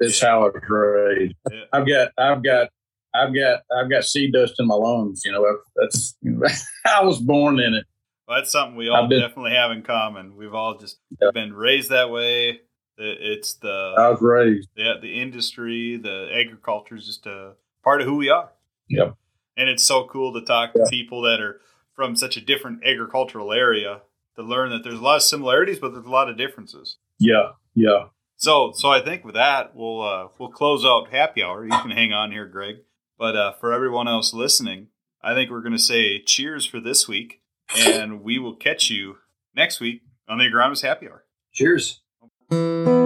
It's 0.00 0.20
how 0.20 0.42
I 0.42 0.50
was 0.50 0.62
raised. 0.68 1.34
Yeah. 1.50 1.60
I've 1.72 1.86
got 1.88 2.12
I've 2.18 2.42
got 2.44 2.68
I've 3.14 3.34
got 3.34 3.62
I've 3.74 3.88
got 3.88 4.04
seed 4.04 4.34
dust 4.34 4.56
in 4.58 4.66
my 4.66 4.74
lungs. 4.74 5.22
You 5.24 5.32
know 5.32 5.46
that's 5.76 6.14
you 6.20 6.32
know, 6.32 6.46
I 6.86 7.02
was 7.02 7.18
born 7.20 7.58
in 7.58 7.72
it. 7.74 7.86
Well, 8.28 8.38
that's 8.38 8.50
something 8.52 8.76
we 8.76 8.88
all 8.90 9.06
been- 9.08 9.20
definitely 9.20 9.52
have 9.52 9.70
in 9.70 9.82
common. 9.82 10.36
We've 10.36 10.52
all 10.52 10.76
just 10.76 10.98
Yeah. 11.22 11.30
been 11.32 11.54
raised 11.54 11.90
that 11.90 12.10
way. 12.10 12.60
It- 12.98 13.18
It's 13.20 13.54
the 13.54 13.94
I 13.98 14.08
was 14.08 14.20
raised. 14.20 14.68
the, 14.76 14.94
the 15.00 15.20
industry, 15.20 15.96
the 15.96 16.28
agriculture 16.34 16.96
is 16.96 17.06
just 17.06 17.26
a 17.26 17.54
part 17.84 18.00
of 18.00 18.06
who 18.06 18.16
we 18.16 18.28
are. 18.30 18.50
Yep. 18.88 19.14
And 19.56 19.68
it's 19.68 19.82
so 19.82 20.04
cool 20.04 20.32
to 20.34 20.42
talk 20.44 20.72
to 20.74 20.86
people 20.90 21.22
that 21.22 21.40
are 21.40 21.60
from 21.94 22.14
such 22.16 22.36
a 22.36 22.40
different 22.40 22.84
agricultural 22.84 23.52
area 23.52 24.02
to 24.36 24.42
learn 24.42 24.70
that 24.70 24.84
there's 24.84 24.98
a 24.98 25.02
lot 25.02 25.16
of 25.16 25.22
similarities, 25.22 25.78
but 25.78 25.92
there's 25.94 26.04
a 26.06 26.10
lot 26.10 26.28
of 26.28 26.36
differences. 26.36 26.98
Yeah, 27.18 27.52
yeah. 27.74 28.08
So, 28.36 28.72
so 28.74 28.90
I 28.90 29.00
think 29.00 29.24
with 29.24 29.34
that, 29.34 29.74
we'll 29.74 30.02
uh, 30.02 30.28
we'll 30.38 30.50
close 30.50 30.84
out 30.84 31.08
happy 31.10 31.42
hour. 31.42 31.64
You 31.64 31.70
can 31.70 31.90
hang 31.90 32.12
on 32.12 32.32
here, 32.32 32.44
Greg. 32.46 32.76
But 33.18 33.34
uh, 33.34 33.52
for 33.54 33.72
everyone 33.72 34.08
else 34.08 34.34
listening, 34.34 34.88
I 35.22 35.32
think 35.32 35.50
we're 35.50 35.62
going 35.62 35.72
to 35.72 35.78
say 35.78 36.22
cheers 36.22 36.66
for 36.66 36.78
this 36.78 37.08
week, 37.08 37.40
and 37.74 38.22
we 38.22 38.38
will 38.38 38.54
catch 38.54 38.90
you 38.90 39.16
next 39.54 39.80
week 39.80 40.02
on 40.28 40.36
the 40.36 40.44
Agronomist 40.44 40.82
Happy 40.82 41.08
Hour. 41.08 41.24
Cheers. 41.54 42.02
Thank 42.48 42.86
you. 42.88 43.05